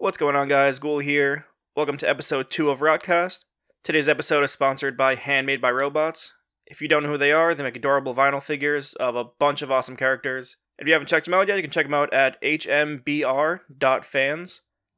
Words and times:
What's 0.00 0.16
going 0.16 0.34
on, 0.34 0.48
guys? 0.48 0.78
Ghoul 0.78 1.00
here. 1.00 1.44
Welcome 1.76 1.98
to 1.98 2.08
episode 2.08 2.50
2 2.50 2.70
of 2.70 2.78
Rotcast. 2.78 3.44
Today's 3.84 4.08
episode 4.08 4.42
is 4.42 4.50
sponsored 4.50 4.96
by 4.96 5.14
Handmade 5.14 5.60
by 5.60 5.70
Robots. 5.70 6.32
If 6.64 6.80
you 6.80 6.88
don't 6.88 7.02
know 7.02 7.10
who 7.10 7.18
they 7.18 7.32
are, 7.32 7.54
they 7.54 7.62
make 7.62 7.76
adorable 7.76 8.14
vinyl 8.14 8.42
figures 8.42 8.94
of 8.94 9.14
a 9.14 9.24
bunch 9.24 9.60
of 9.60 9.70
awesome 9.70 9.96
characters. 9.96 10.56
If 10.78 10.86
you 10.86 10.94
haven't 10.94 11.08
checked 11.08 11.26
them 11.26 11.34
out 11.34 11.48
yet, 11.48 11.56
you 11.56 11.62
can 11.62 11.70
check 11.70 11.84
them 11.84 11.92
out 11.92 12.10
at 12.14 12.40
hmbr.fans. 12.40 13.02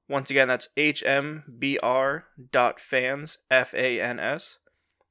Once 0.09 0.31
again, 0.31 0.47
that's 0.47 0.69
hmbr.fans, 0.77 2.19
F 3.51 3.75
A 3.75 4.01
N 4.01 4.21
S. 4.21 4.59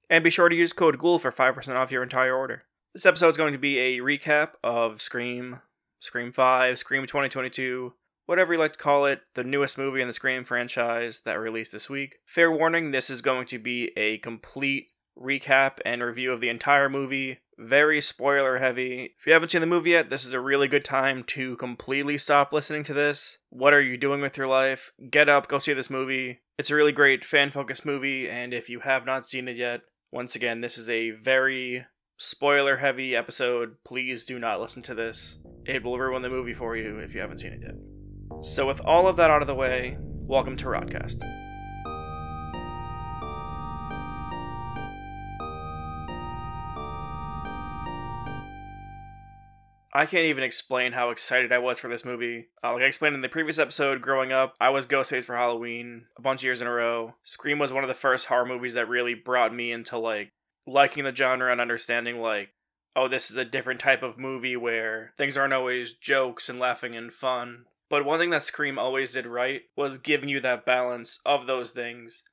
And 0.10 0.24
be 0.24 0.30
sure 0.30 0.48
to 0.48 0.56
use 0.56 0.72
code 0.72 1.00
GHOUL 1.00 1.20
for 1.20 1.34
5% 1.34 1.76
off 1.76 1.92
your 1.92 2.04
entire 2.04 2.34
order. 2.34 2.64
This 2.94 3.06
episode 3.06 3.28
is 3.28 3.36
going 3.36 3.52
to 3.52 3.60
be 3.60 3.78
a 3.78 4.00
recap 4.00 4.52
of 4.64 5.02
Scream, 5.02 5.60
Scream 6.00 6.32
5, 6.32 6.80
Scream 6.80 7.06
2022, 7.06 7.92
whatever 8.26 8.54
you 8.54 8.60
like 8.60 8.74
to 8.74 8.80
call 8.80 9.06
it, 9.06 9.22
the 9.36 9.44
newest 9.44 9.78
movie 9.78 10.02
in 10.02 10.08
the 10.08 10.14
Scream 10.14 10.44
franchise 10.44 11.22
that 11.22 11.40
released 11.40 11.72
this 11.72 11.90
week. 11.90 12.18
Fair 12.26 12.52
warning, 12.52 12.92
this 12.92 13.10
is 13.10 13.22
going 13.22 13.48
to 13.48 13.60
be 13.60 13.92
a 13.98 14.18
complete 14.20 14.88
recap 15.18 15.80
and 15.86 16.04
review 16.04 16.32
of 16.32 16.40
the 16.40 16.50
entire 16.50 16.90
movie. 16.90 17.40
Very 17.58 18.02
spoiler 18.02 18.58
heavy. 18.58 19.16
If 19.20 19.28
you 19.28 19.34
haven't 19.34 19.50
seen 19.50 19.62
the 19.62 19.68
movie 19.68 19.92
yet, 19.92 20.10
this 20.10 20.26
is 20.26 20.34
a 20.34 20.40
really 20.40 20.68
good 20.68 20.86
time 20.86 21.24
to 21.26 21.56
completely 21.58 22.18
stop 22.18 22.52
listening 22.52 22.84
to 22.86 22.94
this. 22.94 23.38
What 23.50 23.74
are 23.74 23.82
you 23.82 23.98
doing 23.98 24.22
with 24.22 24.38
your 24.38 24.48
life? 24.48 24.92
Get 25.10 25.30
up, 25.30 25.48
go 25.48 25.60
see 25.60 25.74
this 25.74 25.90
movie. 25.90 26.40
It's 26.58 26.72
a 26.72 26.76
really 26.76 26.92
great 26.92 27.24
fan 27.24 27.52
focused 27.52 27.86
movie, 27.86 28.30
and 28.30 28.54
if 28.54 28.70
you 28.70 28.80
have 28.82 29.06
not 29.06 29.28
seen 29.28 29.48
it 29.48 29.58
yet, 29.58 29.82
once 30.12 30.36
again, 30.36 30.62
this 30.62 30.78
is 30.78 30.90
a 30.90 31.12
very 31.12 31.86
spoiler 32.18 32.78
heavy 32.78 33.16
episode. 33.16 33.78
Please 33.84 34.26
do 34.26 34.40
not 34.40 34.62
listen 34.62 34.82
to 34.84 34.96
this. 34.96 35.40
It 35.66 35.84
will 35.84 36.00
ruin 36.00 36.22
the 36.22 36.30
movie 36.30 36.54
for 36.54 36.76
you 36.76 36.98
if 37.00 37.14
you 37.14 37.22
haven't 37.22 37.40
seen 37.40 37.54
it 37.54 37.62
yet. 37.62 37.91
So, 38.40 38.66
with 38.66 38.82
all 38.86 39.08
of 39.08 39.18
that 39.18 39.30
out 39.30 39.42
of 39.42 39.48
the 39.48 39.56
way, 39.56 39.98
welcome 40.00 40.56
to 40.58 40.66
Rotcast. 40.66 41.22
I 49.94 50.06
can't 50.06 50.26
even 50.26 50.44
explain 50.44 50.94
how 50.94 51.10
excited 51.10 51.52
I 51.52 51.58
was 51.58 51.80
for 51.80 51.90
this 51.90 52.06
movie. 52.06 52.48
Uh, 52.64 52.74
like 52.74 52.84
I 52.84 52.86
explained 52.86 53.14
in 53.14 53.22
the 53.22 53.30
previous 53.30 53.60
episode, 53.60 54.02
growing 54.02 54.32
up, 54.32 54.56
I 54.60 54.70
was 54.70 54.88
Ghostface 54.88 55.26
for 55.26 55.36
Halloween 55.36 56.06
a 56.18 56.22
bunch 56.22 56.40
of 56.40 56.46
years 56.46 56.62
in 56.62 56.68
a 56.68 56.72
row. 56.72 57.16
Scream 57.24 57.60
was 57.60 57.74
one 57.74 57.84
of 57.84 57.90
the 57.90 57.94
first 57.94 58.28
horror 58.28 58.46
movies 58.46 58.76
that 58.76 58.88
really 58.88 59.14
brought 59.14 59.54
me 59.54 59.72
into 59.72 59.98
like 59.98 60.32
liking 60.66 61.04
the 61.04 61.14
genre 61.14 61.52
and 61.52 61.60
understanding 61.60 62.22
like, 62.22 62.50
oh, 62.96 63.08
this 63.08 63.30
is 63.30 63.38
a 63.38 63.46
different 63.46 63.82
type 63.82 64.02
of 64.02 64.18
movie 64.18 64.56
where 64.56 65.14
things 65.18 65.36
aren't 65.36 65.54
always 65.54 65.94
jokes 65.94 66.48
and 66.48 66.60
laughing 66.60 66.96
and 66.96 67.14
fun. 67.14 67.66
But 67.92 68.06
one 68.06 68.20
thing 68.20 68.30
that 68.30 68.42
Scream 68.42 68.80
always 68.80 69.12
did 69.12 69.28
right 69.28 69.64
was 69.76 69.98
giving 69.98 70.30
you 70.30 70.40
that 70.40 70.66
balance 70.66 71.20
of 71.26 71.46
those 71.46 71.72
things 71.72 72.24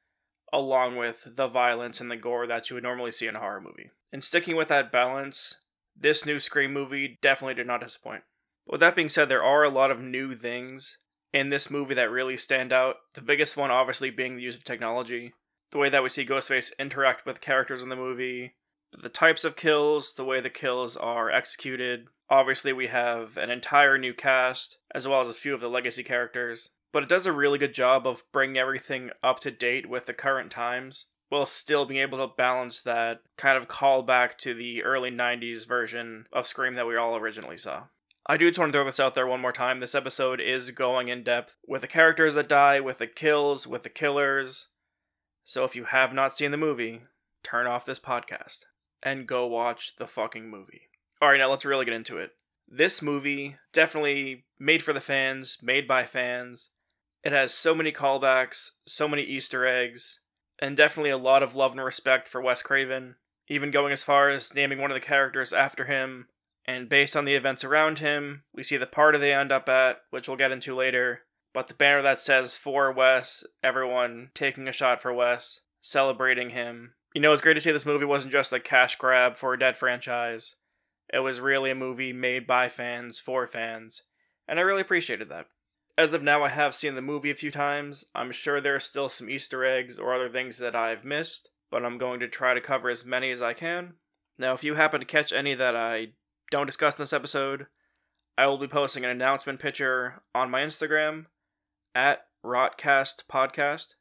along 0.52 0.96
with 0.96 1.34
the 1.34 1.48
violence 1.48 2.00
and 2.00 2.08
the 2.08 2.16
gore 2.16 2.46
that 2.46 2.70
you 2.70 2.74
would 2.74 2.84
normally 2.84 3.10
see 3.10 3.26
in 3.26 3.34
a 3.34 3.40
horror 3.40 3.60
movie. 3.60 3.90
And 4.12 4.22
sticking 4.22 4.54
with 4.54 4.68
that 4.68 4.92
balance, 4.92 5.56
this 5.96 6.24
new 6.24 6.38
Scream 6.38 6.72
movie 6.72 7.18
definitely 7.20 7.54
did 7.54 7.66
not 7.66 7.80
disappoint. 7.80 8.22
But 8.66 8.74
with 8.74 8.80
that 8.82 8.94
being 8.94 9.08
said, 9.08 9.28
there 9.28 9.42
are 9.42 9.64
a 9.64 9.68
lot 9.68 9.90
of 9.90 10.00
new 10.00 10.32
things 10.32 10.96
in 11.32 11.48
this 11.48 11.70
movie 11.70 11.94
that 11.94 12.08
really 12.08 12.36
stand 12.36 12.72
out. 12.72 12.94
The 13.14 13.20
biggest 13.20 13.56
one, 13.56 13.72
obviously, 13.72 14.10
being 14.10 14.36
the 14.36 14.42
use 14.42 14.54
of 14.54 14.62
technology. 14.62 15.34
The 15.72 15.78
way 15.78 15.88
that 15.88 16.04
we 16.04 16.08
see 16.08 16.24
Ghostface 16.24 16.70
interact 16.78 17.26
with 17.26 17.40
characters 17.40 17.82
in 17.82 17.88
the 17.88 17.96
movie, 17.96 18.54
the 18.92 19.08
types 19.08 19.44
of 19.44 19.56
kills, 19.56 20.14
the 20.14 20.24
way 20.24 20.40
the 20.40 20.50
kills 20.50 20.96
are 20.96 21.30
executed. 21.30 22.06
Obviously, 22.30 22.72
we 22.72 22.88
have 22.88 23.36
an 23.36 23.50
entire 23.50 23.98
new 23.98 24.14
cast, 24.14 24.78
as 24.94 25.06
well 25.06 25.20
as 25.20 25.28
a 25.28 25.34
few 25.34 25.54
of 25.54 25.60
the 25.60 25.68
legacy 25.68 26.02
characters. 26.02 26.70
But 26.92 27.02
it 27.02 27.08
does 27.08 27.26
a 27.26 27.32
really 27.32 27.58
good 27.58 27.74
job 27.74 28.06
of 28.06 28.24
bringing 28.32 28.56
everything 28.56 29.10
up 29.22 29.40
to 29.40 29.50
date 29.50 29.88
with 29.88 30.06
the 30.06 30.14
current 30.14 30.50
times 30.50 31.06
while 31.28 31.44
still 31.44 31.84
being 31.84 32.00
able 32.00 32.18
to 32.18 32.34
balance 32.34 32.80
that 32.82 33.20
kind 33.36 33.58
of 33.58 33.68
call 33.68 34.02
back 34.02 34.38
to 34.38 34.54
the 34.54 34.82
early 34.82 35.10
90s 35.10 35.66
version 35.66 36.24
of 36.32 36.46
Scream 36.46 36.74
that 36.74 36.86
we 36.86 36.96
all 36.96 37.16
originally 37.16 37.58
saw. 37.58 37.84
I 38.26 38.38
do 38.38 38.48
just 38.48 38.58
want 38.58 38.72
to 38.72 38.76
throw 38.76 38.84
this 38.84 39.00
out 39.00 39.14
there 39.14 39.26
one 39.26 39.40
more 39.40 39.52
time. 39.52 39.80
This 39.80 39.94
episode 39.94 40.40
is 40.40 40.70
going 40.70 41.08
in 41.08 41.22
depth 41.22 41.58
with 41.66 41.82
the 41.82 41.86
characters 41.86 42.34
that 42.34 42.48
die, 42.48 42.80
with 42.80 42.98
the 42.98 43.06
kills, 43.06 43.66
with 43.66 43.82
the 43.82 43.90
killers. 43.90 44.68
So 45.44 45.64
if 45.64 45.76
you 45.76 45.84
have 45.84 46.14
not 46.14 46.34
seen 46.34 46.50
the 46.50 46.56
movie, 46.56 47.02
turn 47.42 47.66
off 47.66 47.86
this 47.86 48.00
podcast 48.00 48.64
and 49.02 49.26
go 49.26 49.46
watch 49.46 49.96
the 49.96 50.06
fucking 50.06 50.48
movie. 50.48 50.82
Alright, 51.22 51.40
now 51.40 51.50
let's 51.50 51.64
really 51.64 51.84
get 51.84 51.94
into 51.94 52.18
it. 52.18 52.32
This 52.68 53.00
movie, 53.00 53.56
definitely 53.72 54.44
made 54.58 54.82
for 54.82 54.92
the 54.92 55.00
fans, 55.00 55.58
made 55.62 55.88
by 55.88 56.04
fans. 56.04 56.70
It 57.24 57.32
has 57.32 57.52
so 57.52 57.74
many 57.74 57.92
callbacks, 57.92 58.70
so 58.86 59.08
many 59.08 59.22
Easter 59.22 59.66
eggs, 59.66 60.20
and 60.58 60.76
definitely 60.76 61.10
a 61.10 61.16
lot 61.16 61.42
of 61.42 61.54
love 61.54 61.72
and 61.72 61.82
respect 61.82 62.28
for 62.28 62.40
Wes 62.40 62.62
Craven, 62.62 63.16
even 63.48 63.70
going 63.70 63.92
as 63.92 64.04
far 64.04 64.28
as 64.28 64.54
naming 64.54 64.80
one 64.80 64.90
of 64.90 64.94
the 64.94 65.06
characters 65.06 65.52
after 65.52 65.86
him. 65.86 66.28
And 66.66 66.88
based 66.88 67.16
on 67.16 67.24
the 67.24 67.34
events 67.34 67.64
around 67.64 68.00
him, 68.00 68.42
we 68.54 68.62
see 68.62 68.76
the 68.76 68.86
party 68.86 69.18
they 69.18 69.32
end 69.32 69.50
up 69.50 69.68
at, 69.68 70.02
which 70.10 70.28
we'll 70.28 70.36
get 70.36 70.52
into 70.52 70.74
later. 70.74 71.22
But 71.54 71.68
the 71.68 71.74
banner 71.74 72.02
that 72.02 72.20
says 72.20 72.56
for 72.56 72.92
Wes, 72.92 73.44
everyone 73.64 74.30
taking 74.34 74.68
a 74.68 74.72
shot 74.72 75.00
for 75.00 75.12
Wes, 75.12 75.62
celebrating 75.80 76.50
him. 76.50 76.92
You 77.14 77.20
know, 77.20 77.32
it's 77.32 77.42
great 77.42 77.54
to 77.54 77.60
see 77.60 77.72
this 77.72 77.86
movie 77.86 78.04
wasn't 78.04 78.32
just 78.32 78.52
a 78.52 78.60
cash 78.60 78.96
grab 78.96 79.36
for 79.36 79.54
a 79.54 79.58
dead 79.58 79.76
franchise. 79.76 80.56
It 81.12 81.20
was 81.20 81.40
really 81.40 81.70
a 81.70 81.74
movie 81.74 82.12
made 82.12 82.46
by 82.46 82.68
fans 82.68 83.18
for 83.18 83.46
fans, 83.46 84.02
and 84.46 84.58
I 84.58 84.62
really 84.62 84.82
appreciated 84.82 85.28
that. 85.30 85.46
As 85.96 86.14
of 86.14 86.22
now, 86.22 86.44
I 86.44 86.48
have 86.50 86.74
seen 86.74 86.94
the 86.94 87.02
movie 87.02 87.30
a 87.30 87.34
few 87.34 87.50
times. 87.50 88.04
I'm 88.14 88.30
sure 88.30 88.60
there 88.60 88.76
are 88.76 88.80
still 88.80 89.08
some 89.08 89.28
Easter 89.28 89.64
eggs 89.64 89.98
or 89.98 90.14
other 90.14 90.28
things 90.28 90.58
that 90.58 90.76
I've 90.76 91.04
missed, 91.04 91.50
but 91.70 91.84
I'm 91.84 91.98
going 91.98 92.20
to 92.20 92.28
try 92.28 92.54
to 92.54 92.60
cover 92.60 92.88
as 92.88 93.04
many 93.04 93.30
as 93.30 93.42
I 93.42 93.52
can. 93.52 93.94
Now, 94.38 94.52
if 94.52 94.62
you 94.62 94.74
happen 94.74 95.00
to 95.00 95.06
catch 95.06 95.32
any 95.32 95.54
that 95.54 95.74
I 95.74 96.08
don't 96.50 96.66
discuss 96.66 96.96
in 96.96 97.02
this 97.02 97.12
episode, 97.12 97.66
I 98.36 98.46
will 98.46 98.58
be 98.58 98.68
posting 98.68 99.04
an 99.04 99.10
announcement 99.10 99.58
picture 99.58 100.22
on 100.34 100.50
my 100.50 100.60
Instagram 100.60 101.26
at 101.94 102.26
Rotcast 102.44 103.24
Podcast. 103.28 103.94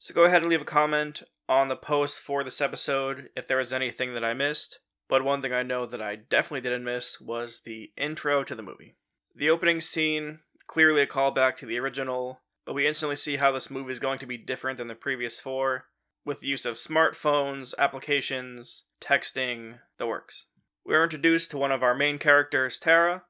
So 0.00 0.12
go 0.12 0.24
ahead 0.24 0.42
and 0.42 0.50
leave 0.50 0.62
a 0.62 0.64
comment 0.64 1.22
on 1.48 1.68
the 1.68 1.76
post 1.76 2.20
for 2.20 2.42
this 2.42 2.60
episode 2.60 3.28
if 3.36 3.46
there 3.46 3.58
was 3.58 3.72
anything 3.72 4.14
that 4.14 4.24
I 4.24 4.34
missed. 4.34 4.78
But 5.08 5.24
one 5.24 5.42
thing 5.42 5.52
I 5.52 5.62
know 5.62 5.84
that 5.86 6.00
I 6.00 6.16
definitely 6.16 6.62
didn't 6.62 6.84
miss 6.84 7.20
was 7.20 7.60
the 7.60 7.92
intro 7.96 8.42
to 8.44 8.54
the 8.54 8.62
movie. 8.62 8.96
The 9.34 9.50
opening 9.50 9.80
scene 9.80 10.40
clearly 10.66 11.02
a 11.02 11.06
callback 11.06 11.56
to 11.58 11.66
the 11.66 11.78
original, 11.78 12.40
but 12.64 12.74
we 12.74 12.86
instantly 12.86 13.16
see 13.16 13.36
how 13.36 13.52
this 13.52 13.70
movie 13.70 13.92
is 13.92 13.98
going 13.98 14.18
to 14.20 14.26
be 14.26 14.38
different 14.38 14.78
than 14.78 14.88
the 14.88 14.94
previous 14.94 15.40
four, 15.40 15.86
with 16.24 16.40
the 16.40 16.46
use 16.46 16.64
of 16.64 16.76
smartphones, 16.76 17.74
applications, 17.78 18.84
texting, 19.00 19.80
the 19.98 20.06
works. 20.06 20.46
We 20.86 20.94
are 20.94 21.04
introduced 21.04 21.50
to 21.50 21.58
one 21.58 21.72
of 21.72 21.82
our 21.82 21.94
main 21.94 22.18
characters, 22.18 22.78
Tara. 22.78 23.24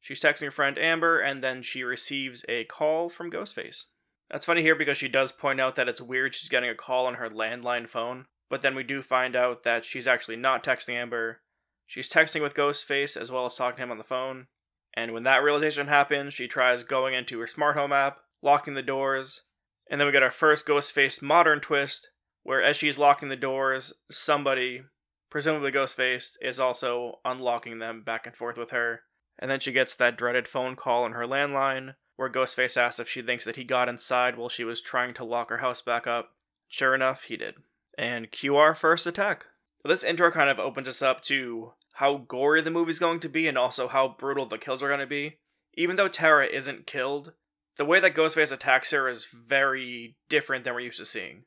She's 0.00 0.22
texting 0.22 0.46
her 0.46 0.50
friend 0.50 0.78
Amber, 0.78 1.18
and 1.18 1.42
then 1.42 1.62
she 1.62 1.82
receives 1.82 2.44
a 2.48 2.64
call 2.64 3.10
from 3.10 3.30
Ghostface. 3.30 3.86
That's 4.30 4.46
funny 4.46 4.62
here 4.62 4.76
because 4.76 4.96
she 4.96 5.08
does 5.08 5.32
point 5.32 5.60
out 5.60 5.76
that 5.76 5.88
it's 5.88 6.00
weird 6.00 6.34
she's 6.34 6.48
getting 6.48 6.70
a 6.70 6.74
call 6.74 7.06
on 7.06 7.14
her 7.14 7.28
landline 7.28 7.88
phone, 7.88 8.26
but 8.48 8.62
then 8.62 8.74
we 8.74 8.84
do 8.84 9.02
find 9.02 9.34
out 9.34 9.64
that 9.64 9.84
she's 9.84 10.06
actually 10.06 10.36
not 10.36 10.62
texting 10.62 10.94
Amber. 10.94 11.40
She's 11.86 12.10
texting 12.10 12.40
with 12.40 12.54
Ghostface 12.54 13.16
as 13.16 13.32
well 13.32 13.46
as 13.46 13.56
talking 13.56 13.78
to 13.78 13.82
him 13.82 13.90
on 13.90 13.98
the 13.98 14.04
phone, 14.04 14.46
and 14.94 15.12
when 15.12 15.24
that 15.24 15.42
realization 15.42 15.88
happens, 15.88 16.34
she 16.34 16.46
tries 16.46 16.84
going 16.84 17.14
into 17.14 17.40
her 17.40 17.46
smart 17.46 17.76
home 17.76 17.92
app, 17.92 18.20
locking 18.42 18.74
the 18.74 18.82
doors, 18.82 19.42
and 19.90 20.00
then 20.00 20.06
we 20.06 20.12
get 20.12 20.22
our 20.22 20.30
first 20.30 20.66
Ghostface 20.66 21.20
modern 21.20 21.60
twist, 21.60 22.10
where 22.44 22.62
as 22.62 22.76
she's 22.76 22.98
locking 22.98 23.28
the 23.28 23.36
doors, 23.36 23.92
somebody, 24.10 24.82
presumably 25.28 25.72
Ghostface, 25.72 26.34
is 26.40 26.60
also 26.60 27.18
unlocking 27.24 27.80
them 27.80 28.02
back 28.02 28.26
and 28.26 28.36
forth 28.36 28.56
with 28.56 28.70
her. 28.70 29.02
And 29.38 29.50
then 29.50 29.58
she 29.58 29.72
gets 29.72 29.96
that 29.96 30.16
dreaded 30.16 30.46
phone 30.46 30.76
call 30.76 31.04
on 31.04 31.12
her 31.12 31.26
landline, 31.26 31.94
where 32.20 32.28
Ghostface 32.28 32.76
asks 32.76 33.00
if 33.00 33.08
she 33.08 33.22
thinks 33.22 33.46
that 33.46 33.56
he 33.56 33.64
got 33.64 33.88
inside 33.88 34.36
while 34.36 34.50
she 34.50 34.62
was 34.62 34.82
trying 34.82 35.14
to 35.14 35.24
lock 35.24 35.48
her 35.48 35.56
house 35.56 35.80
back 35.80 36.06
up. 36.06 36.34
Sure 36.68 36.94
enough, 36.94 37.24
he 37.24 37.36
did. 37.38 37.54
And 37.96 38.30
QR 38.30 38.76
first 38.76 39.06
attack. 39.06 39.46
This 39.86 40.04
intro 40.04 40.30
kind 40.30 40.50
of 40.50 40.58
opens 40.58 40.86
us 40.86 41.00
up 41.00 41.22
to 41.22 41.72
how 41.94 42.18
gory 42.18 42.60
the 42.60 42.70
movie's 42.70 42.98
going 42.98 43.20
to 43.20 43.30
be 43.30 43.48
and 43.48 43.56
also 43.56 43.88
how 43.88 44.16
brutal 44.18 44.44
the 44.44 44.58
kills 44.58 44.82
are 44.82 44.88
going 44.88 45.00
to 45.00 45.06
be. 45.06 45.38
Even 45.72 45.96
though 45.96 46.08
Tara 46.08 46.46
isn't 46.46 46.86
killed, 46.86 47.32
the 47.78 47.86
way 47.86 48.00
that 48.00 48.14
Ghostface 48.14 48.52
attacks 48.52 48.90
her 48.90 49.08
is 49.08 49.26
very 49.26 50.16
different 50.28 50.64
than 50.64 50.74
we're 50.74 50.80
used 50.80 50.98
to 50.98 51.06
seeing. 51.06 51.44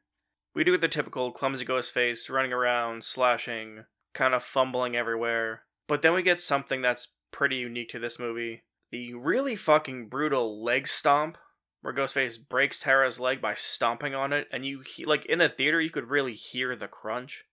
We 0.56 0.64
do 0.64 0.76
the 0.76 0.88
typical 0.88 1.32
clumsy 1.32 1.66
Ghostface 1.66 2.32
running 2.32 2.52
around, 2.52 3.04
slashing, 3.04 3.84
kind 4.16 4.34
of 4.34 4.44
fumbling 4.44 4.96
everywhere. 4.96 5.66
But 5.88 6.02
then 6.02 6.16
we 6.16 6.24
get 6.24 6.40
something 6.40 6.82
that's 6.82 7.10
pretty 7.32 7.58
unique 7.58 7.90
to 7.90 8.00
this 8.00 8.18
movie. 8.18 8.64
The 8.94 9.16
really 9.16 9.56
fucking 9.56 10.10
brutal 10.10 10.64
leg 10.64 10.88
stomp, 10.88 11.40
where 11.82 11.96
Ghostface 11.96 12.38
breaks 12.48 12.80
Tara's 12.80 13.20
leg 13.20 13.42
by 13.42 13.56
stomping 13.56 14.14
on 14.14 14.32
it, 14.32 14.48
and 14.52 14.64
you, 14.64 14.84
like, 15.08 15.26
in 15.26 15.40
the 15.40 15.50
theater, 15.50 15.82
you 15.82 15.90
could 15.90 16.12
really 16.12 16.36
hear 16.36 16.76
the 16.76 16.88
crunch. 16.88 17.46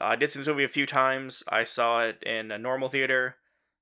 Uh, 0.00 0.04
I 0.04 0.16
did 0.16 0.32
see 0.32 0.38
this 0.38 0.48
movie 0.48 0.64
a 0.64 0.68
few 0.68 0.86
times. 0.86 1.42
I 1.48 1.64
saw 1.64 2.00
it 2.04 2.22
in 2.22 2.50
a 2.50 2.56
normal 2.56 2.88
theater. 2.88 3.36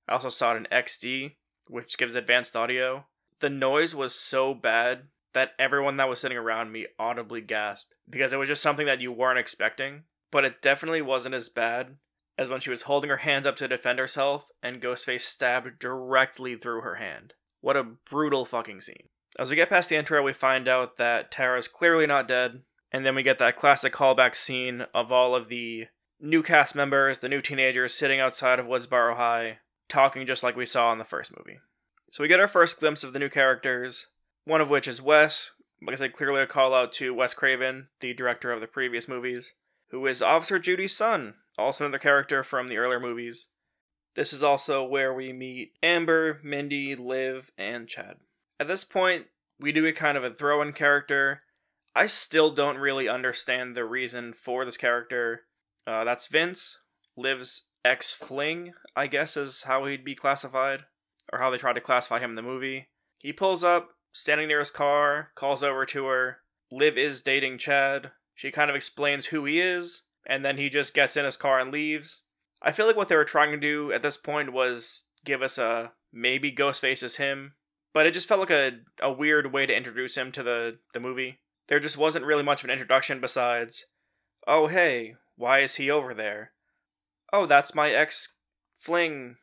I 0.09 0.15
also 0.15 0.29
saw 0.29 0.55
it 0.55 0.57
in 0.57 0.67
XD, 0.73 1.37
which 1.69 1.97
gives 1.99 2.17
advanced 2.17 2.57
audio. 2.57 3.07
The 3.39 3.49
noise 3.49 3.95
was 3.95 4.13
so 4.13 4.53
bad 4.53 5.03
that 5.35 5.53
everyone 5.57 5.99
that 5.99 6.09
was 6.09 6.19
sitting 6.19 6.37
around 6.37 6.73
me 6.73 6.89
audibly 6.99 7.43
gasped 7.43 7.95
because 8.11 8.33
it 8.33 8.39
was 8.39 8.49
just 8.49 8.61
something 8.61 8.87
that 8.87 9.01
you 9.01 9.13
weren't 9.13 9.39
expecting. 9.39 10.03
But 10.33 10.45
it 10.45 10.61
definitely 10.61 11.03
wasn't 11.03 11.37
as 11.37 11.49
bad 11.49 11.95
as 12.37 12.49
when 12.49 12.61
she 12.61 12.71
was 12.71 12.83
holding 12.83 13.11
her 13.11 13.19
hands 13.19 13.47
up 13.47 13.57
to 13.57 13.69
defend 13.69 13.99
herself 13.99 14.49
and 14.63 14.83
Ghostface 14.83 15.23
stabbed 15.23 15.79
directly 15.79 16.57
through 16.57 16.81
her 16.81 16.97
hand. 16.97 17.35
What 17.61 17.77
a 17.77 17.85
brutal 17.85 18.45
fucking 18.45 18.81
scene. 18.81 19.09
As 19.39 19.51
we 19.51 19.57
get 19.57 19.71
past 19.71 19.89
the 19.89 19.97
intro, 19.97 20.23
we 20.23 20.33
find 20.33 20.69
out 20.69 20.97
that 20.97 21.31
Tara's 21.31 21.67
clearly 21.67 22.07
not 22.07 22.29
dead, 22.29 22.63
and 22.93 23.05
then 23.05 23.15
we 23.15 23.23
get 23.23 23.39
that 23.39 23.57
classic 23.57 23.93
callback 23.93 24.37
scene 24.37 24.87
of 24.95 25.11
all 25.11 25.35
of 25.35 25.49
the 25.49 25.87
new 26.21 26.43
cast 26.43 26.75
members, 26.75 27.19
the 27.19 27.29
new 27.29 27.43
teenagers 27.43 27.95
sitting 27.95 28.21
outside 28.21 28.59
of 28.59 28.67
Woodsboro 28.67 29.17
High, 29.17 29.59
talking 29.89 30.27
just 30.27 30.43
like 30.43 30.57
we 30.57 30.67
saw 30.67 30.93
in 30.93 30.99
the 30.99 31.05
first 31.05 31.33
movie. 31.37 31.59
So 32.11 32.23
we 32.23 32.29
get 32.29 32.39
our 32.39 32.49
first 32.49 32.79
glimpse 32.79 33.03
of 33.03 33.13
the 33.13 33.19
new 33.19 33.29
characters, 33.29 34.07
one 34.45 34.61
of 34.61 34.71
which 34.71 34.87
is 34.87 35.03
Wes. 35.03 35.51
Like 35.83 35.95
I 35.95 35.97
said, 35.97 36.13
clearly 36.13 36.41
a 36.41 36.47
call 36.47 36.73
out 36.73 36.93
to 36.95 37.13
Wes 37.13 37.35
Craven, 37.35 37.89
the 38.01 38.15
director 38.15 38.53
of 38.53 38.61
the 38.61 38.69
previous 38.69 39.09
movies, 39.09 39.55
who 39.91 40.07
is 40.07 40.23
Officer 40.23 40.59
Judy's 40.59 40.97
son, 40.97 41.35
also 41.59 41.85
another 41.85 41.99
character 41.99 42.43
from 42.43 42.69
the 42.69 42.77
earlier 42.77 43.01
movies. 43.01 43.49
This 44.15 44.33
is 44.33 44.43
also 44.43 44.85
where 44.85 45.13
we 45.13 45.33
meet 45.33 45.73
Amber, 45.83 46.41
Mindy, 46.43 46.95
Liv, 46.95 47.51
and 47.59 47.89
Chad. 47.89 48.17
At 48.61 48.69
this 48.69 48.85
point, 48.85 49.27
we 49.59 49.73
do 49.73 49.87
a 49.87 49.93
kind 49.93 50.17
of 50.17 50.25
a 50.25 50.33
throw 50.33 50.63
in 50.63 50.73
character. 50.73 51.43
I 51.95 52.07
still 52.07 52.51
don't 52.51 52.79
really 52.79 53.09
understand 53.09 53.75
the 53.75 53.85
reason 53.85 54.33
for 54.33 54.65
this 54.65 54.77
character. 54.77 55.43
Uh, 55.87 56.05
that's 56.05 56.29
Vince, 56.29 56.79
Liv's 57.17 57.69
ex 57.85 58.11
fling, 58.11 58.73
I 58.97 59.07
guess 59.07 59.37
is 59.37 59.65
how 59.65 59.85
he'd 59.85 60.05
be 60.05 60.15
classified, 60.15 60.85
or 61.33 61.39
how 61.39 61.51
they 61.51 61.59
tried 61.59 61.75
to 61.75 61.81
classify 61.81 62.19
him 62.19 62.31
in 62.31 62.37
the 62.37 62.43
movie. 62.43 62.89
He 63.19 63.33
pulls 63.33 63.63
up, 63.63 63.91
standing 64.13 64.49
near 64.49 64.61
his 64.61 64.71
car, 64.71 65.31
calls 65.35 65.63
over 65.63 65.85
to 65.87 66.07
her. 66.07 66.39
Liv 66.71 66.97
is 66.97 67.23
dating 67.23 67.59
Chad. 67.59 68.13
She 68.35 68.51
kind 68.51 68.71
of 68.71 68.77
explains 68.77 69.27
who 69.27 69.45
he 69.45 69.61
is, 69.61 70.03
and 70.27 70.45
then 70.45 70.57
he 70.57 70.69
just 70.69 70.95
gets 70.95 71.17
in 71.17 71.25
his 71.25 71.37
car 71.37 71.59
and 71.59 71.71
leaves. 71.71 72.23
I 72.63 72.73
feel 72.73 72.87
like 72.87 72.97
what 72.97 73.09
they 73.09 73.17
were 73.17 73.25
trying 73.25 73.51
to 73.53 73.59
do 73.59 73.93
at 73.93 74.03
this 74.03 74.17
point 74.17 74.53
was 74.53 75.05
give 75.25 75.43
us 75.43 75.59
a 75.59 75.93
maybe 76.13 76.53
Ghostface 76.53 77.03
is 77.03 77.17
him, 77.17 77.55
but 77.93 78.07
it 78.07 78.15
just 78.15 78.29
felt 78.29 78.41
like 78.41 78.51
a, 78.51 78.79
a 79.01 79.13
weird 79.13 79.53
way 79.53 79.67
to 79.67 79.77
introduce 79.77 80.17
him 80.17 80.33
to 80.33 80.43
the, 80.43 80.79
the 80.93 81.01
movie. 81.01 81.41
There 81.69 81.81
just 81.81 81.99
wasn't 81.99 82.25
really 82.25 82.43
much 82.43 82.61
of 82.63 82.65
an 82.67 82.71
introduction 82.71 83.21
besides, 83.21 83.87
oh 84.47 84.67
hey, 84.67 85.17
why 85.37 85.61
is 85.61 85.77
he 85.77 85.91
over 85.91 86.15
there? 86.15 86.53
Oh, 87.33 87.47
that's 87.47 87.75
my 87.75 87.91
ex 87.91 88.35
fling 88.79 89.37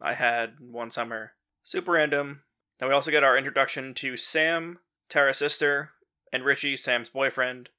I 0.00 0.14
had 0.14 0.54
one 0.60 0.90
summer. 0.90 1.32
Super 1.62 1.92
random. 1.92 2.42
Now 2.80 2.88
we 2.88 2.94
also 2.94 3.10
get 3.10 3.24
our 3.24 3.36
introduction 3.36 3.94
to 3.94 4.16
Sam, 4.16 4.78
Tara's 5.08 5.38
sister, 5.38 5.90
and 6.32 6.44
Richie, 6.44 6.76
Sam's 6.76 7.08
boyfriend. 7.08 7.70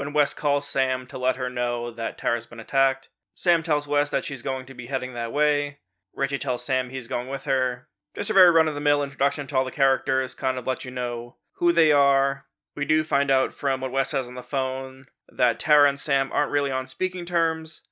When 0.00 0.14
Wes 0.14 0.32
calls 0.32 0.66
Sam 0.66 1.06
to 1.08 1.18
let 1.18 1.36
her 1.36 1.50
know 1.50 1.90
that 1.90 2.16
Tara's 2.16 2.46
been 2.46 2.58
attacked, 2.58 3.10
Sam 3.34 3.62
tells 3.62 3.86
Wes 3.86 4.08
that 4.08 4.24
she's 4.24 4.40
going 4.40 4.64
to 4.64 4.72
be 4.72 4.86
heading 4.86 5.12
that 5.12 5.30
way. 5.30 5.80
Richie 6.14 6.38
tells 6.38 6.64
Sam 6.64 6.88
he's 6.88 7.06
going 7.06 7.28
with 7.28 7.44
her. 7.44 7.86
Just 8.14 8.30
a 8.30 8.32
very 8.32 8.50
run 8.50 8.66
of 8.66 8.74
the 8.74 8.80
mill 8.80 9.02
introduction 9.02 9.46
to 9.48 9.58
all 9.58 9.64
the 9.66 9.70
characters, 9.70 10.34
kind 10.34 10.56
of 10.56 10.66
let 10.66 10.86
you 10.86 10.90
know 10.90 11.36
who 11.56 11.70
they 11.70 11.92
are. 11.92 12.46
We 12.74 12.86
do 12.86 13.04
find 13.04 13.30
out 13.30 13.52
from 13.52 13.82
what 13.82 13.92
Wes 13.92 14.08
says 14.08 14.26
on 14.26 14.36
the 14.36 14.42
phone 14.42 15.04
that 15.30 15.60
Tara 15.60 15.86
and 15.90 16.00
Sam 16.00 16.32
aren't 16.32 16.50
really 16.50 16.70
on 16.70 16.86
speaking 16.86 17.26
terms, 17.26 17.82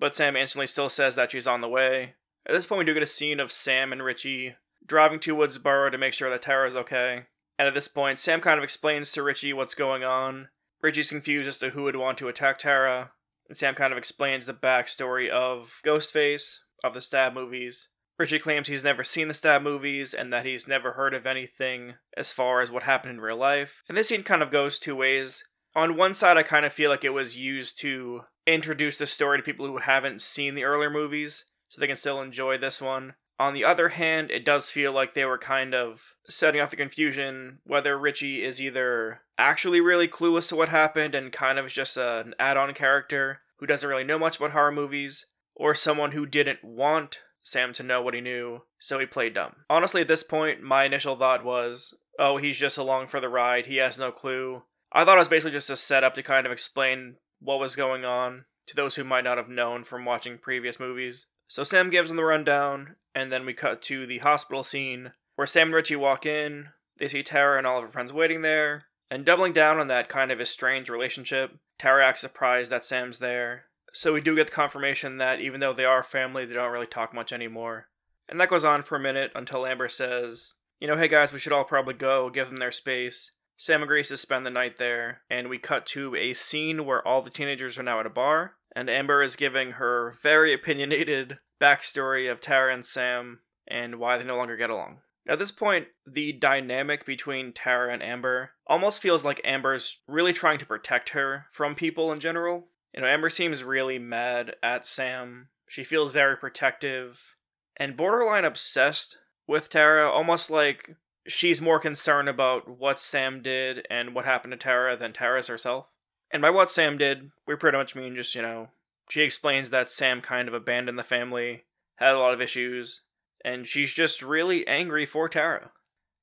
but 0.00 0.16
Sam 0.16 0.34
instantly 0.34 0.66
still 0.66 0.88
says 0.88 1.14
that 1.14 1.30
she's 1.30 1.46
on 1.46 1.60
the 1.60 1.68
way. 1.68 2.14
At 2.44 2.54
this 2.54 2.66
point, 2.66 2.80
we 2.80 2.84
do 2.86 2.94
get 2.94 3.04
a 3.04 3.06
scene 3.06 3.38
of 3.38 3.52
Sam 3.52 3.92
and 3.92 4.02
Richie 4.02 4.56
driving 4.84 5.20
to 5.20 5.36
Woodsboro 5.36 5.92
to 5.92 5.98
make 5.98 6.12
sure 6.12 6.28
that 6.28 6.42
Tara's 6.42 6.74
okay. 6.74 7.26
And 7.56 7.68
at 7.68 7.74
this 7.74 7.86
point, 7.86 8.18
Sam 8.18 8.40
kind 8.40 8.58
of 8.58 8.64
explains 8.64 9.12
to 9.12 9.22
Richie 9.22 9.52
what's 9.52 9.76
going 9.76 10.02
on. 10.02 10.48
Richie's 10.82 11.10
confused 11.10 11.48
as 11.48 11.58
to 11.58 11.70
who 11.70 11.84
would 11.84 11.96
want 11.96 12.18
to 12.18 12.28
attack 12.28 12.58
Tara, 12.58 13.12
and 13.48 13.56
Sam 13.56 13.74
kind 13.74 13.92
of 13.92 13.98
explains 13.98 14.46
the 14.46 14.54
backstory 14.54 15.28
of 15.28 15.80
Ghostface, 15.84 16.56
of 16.82 16.94
the 16.94 17.00
Stab 17.00 17.34
movies. 17.34 17.88
Richie 18.18 18.38
claims 18.38 18.68
he's 18.68 18.84
never 18.84 19.04
seen 19.04 19.28
the 19.28 19.34
Stab 19.34 19.62
movies 19.62 20.12
and 20.12 20.32
that 20.32 20.44
he's 20.44 20.68
never 20.68 20.92
heard 20.92 21.14
of 21.14 21.26
anything 21.26 21.94
as 22.16 22.32
far 22.32 22.60
as 22.60 22.70
what 22.70 22.82
happened 22.82 23.14
in 23.14 23.20
real 23.20 23.36
life. 23.36 23.82
And 23.88 23.96
this 23.96 24.08
scene 24.08 24.22
kind 24.22 24.42
of 24.42 24.50
goes 24.50 24.78
two 24.78 24.94
ways. 24.94 25.44
On 25.74 25.96
one 25.96 26.14
side, 26.14 26.36
I 26.36 26.42
kind 26.42 26.66
of 26.66 26.72
feel 26.72 26.90
like 26.90 27.04
it 27.04 27.10
was 27.10 27.36
used 27.36 27.80
to 27.80 28.22
introduce 28.46 28.96
the 28.96 29.06
story 29.06 29.38
to 29.38 29.42
people 29.42 29.66
who 29.66 29.78
haven't 29.78 30.20
seen 30.20 30.54
the 30.54 30.64
earlier 30.64 30.90
movies, 30.90 31.46
so 31.68 31.80
they 31.80 31.86
can 31.86 31.96
still 31.96 32.20
enjoy 32.20 32.58
this 32.58 32.82
one. 32.82 33.14
On 33.42 33.54
the 33.54 33.64
other 33.64 33.88
hand, 33.88 34.30
it 34.30 34.44
does 34.44 34.70
feel 34.70 34.92
like 34.92 35.14
they 35.14 35.24
were 35.24 35.36
kind 35.36 35.74
of 35.74 36.14
setting 36.28 36.60
off 36.60 36.70
the 36.70 36.76
confusion 36.76 37.58
whether 37.64 37.98
Richie 37.98 38.44
is 38.44 38.60
either 38.60 39.22
actually 39.36 39.80
really 39.80 40.06
clueless 40.06 40.48
to 40.50 40.54
what 40.54 40.68
happened 40.68 41.16
and 41.16 41.32
kind 41.32 41.58
of 41.58 41.66
is 41.66 41.72
just 41.72 41.96
an 41.96 42.36
add 42.38 42.56
on 42.56 42.72
character 42.72 43.40
who 43.56 43.66
doesn't 43.66 43.88
really 43.88 44.04
know 44.04 44.16
much 44.16 44.36
about 44.36 44.52
horror 44.52 44.70
movies, 44.70 45.26
or 45.56 45.74
someone 45.74 46.12
who 46.12 46.24
didn't 46.24 46.62
want 46.62 47.18
Sam 47.42 47.72
to 47.72 47.82
know 47.82 48.00
what 48.00 48.14
he 48.14 48.20
knew, 48.20 48.62
so 48.78 49.00
he 49.00 49.06
played 49.06 49.34
dumb. 49.34 49.56
Honestly, 49.68 50.02
at 50.02 50.08
this 50.08 50.22
point, 50.22 50.62
my 50.62 50.84
initial 50.84 51.16
thought 51.16 51.44
was, 51.44 51.98
oh, 52.20 52.36
he's 52.36 52.58
just 52.58 52.78
along 52.78 53.08
for 53.08 53.18
the 53.18 53.28
ride, 53.28 53.66
he 53.66 53.78
has 53.78 53.98
no 53.98 54.12
clue. 54.12 54.62
I 54.92 55.04
thought 55.04 55.16
it 55.16 55.18
was 55.18 55.26
basically 55.26 55.50
just 55.50 55.68
a 55.68 55.76
setup 55.76 56.14
to 56.14 56.22
kind 56.22 56.46
of 56.46 56.52
explain 56.52 57.16
what 57.40 57.58
was 57.58 57.74
going 57.74 58.04
on 58.04 58.44
to 58.68 58.76
those 58.76 58.94
who 58.94 59.02
might 59.02 59.24
not 59.24 59.36
have 59.36 59.48
known 59.48 59.82
from 59.82 60.04
watching 60.04 60.38
previous 60.38 60.78
movies. 60.78 61.26
So 61.48 61.64
Sam 61.64 61.90
gives 61.90 62.08
him 62.08 62.16
the 62.16 62.24
rundown, 62.24 62.94
and 63.14 63.32
then 63.32 63.44
we 63.46 63.54
cut 63.54 63.82
to 63.82 64.06
the 64.06 64.18
hospital 64.18 64.62
scene 64.62 65.12
where 65.36 65.46
Sam 65.46 65.68
and 65.68 65.74
Richie 65.74 65.96
walk 65.96 66.26
in. 66.26 66.68
They 66.98 67.08
see 67.08 67.22
Tara 67.22 67.58
and 67.58 67.66
all 67.66 67.78
of 67.78 67.84
her 67.84 67.90
friends 67.90 68.12
waiting 68.12 68.42
there, 68.42 68.82
and 69.10 69.24
doubling 69.24 69.52
down 69.52 69.78
on 69.78 69.88
that 69.88 70.08
kind 70.08 70.30
of 70.30 70.40
estranged 70.40 70.88
relationship, 70.88 71.52
Tara 71.78 72.06
acts 72.06 72.20
surprised 72.20 72.70
that 72.70 72.84
Sam's 72.84 73.18
there. 73.18 73.64
So 73.92 74.12
we 74.12 74.20
do 74.20 74.36
get 74.36 74.46
the 74.46 74.52
confirmation 74.52 75.18
that 75.18 75.40
even 75.40 75.60
though 75.60 75.72
they 75.72 75.84
are 75.84 76.02
family, 76.02 76.44
they 76.44 76.54
don't 76.54 76.72
really 76.72 76.86
talk 76.86 77.12
much 77.12 77.32
anymore. 77.32 77.88
And 78.28 78.40
that 78.40 78.48
goes 78.48 78.64
on 78.64 78.82
for 78.82 78.96
a 78.96 79.00
minute 79.00 79.32
until 79.34 79.66
Amber 79.66 79.88
says, 79.88 80.54
you 80.80 80.88
know, 80.88 80.96
hey 80.96 81.08
guys, 81.08 81.32
we 81.32 81.38
should 81.38 81.52
all 81.52 81.64
probably 81.64 81.94
go, 81.94 82.30
give 82.30 82.48
them 82.48 82.58
their 82.58 82.70
space. 82.70 83.32
Sam 83.56 83.82
agrees 83.82 84.08
to 84.08 84.16
spend 84.16 84.46
the 84.46 84.50
night 84.50 84.78
there, 84.78 85.22
and 85.28 85.48
we 85.48 85.58
cut 85.58 85.86
to 85.86 86.16
a 86.16 86.32
scene 86.32 86.84
where 86.84 87.06
all 87.06 87.22
the 87.22 87.30
teenagers 87.30 87.78
are 87.78 87.82
now 87.82 88.00
at 88.00 88.06
a 88.06 88.10
bar 88.10 88.56
and 88.74 88.88
Amber 88.88 89.22
is 89.22 89.36
giving 89.36 89.72
her 89.72 90.14
very 90.22 90.52
opinionated 90.52 91.38
backstory 91.62 92.30
of 92.30 92.40
Tara 92.40 92.74
and 92.74 92.84
Sam 92.84 93.40
and 93.68 94.00
why 94.00 94.18
they 94.18 94.24
no 94.24 94.36
longer 94.36 94.56
get 94.56 94.70
along. 94.70 94.98
At 95.28 95.38
this 95.38 95.52
point, 95.52 95.86
the 96.04 96.32
dynamic 96.32 97.06
between 97.06 97.52
Tara 97.52 97.92
and 97.92 98.02
Amber 98.02 98.50
almost 98.66 99.00
feels 99.00 99.24
like 99.24 99.40
Amber's 99.44 100.00
really 100.08 100.32
trying 100.32 100.58
to 100.58 100.66
protect 100.66 101.10
her 101.10 101.46
from 101.52 101.76
people 101.76 102.10
in 102.10 102.18
general. 102.18 102.66
You 102.92 103.02
know, 103.02 103.06
Amber 103.06 103.30
seems 103.30 103.62
really 103.62 103.98
mad 103.98 104.56
at 104.62 104.84
Sam. 104.84 105.48
She 105.68 105.84
feels 105.84 106.10
very 106.12 106.36
protective 106.36 107.36
and 107.76 107.96
borderline 107.96 108.44
obsessed 108.44 109.18
with 109.46 109.70
Tara, 109.70 110.10
almost 110.10 110.50
like 110.50 110.96
she's 111.26 111.62
more 111.62 111.78
concerned 111.78 112.28
about 112.28 112.68
what 112.68 112.98
Sam 112.98 113.42
did 113.42 113.86
and 113.88 114.14
what 114.14 114.24
happened 114.24 114.52
to 114.52 114.56
Tara 114.56 114.96
than 114.96 115.12
Tara's 115.12 115.46
herself. 115.46 115.86
And 116.30 116.42
by 116.42 116.50
what 116.50 116.70
Sam 116.70 116.98
did, 116.98 117.30
we 117.46 117.56
pretty 117.56 117.78
much 117.78 117.94
mean 117.94 118.14
just, 118.14 118.34
you 118.34 118.42
know, 118.42 118.68
she 119.12 119.20
explains 119.20 119.68
that 119.68 119.90
Sam 119.90 120.22
kind 120.22 120.48
of 120.48 120.54
abandoned 120.54 120.98
the 120.98 121.04
family, 121.04 121.64
had 121.96 122.14
a 122.14 122.18
lot 122.18 122.32
of 122.32 122.40
issues, 122.40 123.02
and 123.44 123.66
she's 123.66 123.92
just 123.92 124.22
really 124.22 124.66
angry 124.66 125.04
for 125.04 125.28
Tara. 125.28 125.70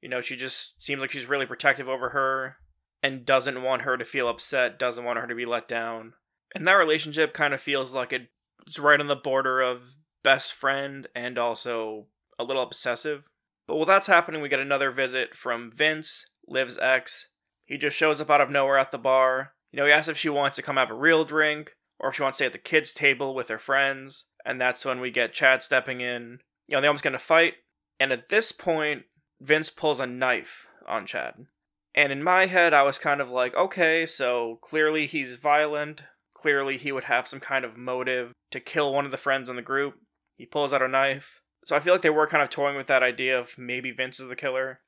You 0.01 0.09
know, 0.09 0.21
she 0.21 0.35
just 0.35 0.83
seems 0.83 0.99
like 0.99 1.11
she's 1.11 1.29
really 1.29 1.45
protective 1.45 1.87
over 1.87 2.09
her 2.09 2.55
and 3.03 3.27
doesn't 3.27 3.61
want 3.61 3.83
her 3.83 3.95
to 3.95 4.03
feel 4.03 4.27
upset, 4.27 4.79
doesn't 4.79 5.03
want 5.03 5.19
her 5.19 5.27
to 5.27 5.35
be 5.35 5.45
let 5.45 5.67
down. 5.67 6.13
And 6.55 6.65
that 6.65 6.79
relationship 6.79 7.31
kind 7.31 7.53
of 7.53 7.61
feels 7.61 7.93
like 7.93 8.11
it's 8.11 8.79
right 8.79 8.99
on 8.99 9.05
the 9.05 9.15
border 9.15 9.61
of 9.61 9.97
best 10.23 10.51
friend 10.51 11.07
and 11.13 11.37
also 11.37 12.07
a 12.39 12.43
little 12.43 12.63
obsessive. 12.63 13.29
But 13.67 13.75
while 13.75 13.85
that's 13.85 14.07
happening, 14.07 14.41
we 14.41 14.49
get 14.49 14.59
another 14.59 14.89
visit 14.89 15.35
from 15.35 15.71
Vince, 15.75 16.25
Liv's 16.47 16.79
ex. 16.79 17.27
He 17.67 17.77
just 17.77 17.95
shows 17.95 18.19
up 18.19 18.31
out 18.31 18.41
of 18.41 18.49
nowhere 18.49 18.79
at 18.79 18.89
the 18.89 18.97
bar, 18.97 19.53
you 19.71 19.77
know, 19.77 19.85
he 19.85 19.91
asks 19.91 20.07
if 20.07 20.17
she 20.17 20.29
wants 20.29 20.55
to 20.55 20.63
come 20.63 20.77
have 20.77 20.89
a 20.89 20.95
real 20.95 21.23
drink 21.23 21.75
or 21.99 22.09
if 22.09 22.15
she 22.15 22.23
wants 22.23 22.37
to 22.37 22.43
stay 22.43 22.45
at 22.47 22.53
the 22.53 22.57
kids' 22.57 22.93
table 22.93 23.35
with 23.35 23.49
her 23.49 23.59
friends. 23.59 24.25
And 24.45 24.59
that's 24.59 24.85
when 24.85 24.99
we 24.99 25.11
get 25.11 25.33
Chad 25.33 25.61
stepping 25.61 26.01
in. 26.01 26.39
You 26.67 26.75
know, 26.75 26.81
they 26.81 26.87
almost 26.87 27.03
gonna 27.03 27.19
fight. 27.19 27.55
And 27.99 28.11
at 28.11 28.29
this 28.29 28.51
point, 28.51 29.03
Vince 29.41 29.69
pulls 29.69 29.99
a 29.99 30.07
knife 30.07 30.67
on 30.87 31.05
Chad. 31.05 31.47
And 31.93 32.11
in 32.11 32.23
my 32.23 32.45
head, 32.45 32.73
I 32.73 32.83
was 32.83 32.99
kind 32.99 33.19
of 33.19 33.29
like, 33.29 33.55
okay, 33.55 34.05
so 34.05 34.59
clearly 34.61 35.05
he's 35.05 35.35
violent. 35.35 36.03
Clearly 36.35 36.77
he 36.77 36.91
would 36.91 37.05
have 37.05 37.27
some 37.27 37.39
kind 37.39 37.65
of 37.65 37.77
motive 37.77 38.31
to 38.51 38.59
kill 38.59 38.93
one 38.93 39.05
of 39.05 39.11
the 39.11 39.17
friends 39.17 39.49
in 39.49 39.55
the 39.55 39.61
group. 39.61 39.95
He 40.37 40.45
pulls 40.45 40.71
out 40.71 40.81
a 40.81 40.87
knife. 40.87 41.41
So 41.65 41.75
I 41.75 41.79
feel 41.79 41.93
like 41.93 42.01
they 42.01 42.09
were 42.09 42.27
kind 42.27 42.41
of 42.41 42.49
toying 42.49 42.77
with 42.77 42.87
that 42.87 43.03
idea 43.03 43.37
of 43.37 43.57
maybe 43.57 43.91
Vince 43.91 44.19
is 44.19 44.27
the 44.27 44.35
killer. 44.35 44.79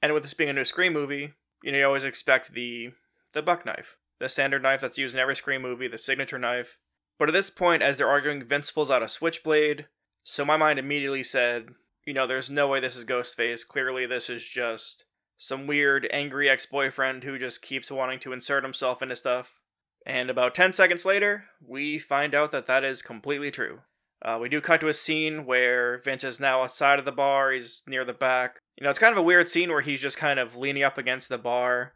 And 0.00 0.14
with 0.14 0.22
this 0.22 0.34
being 0.34 0.50
a 0.50 0.52
new 0.52 0.64
Scream 0.64 0.92
movie, 0.92 1.32
you 1.62 1.72
know, 1.72 1.78
you 1.78 1.84
always 1.84 2.04
expect 2.04 2.52
the 2.52 2.90
the 3.32 3.42
buck 3.42 3.64
knife 3.64 3.96
the 4.20 4.28
standard 4.28 4.62
knife 4.62 4.82
that's 4.82 4.98
used 4.98 5.14
in 5.14 5.20
every 5.20 5.34
Scream 5.34 5.62
movie, 5.62 5.88
the 5.88 5.98
signature 5.98 6.38
knife. 6.38 6.76
But 7.18 7.28
at 7.28 7.32
this 7.32 7.50
point, 7.50 7.82
as 7.82 7.96
they're 7.96 8.08
arguing, 8.08 8.44
Vince 8.44 8.70
pulls 8.70 8.90
out 8.90 9.02
a 9.02 9.08
switchblade. 9.08 9.86
So 10.22 10.44
my 10.44 10.56
mind 10.56 10.78
immediately 10.78 11.22
said, 11.22 11.70
you 12.06 12.14
know, 12.14 12.26
there's 12.26 12.50
no 12.50 12.68
way 12.68 12.80
this 12.80 12.96
is 12.96 13.04
Ghostface. 13.04 13.66
Clearly, 13.66 14.06
this 14.06 14.30
is 14.30 14.48
just 14.48 15.04
some 15.38 15.66
weird, 15.66 16.06
angry 16.12 16.48
ex 16.48 16.66
boyfriend 16.66 17.24
who 17.24 17.38
just 17.38 17.62
keeps 17.62 17.90
wanting 17.90 18.20
to 18.20 18.32
insert 18.32 18.62
himself 18.62 19.02
into 19.02 19.16
stuff. 19.16 19.60
And 20.06 20.30
about 20.30 20.54
10 20.54 20.72
seconds 20.72 21.04
later, 21.04 21.44
we 21.66 21.98
find 21.98 22.34
out 22.34 22.52
that 22.52 22.66
that 22.66 22.84
is 22.84 23.02
completely 23.02 23.50
true. 23.50 23.80
Uh, 24.22 24.38
we 24.40 24.48
do 24.48 24.60
cut 24.60 24.80
to 24.80 24.88
a 24.88 24.94
scene 24.94 25.46
where 25.46 25.98
Vince 25.98 26.24
is 26.24 26.40
now 26.40 26.62
outside 26.62 26.98
of 26.98 27.04
the 27.04 27.12
bar, 27.12 27.52
he's 27.52 27.82
near 27.86 28.04
the 28.04 28.12
back. 28.12 28.58
You 28.76 28.84
know, 28.84 28.90
it's 28.90 28.98
kind 28.98 29.12
of 29.12 29.18
a 29.18 29.22
weird 29.22 29.48
scene 29.48 29.70
where 29.70 29.80
he's 29.80 30.00
just 30.00 30.18
kind 30.18 30.38
of 30.38 30.56
leaning 30.56 30.82
up 30.82 30.98
against 30.98 31.28
the 31.28 31.38
bar, 31.38 31.94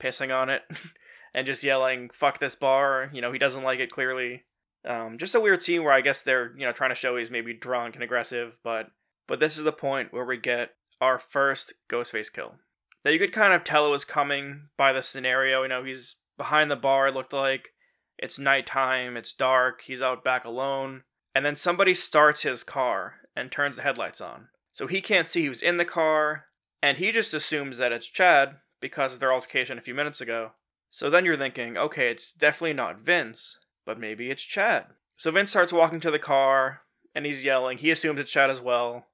pissing 0.00 0.36
on 0.36 0.50
it, 0.50 0.62
and 1.34 1.46
just 1.46 1.64
yelling, 1.64 2.10
fuck 2.10 2.38
this 2.38 2.54
bar. 2.54 3.10
You 3.12 3.20
know, 3.20 3.32
he 3.32 3.38
doesn't 3.38 3.62
like 3.62 3.80
it 3.80 3.90
clearly. 3.90 4.44
Um, 4.86 5.18
just 5.18 5.34
a 5.34 5.40
weird 5.40 5.62
scene 5.62 5.82
where 5.82 5.92
I 5.92 6.00
guess 6.00 6.22
they're, 6.22 6.56
you 6.56 6.64
know, 6.64 6.72
trying 6.72 6.90
to 6.90 6.94
show 6.94 7.16
he's 7.16 7.30
maybe 7.30 7.52
drunk 7.52 7.94
and 7.94 8.04
aggressive, 8.04 8.58
but 8.62 8.90
but 9.26 9.40
this 9.40 9.56
is 9.56 9.64
the 9.64 9.72
point 9.72 10.12
where 10.12 10.24
we 10.24 10.36
get 10.36 10.70
our 11.00 11.18
first 11.18 11.72
Ghostface 11.88 12.32
kill. 12.32 12.56
Now 13.04 13.10
you 13.10 13.18
could 13.18 13.32
kind 13.32 13.54
of 13.54 13.64
tell 13.64 13.86
it 13.86 13.90
was 13.90 14.04
coming 14.04 14.68
by 14.76 14.92
the 14.92 15.02
scenario. 15.02 15.62
You 15.62 15.68
know, 15.68 15.84
he's 15.84 16.16
behind 16.36 16.70
the 16.70 16.76
bar, 16.76 17.08
it 17.08 17.14
looked 17.14 17.32
like. 17.32 17.70
It's 18.18 18.38
nighttime, 18.38 19.16
it's 19.16 19.34
dark, 19.34 19.82
he's 19.82 20.02
out 20.02 20.22
back 20.22 20.44
alone. 20.44 21.02
And 21.34 21.44
then 21.44 21.56
somebody 21.56 21.94
starts 21.94 22.42
his 22.42 22.62
car 22.62 23.16
and 23.34 23.50
turns 23.50 23.76
the 23.76 23.82
headlights 23.82 24.20
on. 24.20 24.48
So 24.72 24.86
he 24.86 25.00
can't 25.00 25.28
see 25.28 25.46
who's 25.46 25.62
in 25.62 25.78
the 25.78 25.84
car, 25.84 26.46
and 26.82 26.98
he 26.98 27.12
just 27.12 27.34
assumes 27.34 27.78
that 27.78 27.92
it's 27.92 28.06
Chad 28.06 28.56
because 28.80 29.14
of 29.14 29.20
their 29.20 29.32
altercation 29.32 29.78
a 29.78 29.82
few 29.82 29.94
minutes 29.94 30.20
ago. 30.20 30.52
So 30.94 31.10
then 31.10 31.24
you're 31.24 31.36
thinking, 31.36 31.76
okay, 31.76 32.08
it's 32.08 32.32
definitely 32.32 32.72
not 32.72 33.00
Vince, 33.00 33.58
but 33.84 33.98
maybe 33.98 34.30
it's 34.30 34.44
Chad. 34.44 34.86
So 35.16 35.32
Vince 35.32 35.50
starts 35.50 35.72
walking 35.72 35.98
to 35.98 36.10
the 36.12 36.20
car, 36.20 36.82
and 37.16 37.26
he's 37.26 37.44
yelling. 37.44 37.78
He 37.78 37.90
assumes 37.90 38.20
it's 38.20 38.30
Chad 38.30 38.48
as 38.48 38.60
well. 38.60 39.06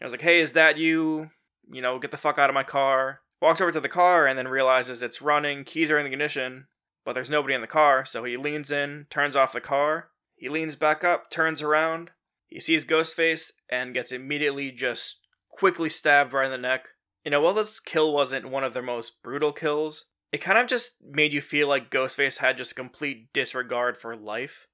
I 0.00 0.06
was 0.06 0.14
like, 0.14 0.22
hey, 0.22 0.40
is 0.40 0.54
that 0.54 0.78
you? 0.78 1.28
You 1.70 1.82
know, 1.82 1.98
get 1.98 2.10
the 2.10 2.16
fuck 2.16 2.38
out 2.38 2.48
of 2.48 2.54
my 2.54 2.62
car. 2.62 3.20
Walks 3.38 3.60
over 3.60 3.70
to 3.70 3.80
the 3.80 3.86
car 3.86 4.26
and 4.26 4.38
then 4.38 4.48
realizes 4.48 5.02
it's 5.02 5.20
running, 5.20 5.64
keys 5.64 5.90
are 5.90 5.98
in 5.98 6.06
the 6.06 6.12
ignition, 6.12 6.68
but 7.04 7.12
there's 7.12 7.28
nobody 7.28 7.52
in 7.52 7.60
the 7.60 7.66
car, 7.66 8.06
so 8.06 8.24
he 8.24 8.38
leans 8.38 8.70
in, 8.70 9.04
turns 9.10 9.36
off 9.36 9.52
the 9.52 9.60
car. 9.60 10.08
He 10.36 10.48
leans 10.48 10.74
back 10.74 11.04
up, 11.04 11.30
turns 11.30 11.60
around. 11.60 12.12
He 12.46 12.60
sees 12.60 12.86
Ghostface 12.86 13.50
and 13.68 13.92
gets 13.92 14.10
immediately 14.10 14.70
just 14.70 15.20
quickly 15.50 15.90
stabbed 15.90 16.32
right 16.32 16.46
in 16.46 16.50
the 16.50 16.56
neck. 16.56 16.86
You 17.26 17.30
know, 17.30 17.42
while 17.42 17.52
this 17.52 17.78
kill 17.78 18.10
wasn't 18.14 18.48
one 18.48 18.64
of 18.64 18.72
their 18.72 18.82
most 18.82 19.22
brutal 19.22 19.52
kills, 19.52 20.06
it 20.32 20.38
kind 20.38 20.58
of 20.58 20.66
just 20.66 20.96
made 21.02 21.32
you 21.32 21.40
feel 21.40 21.68
like 21.68 21.90
Ghostface 21.90 22.38
had 22.38 22.56
just 22.56 22.76
complete 22.76 23.32
disregard 23.32 23.96
for 23.96 24.16
life. 24.16 24.66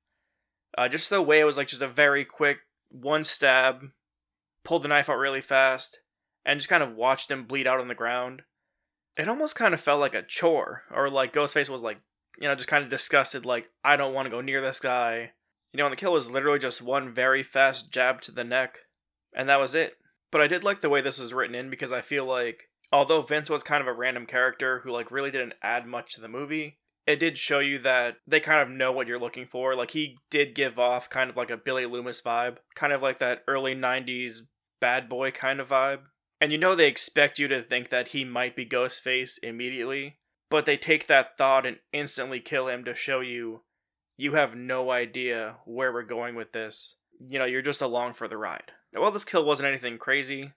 Uh, 0.77 0.89
just 0.89 1.11
the 1.11 1.21
way 1.21 1.41
it 1.41 1.45
was 1.45 1.57
like 1.57 1.69
just 1.69 1.83
a 1.83 1.89
very 1.89 2.25
quick 2.25 2.59
one 2.89 3.25
stab, 3.25 3.91
pulled 4.65 4.83
the 4.83 4.89
knife 4.89 5.11
out 5.11 5.19
really 5.19 5.41
fast, 5.41 6.01
and 6.45 6.59
just 6.59 6.69
kind 6.69 6.83
of 6.83 6.95
watched 6.95 7.31
him 7.31 7.45
bleed 7.45 7.67
out 7.67 7.81
on 7.81 7.89
the 7.89 7.95
ground. 7.95 8.43
It 9.17 9.29
almost 9.29 9.57
kind 9.57 9.75
of 9.75 9.81
felt 9.81 10.01
like 10.01 10.15
a 10.15 10.23
chore, 10.23 10.85
or 10.91 11.11
like 11.11 11.35
Ghostface 11.35 11.69
was 11.69 11.83
like, 11.83 11.99
you 12.39 12.49
know, 12.49 12.55
just 12.55 12.69
kind 12.69 12.83
of 12.83 12.91
disgusted, 12.91 13.45
like, 13.45 13.69
I 13.85 13.97
don't 13.97 14.15
want 14.15 14.27
to 14.27 14.31
go 14.31 14.41
near 14.41 14.63
this 14.63 14.81
guy. 14.81 15.33
You 15.73 15.79
know, 15.79 15.87
and 15.87 15.93
the 15.93 15.97
kill 15.97 16.13
was 16.13 16.31
literally 16.31 16.59
just 16.59 16.83
one 16.83 17.13
very 17.13 17.43
fast 17.43 17.91
jab 17.91 18.21
to 18.23 18.33
the 18.33 18.45
neck, 18.45 18.81
and 19.35 19.49
that 19.49 19.61
was 19.61 19.75
it. 19.75 19.95
But 20.31 20.41
I 20.41 20.47
did 20.47 20.65
like 20.65 20.81
the 20.81 20.89
way 20.89 21.03
this 21.03 21.19
was 21.19 21.35
written 21.35 21.55
in 21.55 21.71
because 21.71 21.93
I 21.93 22.01
feel 22.01 22.25
like, 22.25 22.71
although 22.93 23.23
Vince 23.23 23.49
was 23.49 23.63
kind 23.63 23.81
of 23.81 23.87
a 23.87 23.93
random 23.93 24.27
character 24.27 24.81
who, 24.81 24.93
like, 24.93 25.11
really 25.11 25.31
didn't 25.31 25.55
add 25.63 25.87
much 25.87 26.15
to 26.15 26.21
the 26.21 26.29
movie, 26.29 26.79
it 27.07 27.17
did 27.17 27.37
show 27.37 27.59
you 27.59 27.79
that 27.81 28.17
they 28.27 28.41
kind 28.41 28.61
of 28.61 28.75
know 28.75 28.93
what 28.93 29.07
you're 29.07 29.19
looking 29.19 29.47
for. 29.47 29.75
Like 29.75 29.91
he 29.91 30.19
did 30.31 30.55
give 30.55 30.79
off 30.79 31.11
kind 31.11 31.31
of 31.31 31.37
like 31.37 31.51
a 31.51 31.57
Billy 31.57 31.87
Loomis 31.87 32.21
vibe, 32.21 32.59
kind 32.75 32.93
of 32.93 33.03
like 33.03 33.19
that 33.19 33.43
early 33.49 33.75
90s 33.75 34.41
bad 34.81 35.09
boy 35.09 35.31
kind 35.31 35.61
of 35.61 35.69
vibe. 35.69 36.01
And 36.41 36.53
you 36.53 36.59
know 36.59 36.75
they 36.75 36.89
expect 36.89 37.39
you 37.39 37.49
to 37.49 37.63
think 37.63 37.91
that 37.91 38.09
he 38.09 38.25
might 38.25 38.57
be 38.57 38.67
Ghostface 38.67 39.39
immediately, 39.43 40.19
but 40.51 40.67
they 40.67 40.77
take 40.77 41.07
that 41.07 41.39
thought 41.39 41.67
and 41.67 41.79
instantly 41.93 42.41
kill 42.41 42.69
him 42.69 42.85
to 42.85 42.95
show 42.95 43.21
you 43.21 43.63
you 44.17 44.35
have 44.35 44.55
no 44.55 44.91
idea 44.91 45.57
where 45.65 45.93
we're 45.93 46.03
going 46.03 46.35
with 46.35 46.53
this. 46.53 46.97
You 47.19 47.39
know, 47.39 47.45
you're 47.45 47.63
just 47.63 47.83
along 47.83 48.15
for 48.15 48.29
the 48.29 48.37
ride. 48.37 48.73
Well, 48.95 49.11
this 49.11 49.25
kill 49.25 49.45
wasn't 49.45 49.69
anything 49.69 49.99
crazy. 49.99 50.53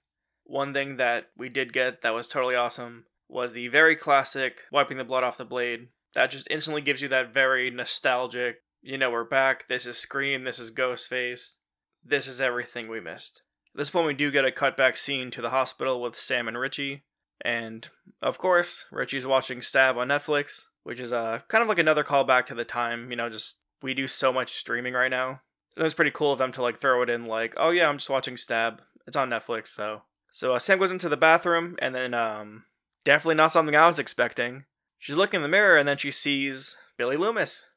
One 0.45 0.73
thing 0.73 0.97
that 0.97 1.29
we 1.35 1.49
did 1.49 1.73
get 1.73 2.01
that 2.01 2.13
was 2.13 2.27
totally 2.27 2.55
awesome 2.55 3.05
was 3.27 3.53
the 3.53 3.67
very 3.67 3.95
classic 3.95 4.61
wiping 4.71 4.97
the 4.97 5.03
blood 5.03 5.23
off 5.23 5.37
the 5.37 5.45
blade 5.45 5.89
that 6.15 6.31
just 6.31 6.47
instantly 6.49 6.81
gives 6.81 7.01
you 7.01 7.07
that 7.09 7.33
very 7.33 7.69
nostalgic, 7.69 8.63
you 8.81 8.97
know, 8.97 9.11
we're 9.11 9.25
back, 9.25 9.67
this 9.67 9.85
is 9.85 9.97
Scream, 9.97 10.43
this 10.43 10.59
is 10.59 10.71
Ghostface, 10.71 11.55
this 12.03 12.25
is 12.25 12.39
everything 12.39 12.87
we 12.87 13.01
missed. 13.01 13.41
At 13.73 13.79
this 13.79 13.89
point, 13.89 14.07
we 14.07 14.13
do 14.13 14.31
get 14.31 14.45
a 14.45 14.51
cutback 14.51 14.95
scene 14.95 15.29
to 15.31 15.41
the 15.41 15.49
hospital 15.49 16.01
with 16.01 16.17
Sam 16.17 16.47
and 16.47 16.57
Richie, 16.57 17.03
and 17.43 17.87
of 18.21 18.37
course, 18.37 18.85
Richie's 18.91 19.27
watching 19.27 19.61
Stab 19.61 19.97
on 19.97 20.07
Netflix, 20.07 20.67
which 20.83 21.01
is 21.01 21.11
uh, 21.11 21.39
kind 21.49 21.61
of 21.61 21.67
like 21.67 21.79
another 21.79 22.03
callback 22.03 22.45
to 22.45 22.55
the 22.55 22.63
time, 22.63 23.11
you 23.11 23.17
know, 23.17 23.29
just 23.29 23.57
we 23.81 23.93
do 23.93 24.07
so 24.07 24.31
much 24.31 24.53
streaming 24.53 24.93
right 24.93 25.11
now. 25.11 25.41
It 25.75 25.83
was 25.83 25.93
pretty 25.93 26.11
cool 26.11 26.31
of 26.31 26.39
them 26.39 26.53
to 26.53 26.61
like 26.61 26.77
throw 26.77 27.01
it 27.01 27.09
in, 27.09 27.25
like, 27.25 27.55
oh 27.57 27.71
yeah, 27.71 27.89
I'm 27.89 27.97
just 27.97 28.09
watching 28.09 28.37
Stab. 28.37 28.81
It's 29.05 29.17
on 29.17 29.29
Netflix, 29.29 29.67
so. 29.67 30.03
So 30.35 30.53
uh, 30.53 30.59
Sam 30.59 30.79
goes 30.79 30.91
into 30.91 31.07
the 31.07 31.15
bathroom, 31.15 31.77
and 31.81 31.95
then 31.95 32.13
um, 32.13 32.65
definitely 33.05 33.35
not 33.35 33.53
something 33.53 33.73
I 33.73 33.87
was 33.87 33.99
expecting. 33.99 34.65
She's 34.99 35.15
looking 35.15 35.37
in 35.37 35.43
the 35.43 35.47
mirror 35.47 35.77
and 35.77 35.87
then 35.87 35.95
she 35.95 36.11
sees 36.11 36.75
Billy 36.97 37.15
Loomis. 37.15 37.67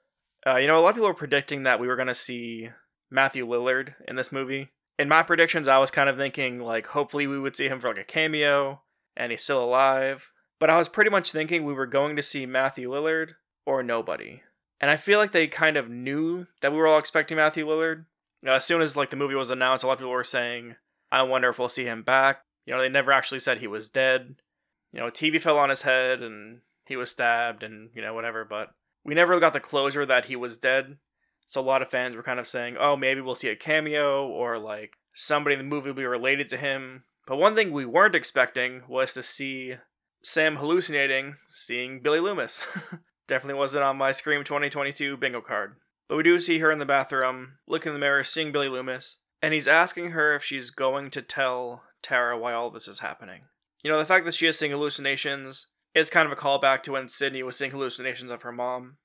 Uh, 0.44 0.56
you 0.56 0.66
know, 0.66 0.76
a 0.76 0.80
lot 0.80 0.88
of 0.88 0.94
people 0.96 1.06
were 1.06 1.14
predicting 1.14 1.62
that 1.62 1.78
we 1.78 1.86
were 1.86 1.94
going 1.94 2.08
to 2.08 2.14
see 2.14 2.70
Matthew 3.12 3.46
Lillard 3.46 3.94
in 4.08 4.16
this 4.16 4.32
movie. 4.32 4.70
In 4.98 5.08
my 5.08 5.22
predictions, 5.22 5.68
I 5.68 5.78
was 5.78 5.92
kind 5.92 6.08
of 6.08 6.16
thinking, 6.16 6.58
like, 6.58 6.88
hopefully 6.88 7.28
we 7.28 7.38
would 7.38 7.54
see 7.54 7.68
him 7.68 7.78
for 7.78 7.90
like 7.90 7.98
a 7.98 8.02
cameo 8.02 8.82
and 9.16 9.30
he's 9.30 9.44
still 9.44 9.62
alive. 9.62 10.32
But 10.58 10.68
I 10.68 10.78
was 10.78 10.88
pretty 10.88 11.10
much 11.10 11.30
thinking 11.30 11.64
we 11.64 11.74
were 11.74 11.86
going 11.86 12.16
to 12.16 12.22
see 12.22 12.44
Matthew 12.44 12.90
Lillard 12.90 13.34
or 13.66 13.84
nobody. 13.84 14.42
And 14.80 14.90
I 14.90 14.96
feel 14.96 15.20
like 15.20 15.30
they 15.30 15.46
kind 15.46 15.76
of 15.76 15.88
knew 15.88 16.48
that 16.60 16.72
we 16.72 16.78
were 16.78 16.88
all 16.88 16.98
expecting 16.98 17.36
Matthew 17.36 17.68
Lillard. 17.68 18.06
Uh, 18.44 18.54
as 18.54 18.64
soon 18.64 18.82
as 18.82 18.96
like 18.96 19.10
the 19.10 19.16
movie 19.16 19.36
was 19.36 19.50
announced, 19.50 19.84
a 19.84 19.86
lot 19.86 19.92
of 19.92 19.98
people 20.00 20.10
were 20.10 20.24
saying, 20.24 20.74
"I 21.12 21.22
wonder 21.22 21.50
if 21.50 21.60
we'll 21.60 21.68
see 21.68 21.84
him 21.84 22.02
back." 22.02 22.42
You 22.68 22.75
know, 22.75 22.82
they 22.82 22.90
never 22.90 23.12
actually 23.12 23.40
said 23.40 23.58
he 23.58 23.66
was 23.66 23.88
dead. 23.88 24.37
You 24.92 25.00
know, 25.00 25.06
a 25.06 25.10
TV 25.10 25.40
fell 25.40 25.56
on 25.56 25.70
his 25.70 25.82
head, 25.82 26.22
and 26.22 26.60
he 26.84 26.96
was 26.96 27.10
stabbed 27.10 27.62
and 27.62 27.90
you 27.94 28.02
know 28.02 28.14
whatever 28.14 28.44
but 28.44 28.70
we 29.04 29.14
never 29.14 29.38
got 29.38 29.52
the 29.52 29.60
closure 29.60 30.04
that 30.06 30.26
he 30.26 30.37
was 30.37 30.58
dead. 30.58 30.96
So 31.46 31.60
a 31.60 31.62
lot 31.62 31.80
of 31.80 31.90
fans 31.90 32.14
were 32.14 32.22
kind 32.22 32.40
of 32.40 32.46
saying 32.46 32.76
oh 32.78 32.96
maybe 32.96 33.20
we'll 33.20 33.34
see 33.34 33.48
a 33.48 33.56
cameo 33.56 34.26
or 34.26 34.58
like 34.58 34.96
somebody 35.14 35.54
in 35.54 35.60
the 35.60 35.64
movie 35.64 35.88
will 35.88 35.96
be 35.96 36.04
related 36.04 36.48
to 36.50 36.56
him. 36.56 37.04
But 37.26 37.37
one 37.37 37.54
thing 37.54 37.72
we 37.72 37.87
weren't 37.87 38.14
expecting 38.14 38.82
was 38.87 39.12
to 39.14 39.22
see 39.22 39.76
sam 40.22 40.56
hallucinating 40.56 41.37
seeing 41.50 42.00
billy 42.00 42.20
loomis. 42.20 42.66
Definitely 43.28 43.58
wasn't 43.58 43.84
on 43.84 43.98
my 43.98 44.12
scream 44.12 44.42
2022 44.42 45.16
bingo 45.18 45.40
card. 45.40 45.76
But 46.06 46.16
we 46.16 46.22
do 46.22 46.40
see 46.40 46.58
her 46.60 46.70
in 46.70 46.78
the 46.78 46.87
bathroom 46.87 47.58
looking 47.66 47.90
in 47.90 47.94
the 47.94 48.00
mirror 48.00 48.25
seeing 48.25 48.52
billy 48.52 48.68
loomis 48.68 49.18
and 49.40 49.54
he's 49.54 49.68
asking 49.68 50.10
her 50.10 50.34
if 50.34 50.42
she's 50.42 50.70
going 50.70 51.10
to 51.10 51.22
tell 51.22 51.82
tara 52.02 52.38
why 52.38 52.52
all 52.52 52.70
this 52.70 52.88
is 52.88 53.00
happening 53.00 53.42
you 53.82 53.90
know 53.90 53.98
the 53.98 54.04
fact 54.04 54.24
that 54.24 54.34
she 54.34 54.46
is 54.46 54.58
seeing 54.58 54.72
hallucinations 54.72 55.66
is 55.94 56.10
kind 56.10 56.26
of 56.26 56.32
a 56.32 56.40
callback 56.40 56.82
to 56.82 56.92
when 56.92 57.08
Sidney 57.08 57.42
was 57.42 57.56
seeing 57.56 57.70
hallucinations 57.70 58.30
of 58.30 58.42
her 58.42 58.52
mom. 58.52 58.96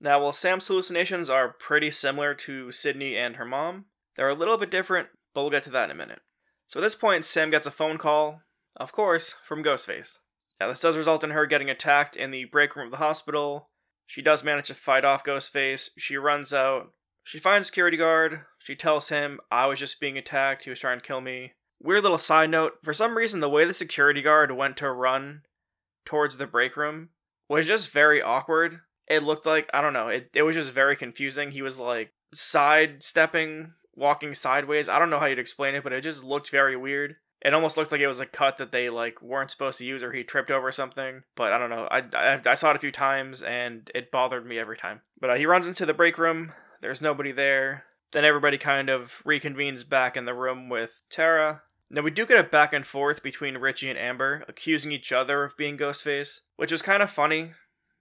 Now, 0.00 0.22
while 0.22 0.32
Sam's 0.32 0.66
hallucinations 0.66 1.30
are 1.30 1.54
pretty 1.58 1.90
similar 1.90 2.34
to 2.34 2.72
Sidney 2.72 3.16
and 3.16 3.36
her 3.36 3.44
mom, 3.44 3.86
they're 4.16 4.28
a 4.28 4.34
little 4.34 4.58
bit 4.58 4.70
different, 4.70 5.08
but 5.34 5.42
we'll 5.42 5.50
get 5.50 5.62
to 5.64 5.70
that 5.70 5.90
in 5.90 5.90
a 5.92 5.98
minute. 5.98 6.20
So 6.66 6.80
at 6.80 6.82
this 6.82 6.94
point, 6.94 7.24
Sam 7.24 7.50
gets 7.50 7.66
a 7.66 7.70
phone 7.70 7.98
call, 7.98 8.42
of 8.76 8.92
course, 8.92 9.34
from 9.46 9.62
Ghostface. 9.62 10.18
Now, 10.60 10.68
this 10.68 10.80
does 10.80 10.96
result 10.96 11.24
in 11.24 11.30
her 11.30 11.46
getting 11.46 11.70
attacked 11.70 12.16
in 12.16 12.30
the 12.30 12.44
break 12.46 12.76
room 12.76 12.86
of 12.86 12.90
the 12.90 12.98
hospital. 12.98 13.70
She 14.06 14.22
does 14.22 14.44
manage 14.44 14.68
to 14.68 14.74
fight 14.74 15.04
off 15.04 15.24
Ghostface. 15.24 15.90
She 15.98 16.16
runs 16.16 16.52
out. 16.52 16.92
She 17.24 17.38
finds 17.38 17.68
security 17.68 17.96
guard. 17.96 18.40
She 18.58 18.74
tells 18.74 19.08
him, 19.08 19.38
I 19.50 19.66
was 19.66 19.78
just 19.78 20.00
being 20.00 20.18
attacked. 20.18 20.64
He 20.64 20.70
was 20.70 20.80
trying 20.80 20.98
to 20.98 21.06
kill 21.06 21.20
me. 21.20 21.52
Weird 21.82 22.02
little 22.02 22.18
side 22.18 22.50
note 22.50 22.74
for 22.82 22.94
some 22.94 23.16
reason, 23.16 23.40
the 23.40 23.48
way 23.48 23.64
the 23.64 23.74
security 23.74 24.22
guard 24.22 24.52
went 24.52 24.76
to 24.78 24.90
run 24.90 25.42
towards 26.04 26.36
the 26.36 26.46
break 26.46 26.76
room 26.76 27.10
was 27.48 27.66
just 27.66 27.90
very 27.90 28.22
awkward. 28.22 28.80
It 29.08 29.24
looked 29.24 29.46
like 29.46 29.68
I 29.74 29.80
don't 29.80 29.92
know, 29.92 30.08
it, 30.08 30.30
it 30.34 30.42
was 30.42 30.54
just 30.54 30.70
very 30.70 30.96
confusing. 30.96 31.50
He 31.50 31.62
was 31.62 31.80
like 31.80 32.12
sidestepping, 32.32 33.72
walking 33.96 34.34
sideways. 34.34 34.88
I 34.88 34.98
don't 34.98 35.10
know 35.10 35.18
how 35.18 35.26
you'd 35.26 35.38
explain 35.38 35.74
it, 35.74 35.82
but 35.82 35.92
it 35.92 36.02
just 36.02 36.24
looked 36.24 36.50
very 36.50 36.76
weird. 36.76 37.16
It 37.44 37.54
almost 37.54 37.76
looked 37.76 37.90
like 37.90 38.00
it 38.00 38.06
was 38.06 38.20
a 38.20 38.26
cut 38.26 38.58
that 38.58 38.70
they 38.70 38.88
like 38.88 39.20
weren't 39.20 39.50
supposed 39.50 39.78
to 39.78 39.84
use 39.84 40.04
or 40.04 40.12
he 40.12 40.22
tripped 40.22 40.52
over 40.52 40.70
something. 40.70 41.24
But 41.34 41.52
I 41.52 41.58
don't 41.58 41.70
know. 41.70 41.88
I, 41.90 42.04
I, 42.14 42.40
I 42.46 42.54
saw 42.54 42.70
it 42.70 42.76
a 42.76 42.80
few 42.80 42.92
times 42.92 43.42
and 43.42 43.90
it 43.94 44.12
bothered 44.12 44.46
me 44.46 44.58
every 44.58 44.76
time. 44.76 45.00
But 45.20 45.30
uh, 45.30 45.34
he 45.34 45.46
runs 45.46 45.66
into 45.66 45.84
the 45.84 45.94
break 45.94 46.18
room. 46.18 46.52
There's 46.80 47.02
nobody 47.02 47.32
there. 47.32 47.84
Then 48.12 48.24
everybody 48.24 48.58
kind 48.58 48.88
of 48.88 49.22
reconvenes 49.26 49.88
back 49.88 50.16
in 50.16 50.24
the 50.24 50.34
room 50.34 50.68
with 50.68 51.02
Tara. 51.10 51.62
Now, 51.94 52.00
we 52.00 52.10
do 52.10 52.24
get 52.24 52.42
a 52.42 52.48
back 52.48 52.72
and 52.72 52.86
forth 52.86 53.22
between 53.22 53.58
Richie 53.58 53.90
and 53.90 53.98
Amber, 53.98 54.44
accusing 54.48 54.92
each 54.92 55.12
other 55.12 55.44
of 55.44 55.58
being 55.58 55.76
Ghostface, 55.76 56.40
which 56.56 56.72
is 56.72 56.80
kind 56.80 57.02
of 57.02 57.10
funny, 57.10 57.52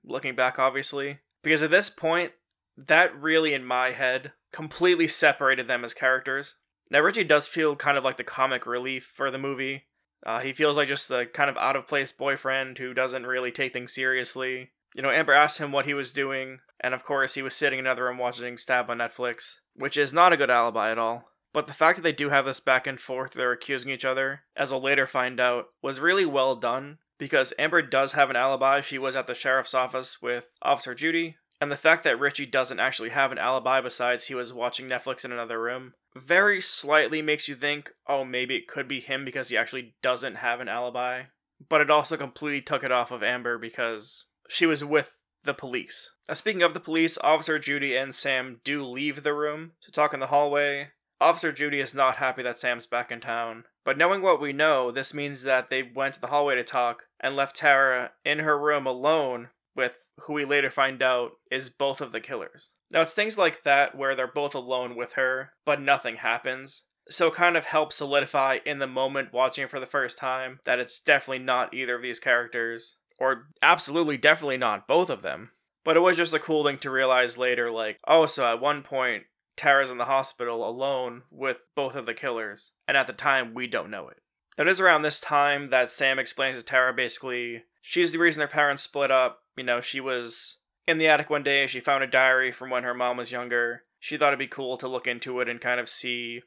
looking 0.01 0.33
back, 0.33 0.57
obviously, 0.57 1.19
because 1.43 1.61
at 1.61 1.71
this 1.71 1.89
point, 1.89 2.31
that 2.77 3.13
really, 3.21 3.53
in 3.53 3.65
my 3.65 3.91
head, 3.91 4.31
completely 4.53 5.09
separated 5.09 5.67
them 5.67 5.83
as 5.83 5.93
characters. 5.93 6.55
Now, 6.89 7.01
Richie 7.01 7.25
does 7.25 7.49
feel 7.49 7.75
kind 7.75 7.97
of 7.97 8.05
like 8.05 8.15
the 8.15 8.23
comic 8.23 8.65
relief 8.65 9.11
for 9.13 9.29
the 9.29 9.37
movie. 9.37 9.83
Uh, 10.25 10.39
he 10.39 10.53
feels 10.53 10.77
like 10.77 10.87
just 10.87 11.09
the 11.09 11.25
kind 11.25 11.49
of 11.49 11.57
out 11.57 11.75
of 11.75 11.85
place 11.85 12.13
boyfriend 12.13 12.77
who 12.77 12.93
doesn't 12.93 13.27
really 13.27 13.51
take 13.51 13.73
things 13.73 13.91
seriously. 13.91 14.69
You 14.95 15.01
know, 15.01 15.09
Amber 15.09 15.33
asked 15.33 15.57
him 15.57 15.73
what 15.73 15.85
he 15.85 15.93
was 15.93 16.13
doing, 16.13 16.59
and 16.79 16.93
of 16.93 17.03
course, 17.03 17.33
he 17.33 17.41
was 17.41 17.55
sitting 17.55 17.79
in 17.79 17.85
another 17.85 18.05
room 18.05 18.17
watching 18.17 18.57
Stab 18.57 18.89
on 18.89 18.99
Netflix, 18.99 19.57
which 19.75 19.97
is 19.97 20.13
not 20.13 20.31
a 20.31 20.37
good 20.37 20.49
alibi 20.49 20.91
at 20.91 20.97
all. 20.97 21.30
But 21.53 21.67
the 21.67 21.73
fact 21.73 21.97
that 21.97 22.03
they 22.03 22.11
do 22.11 22.29
have 22.29 22.45
this 22.45 22.59
back 22.59 22.87
and 22.87 22.99
forth, 22.99 23.33
they're 23.33 23.51
accusing 23.51 23.91
each 23.91 24.05
other, 24.05 24.43
as 24.55 24.71
we'll 24.71 24.81
later 24.81 25.05
find 25.05 25.39
out, 25.39 25.65
was 25.81 25.99
really 25.99 26.25
well 26.25 26.55
done 26.55 26.99
because 27.17 27.53
Amber 27.59 27.81
does 27.81 28.13
have 28.13 28.29
an 28.29 28.35
alibi. 28.35 28.81
She 28.81 28.97
was 28.97 29.15
at 29.15 29.27
the 29.27 29.35
sheriff's 29.35 29.73
office 29.73 30.21
with 30.21 30.57
Officer 30.61 30.95
Judy, 30.95 31.35
and 31.59 31.71
the 31.71 31.75
fact 31.75 32.03
that 32.05 32.19
Richie 32.19 32.45
doesn't 32.45 32.79
actually 32.79 33.09
have 33.09 33.31
an 33.31 33.37
alibi 33.37 33.81
besides 33.81 34.25
he 34.25 34.35
was 34.35 34.53
watching 34.53 34.87
Netflix 34.87 35.25
in 35.25 35.31
another 35.31 35.61
room 35.61 35.93
very 36.15 36.59
slightly 36.59 37.21
makes 37.21 37.47
you 37.47 37.55
think, 37.55 37.93
oh, 38.07 38.25
maybe 38.25 38.55
it 38.55 38.67
could 38.67 38.87
be 38.87 38.99
him 38.99 39.23
because 39.25 39.49
he 39.49 39.57
actually 39.57 39.95
doesn't 40.01 40.35
have 40.35 40.59
an 40.59 40.67
alibi. 40.67 41.23
But 41.69 41.81
it 41.81 41.89
also 41.89 42.17
completely 42.17 42.61
took 42.61 42.83
it 42.83 42.91
off 42.91 43.11
of 43.11 43.23
Amber 43.23 43.57
because 43.57 44.25
she 44.49 44.65
was 44.65 44.83
with 44.83 45.19
the 45.43 45.53
police. 45.53 46.11
Now, 46.27 46.33
speaking 46.33 46.63
of 46.63 46.73
the 46.73 46.79
police, 46.79 47.17
Officer 47.23 47.59
Judy 47.59 47.95
and 47.95 48.13
Sam 48.13 48.59
do 48.63 48.83
leave 48.83 49.23
the 49.23 49.33
room 49.33 49.71
to 49.83 49.91
talk 49.91 50.13
in 50.13 50.19
the 50.19 50.27
hallway. 50.27 50.89
Officer 51.21 51.51
Judy 51.51 51.79
is 51.79 51.93
not 51.93 52.15
happy 52.15 52.41
that 52.41 52.57
Sam's 52.57 52.87
back 52.87 53.11
in 53.11 53.21
town, 53.21 53.65
but 53.85 53.95
knowing 53.95 54.23
what 54.23 54.41
we 54.41 54.51
know, 54.51 54.89
this 54.89 55.13
means 55.13 55.43
that 55.43 55.69
they 55.69 55.83
went 55.83 56.15
to 56.15 56.21
the 56.21 56.27
hallway 56.27 56.55
to 56.55 56.63
talk 56.63 57.03
and 57.19 57.35
left 57.35 57.55
Tara 57.55 58.13
in 58.25 58.39
her 58.39 58.57
room 58.57 58.87
alone 58.87 59.49
with 59.75 60.09
who 60.21 60.33
we 60.33 60.45
later 60.45 60.71
find 60.71 61.01
out 61.03 61.33
is 61.51 61.69
both 61.69 62.01
of 62.01 62.11
the 62.11 62.19
killers. 62.19 62.71
Now, 62.91 63.01
it's 63.01 63.13
things 63.13 63.37
like 63.37 63.61
that 63.61 63.95
where 63.95 64.15
they're 64.15 64.25
both 64.25 64.55
alone 64.55 64.95
with 64.95 65.13
her, 65.13 65.51
but 65.63 65.79
nothing 65.79 66.17
happens. 66.17 66.85
So 67.07 67.27
it 67.27 67.35
kind 67.35 67.55
of 67.55 67.65
helps 67.65 67.97
solidify 67.97 68.57
in 68.65 68.79
the 68.79 68.87
moment 68.87 69.31
watching 69.31 69.67
for 69.67 69.79
the 69.79 69.85
first 69.85 70.17
time 70.17 70.59
that 70.65 70.79
it's 70.79 70.99
definitely 70.99 71.43
not 71.43 71.73
either 71.73 71.95
of 71.95 72.01
these 72.01 72.19
characters, 72.19 72.97
or 73.19 73.47
absolutely 73.61 74.17
definitely 74.17 74.57
not 74.57 74.87
both 74.87 75.11
of 75.11 75.21
them. 75.21 75.51
But 75.83 75.97
it 75.97 76.01
was 76.01 76.17
just 76.17 76.33
a 76.33 76.39
cool 76.39 76.63
thing 76.63 76.79
to 76.79 76.91
realize 76.91 77.37
later, 77.37 77.71
like, 77.71 77.99
oh, 78.07 78.25
so 78.25 78.51
at 78.51 78.61
one 78.61 78.83
point, 78.83 79.23
Tara's 79.61 79.91
in 79.91 79.99
the 79.99 80.05
hospital 80.05 80.67
alone 80.67 81.21
with 81.29 81.67
both 81.75 81.93
of 81.93 82.07
the 82.07 82.15
killers, 82.15 82.71
and 82.87 82.97
at 82.97 83.05
the 83.05 83.13
time, 83.13 83.53
we 83.53 83.67
don't 83.67 83.91
know 83.91 84.09
it. 84.09 84.17
It 84.57 84.67
is 84.67 84.81
around 84.81 85.03
this 85.03 85.21
time 85.21 85.69
that 85.69 85.91
Sam 85.91 86.17
explains 86.17 86.57
to 86.57 86.63
Tara 86.63 86.91
basically 86.93 87.65
she's 87.79 88.11
the 88.11 88.17
reason 88.17 88.39
their 88.39 88.47
parents 88.47 88.81
split 88.81 89.11
up. 89.11 89.43
You 89.55 89.63
know, 89.63 89.79
she 89.79 89.99
was 89.99 90.57
in 90.87 90.97
the 90.97 91.07
attic 91.07 91.29
one 91.29 91.43
day, 91.43 91.67
she 91.67 91.79
found 91.79 92.03
a 92.03 92.07
diary 92.07 92.51
from 92.51 92.71
when 92.71 92.81
her 92.81 92.95
mom 92.95 93.17
was 93.17 93.31
younger. 93.31 93.83
She 93.99 94.17
thought 94.17 94.29
it'd 94.29 94.39
be 94.39 94.47
cool 94.47 94.77
to 94.77 94.87
look 94.87 95.05
into 95.05 95.39
it 95.41 95.47
and 95.47 95.61
kind 95.61 95.79
of 95.79 95.87
see 95.87 96.41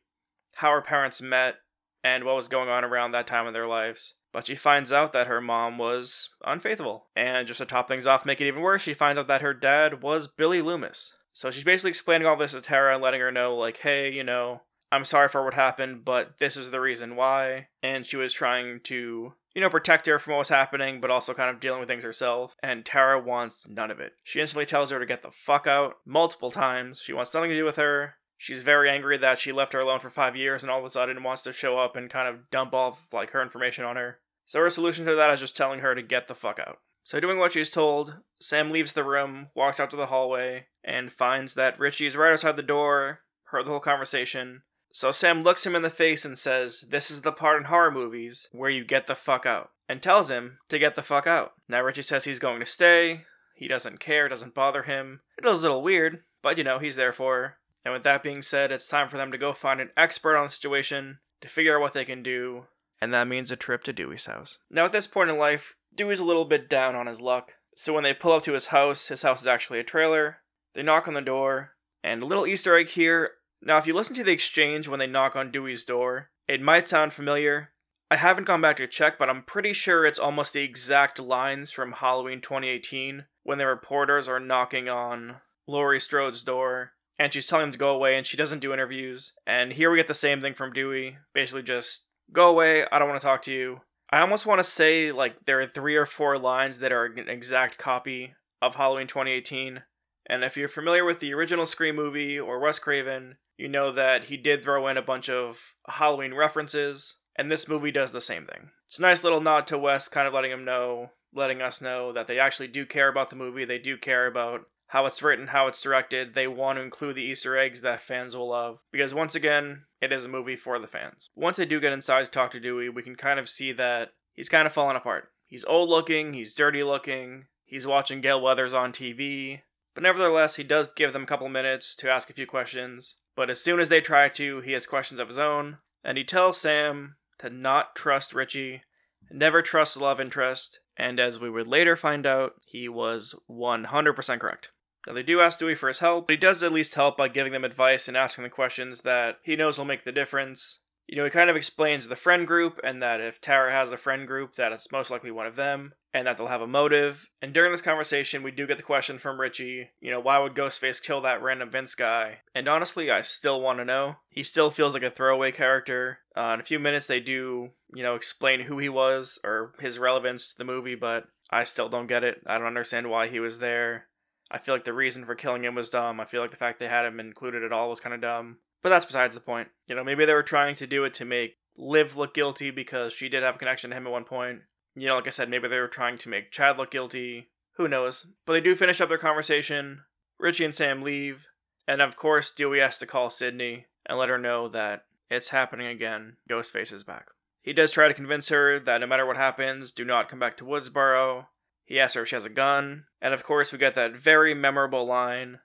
how 0.57 0.73
her 0.73 0.83
parents 0.83 1.23
met 1.23 1.55
and 2.03 2.25
what 2.25 2.35
was 2.35 2.49
going 2.49 2.69
on 2.69 2.85
around 2.85 3.13
that 3.13 3.29
time 3.29 3.47
in 3.47 3.53
their 3.53 3.69
lives. 3.69 4.15
But 4.33 4.49
she 4.49 4.57
finds 4.57 4.93
out 4.93 5.13
that 5.13 5.29
her 5.29 5.41
mom 5.41 5.79
was 5.79 6.31
unfaithful. 6.45 7.07
And 7.15 7.47
just 7.47 7.59
to 7.59 7.65
top 7.65 7.87
things 7.87 8.09
off, 8.09 8.27
make 8.27 8.41
it 8.41 8.49
even 8.49 8.61
worse, 8.61 8.83
she 8.83 8.93
finds 8.93 9.21
out 9.21 9.29
that 9.29 9.43
her 9.43 9.55
dad 9.55 10.03
was 10.03 10.27
Billy 10.27 10.61
Loomis. 10.61 11.15
So 11.35 11.51
she's 11.51 11.65
basically 11.65 11.91
explaining 11.91 12.29
all 12.29 12.37
this 12.37 12.53
to 12.53 12.61
Tara 12.61 12.95
and 12.95 13.03
letting 13.03 13.21
her 13.21 13.33
know, 13.33 13.57
like, 13.57 13.79
hey, 13.79 14.11
you 14.11 14.23
know, 14.23 14.63
I'm 14.93 15.05
sorry 15.05 15.29
for 15.29 15.45
what 15.45 15.55
happened, 15.55 16.05
but 16.05 16.39
this 16.39 16.57
is 16.57 16.71
the 16.71 16.81
reason 16.81 17.17
why. 17.17 17.67
And 17.83 18.07
she 18.07 18.17
was 18.17 18.33
trying 18.33 18.79
to, 18.85 19.35
you 19.53 19.61
know, 19.61 19.69
protect 19.69 20.07
her 20.07 20.21
from 20.21 20.35
what 20.35 20.39
was 20.39 20.49
happening, 20.49 21.01
but 21.01 21.11
also 21.11 21.35
kind 21.35 21.51
of 21.51 21.59
dealing 21.59 21.81
with 21.81 21.89
things 21.89 22.05
herself. 22.05 22.55
And 22.63 22.85
Tara 22.85 23.19
wants 23.19 23.69
none 23.69 23.91
of 23.91 23.99
it. 23.99 24.13
She 24.23 24.41
instantly 24.41 24.65
tells 24.65 24.91
her 24.91 25.01
to 25.01 25.07
get 25.07 25.23
the 25.23 25.33
fuck 25.33 25.67
out 25.67 25.97
multiple 26.07 26.53
times. 26.53 27.01
She 27.01 27.13
wants 27.13 27.35
nothing 27.35 27.51
to 27.51 27.57
do 27.57 27.65
with 27.65 27.77
her. 27.77 28.15
She's 28.39 28.63
very 28.63 28.89
angry 28.89 29.19
that 29.19 29.41
she 29.41 29.51
left 29.51 29.73
her 29.73 29.81
alone 29.81 29.99
for 29.99 30.11
five 30.11 30.37
years 30.37 30.63
and 30.63 30.71
all 30.71 30.79
of 30.79 30.85
a 30.85 30.91
sudden 30.91 31.23
wants 31.25 31.43
to 31.43 31.53
show 31.53 31.79
up 31.79 31.97
and 31.97 32.09
kind 32.09 32.29
of 32.29 32.49
dump 32.53 32.73
off 32.73 33.09
like 33.13 33.31
her 33.31 33.43
information 33.43 33.85
on 33.85 33.97
her. 33.97 34.21
So 34.47 34.61
her 34.61 34.71
solution 34.71 35.05
to 35.07 35.17
that 35.17 35.33
is 35.33 35.41
just 35.41 35.57
telling 35.57 35.81
her 35.81 35.97
to 35.97 36.03
get 36.03 36.29
the 36.29 36.35
fuck 36.37 36.61
out. 36.61 36.79
So, 37.05 37.21
doing 37.21 37.39
what 37.39 37.53
she's 37.53 37.71
told, 37.71 38.17
Sam 38.41 38.71
leaves 38.71 38.95
the 38.95 39.05
room, 39.05 39.49
walks 39.55 39.79
out 39.79 39.91
to 39.91 39.97
the 39.97 40.07
hallway, 40.07 40.67
and 40.83 41.13
finds 41.13 41.53
that 41.55 41.79
Richie's 41.79 42.17
right 42.17 42.33
outside 42.33 42.57
the 42.57 42.63
door, 42.63 43.21
heard 43.45 43.67
the 43.67 43.71
whole 43.71 43.81
conversation. 43.81 44.63
So, 44.91 45.13
Sam 45.13 45.43
looks 45.43 45.67
him 45.67 45.77
in 45.77 45.83
the 45.83 45.91
face 45.91 46.25
and 46.25 46.39
says, 46.39 46.87
This 46.89 47.11
is 47.11 47.21
the 47.21 47.31
part 47.31 47.59
in 47.59 47.65
horror 47.65 47.91
movies 47.91 48.49
where 48.53 48.71
you 48.71 48.87
get 48.87 49.07
the 49.07 49.15
fuck 49.15 49.45
out, 49.45 49.71
and 49.87 50.03
tells 50.03 50.31
him 50.31 50.59
to 50.71 50.79
get 50.79 50.95
the 50.95 51.03
fuck 51.03 51.27
out. 51.27 51.53
Now, 51.69 51.83
Richie 51.83 52.01
says 52.01 52.25
he's 52.25 52.39
going 52.39 52.59
to 52.61 52.67
stay. 52.67 53.25
He 53.55 53.69
doesn't 53.69 54.01
care, 54.01 54.29
doesn't 54.31 54.55
bother 54.55 54.85
him. 54.85 55.21
It 55.37 55.45
is 55.45 55.61
a 55.61 55.63
little 55.63 55.83
weird, 55.83 56.23
but 56.43 56.57
you 56.57 56.65
know, 56.65 56.79
he's 56.79 56.97
there 56.97 57.13
for 57.13 57.37
her. 57.37 57.57
And 57.85 57.93
with 57.93 58.03
that 58.05 58.23
being 58.23 58.41
said, 58.41 58.73
it's 58.73 58.89
time 58.89 59.11
for 59.11 59.19
them 59.19 59.31
to 59.31 59.37
go 59.37 59.53
find 59.53 59.79
an 59.79 59.91
expert 59.95 60.39
on 60.39 60.47
the 60.47 60.51
situation 60.51 61.19
to 61.43 61.49
figure 61.49 61.77
out 61.77 61.83
what 61.83 61.93
they 61.93 62.07
can 62.07 62.23
do, 62.23 62.65
and 62.99 63.13
that 63.13 63.29
means 63.29 63.51
a 63.51 63.57
trip 63.57 63.85
to 63.85 63.93
Dewey's 63.93 64.25
house. 64.25 64.57
Now, 64.71 64.87
at 64.87 64.93
this 64.93 65.07
point 65.07 65.29
in 65.29 65.37
life, 65.37 65.77
Dewey's 65.97 66.21
a 66.21 66.25
little 66.25 66.45
bit 66.45 66.69
down 66.69 66.95
on 66.95 67.07
his 67.07 67.21
luck. 67.21 67.55
So 67.77 67.93
when 67.93 68.05
they 68.05 68.15
pull 68.15 68.33
up 68.33 68.43
to 68.45 68.53
his 68.53 68.67
house, 68.67 69.09
his 69.09 69.23
house 69.23 69.43
is 69.43 69.47
actually 69.47 69.79
a 69.81 69.85
trailer. 69.85 70.39
They 70.75 70.83
knock 70.83 71.09
on 71.09 71.15
the 71.15 71.21
door, 71.21 71.73
and 72.03 72.23
a 72.23 72.27
little 72.27 72.47
Easter 72.47 72.77
egg 72.77 72.89
here. 72.89 73.31
Now, 73.63 73.79
if 73.79 73.87
you 73.87 73.95
listen 73.95 74.15
to 74.17 74.25
the 74.25 74.33
exchange 74.33 74.89
when 74.89 74.99
they 74.99 75.07
knock 75.07 75.37
on 75.37 75.51
Dewey's 75.51 75.85
door, 75.85 76.31
it 76.47 76.61
might 76.61 76.89
sound 76.89 77.13
familiar. 77.13 77.71
I 78.11 78.17
haven't 78.17 78.45
gone 78.45 78.61
back 78.61 78.77
to 78.77 78.87
check, 78.87 79.19
but 79.19 79.31
I'm 79.31 79.43
pretty 79.43 79.73
sure 79.73 80.05
it's 80.05 80.19
almost 80.19 80.53
the 80.53 80.63
exact 80.63 81.19
lines 81.19 81.71
from 81.71 81.93
Halloween 81.93 82.41
2018 82.41 83.25
when 83.43 83.59
the 83.59 83.67
reporters 83.67 84.29
are 84.29 84.39
knocking 84.39 84.89
on 84.89 85.37
Laurie 85.67 86.01
Strode's 86.01 86.43
door 86.43 86.93
and 87.19 87.33
she's 87.33 87.47
telling 87.47 87.67
him 87.67 87.73
to 87.73 87.79
go 87.79 87.95
away 87.95 88.17
and 88.17 88.27
she 88.27 88.37
doesn't 88.37 88.59
do 88.59 88.73
interviews. 88.73 89.33
And 89.47 89.73
here 89.73 89.91
we 89.91 89.97
get 89.97 90.09
the 90.09 90.15
same 90.15 90.41
thing 90.41 90.55
from 90.55 90.73
Dewey. 90.73 91.19
Basically, 91.33 91.63
just 91.63 92.07
go 92.33 92.49
away. 92.49 92.85
I 92.91 92.99
don't 92.99 93.09
want 93.09 93.21
to 93.21 93.27
talk 93.27 93.43
to 93.43 93.53
you. 93.53 93.81
I 94.15 94.21
almost 94.21 94.47
want 94.47 94.61
to 94.61 94.65
say 94.65 95.11
like 95.11 95.45
there 95.45 95.61
are 95.61 95.67
three 95.67 95.97
or 95.97 96.07
four 96.07 96.39
lines 96.39 96.79
that 96.79 96.93
are 96.93 97.05
an 97.05 97.29
exact 97.29 97.79
copy 97.79 98.35
of 98.63 98.77
Halloween 98.77 99.09
2018. 99.09 99.83
And 100.27 100.45
if 100.45 100.57
you're 100.57 100.69
familiar 100.69 101.05
with 101.05 101.19
the 101.19 101.35
original 101.35 101.67
Scream 101.67 101.97
movie 101.97 102.39
or 102.39 102.61
Wes 102.61 102.79
Craven, 102.79 103.39
you 103.57 103.67
know 103.67 103.91
that 103.91 104.27
he 104.27 104.37
did 104.37 104.63
throw 104.63 104.87
in 104.87 104.97
a 104.97 105.03
bunch 105.03 105.29
of 105.29 105.75
Halloween 105.89 106.33
references, 106.33 107.17
and 107.35 107.51
this 107.51 107.67
movie 107.67 107.91
does 107.91 108.13
the 108.13 108.21
same 108.21 108.47
thing. 108.47 108.71
It's 108.87 109.01
a 109.01 109.03
nice 109.03 109.25
little 109.25 109.41
nod 109.41 109.67
to 109.67 109.79
Wes, 109.79 110.07
kind 110.07 110.29
of 110.29 110.33
letting 110.33 110.53
him 110.53 110.65
know, 110.65 111.11
letting 111.35 111.61
us 111.61 111.81
know 111.81 112.13
that 112.13 112.29
they 112.29 112.39
actually 112.39 112.69
do 112.69 112.87
care 112.87 113.09
about 113.09 113.31
the 113.31 113.37
movie, 113.37 113.65
they 113.65 113.81
do 113.81 113.99
care 113.99 114.29
about 114.29 114.61
how 114.95 115.07
it's 115.07 115.25
written, 115.25 115.49
how 115.49 115.67
it's 115.67 115.83
directed. 115.83 116.35
They 116.35 116.47
want 116.47 116.79
to 116.79 116.83
include 116.83 117.17
the 117.17 117.25
Easter 117.25 117.59
eggs 117.59 117.81
that 117.81 118.05
fans 118.05 118.37
will 118.37 118.51
love. 118.51 118.79
Because 118.93 119.13
once 119.13 119.35
again, 119.35 119.87
it 120.01 120.13
is 120.13 120.25
a 120.25 120.29
movie 120.29 120.55
for 120.55 120.79
the 120.79 120.87
fans. 120.87 121.31
Once 121.35 121.57
they 121.57 121.67
do 121.67 121.81
get 121.81 121.93
inside 121.93 122.23
to 122.27 122.31
talk 122.31 122.53
to 122.53 122.61
Dewey, 122.61 122.89
we 122.89 123.03
can 123.03 123.17
kind 123.17 123.41
of 123.41 123.49
see 123.49 123.73
that 123.73 124.13
he's 124.35 124.49
kind 124.49 124.69
of 124.69 124.73
falling 124.73 124.97
apart. 124.97 125.33
He's 125.49 125.65
old 125.65 125.89
looking, 125.89 126.33
he's 126.33 126.55
dirty 126.55 126.85
looking, 126.85 127.47
he's 127.65 127.89
watching 127.89 128.21
Gale 128.21 128.41
Weathers 128.41 128.73
on 128.73 128.93
TV. 128.93 129.63
But 129.95 130.05
nevertheless, 130.05 130.55
he 130.55 130.63
does 130.63 130.93
give 130.93 131.13
them 131.13 131.25
a 131.25 131.27
couple 131.27 131.49
minutes 131.49 131.97
to 131.97 132.09
ask 132.09 132.31
a 132.31 132.35
few 132.35 132.47
questions. 132.47 133.17
But 133.35 133.51
as 133.51 133.61
soon 133.61 133.81
as 133.81 133.89
they 133.89 134.01
try 134.01 134.29
to, 134.29 134.61
he 134.61 134.75
has 134.75 134.87
questions 134.87 135.19
of 135.19 135.27
his 135.27 135.41
own, 135.41 135.79
and 136.05 136.17
he 136.17 136.23
tells 136.23 136.61
Sam 136.61 137.17
to 137.41 137.51
not 137.51 137.97
trust 137.97 138.33
Richie, 138.33 138.83
never 139.29 139.61
trust 139.61 139.95
the 139.95 140.05
love 140.05 140.21
interest, 140.21 140.79
and 140.97 141.19
as 141.19 141.41
we 141.41 141.51
would 141.51 141.67
later 141.67 141.97
find 141.97 142.27
out, 142.27 142.53
he 142.65 142.89
was 142.89 143.35
100% 143.51 144.39
correct. 144.39 144.71
Now, 145.07 145.13
they 145.13 145.23
do 145.23 145.41
ask 145.41 145.59
Dewey 145.59 145.75
for 145.75 145.89
his 145.89 145.99
help, 145.99 146.27
but 146.27 146.35
he 146.35 146.39
does 146.39 146.63
at 146.63 146.73
least 146.73 146.95
help 146.95 147.17
by 147.17 147.29
giving 147.29 147.53
them 147.53 147.65
advice 147.65 148.09
and 148.09 148.17
asking 148.17 148.45
the 148.45 148.51
questions 148.51 149.03
that 149.03 149.39
he 149.43 149.57
knows 149.57 149.79
will 149.79 149.85
make 149.85 150.05
the 150.05 150.13
difference. 150.13 150.81
You 151.07 151.17
know, 151.17 151.25
he 151.25 151.31
kind 151.31 151.51
of 151.51 151.57
explains 151.57 152.09
the 152.09 152.17
friend 152.17 152.47
group 152.47 152.81
and 152.83 153.03
that 153.03 153.21
if 153.21 153.41
Tara 153.41 153.71
has 153.71 153.93
a 153.93 153.99
friend 153.99 154.27
group, 154.27 154.55
that 154.55 154.73
it's 154.73 154.91
most 154.91 155.11
likely 155.11 155.31
one 155.31 155.47
of 155.47 155.57
them 155.57 155.93
and 156.15 156.27
that 156.27 156.39
they'll 156.39 156.47
have 156.47 156.63
a 156.63 156.67
motive. 156.67 157.29
And 157.43 157.53
during 157.53 157.73
this 157.73 157.83
conversation, 157.83 158.43
we 158.43 158.53
do 158.53 158.67
get 158.67 158.79
the 158.79 158.85
question 158.85 159.19
from 159.19 159.41
Richie, 159.41 159.91
you 160.01 160.11
know, 160.11 160.21
why 160.21 160.39
would 160.39 160.55
Ghostface 160.55 161.03
kill 161.03 161.21
that 161.23 161.43
random 161.43 161.71
Vince 161.71 161.95
guy? 161.95 162.39
And 162.55 162.69
honestly, 162.69 163.11
I 163.11 163.21
still 163.21 163.61
want 163.61 163.79
to 163.79 163.85
know. 163.85 164.17
He 164.29 164.43
still 164.43 164.71
feels 164.71 164.95
like 164.95 165.03
a 165.03 165.11
throwaway 165.11 165.53
character. 165.53 166.21
Uh, 166.37 166.53
in 166.55 166.61
a 166.61 166.65
few 166.65 166.79
minutes, 166.79 167.07
they 167.07 167.21
do, 167.21 167.71
you 167.95 168.03
know, 168.03 168.15
explain 168.15 168.61
who 168.61 168.79
he 168.79 168.89
was 168.89 169.39
or 169.45 169.75
his 169.81 169.99
relevance 169.99 170.53
to 170.53 170.59
the 170.59 170.65
movie, 170.65 170.95
but 170.95 171.25
I 171.51 171.65
still 171.65 171.89
don't 171.89 172.07
get 172.07 172.25
it. 172.25 172.41
I 172.47 172.59
don't 172.59 172.67
understand 172.67 173.11
why 173.11 173.29
he 173.29 173.41
was 173.41 173.59
there. 173.59 174.07
I 174.51 174.59
feel 174.59 174.75
like 174.75 174.85
the 174.85 174.93
reason 174.93 175.25
for 175.25 175.35
killing 175.35 175.65
him 175.65 175.75
was 175.75 175.91
dumb. 175.91 176.21
I 176.21 176.25
feel 176.25 176.43
like 176.43 176.51
the 176.51 176.57
fact 176.57 176.79
they 176.79 176.89
had 176.89 177.07
him 177.07 177.19
included 177.19 177.63
at 177.63 177.73
all 177.73 177.89
was 177.89 178.01
kind 178.01 178.15
of 178.15 178.21
dumb. 178.21 178.59
But 178.83 178.91
that's 178.91 179.07
besides 179.07 179.35
the 179.35 179.41
point. 179.41 179.69
You 179.89 179.95
know, 179.95 180.05
maybe 180.05 180.25
they 180.25 180.35
were 180.35 180.43
trying 180.43 180.77
to 180.77 180.87
do 180.87 181.05
it 181.05 181.15
to 181.15 181.25
make 181.25 181.57
Liv 181.77 182.17
look 182.17 182.35
guilty 182.35 182.71
because 182.71 183.13
she 183.13 183.29
did 183.29 183.43
have 183.43 183.57
a 183.57 183.59
connection 183.59 183.91
to 183.91 183.97
him 183.97 184.07
at 184.07 184.13
one 184.13 184.25
point. 184.25 184.61
You 184.95 185.09
know, 185.09 185.17
like 185.17 185.27
I 185.27 185.31
said, 185.31 185.49
maybe 185.49 185.69
they 185.69 185.81
were 185.81 185.89
trying 185.89 186.19
to 186.19 186.29
make 186.29 186.53
Chad 186.53 186.79
look 186.79 186.91
guilty. 186.91 187.49
Who 187.77 187.89
knows? 187.89 188.27
But 188.47 188.53
they 188.53 188.61
do 188.61 188.77
finish 188.77 189.01
up 189.01 189.09
their 189.09 189.19
conversation. 189.19 190.03
Richie 190.39 190.65
and 190.65 190.75
Sam 190.75 191.03
leave. 191.03 191.49
And 191.89 192.01
of 192.01 192.17
course, 192.17 192.51
Dewey 192.51 192.81
has 192.81 192.99
to 192.99 193.07
call 193.07 193.31
Sidney 193.31 193.87
and 194.07 194.19
let 194.19 194.29
her 194.29 194.39
know 194.39 194.69
that 194.69 195.07
it's 195.31 195.49
happening 195.49 195.87
again. 195.87 196.37
Ghostface 196.49 196.93
is 196.93 197.03
back. 197.03 197.29
He 197.63 197.73
does 197.73 197.93
try 197.93 198.09
to 198.09 198.15
convince 198.15 198.51
her 198.51 198.79
that 198.79 199.01
no 199.01 199.07
matter 199.07 199.27
what 199.27 199.37
happens, 199.37 199.91
do 199.91 200.05
not 200.05 200.29
come 200.29 200.39
back 200.39 200.57
to 200.59 200.65
Woodsboro. 200.65 201.47
He 201.85 202.01
asks 202.01 202.15
her 202.15 202.23
if 202.23 202.29
she 202.29 202.37
has 202.37 202.47
a 202.47 202.51
gun. 202.51 203.05
And 203.21 203.35
of 203.35 203.45
course, 203.45 203.73
we 203.73 203.79
get 203.79 203.95
that 203.95 204.17
very 204.17 204.55
memorable 204.55 205.05
line 205.05 205.61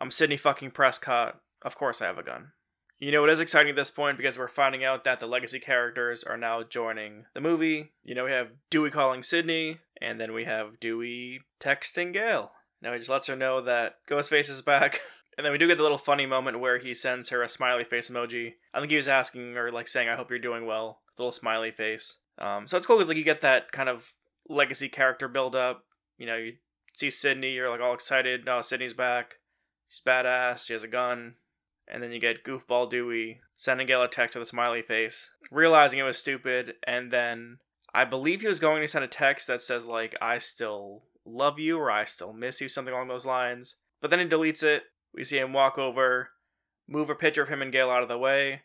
I'm 0.00 0.10
Sidney 0.10 0.38
fucking 0.38 0.70
Prescott. 0.70 1.40
Of 1.62 1.76
course 1.76 2.00
I 2.00 2.06
have 2.06 2.16
a 2.16 2.22
gun. 2.22 2.52
You 2.98 3.12
know, 3.12 3.24
it 3.24 3.30
is 3.30 3.40
exciting 3.40 3.70
at 3.70 3.76
this 3.76 3.90
point 3.90 4.16
because 4.16 4.38
we're 4.38 4.48
finding 4.48 4.84
out 4.84 5.04
that 5.04 5.20
the 5.20 5.26
legacy 5.26 5.60
characters 5.60 6.24
are 6.24 6.36
now 6.36 6.62
joining 6.62 7.24
the 7.34 7.40
movie. 7.40 7.92
You 8.02 8.14
know, 8.14 8.24
we 8.24 8.30
have 8.30 8.48
Dewey 8.70 8.90
calling 8.90 9.22
Sidney, 9.22 9.78
and 10.00 10.20
then 10.20 10.32
we 10.32 10.44
have 10.44 10.80
Dewey 10.80 11.40
texting 11.60 12.12
Gale. 12.12 12.52
Now 12.82 12.92
he 12.92 12.98
just 12.98 13.10
lets 13.10 13.26
her 13.26 13.36
know 13.36 13.60
that 13.60 13.96
Ghostface 14.08 14.50
is 14.50 14.62
back. 14.62 15.00
And 15.38 15.44
then 15.44 15.52
we 15.52 15.58
do 15.58 15.68
get 15.68 15.78
the 15.78 15.82
little 15.82 15.96
funny 15.96 16.26
moment 16.26 16.60
where 16.60 16.76
he 16.76 16.92
sends 16.92 17.30
her 17.30 17.42
a 17.42 17.48
smiley 17.48 17.84
face 17.84 18.10
emoji. 18.10 18.54
I 18.74 18.80
think 18.80 18.90
he 18.90 18.98
was 18.98 19.08
asking 19.08 19.56
or 19.56 19.72
like 19.72 19.88
saying, 19.88 20.06
"I 20.06 20.16
hope 20.16 20.28
you're 20.28 20.38
doing 20.38 20.66
well." 20.66 21.00
With 21.06 21.18
a 21.18 21.22
little 21.22 21.32
smiley 21.32 21.70
face. 21.70 22.18
Um, 22.36 22.66
so 22.66 22.76
it's 22.76 22.86
cool 22.86 22.96
because 22.96 23.08
like 23.08 23.16
you 23.16 23.24
get 23.24 23.40
that 23.40 23.72
kind 23.72 23.88
of 23.88 24.12
legacy 24.50 24.88
character 24.88 25.28
build 25.28 25.54
up. 25.54 25.84
You 26.18 26.26
know, 26.26 26.36
you 26.36 26.52
see 26.94 27.10
Sidney, 27.10 27.52
you're 27.52 27.70
like 27.70 27.80
all 27.80 27.94
excited. 27.94 28.44
No, 28.44 28.62
Sidney's 28.62 28.94
back. 28.94 29.36
She's 29.88 30.02
badass. 30.06 30.66
She 30.66 30.72
has 30.72 30.84
a 30.84 30.88
gun. 30.88 31.34
And 31.88 32.02
then 32.02 32.12
you 32.12 32.20
get 32.20 32.44
Goofball 32.44 32.90
Dewey 32.90 33.40
sending 33.56 33.86
Gale 33.86 34.02
a 34.02 34.08
text 34.08 34.36
with 34.36 34.42
a 34.42 34.46
smiley 34.46 34.82
face, 34.82 35.30
realizing 35.50 35.98
it 35.98 36.04
was 36.04 36.18
stupid, 36.18 36.74
and 36.86 37.10
then 37.10 37.58
I 37.92 38.04
believe 38.04 38.42
he 38.42 38.46
was 38.46 38.60
going 38.60 38.80
to 38.82 38.86
send 38.86 39.04
a 39.04 39.08
text 39.08 39.48
that 39.48 39.60
says 39.60 39.86
like 39.86 40.14
"I 40.22 40.38
still 40.38 41.02
love 41.24 41.58
you" 41.58 41.78
or 41.78 41.90
"I 41.90 42.04
still 42.04 42.32
miss 42.32 42.60
you," 42.60 42.68
something 42.68 42.94
along 42.94 43.08
those 43.08 43.26
lines. 43.26 43.74
But 44.00 44.10
then 44.10 44.20
he 44.20 44.26
deletes 44.26 44.62
it 44.62 44.84
we 45.12 45.24
see 45.24 45.38
him 45.38 45.52
walk 45.52 45.78
over, 45.78 46.30
move 46.88 47.10
a 47.10 47.14
picture 47.14 47.42
of 47.42 47.48
him 47.48 47.62
and 47.62 47.72
Gale 47.72 47.90
out 47.90 48.02
of 48.02 48.08
the 48.08 48.18
way, 48.18 48.62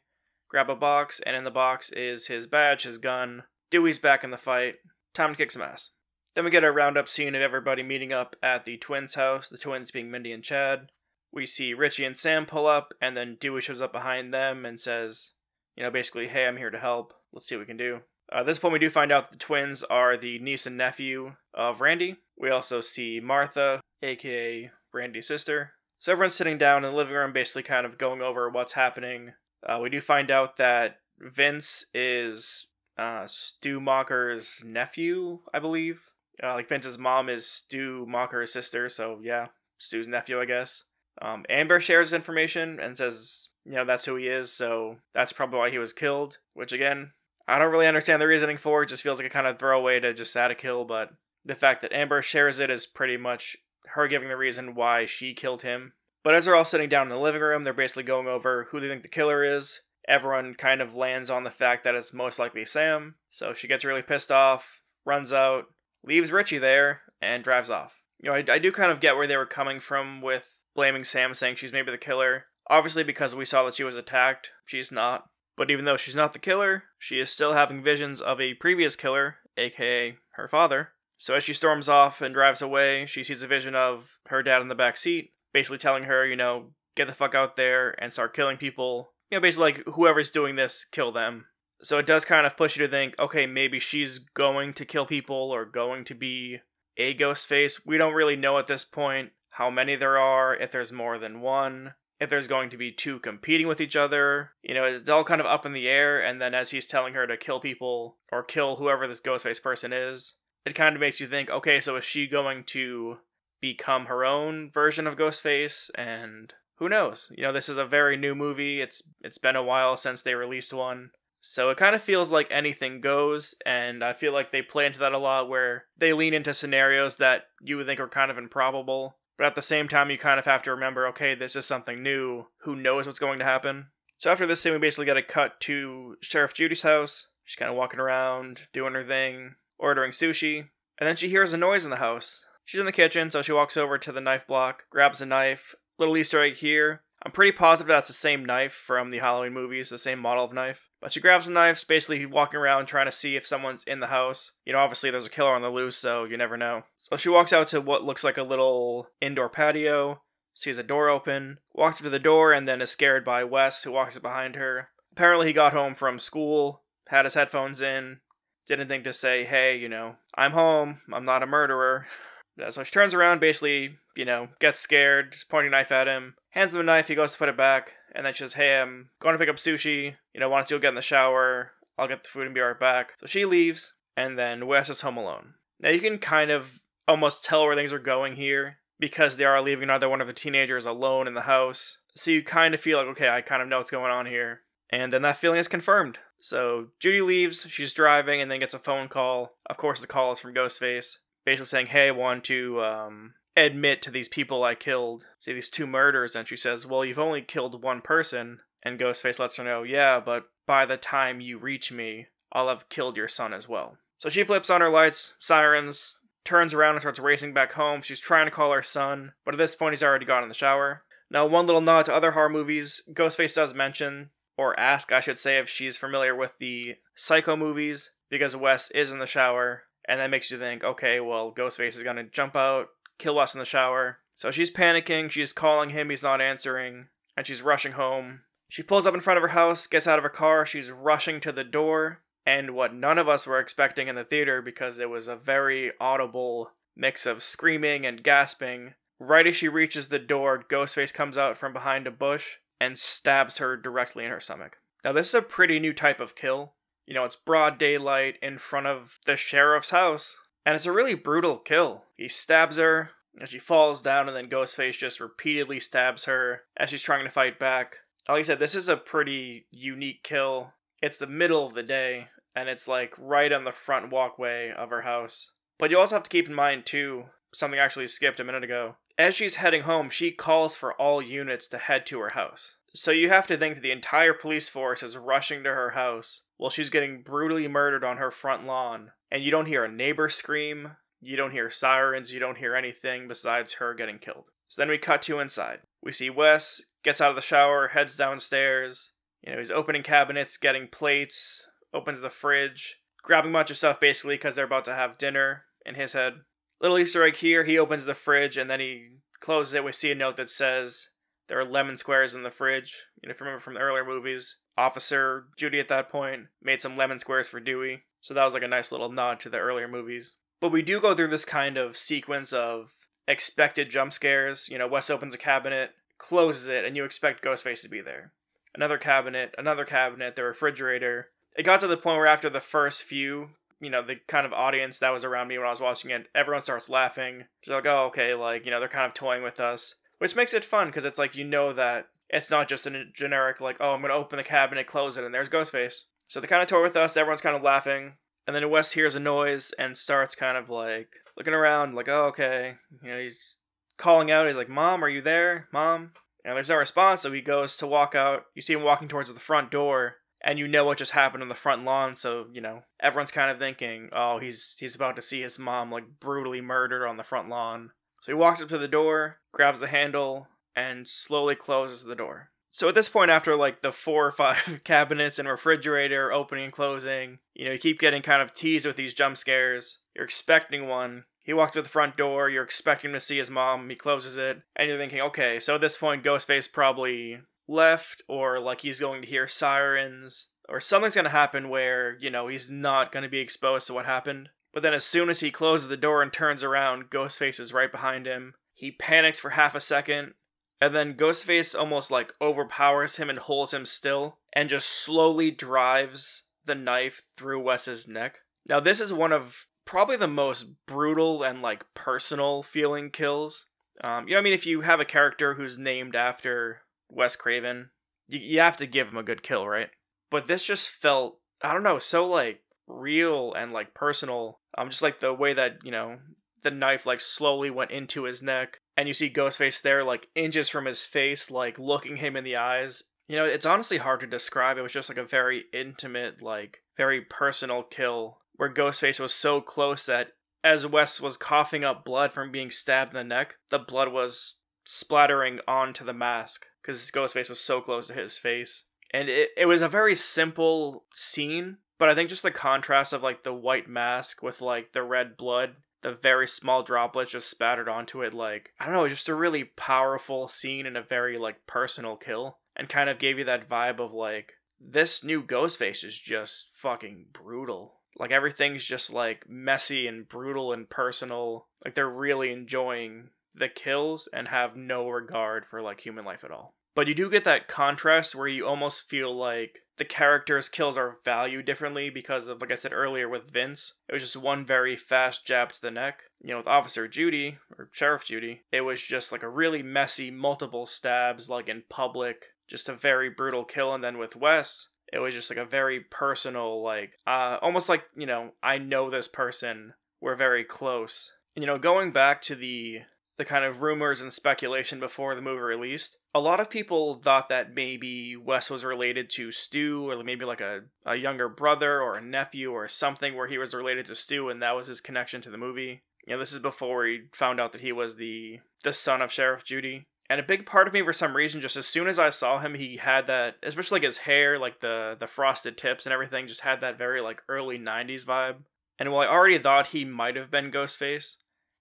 grab 0.50 0.70
a 0.70 0.76
box, 0.76 1.20
and 1.26 1.36
in 1.36 1.44
the 1.44 1.52
box 1.52 1.90
is 1.92 2.28
his 2.28 2.48
badge, 2.48 2.84
his 2.84 2.98
gun. 2.98 3.44
Dewey's 3.72 4.00
back 4.00 4.24
in 4.24 4.32
the 4.32 4.38
fight. 4.38 4.76
Time 5.16 5.32
to 5.32 5.38
kick 5.38 5.50
some 5.50 5.62
ass. 5.62 5.92
Then 6.34 6.44
we 6.44 6.52
get 6.52 6.66
a 6.66 6.72
roundup 6.74 7.08
scene 7.08 7.36
of 7.36 7.42
everybody 7.42 7.82
meeting 7.82 8.12
up 8.12 8.36
at 8.44 8.66
the 8.66 8.76
twins' 8.76 9.16
house, 9.16 9.48
the 9.48 9.58
twins 9.58 9.90
being 9.90 10.12
Mindy 10.12 10.34
and 10.34 10.44
Chad. 10.44 10.90
We 11.32 11.46
see 11.46 11.74
Richie 11.74 12.04
and 12.04 12.18
Sam 12.18 12.46
pull 12.46 12.68
up, 12.68 12.94
and 13.00 13.16
then 13.16 13.38
Dewey 13.40 13.62
shows 13.62 13.82
up 13.82 13.94
behind 13.94 14.34
them 14.34 14.66
and 14.66 14.78
says, 14.78 15.32
you 15.78 15.84
know, 15.84 15.90
basically, 15.90 16.28
hey, 16.28 16.46
I'm 16.46 16.58
here 16.58 16.70
to 16.70 16.80
help. 16.80 17.14
Let's 17.32 17.48
see 17.48 17.56
what 17.56 17.62
we 17.62 17.66
can 17.66 17.78
do. 17.78 18.02
Uh, 18.30 18.40
at 18.40 18.46
this 18.46 18.60
point, 18.60 18.74
we 18.74 18.80
do 18.80 18.90
find 18.90 19.10
out 19.10 19.32
the 19.32 19.38
twins 19.38 19.84
are 19.86 20.18
the 20.18 20.38
niece 20.40 20.66
and 20.66 20.76
nephew 20.76 21.36
of 21.54 21.80
Randy. 21.80 22.18
We 22.38 22.50
also 22.50 22.82
see 22.82 23.22
Martha, 23.22 23.80
aka 24.04 24.70
Randy's 24.94 25.28
sister, 25.28 25.72
so 25.98 26.12
everyone's 26.12 26.36
sitting 26.36 26.58
down 26.58 26.84
in 26.84 26.90
the 26.90 26.96
living 26.96 27.16
room, 27.16 27.32
basically 27.32 27.64
kind 27.64 27.86
of 27.86 27.98
going 27.98 28.22
over 28.22 28.50
what's 28.50 28.74
happening. 28.74 29.32
Uh, 29.66 29.80
we 29.82 29.90
do 29.90 30.02
find 30.02 30.30
out 30.30 30.58
that 30.58 30.98
Vince 31.18 31.86
is 31.94 32.68
uh, 32.98 33.26
Stu 33.28 33.80
Macher's 33.80 34.64
nephew, 34.66 35.40
I 35.54 35.60
believe. 35.60 36.12
Uh, 36.44 36.54
like 36.54 36.68
Vince's 36.68 36.98
mom 36.98 37.30
is 37.30 37.48
Stu 37.48 38.06
Macher's 38.08 38.52
sister, 38.52 38.90
so 38.90 39.20
yeah, 39.22 39.48
Stu's 39.78 40.08
nephew, 40.08 40.40
I 40.40 40.46
guess. 40.46 40.84
Um, 41.22 41.46
Amber 41.50 41.80
shares 41.80 42.12
information 42.12 42.80
and 42.80 42.98
says, 42.98 43.50
you 43.64 43.74
know, 43.74 43.86
that's 43.86 44.06
who 44.06 44.16
he 44.16 44.28
is, 44.28 44.52
so 44.52 44.98
that's 45.14 45.32
probably 45.32 45.60
why 45.60 45.70
he 45.70 45.80
was 45.80 45.94
killed. 45.94 46.40
Which 46.54 46.74
again, 46.74 47.12
I 47.48 47.58
don't 47.58 47.72
really 47.72 47.88
understand 47.88 48.22
the 48.22 48.28
reasoning 48.28 48.58
for. 48.58 48.84
It 48.84 48.90
just 48.90 49.04
feels 49.04 49.20
like 49.20 49.28
a 49.28 49.30
kind 49.30 49.48
of 49.48 49.58
throwaway 49.58 50.00
to 50.02 50.14
just 50.14 50.36
add 50.36 50.52
a 50.52 50.56
kill, 50.56 50.84
but 50.84 51.12
the 51.46 51.56
fact 51.56 51.82
that 51.82 51.94
Amber 51.94 52.22
shares 52.22 52.60
it 52.60 52.70
is 52.70 52.86
pretty 52.86 53.18
much 53.18 53.56
her 53.90 54.08
giving 54.08 54.30
the 54.30 54.38
reason 54.38 54.76
why 54.76 55.06
she 55.06 55.34
killed 55.34 55.62
him. 55.62 55.94
But 56.24 56.34
as 56.34 56.46
they're 56.46 56.56
all 56.56 56.66
sitting 56.66 56.90
down 56.90 57.04
in 57.04 57.14
the 57.14 57.20
living 57.20 57.42
room, 57.42 57.64
they're 57.64 57.74
basically 57.74 58.04
going 58.04 58.28
over 58.28 58.68
who 58.72 58.80
they 58.80 58.88
think 58.88 59.04
the 59.04 59.10
killer 59.10 59.44
is. 59.44 59.82
Everyone 60.08 60.54
kind 60.54 60.82
of 60.82 60.96
lands 60.96 61.30
on 61.30 61.44
the 61.44 61.50
fact 61.50 61.84
that 61.84 61.96
it's 61.96 62.14
most 62.14 62.40
likely 62.40 62.66
Sam. 62.66 63.16
So 63.30 63.54
she 63.54 63.68
gets 63.68 63.86
really 63.86 64.02
pissed 64.02 64.32
off, 64.32 64.82
runs 65.06 65.34
out, 65.34 65.66
leaves 66.04 66.32
Richie 66.32 66.58
there, 66.58 67.02
and 67.22 67.44
drives 67.44 67.70
off. 67.70 68.02
You 68.20 68.30
know, 68.30 68.36
I, 68.36 68.44
I 68.54 68.60
do 68.60 68.72
kind 68.72 68.92
of 68.92 69.00
get 69.00 69.16
where 69.16 69.28
they 69.28 69.38
were 69.38 69.46
coming 69.46 69.80
from 69.80 70.22
with 70.22 70.50
blaming 70.76 71.04
Sam, 71.04 71.34
saying 71.34 71.56
she's 71.56 71.74
maybe 71.74 71.92
the 71.92 71.98
killer. 71.98 72.46
Obviously, 72.70 73.04
because 73.04 73.36
we 73.36 73.46
saw 73.46 73.64
that 73.66 73.76
she 73.76 73.84
was 73.84 73.98
attacked, 73.98 74.52
she's 74.66 74.92
not. 74.92 75.26
But 75.58 75.72
even 75.72 75.86
though 75.86 75.98
she's 75.98 76.16
not 76.16 76.34
the 76.34 76.40
killer, 76.40 76.84
she 77.00 77.20
is 77.20 77.30
still 77.30 77.54
having 77.54 77.84
visions 77.84 78.20
of 78.22 78.42
a 78.42 78.56
previous 78.56 78.96
killer, 78.96 79.38
aka 79.58 80.18
her 80.32 80.48
father, 80.48 80.90
so 81.18 81.36
as 81.36 81.44
she 81.44 81.54
storms 81.54 81.88
off 81.88 82.22
and 82.22 82.34
drives 82.34 82.62
away, 82.62 83.06
she 83.06 83.24
sees 83.24 83.42
a 83.42 83.48
vision 83.48 83.76
of 83.76 84.20
her 84.28 84.44
dad 84.44 84.62
in 84.62 84.68
the 84.68 84.76
back 84.76 84.98
seat, 84.98 85.32
basically 85.54 85.78
telling 85.78 86.04
her, 86.04 86.26
you 86.26 86.36
know, 86.36 86.72
get 86.96 87.08
the 87.08 87.14
fuck 87.14 87.36
out 87.36 87.56
there 87.56 87.96
and 88.02 88.12
start 88.12 88.36
killing 88.36 88.58
people. 88.58 89.14
You 89.32 89.38
know, 89.38 89.42
basically 89.42 89.74
like 89.74 89.84
whoever's 89.88 90.32
doing 90.32 90.56
this, 90.56 90.86
kill 90.92 91.12
them. 91.12 91.46
So 91.82 91.98
it 91.98 92.06
does 92.06 92.26
kind 92.26 92.48
of 92.48 92.58
push 92.58 92.78
you 92.78 92.86
to 92.86 92.92
think, 92.92 93.16
okay, 93.20 93.46
maybe 93.46 93.80
she's 93.80 94.20
going 94.20 94.74
to 94.76 94.86
kill 94.86 95.06
people 95.06 95.52
or 95.52 95.66
going 95.66 96.06
to 96.06 96.16
be 96.16 96.60
a 96.98 97.14
ghost 97.14 97.48
face. 97.48 97.86
We 97.86 97.98
don't 97.98 98.14
really 98.14 98.36
know 98.36 98.58
at 98.58 98.68
this 98.68 98.86
point 98.86 99.32
how 99.50 99.70
many 99.70 99.96
there 99.96 100.18
are, 100.18 100.56
if 100.56 100.72
there's 100.72 100.92
more 100.92 101.18
than 101.18 101.42
one, 101.42 101.94
if 102.20 102.30
there's 102.30 102.48
going 102.48 102.70
to 102.70 102.78
be 102.78 102.92
two 102.92 103.20
competing 103.20 103.68
with 103.68 103.82
each 103.82 103.96
other. 103.96 104.52
You 104.64 104.74
know, 104.74 104.86
it's 104.86 105.10
all 105.10 105.24
kind 105.24 105.42
of 105.42 105.48
up 105.48 105.66
in 105.66 105.74
the 105.74 105.88
air, 105.88 106.20
and 106.20 106.42
then 106.42 106.54
as 106.54 106.72
he's 106.72 106.88
telling 106.88 107.14
her 107.14 107.28
to 107.28 107.38
kill 107.38 107.60
people 107.60 108.18
or 108.32 108.44
kill 108.44 108.78
whoever 108.78 109.08
this 109.08 109.20
ghost 109.20 109.44
face 109.44 109.60
person 109.60 109.92
is, 109.94 110.36
it 110.66 110.76
kind 110.76 110.96
of 110.96 111.02
makes 111.02 111.20
you 111.20 111.28
think, 111.28 111.50
okay, 111.50 111.80
so 111.80 111.96
is 111.98 112.06
she 112.06 112.28
going 112.28 112.64
to 112.66 113.18
become 113.62 114.06
her 114.06 114.26
own 114.26 114.72
version 114.72 115.08
of 115.08 115.18
Ghostface? 115.18 115.90
And 115.96 116.54
who 116.78 116.90
knows? 116.90 117.32
You 117.36 117.44
know, 117.44 117.54
this 117.54 117.70
is 117.70 117.78
a 117.78 117.86
very 117.86 118.18
new 118.18 118.36
movie. 118.36 118.82
It's 118.82 119.02
it's 119.22 119.38
been 119.38 119.56
a 119.56 119.64
while 119.64 119.98
since 119.98 120.22
they 120.22 120.36
released 120.36 120.74
one. 120.74 121.12
So 121.42 121.70
it 121.70 121.78
kind 121.78 121.96
of 121.96 122.02
feels 122.02 122.32
like 122.32 122.48
anything 122.50 123.02
goes, 123.02 123.54
and 123.66 124.04
I 124.04 124.14
feel 124.14 124.34
like 124.34 124.52
they 124.52 124.64
play 124.64 124.88
into 124.88 125.00
that 125.00 125.14
a 125.14 125.20
lot 125.20 125.48
where 125.48 125.86
they 125.96 126.12
lean 126.12 126.34
into 126.34 126.54
scenarios 126.54 127.18
that 127.18 127.44
you 127.62 127.78
would 127.78 127.86
think 127.86 128.00
are 128.00 128.08
kind 128.08 128.32
of 128.32 128.38
improbable. 128.38 129.18
But 129.38 129.46
at 129.46 129.56
the 129.56 129.62
same 129.62 129.88
time, 129.88 130.10
you 130.10 130.18
kind 130.18 130.40
of 130.40 130.46
have 130.46 130.64
to 130.64 130.72
remember 130.72 131.08
okay, 131.08 131.36
this 131.36 131.56
is 131.56 131.66
something 131.66 132.02
new. 132.02 132.46
Who 132.64 132.76
knows 132.76 133.06
what's 133.06 133.20
going 133.20 133.40
to 133.40 133.46
happen? 133.46 133.88
So 134.18 134.32
after 134.32 134.48
this 134.48 134.62
scene, 134.62 134.74
we 134.74 134.80
basically 134.80 135.06
get 135.06 135.18
a 135.18 135.22
cut 135.22 135.60
to 135.62 136.16
Sheriff 136.22 136.54
Judy's 136.54 136.82
house. 136.82 137.28
She's 137.44 137.58
kind 137.58 137.70
of 137.70 137.78
walking 137.78 138.00
around, 138.00 138.62
doing 138.74 138.94
her 138.94 139.04
thing 139.04 139.56
ordering 139.78 140.12
sushi, 140.12 140.70
and 141.00 141.08
then 141.08 141.16
she 141.16 141.30
hears 141.30 141.54
a 141.54 141.58
noise 141.58 141.84
in 141.84 141.92
the 141.92 141.98
house. 141.98 142.46
She's 142.64 142.80
in 142.80 142.86
the 142.86 142.92
kitchen, 142.92 143.30
so 143.30 143.42
she 143.42 143.52
walks 143.52 143.78
over 143.78 143.98
to 143.98 144.12
the 144.12 144.22
knife 144.22 144.48
block, 144.48 144.86
grabs 144.90 145.22
a 145.22 145.26
knife. 145.26 145.76
Little 145.98 146.18
Easter 146.18 146.42
egg 146.42 146.56
here. 146.56 147.02
I'm 147.24 147.32
pretty 147.32 147.54
positive 147.54 147.88
that's 147.88 148.08
the 148.08 148.14
same 148.14 148.46
knife 148.46 148.74
from 148.74 149.10
the 149.10 149.18
Halloween 149.18 149.54
movies, 149.54 149.90
the 149.90 149.98
same 149.98 150.20
model 150.20 150.44
of 150.44 150.54
knife. 150.54 150.90
But 151.02 151.12
she 151.12 151.20
grabs 151.20 151.46
the 151.46 151.52
knife, 151.52 151.88
basically 151.88 152.26
walking 152.26 152.60
around 152.60 152.86
trying 152.86 153.08
to 153.08 153.12
see 153.12 153.36
if 153.36 153.48
someone's 153.48 153.84
in 153.86 154.00
the 154.00 154.08
house. 154.08 154.52
You 154.66 154.74
know, 154.74 154.80
obviously 154.80 155.10
there's 155.10 155.26
a 155.26 155.30
killer 155.30 155.54
on 155.54 155.62
the 155.62 155.70
loose, 155.70 155.98
so 155.98 156.26
you 156.26 156.38
never 156.38 156.58
know. 156.58 156.84
So 156.98 157.16
she 157.16 157.30
walks 157.30 157.52
out 157.52 157.68
to 157.68 157.82
what 157.82 158.04
looks 158.04 158.24
like 158.24 158.38
a 158.38 158.44
little 158.44 159.08
indoor 159.22 159.50
patio, 159.50 160.22
sees 160.54 160.78
a 160.78 160.84
door 160.84 161.10
open, 161.10 161.60
walks 161.74 161.98
to 161.98 162.10
the 162.10 162.20
door, 162.20 162.54
and 162.54 162.68
then 162.68 162.82
is 162.82 162.92
scared 162.92 163.26
by 163.26 163.44
Wes, 163.44 163.84
who 163.84 163.92
walks 163.92 164.16
up 164.16 164.24
behind 164.24 164.56
her. 164.56 164.90
Apparently, 165.12 165.48
he 165.48 165.54
got 165.54 165.74
home 165.74 165.96
from 165.96 166.20
school, 166.20 166.84
had 167.08 167.26
his 167.26 167.34
headphones 167.34 167.82
in, 167.82 168.20
didn't 168.68 168.88
think 168.88 169.04
to 169.04 169.14
say, 169.14 169.46
hey, 169.46 169.78
you 169.78 169.90
know, 169.90 170.18
I'm 170.36 170.52
home, 170.52 171.02
I'm 171.14 171.26
not 171.26 171.44
a 171.44 171.48
murderer. 171.48 172.08
Uh, 172.62 172.72
so 172.72 172.84
she 172.84 172.92
turns 172.92 173.14
around, 173.14 173.40
basically, 173.40 173.98
you 174.16 174.26
know, 174.26 174.50
gets 174.60 174.80
scared, 174.80 175.36
pointing 175.50 175.70
a 175.70 175.72
knife 175.72 175.92
at 175.92 176.08
him, 176.08 176.36
hands 176.52 176.74
him 176.74 176.80
a 176.80 176.84
knife, 176.84 177.08
he 177.08 177.16
goes 177.16 177.34
to 177.34 177.38
put 177.38 177.50
it 177.50 177.58
back, 177.58 177.94
and 178.14 178.26
then 178.26 178.34
she 178.34 178.40
says, 178.40 178.54
hey, 178.54 178.80
I'm 178.80 179.10
going 179.20 179.34
to 179.34 179.40
pick 179.40 179.50
up 179.50 179.58
sushi, 179.58 180.16
you 180.34 180.40
know, 180.40 180.50
why 180.50 180.60
don't 180.60 180.72
you 180.72 180.80
get 180.80 180.90
in 180.90 180.96
the 180.96 181.02
shower, 181.02 181.72
I'll 181.98 182.08
get 182.08 182.24
the 182.24 182.30
food 182.30 182.46
and 182.46 182.56
be 182.56 182.62
right 182.62 182.80
back. 182.80 183.14
So 183.18 183.26
she 183.26 183.46
leaves, 183.46 183.94
and 184.16 184.40
then 184.40 184.68
Wes 184.68 184.90
is 184.90 185.02
home 185.02 185.18
alone. 185.18 185.56
Now 185.80 185.90
you 185.90 186.00
can 186.00 186.18
kind 186.18 186.52
of 186.52 186.80
almost 187.08 187.44
tell 187.44 187.66
where 187.66 187.76
things 187.76 187.92
are 187.92 188.00
going 188.00 188.36
here, 188.36 188.78
because 188.98 189.36
they 189.36 189.44
are 189.44 189.62
leaving 189.62 189.84
another 189.84 190.08
one 190.08 190.22
of 190.22 190.28
the 190.28 190.34
teenagers 190.34 190.86
alone 190.86 191.28
in 191.28 191.34
the 191.34 191.42
house. 191.42 191.98
So 192.16 192.32
you 192.32 192.42
kind 192.42 192.74
of 192.74 192.80
feel 192.80 192.98
like, 192.98 193.08
okay, 193.08 193.28
I 193.28 193.42
kind 193.42 193.62
of 193.62 193.68
know 193.68 193.80
what's 193.80 193.92
going 193.92 194.12
on 194.12 194.26
here. 194.26 194.62
And 194.90 195.12
then 195.12 195.24
that 195.24 195.36
feeling 195.36 195.60
is 195.60 195.68
confirmed. 195.68 196.20
So 196.40 196.88
Judy 197.02 197.20
leaves, 197.22 197.68
she's 197.70 197.94
driving, 197.94 198.40
and 198.40 198.50
then 198.50 198.62
gets 198.62 198.74
a 198.74 198.80
phone 198.80 199.10
call. 199.10 199.58
Of 199.70 199.76
course, 199.76 200.00
the 200.00 200.08
call 200.08 200.32
is 200.32 200.40
from 200.40 200.54
Ghostface, 200.54 201.18
basically 201.46 201.68
saying, 201.68 201.88
Hey, 201.88 202.08
I 202.08 202.12
want 202.12 202.44
to 202.46 202.82
um, 202.82 203.34
admit 203.56 204.02
to 204.04 204.12
these 204.12 204.28
people 204.28 204.64
I 204.64 204.76
killed, 204.76 205.28
to 205.44 205.54
these 205.54 205.70
two 205.70 205.88
murders. 205.88 206.36
And 206.36 206.48
she 206.48 206.58
says, 206.58 206.86
Well, 206.86 207.06
you've 207.06 207.20
only 207.20 207.42
killed 207.42 207.82
one 207.82 208.02
person. 208.02 208.60
And 208.84 209.00
Ghostface 209.00 209.40
lets 209.40 209.58
her 209.58 209.64
know, 209.64 209.84
Yeah, 209.84 210.20
but 210.20 210.50
by 210.68 210.86
the 210.86 210.98
time 210.98 211.40
you 211.40 211.58
reach 211.58 211.92
me, 211.92 212.28
I'll 212.52 212.70
have 212.70 212.90
killed 212.90 213.18
your 213.18 213.28
son 213.28 213.54
as 213.54 213.70
well. 213.70 213.98
So 214.18 214.30
she 214.30 214.44
flips 214.44 214.70
on 214.70 214.82
her 214.82 214.90
lights, 214.90 215.36
sirens, 215.40 216.18
turns 216.44 216.74
around 216.74 216.96
and 216.96 217.02
starts 217.02 217.20
racing 217.20 217.54
back 217.54 217.74
home. 217.74 218.02
She's 218.02 218.20
trying 218.20 218.46
to 218.46 218.52
call 218.52 218.72
her 218.72 218.84
son, 218.84 219.34
but 219.44 219.54
at 219.54 219.58
this 219.58 219.76
point, 219.76 219.94
he's 219.94 220.04
already 220.04 220.26
gone 220.26 220.44
in 220.44 220.50
the 220.50 220.56
shower. 220.56 221.04
Now, 221.30 221.46
one 221.46 221.66
little 221.66 221.82
nod 221.82 222.06
to 222.06 222.14
other 222.14 222.32
horror 222.32 222.50
movies 222.50 223.02
Ghostface 223.12 223.56
does 223.56 223.74
mention 223.74 224.30
or 224.58 224.80
ask, 224.80 225.12
I 225.12 225.20
should 225.20 225.40
say, 225.40 225.58
if 225.58 225.68
she's 225.68 225.98
familiar 225.98 226.36
with 226.36 226.58
the 226.60 226.96
Psycho 227.16 227.58
movies, 227.58 228.12
because 228.30 228.56
Wes 228.56 228.90
is 228.92 229.12
in 229.12 229.20
the 229.20 229.26
shower, 229.26 229.84
and 230.08 230.20
that 230.20 230.30
makes 230.30 230.52
you 230.52 230.58
think, 230.58 230.84
okay, 230.84 231.20
well, 231.20 231.52
Ghostface 231.52 231.98
is 231.98 232.04
gonna 232.04 232.24
jump 232.24 232.56
out, 232.56 232.90
kill 233.18 233.36
Wes 233.36 233.56
in 233.56 233.60
the 233.60 233.66
shower. 233.66 234.20
So 234.36 234.52
she's 234.52 234.72
panicking, 234.72 235.32
she's 235.32 235.54
calling 235.54 235.92
him, 235.92 236.10
he's 236.10 236.24
not 236.24 236.42
answering, 236.42 237.08
and 237.38 237.48
she's 237.48 237.62
rushing 237.62 237.94
home. 237.94 238.42
She 238.68 238.84
pulls 238.84 239.08
up 239.08 239.14
in 239.14 239.22
front 239.22 239.38
of 239.38 239.44
her 239.44 239.50
house, 239.50 239.88
gets 239.88 240.08
out 240.08 240.20
of 240.20 240.24
her 240.24 240.30
car, 240.30 240.66
she's 240.66 240.92
rushing 240.92 241.40
to 241.42 241.52
the 241.52 241.64
door, 241.64 242.22
and 242.46 242.72
what 242.72 242.94
none 242.94 243.18
of 243.18 243.30
us 243.30 243.48
were 243.48 243.60
expecting 243.60 244.08
in 244.08 244.16
the 244.16 244.24
theater 244.24 244.62
because 244.62 245.00
it 245.00 245.10
was 245.10 245.28
a 245.28 245.36
very 245.36 245.92
audible 246.00 246.72
mix 246.96 247.26
of 247.26 247.44
screaming 247.44 248.06
and 248.06 248.24
gasping. 248.24 248.94
Right 249.20 249.48
as 249.48 249.56
she 249.56 249.68
reaches 249.70 250.10
the 250.10 250.20
door, 250.20 250.64
Ghostface 250.70 251.14
comes 251.14 251.38
out 251.38 251.58
from 251.58 251.74
behind 251.74 252.06
a 252.06 252.12
bush 252.12 252.58
and 252.80 253.00
stabs 253.00 253.60
her 253.60 253.78
directly 253.78 254.26
in 254.26 254.32
her 254.32 254.40
stomach. 254.40 254.78
Now, 255.04 255.14
this 255.14 255.30
is 255.30 255.36
a 255.36 255.42
pretty 255.42 255.80
new 255.80 255.94
type 255.94 256.20
of 256.20 256.36
kill. 256.36 256.74
You 257.06 257.14
know, 257.14 257.26
it's 257.26 257.36
broad 257.36 257.78
daylight 257.78 258.38
in 258.42 258.58
front 258.58 258.88
of 258.88 259.20
the 259.26 259.36
sheriff's 259.36 259.92
house, 259.92 260.38
and 260.66 260.76
it's 260.76 260.86
a 260.86 260.92
really 260.92 261.14
brutal 261.14 261.58
kill. 261.58 262.06
He 262.16 262.28
stabs 262.28 262.78
her, 262.78 263.12
and 263.40 263.48
she 263.48 263.60
falls 263.60 264.02
down, 264.02 264.28
and 264.28 264.36
then 264.36 264.50
Ghostface 264.50 264.98
just 264.98 265.20
repeatedly 265.20 265.80
stabs 265.80 266.26
her 266.26 266.64
as 266.78 266.90
she's 266.90 267.04
trying 267.04 267.24
to 267.26 267.30
fight 267.30 267.60
back. 267.60 267.98
Like 268.28 268.40
I 268.40 268.42
said, 268.42 268.60
this 268.60 268.76
is 268.76 268.90
a 268.90 268.98
pretty 268.98 269.68
unique 269.70 270.24
kill. 270.24 270.74
It's 271.02 271.18
the 271.18 271.28
middle 271.28 271.68
of 271.68 271.76
the 271.76 271.84
day, 271.84 272.30
and 272.56 272.70
it's 272.70 272.88
like 272.88 273.14
right 273.20 273.54
on 273.54 273.66
the 273.66 273.72
front 273.72 274.12
walkway 274.12 274.72
of 274.72 274.90
her 274.90 275.02
house. 275.02 275.52
But 275.78 275.92
you 275.92 276.00
also 276.00 276.16
have 276.16 276.24
to 276.24 276.30
keep 276.30 276.48
in 276.48 276.56
mind, 276.56 276.86
too, 276.86 277.26
something 277.54 277.80
I 277.80 277.84
actually 277.84 278.08
skipped 278.08 278.40
a 278.40 278.44
minute 278.44 278.64
ago. 278.64 278.96
As 279.18 279.36
she's 279.36 279.56
heading 279.56 279.84
home, 279.84 280.10
she 280.10 280.32
calls 280.32 280.76
for 280.76 280.94
all 280.94 281.22
units 281.22 281.68
to 281.68 281.78
head 281.78 282.06
to 282.08 282.20
her 282.20 282.30
house. 282.30 282.78
So 282.96 283.12
you 283.12 283.28
have 283.28 283.46
to 283.48 283.58
think 283.58 283.76
that 283.76 283.82
the 283.82 283.92
entire 283.92 284.34
police 284.34 284.70
force 284.70 285.04
is 285.04 285.18
rushing 285.18 285.64
to 285.64 285.70
her 285.70 285.92
house 285.92 286.44
while 286.56 286.70
she's 286.70 286.90
getting 286.90 287.24
brutally 287.24 287.68
murdered 287.68 288.06
on 288.06 288.18
her 288.18 288.32
front 288.32 288.66
lawn. 288.66 289.12
And 289.30 289.44
you 289.44 289.52
don't 289.52 289.66
hear 289.66 289.84
a 289.84 289.92
neighbor 289.92 290.30
scream, 290.30 290.92
you 291.20 291.36
don't 291.36 291.52
hear 291.52 291.70
sirens, 291.70 292.32
you 292.32 292.40
don't 292.40 292.58
hear 292.58 292.74
anything 292.74 293.28
besides 293.28 293.74
her 293.74 293.94
getting 293.94 294.18
killed. 294.18 294.46
So 294.70 294.82
then 294.82 294.88
we 294.88 294.98
cut 294.98 295.22
to 295.24 295.40
inside. 295.40 295.80
We 296.02 296.14
see 296.14 296.30
Wes 296.30 296.82
gets 297.04 297.20
out 297.20 297.32
of 297.32 297.36
the 297.36 297.42
shower, 297.42 297.90
heads 297.90 298.16
downstairs. 298.16 299.12
You 299.42 299.52
know, 299.52 299.58
he's 299.58 299.72
opening 299.72 300.02
cabinets, 300.02 300.56
getting 300.56 300.88
plates, 300.88 301.70
opens 301.94 302.22
the 302.22 302.30
fridge, 302.30 303.02
grabbing 303.22 303.52
a 303.52 303.54
bunch 303.54 303.72
of 303.72 303.78
stuff 303.78 304.00
basically 304.00 304.36
because 304.36 304.56
they're 304.56 304.64
about 304.64 304.86
to 304.86 304.96
have 304.96 305.18
dinner 305.18 305.66
in 305.86 305.96
his 305.96 306.14
head. 306.14 306.36
Little 306.80 306.98
Easter 306.98 307.26
egg 307.26 307.36
here, 307.36 307.66
he 307.66 307.78
opens 307.78 308.06
the 308.06 308.16
fridge 308.16 308.56
and 308.56 308.70
then 308.70 308.80
he 308.80 309.10
closes 309.42 309.74
it. 309.74 309.84
We 309.84 309.92
see 309.92 310.12
a 310.12 310.16
note 310.16 310.38
that 310.38 310.50
says 310.50 311.10
there 311.48 311.60
are 311.60 311.66
lemon 311.66 311.98
squares 311.98 312.34
in 312.34 312.44
the 312.44 312.52
fridge. 312.52 313.04
You 313.22 313.28
know, 313.28 313.32
if 313.32 313.40
you 313.40 313.46
remember 313.46 313.62
from 313.62 313.76
the 313.76 313.80
earlier 313.80 314.06
movies, 314.06 314.58
Officer 314.78 315.48
Judy 315.58 315.80
at 315.80 315.88
that 315.90 316.10
point 316.10 316.48
made 316.62 316.82
some 316.82 316.96
lemon 316.96 317.20
squares 317.20 317.48
for 317.48 317.60
Dewey. 317.60 318.04
So 318.22 318.34
that 318.34 318.44
was 318.44 318.54
like 318.54 318.64
a 318.64 318.68
nice 318.68 318.92
little 318.92 319.12
nod 319.12 319.40
to 319.42 319.50
the 319.50 319.58
earlier 319.58 319.88
movies. 319.88 320.36
But 320.60 320.72
we 320.72 320.82
do 320.82 321.00
go 321.00 321.14
through 321.14 321.28
this 321.28 321.46
kind 321.46 321.78
of 321.78 321.98
sequence 321.98 322.52
of 322.52 322.94
expected 323.28 323.90
jump 323.90 324.14
scares. 324.14 324.68
You 324.70 324.78
know, 324.78 324.88
Wes 324.88 325.10
opens 325.10 325.36
a 325.36 325.38
cabinet, 325.38 325.92
closes 326.18 326.68
it, 326.68 326.86
and 326.86 326.96
you 326.96 327.04
expect 327.04 327.44
Ghostface 327.44 327.82
to 327.84 327.90
be 327.90 328.02
there. 328.02 328.32
Another 328.74 328.98
cabinet, 328.98 329.54
another 329.58 329.86
cabinet, 329.86 330.36
the 330.36 330.44
refrigerator. 330.44 331.30
It 331.56 331.64
got 331.64 331.80
to 331.82 331.88
the 331.88 331.98
point 331.98 332.18
where 332.18 332.28
after 332.28 332.50
the 332.50 332.60
first 332.60 333.04
few, 333.04 333.52
you 333.80 333.90
know, 333.90 334.02
the 334.02 334.16
kind 334.28 334.46
of 334.46 334.52
audience 334.52 335.00
that 335.00 335.14
was 335.14 335.24
around 335.24 335.48
me 335.48 335.58
when 335.58 335.68
I 335.68 335.70
was 335.70 335.80
watching 335.80 336.12
it, 336.12 336.28
everyone 336.34 336.64
starts 336.64 336.90
laughing. 336.90 337.46
Just 337.64 337.76
like, 337.76 337.86
oh, 337.86 338.08
okay, 338.08 338.34
like, 338.34 338.66
you 338.66 338.72
know, 338.72 338.80
they're 338.80 338.90
kind 338.90 339.06
of 339.06 339.14
toying 339.14 339.44
with 339.44 339.60
us 339.60 339.96
which 340.18 340.36
makes 340.36 340.54
it 340.54 340.66
fun 340.66 340.88
because 340.88 341.06
it's 341.06 341.20
like 341.20 341.36
you 341.36 341.44
know 341.44 341.74
that 341.74 342.08
it's 342.30 342.50
not 342.50 342.68
just 342.68 342.88
a 342.88 343.06
generic 343.14 343.62
like 343.62 343.78
oh 343.80 343.94
I'm 343.94 344.02
gonna 344.02 344.14
open 344.14 344.38
the 344.38 344.44
cabinet, 344.44 344.88
close 344.88 345.18
it, 345.18 345.24
and 345.24 345.34
there's 345.34 345.50
Ghostface. 345.50 346.04
So 346.28 346.40
they 346.40 346.48
kind 346.48 346.62
of 346.64 346.68
tour 346.68 346.82
with 346.82 346.96
us. 346.96 347.18
Everyone's 347.18 347.42
kind 347.42 347.56
of 347.56 347.62
laughing, 347.62 348.14
and 348.48 348.56
then 348.56 348.70
Wes 348.70 348.94
hears 348.94 349.16
a 349.16 349.20
noise 349.20 349.72
and 349.78 349.98
starts 349.98 350.36
kind 350.36 350.58
of 350.58 350.70
like 350.70 351.16
looking 351.38 351.54
around, 351.54 351.94
like 351.94 352.10
oh 352.10 352.26
okay, 352.26 352.76
you 353.04 353.12
know 353.12 353.20
he's 353.20 353.58
calling 353.98 354.32
out. 354.32 354.48
He's 354.48 354.56
like 354.56 354.70
Mom, 354.70 355.04
are 355.04 355.10
you 355.10 355.22
there, 355.22 355.68
Mom? 355.72 356.12
And 356.44 356.56
there's 356.56 356.70
no 356.70 356.78
response, 356.78 357.22
so 357.22 357.32
he 357.32 357.42
goes 357.42 357.76
to 357.78 357.88
walk 357.88 358.14
out. 358.14 358.46
You 358.54 358.62
see 358.62 358.74
him 358.74 358.84
walking 358.84 359.08
towards 359.08 359.34
the 359.34 359.40
front 359.40 359.72
door, 359.72 360.18
and 360.42 360.60
you 360.60 360.68
know 360.68 360.86
what 360.86 361.00
just 361.00 361.14
happened 361.14 361.42
on 361.42 361.50
the 361.50 361.56
front 361.56 361.84
lawn. 361.84 362.16
So 362.16 362.48
you 362.52 362.62
know 362.62 362.84
everyone's 363.00 363.32
kind 363.32 363.52
of 363.52 363.60
thinking, 363.60 364.10
oh 364.14 364.40
he's 364.40 364.76
he's 364.80 364.96
about 364.96 365.16
to 365.16 365.22
see 365.22 365.42
his 365.42 365.60
mom 365.60 365.92
like 365.92 366.20
brutally 366.20 366.62
murdered 366.62 367.06
on 367.06 367.18
the 367.18 367.24
front 367.24 367.50
lawn. 367.50 367.92
So 368.26 368.32
he 368.32 368.40
walks 368.40 368.60
up 368.60 368.70
to 368.70 368.80
the 368.80 368.88
door, 368.88 369.38
grabs 369.52 369.82
the 369.82 369.88
handle, 369.88 370.48
and 370.76 371.08
slowly 371.08 371.54
closes 371.54 372.06
the 372.06 372.16
door. 372.16 372.50
So 372.72 372.90
at 372.90 372.96
this 372.96 373.08
point, 373.08 373.30
after 373.30 373.56
like 373.56 373.84
the 373.84 373.92
four 373.92 374.26
or 374.26 374.32
five 374.32 374.82
cabinets 374.84 375.38
and 375.38 375.48
refrigerator 375.48 376.34
opening 376.34 376.64
and 376.64 376.74
closing, 376.74 377.38
you 377.54 377.66
know, 377.66 377.74
you 377.74 377.78
keep 377.78 378.00
getting 378.00 378.24
kind 378.24 378.42
of 378.42 378.52
teased 378.52 378.88
with 378.88 378.96
these 378.96 379.14
jump 379.14 379.38
scares. 379.38 380.00
You're 380.16 380.26
expecting 380.26 380.88
one. 380.88 381.26
He 381.44 381.54
walks 381.54 381.74
to 381.74 381.84
the 381.84 381.88
front 381.88 382.18
door, 382.18 382.50
you're 382.50 382.64
expecting 382.64 383.14
to 383.14 383.20
see 383.20 383.38
his 383.38 383.52
mom, 383.52 383.92
he 383.92 383.96
closes 383.96 384.38
it, 384.38 384.64
and 384.76 384.90
you're 384.90 384.98
thinking, 384.98 385.22
okay, 385.22 385.60
so 385.60 385.76
at 385.76 385.82
this 385.82 385.96
point, 385.96 386.24
Ghostface 386.24 386.74
probably 386.74 387.42
left, 387.68 388.24
or 388.28 388.60
like 388.60 388.82
he's 388.82 389.02
going 389.02 389.22
to 389.22 389.28
hear 389.28 389.48
sirens, 389.48 390.50
or 390.68 390.80
something's 390.80 391.16
gonna 391.16 391.30
happen 391.30 391.70
where, 391.70 392.18
you 392.20 392.32
know, 392.32 392.48
he's 392.48 392.72
not 392.72 393.12
gonna 393.12 393.30
be 393.30 393.38
exposed 393.38 393.86
to 393.86 393.94
what 393.94 394.08
happened. 394.08 394.50
But 394.76 394.84
then, 394.84 394.94
as 394.94 395.06
soon 395.06 395.30
as 395.30 395.40
he 395.40 395.52
closes 395.52 395.88
the 395.88 395.96
door 395.96 396.22
and 396.22 396.34
turns 396.34 396.62
around, 396.62 397.10
Ghostface 397.10 397.62
is 397.62 397.72
right 397.72 397.90
behind 397.90 398.26
him. 398.26 398.56
He 398.74 398.92
panics 398.92 399.40
for 399.40 399.52
half 399.52 399.74
a 399.74 399.80
second, 399.80 400.34
and 400.82 400.94
then 400.94 401.14
Ghostface 401.14 401.80
almost 401.80 402.12
like 402.12 402.34
overpowers 402.42 403.16
him 403.16 403.30
and 403.30 403.40
holds 403.40 403.74
him 403.74 403.86
still, 403.86 404.40
and 404.52 404.68
just 404.68 404.90
slowly 404.90 405.50
drives 405.50 406.44
the 406.66 406.76
knife 406.76 407.24
through 407.38 407.62
Wes's 407.62 408.06
neck. 408.06 408.40
Now, 408.68 408.82
this 408.82 409.00
is 409.00 409.14
one 409.14 409.32
of 409.32 409.66
probably 409.86 410.18
the 410.18 410.28
most 410.28 410.86
brutal 410.86 411.42
and 411.42 411.62
like 411.62 411.86
personal 411.94 412.62
feeling 412.62 413.12
kills. 413.12 413.68
Um, 414.04 414.28
you 414.28 414.34
know, 414.34 414.40
I 414.40 414.44
mean, 414.44 414.52
if 414.52 414.66
you 414.66 414.82
have 414.82 415.00
a 415.00 415.06
character 415.06 415.54
who's 415.54 415.78
named 415.78 416.18
after 416.18 416.82
Wes 417.10 417.38
Craven, 417.38 417.92
you, 418.28 418.40
you 418.40 418.60
have 418.60 418.76
to 418.78 418.88
give 418.88 419.08
him 419.08 419.18
a 419.18 419.24
good 419.24 419.42
kill, 419.42 419.66
right? 419.66 419.90
But 420.30 420.48
this 420.48 420.66
just 420.66 420.90
felt, 420.90 421.40
I 421.62 421.72
don't 421.72 421.84
know, 421.84 422.00
so 422.00 422.26
like 422.26 422.60
real 422.88 423.54
and 423.54 423.72
like 423.72 423.94
personal. 423.94 424.60
Um, 424.78 424.90
just 424.90 425.02
like 425.02 425.20
the 425.20 425.34
way 425.34 425.54
that 425.54 425.78
you 425.84 425.92
know 425.92 426.18
the 426.64 426.72
knife 426.72 427.06
like 427.06 427.22
slowly 427.22 427.70
went 427.70 427.92
into 427.92 428.24
his 428.24 428.42
neck, 428.42 428.80
and 428.98 429.08
you 429.08 429.14
see 429.14 429.30
Ghostface 429.30 429.82
there 429.82 430.04
like 430.04 430.28
inches 430.36 430.70
from 430.70 430.86
his 430.86 431.04
face, 431.04 431.52
like 431.52 431.80
looking 431.80 432.18
him 432.18 432.36
in 432.36 432.44
the 432.44 432.58
eyes. 432.58 433.04
You 433.28 433.38
know, 433.38 433.46
it's 433.46 433.66
honestly 433.66 433.98
hard 433.98 434.20
to 434.20 434.28
describe. 434.28 434.78
It 434.78 434.84
was 434.84 434.94
just 434.94 435.10
like 435.10 435.18
a 435.18 435.24
very 435.24 435.66
intimate, 435.74 436.42
like 436.42 436.84
very 436.98 437.22
personal 437.22 437.84
kill 437.84 438.40
where 438.58 438.74
Ghostface 438.74 439.20
was 439.20 439.34
so 439.34 439.62
close 439.62 440.06
that 440.06 440.30
as 440.64 440.88
Wes 440.88 441.22
was 441.22 441.38
coughing 441.38 441.84
up 441.84 442.06
blood 442.06 442.34
from 442.34 442.52
being 442.52 442.72
stabbed 442.72 443.14
in 443.14 443.18
the 443.18 443.24
neck, 443.24 443.56
the 443.70 443.80
blood 443.80 444.12
was 444.12 444.56
splattering 444.86 445.60
onto 445.68 446.04
the 446.04 446.14
mask 446.14 446.66
because 446.82 447.12
Ghostface 447.12 447.50
was 447.50 447.60
so 447.60 447.82
close 447.82 448.08
to 448.08 448.14
his 448.14 448.38
face. 448.38 448.84
And 449.12 449.30
it, 449.30 449.50
it 449.58 449.66
was 449.66 449.82
a 449.82 449.90
very 449.90 450.16
simple 450.16 451.06
scene, 451.14 451.78
but 451.98 452.10
I 452.10 452.16
think 452.16 452.30
just 452.30 452.44
the 452.44 452.52
contrast 452.52 453.14
of 453.14 453.24
like 453.24 453.44
the 453.44 453.54
white 453.54 453.88
mask 453.88 454.44
with 454.44 454.62
like 454.62 454.92
the 454.94 455.04
red 455.04 455.38
blood, 455.38 455.76
the 456.02 456.14
very 456.14 456.48
small 456.48 456.84
droplets 456.84 457.32
just 457.32 457.50
spattered 457.50 457.90
onto 457.90 458.22
it, 458.22 458.34
like 458.34 458.72
I 458.80 458.86
don't 458.86 458.94
know, 458.94 459.08
just 459.08 459.30
a 459.30 459.36
really 459.36 459.64
powerful 459.64 460.48
scene 460.48 460.86
and 460.86 460.98
a 460.98 461.02
very 461.02 461.38
like 461.38 461.66
personal 461.68 462.16
kill, 462.16 462.60
and 462.76 462.90
kind 462.90 463.10
of 463.10 463.20
gave 463.20 463.40
you 463.40 463.46
that 463.46 463.70
vibe 463.70 464.00
of 464.00 464.14
like 464.14 464.54
this 464.80 465.24
new 465.24 465.42
Ghostface 465.42 466.04
is 466.04 466.18
just 466.18 466.70
fucking 466.76 467.28
brutal. 467.34 468.02
Like 468.18 468.32
everything's 468.32 468.86
just 468.86 469.12
like 469.12 469.50
messy 469.50 470.08
and 470.08 470.28
brutal 470.28 470.74
and 470.74 470.90
personal. 470.90 471.68
Like 471.84 471.96
they're 471.96 472.10
really 472.10 472.52
enjoying 472.52 473.30
the 473.54 473.70
kills 473.70 474.28
and 474.32 474.48
have 474.48 474.76
no 474.76 475.10
regard 475.10 475.66
for 475.66 475.82
like 475.82 476.02
human 476.02 476.26
life 476.26 476.44
at 476.44 476.52
all. 476.52 476.75
But 476.96 477.08
you 477.08 477.14
do 477.14 477.30
get 477.30 477.44
that 477.44 477.68
contrast 477.68 478.36
where 478.36 478.48
you 478.48 478.66
almost 478.66 479.10
feel 479.10 479.36
like 479.36 479.82
the 479.98 480.06
character's 480.06 480.70
kills 480.70 480.98
are 480.98 481.18
valued 481.24 481.66
differently 481.66 482.10
because 482.10 482.48
of, 482.48 482.62
like 482.62 482.72
I 482.72 482.76
said 482.76 482.94
earlier 482.94 483.30
with 483.30 483.52
Vince, 483.52 483.94
it 484.10 484.14
was 484.14 484.24
just 484.24 484.38
one 484.38 484.66
very 484.66 484.96
fast 484.96 485.46
jab 485.46 485.74
to 485.74 485.82
the 485.82 485.92
neck. 485.92 486.24
You 486.42 486.52
know, 486.52 486.58
with 486.58 486.68
Officer 486.68 487.08
Judy, 487.08 487.58
or 487.78 487.90
Sheriff 487.92 488.26
Judy, 488.26 488.64
it 488.72 488.82
was 488.82 489.02
just 489.02 489.32
like 489.32 489.44
a 489.44 489.50
really 489.50 489.84
messy, 489.84 490.32
multiple 490.32 490.86
stabs, 490.86 491.50
like 491.50 491.70
in 491.70 491.84
public, 491.90 492.46
just 492.68 492.90
a 492.90 492.94
very 492.94 493.30
brutal 493.30 493.66
kill. 493.66 493.94
And 493.94 494.04
then 494.04 494.18
with 494.18 494.36
Wes, 494.36 494.88
it 495.12 495.20
was 495.20 495.36
just 495.36 495.50
like 495.50 495.60
a 495.60 495.66
very 495.66 496.00
personal, 496.00 496.82
like, 496.82 497.14
uh, 497.28 497.58
almost 497.62 497.90
like, 497.90 498.04
you 498.16 498.26
know, 498.26 498.52
I 498.64 498.78
know 498.78 499.10
this 499.10 499.28
person, 499.28 499.94
we're 500.22 500.36
very 500.36 500.64
close. 500.64 501.32
And, 501.56 501.64
you 501.64 501.68
know, 501.68 501.78
going 501.78 502.12
back 502.12 502.42
to 502.44 502.56
the 502.56 503.02
the 503.38 503.46
kind 503.46 503.66
of 503.66 503.82
rumors 503.82 504.22
and 504.22 504.32
speculation 504.32 505.00
before 505.00 505.36
the 505.36 505.42
movie 505.42 505.60
released. 505.60 506.18
A 506.34 506.40
lot 506.40 506.60
of 506.60 506.70
people 506.70 507.16
thought 507.16 507.50
that 507.50 507.74
maybe 507.74 508.36
Wes 508.36 508.70
was 508.70 508.84
related 508.84 509.30
to 509.32 509.52
Stu, 509.52 510.10
or 510.10 510.24
maybe 510.24 510.46
like 510.46 510.62
a, 510.62 510.82
a 511.06 511.16
younger 511.16 511.50
brother 511.50 512.02
or 512.02 512.18
a 512.18 512.22
nephew 512.22 512.72
or 512.72 512.88
something 512.88 513.36
where 513.36 513.48
he 513.48 513.58
was 513.58 513.74
related 513.74 514.06
to 514.06 514.16
Stu 514.16 514.50
and 514.50 514.62
that 514.62 514.76
was 514.76 514.88
his 514.88 515.02
connection 515.02 515.42
to 515.42 515.50
the 515.50 515.58
movie. 515.58 516.04
You 516.26 516.34
know, 516.34 516.40
this 516.40 516.54
is 516.54 516.60
before 516.60 517.06
he 517.06 517.24
found 517.34 517.60
out 517.60 517.72
that 517.74 517.82
he 517.82 517.92
was 517.92 518.16
the 518.16 518.60
the 518.84 518.94
son 518.94 519.22
of 519.22 519.32
Sheriff 519.32 519.64
Judy. 519.64 520.08
And 520.28 520.40
a 520.40 520.44
big 520.44 520.66
part 520.66 520.88
of 520.88 520.94
me, 520.94 521.04
for 521.04 521.14
some 521.14 521.36
reason, 521.36 521.62
just 521.62 521.78
as 521.78 521.86
soon 521.86 522.08
as 522.08 522.18
I 522.18 522.32
saw 522.32 522.60
him, 522.60 522.74
he 522.74 522.98
had 522.98 523.28
that, 523.28 523.58
especially 523.62 523.98
like 523.98 524.06
his 524.06 524.18
hair, 524.18 524.58
like 524.58 524.80
the 524.80 525.16
the 525.20 525.28
frosted 525.28 525.78
tips 525.78 526.06
and 526.06 526.14
everything, 526.14 526.48
just 526.48 526.62
had 526.62 526.82
that 526.82 526.98
very 526.98 527.22
like 527.22 527.44
early 527.48 527.78
'90s 527.78 528.26
vibe. 528.26 528.58
And 528.98 529.12
while 529.12 529.28
I 529.28 529.32
already 529.32 529.60
thought 529.60 529.88
he 529.88 530.04
might 530.06 530.36
have 530.36 530.50
been 530.50 530.72
Ghostface, 530.72 531.36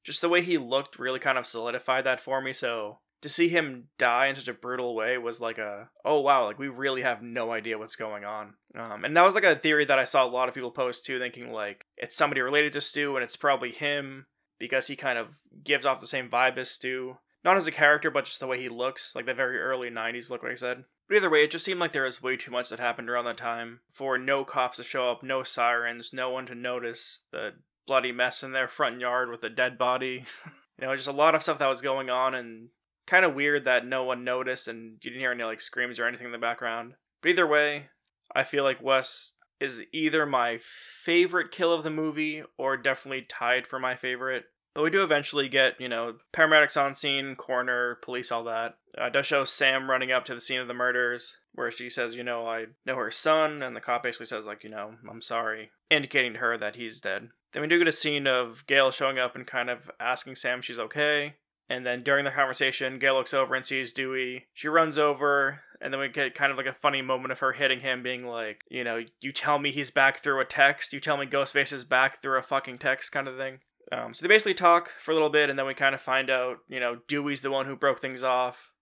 just 0.05 0.21
the 0.21 0.29
way 0.29 0.43
he 0.43 0.59
looked 0.59 0.99
really 0.99 1.19
kind 1.19 1.39
of 1.39 1.47
solidified 1.47 2.05
that 2.05 2.21
for 2.21 2.41
me. 2.41 2.53
So 2.53 2.99
to 3.23 3.29
see 3.29 3.49
him 3.49 3.89
die 3.99 4.27
in 4.27 4.35
such 4.35 4.49
a 4.49 4.55
brutal 4.55 4.95
way 4.95 5.17
was 5.17 5.41
like 5.41 5.57
a 5.57 5.89
oh 6.05 6.21
wow 6.21 6.45
like 6.45 6.59
we 6.59 6.69
really 6.69 7.01
have 7.01 7.23
no 7.23 7.53
idea 7.53 7.79
what's 7.79 7.97
going 7.97 8.23
on 8.23 8.53
um, 8.75 9.03
and 9.03 9.17
that 9.17 9.25
was 9.25 9.35
like 9.35 9.45
a 9.45 9.57
theory 9.57 9.87
that 9.87 9.99
i 9.99 10.05
saw 10.05 10.23
a 10.23 10.29
lot 10.29 10.47
of 10.47 10.55
people 10.55 10.71
post 10.71 11.07
too 11.07 11.19
thinking 11.19 11.51
like 11.51 11.87
it's 11.97 12.15
somebody 12.15 12.43
related 12.43 12.71
to 12.71 12.83
stu 12.83 13.17
and 13.17 13.25
it's 13.25 13.35
probably 13.35 13.73
him 13.73 14.27
because 14.59 14.87
he 14.87 14.97
kind 14.97 15.19
of 15.19 15.41
gives 15.63 15.87
off 15.87 16.01
the 16.01 16.07
same 16.07 16.29
vibe 16.29 16.59
as 16.59 16.71
stu 16.71 17.17
Not 17.45 17.57
as 17.57 17.67
a 17.67 17.73
character, 17.73 18.11
but 18.11 18.25
just 18.25 18.41
the 18.41 18.47
way 18.47 18.61
he 18.61 18.69
looks, 18.69 19.15
like 19.15 19.27
the 19.27 19.35
very 19.35 19.59
early 19.59 19.91
90s 19.91 20.31
look, 20.31 20.43
like 20.43 20.53
I 20.53 20.57
said. 20.57 20.85
But 21.09 21.17
either 21.17 21.29
way, 21.29 21.45
it 21.45 21.51
just 21.51 21.65
seemed 21.65 21.81
like 21.81 21.93
there 21.93 22.05
was 22.05 22.23
way 22.23 22.37
too 22.37 22.51
much 22.51 22.71
that 22.71 22.81
happened 22.81 23.11
around 23.11 23.27
that 23.27 23.37
time 23.37 23.81
for 23.91 24.17
no 24.17 24.45
cops 24.45 24.79
to 24.79 24.85
show 24.85 25.11
up, 25.11 25.23
no 25.23 25.43
sirens, 25.43 26.11
no 26.13 26.31
one 26.31 26.47
to 26.47 26.55
notice 26.55 27.25
the 27.31 27.51
bloody 27.87 28.13
mess 28.13 28.43
in 28.43 28.53
their 28.53 28.69
front 28.69 29.01
yard 29.01 29.31
with 29.31 29.45
a 29.45 29.51
dead 29.51 29.79
body. 29.79 30.25
you 30.81 30.87
know, 30.87 30.95
just 30.97 31.09
a 31.09 31.13
lot 31.13 31.35
of 31.35 31.43
stuff 31.43 31.59
that 31.59 31.69
was 31.69 31.81
going 31.81 32.11
on 32.11 32.35
and 32.35 32.69
kind 33.07 33.25
of 33.25 33.35
weird 33.35 33.65
that 33.65 33.87
no 33.87 34.03
one 34.05 34.25
noticed 34.25 34.69
and 34.69 34.99
you 35.03 35.11
didn't 35.11 35.21
hear 35.21 35.33
any 35.33 35.45
like 35.45 35.61
screams 35.61 35.99
or 35.99 36.07
anything 36.07 36.27
in 36.27 36.33
the 36.33 36.39
background. 36.39 36.95
But 37.23 37.31
either 37.31 37.47
way, 37.47 37.89
I 38.35 38.45
feel 38.45 38.65
like 38.65 38.83
Wes 38.83 39.33
is 39.61 39.83
either 39.93 40.27
my 40.27 40.59
favorite 40.61 41.51
kill 41.51 41.73
of 41.73 41.85
the 41.85 41.91
movie 41.91 42.43
or 42.59 42.77
definitely 42.77 43.23
tied 43.29 43.67
for 43.67 43.79
my 43.79 43.95
favorite. 43.95 44.45
But 44.75 44.83
we 44.83 44.91
do 44.91 45.05
eventually 45.05 45.49
get, 45.49 45.81
you 45.81 45.89
know, 45.89 46.17
paramedics 46.33 46.81
on 46.81 46.97
scene, 46.97 47.37
coroner, 47.37 47.97
police, 48.03 48.33
all 48.33 48.43
that. 48.45 48.77
Uh, 48.99 49.09
does 49.09 49.25
show 49.25 49.45
Sam 49.45 49.89
running 49.89 50.11
up 50.11 50.25
to 50.25 50.35
the 50.35 50.41
scene 50.41 50.61
of 50.61 50.67
the 50.67 50.75
murders, 50.75 51.37
where 51.53 51.71
she 51.71 51.89
says, 51.89 52.17
you 52.17 52.25
know, 52.25 52.45
I 52.47 52.67
know 52.85 52.97
her 52.97 53.13
son, 53.13 53.63
and 53.63 53.77
the 53.77 53.81
cop 53.81 54.03
basically 54.03 54.27
says, 54.27 54.47
like, 54.47 54.65
you 54.65 54.71
know, 54.71 54.95
I'm 55.09 55.23
sorry, 55.23 55.71
indicating 55.91 56.33
to 56.33 56.41
her 56.41 56.59
that 56.59 56.75
he's 56.75 57.01
dead. 57.01 57.29
Then 57.55 57.63
we 57.63 57.69
do 57.69 57.79
get 57.79 57.89
a 57.89 57.93
scene 57.93 58.27
of 58.27 58.67
Gale 58.67 58.91
showing 58.91 59.19
up 59.19 59.35
and 59.35 59.47
kind 59.47 59.71
of 59.71 59.91
asking 59.99 60.37
Sam 60.37 60.59
if 60.59 60.67
she's 60.67 60.79
okay. 60.79 61.37
And 61.71 61.87
then 61.87 62.03
during 62.03 62.25
the 62.27 62.31
conversation, 62.31 62.99
Gale 62.99 63.15
looks 63.15 63.33
over 63.33 63.55
and 63.55 63.65
sees 63.65 63.93
Dewey. 63.93 64.49
She 64.53 64.69
runs 64.69 64.99
over, 64.99 65.61
and 65.81 65.93
then 65.93 66.01
we 66.01 66.09
get 66.09 66.35
kind 66.35 66.53
of 66.53 66.59
like 66.59 66.67
a 66.67 66.75
funny 66.75 67.01
moment 67.01 67.33
of 67.33 67.39
her 67.39 67.53
hitting 67.53 67.81
him, 67.81 68.03
being 68.03 68.27
like, 68.27 68.65
you 68.69 68.85
know, 68.85 69.03
you 69.21 69.33
tell 69.33 69.59
me 69.59 69.71
he's 69.71 69.91
back 69.91 70.19
through 70.19 70.41
a 70.41 70.45
text, 70.45 70.93
you 70.93 71.01
tell 71.01 71.17
me 71.17 71.27
Ghostface 71.27 71.73
is 71.73 71.85
back 71.85 72.21
through 72.21 72.39
a 72.39 72.43
fucking 72.43 72.79
text 72.79 73.13
kind 73.13 73.29
of 73.29 73.39
thing. 73.39 73.61
Um, 73.93 74.13
so 74.13 74.23
they 74.23 74.29
basically 74.29 74.55
talk 74.55 74.91
for 74.99 75.13
a 75.13 75.15
little 75.15 75.31
bit, 75.31 75.49
and 75.49 75.59
then 75.59 75.67
we 75.67 75.75
kind 75.75 75.95
of 75.95 76.01
find 76.01 76.29
out, 76.29 76.59
you 76.69 76.81
know, 76.81 76.99
Dewey's 77.09 77.41
the 77.41 77.51
one 77.51 77.67
who 77.67 77.77
broke 77.77 78.01
things 78.01 78.25
off. 78.25 78.73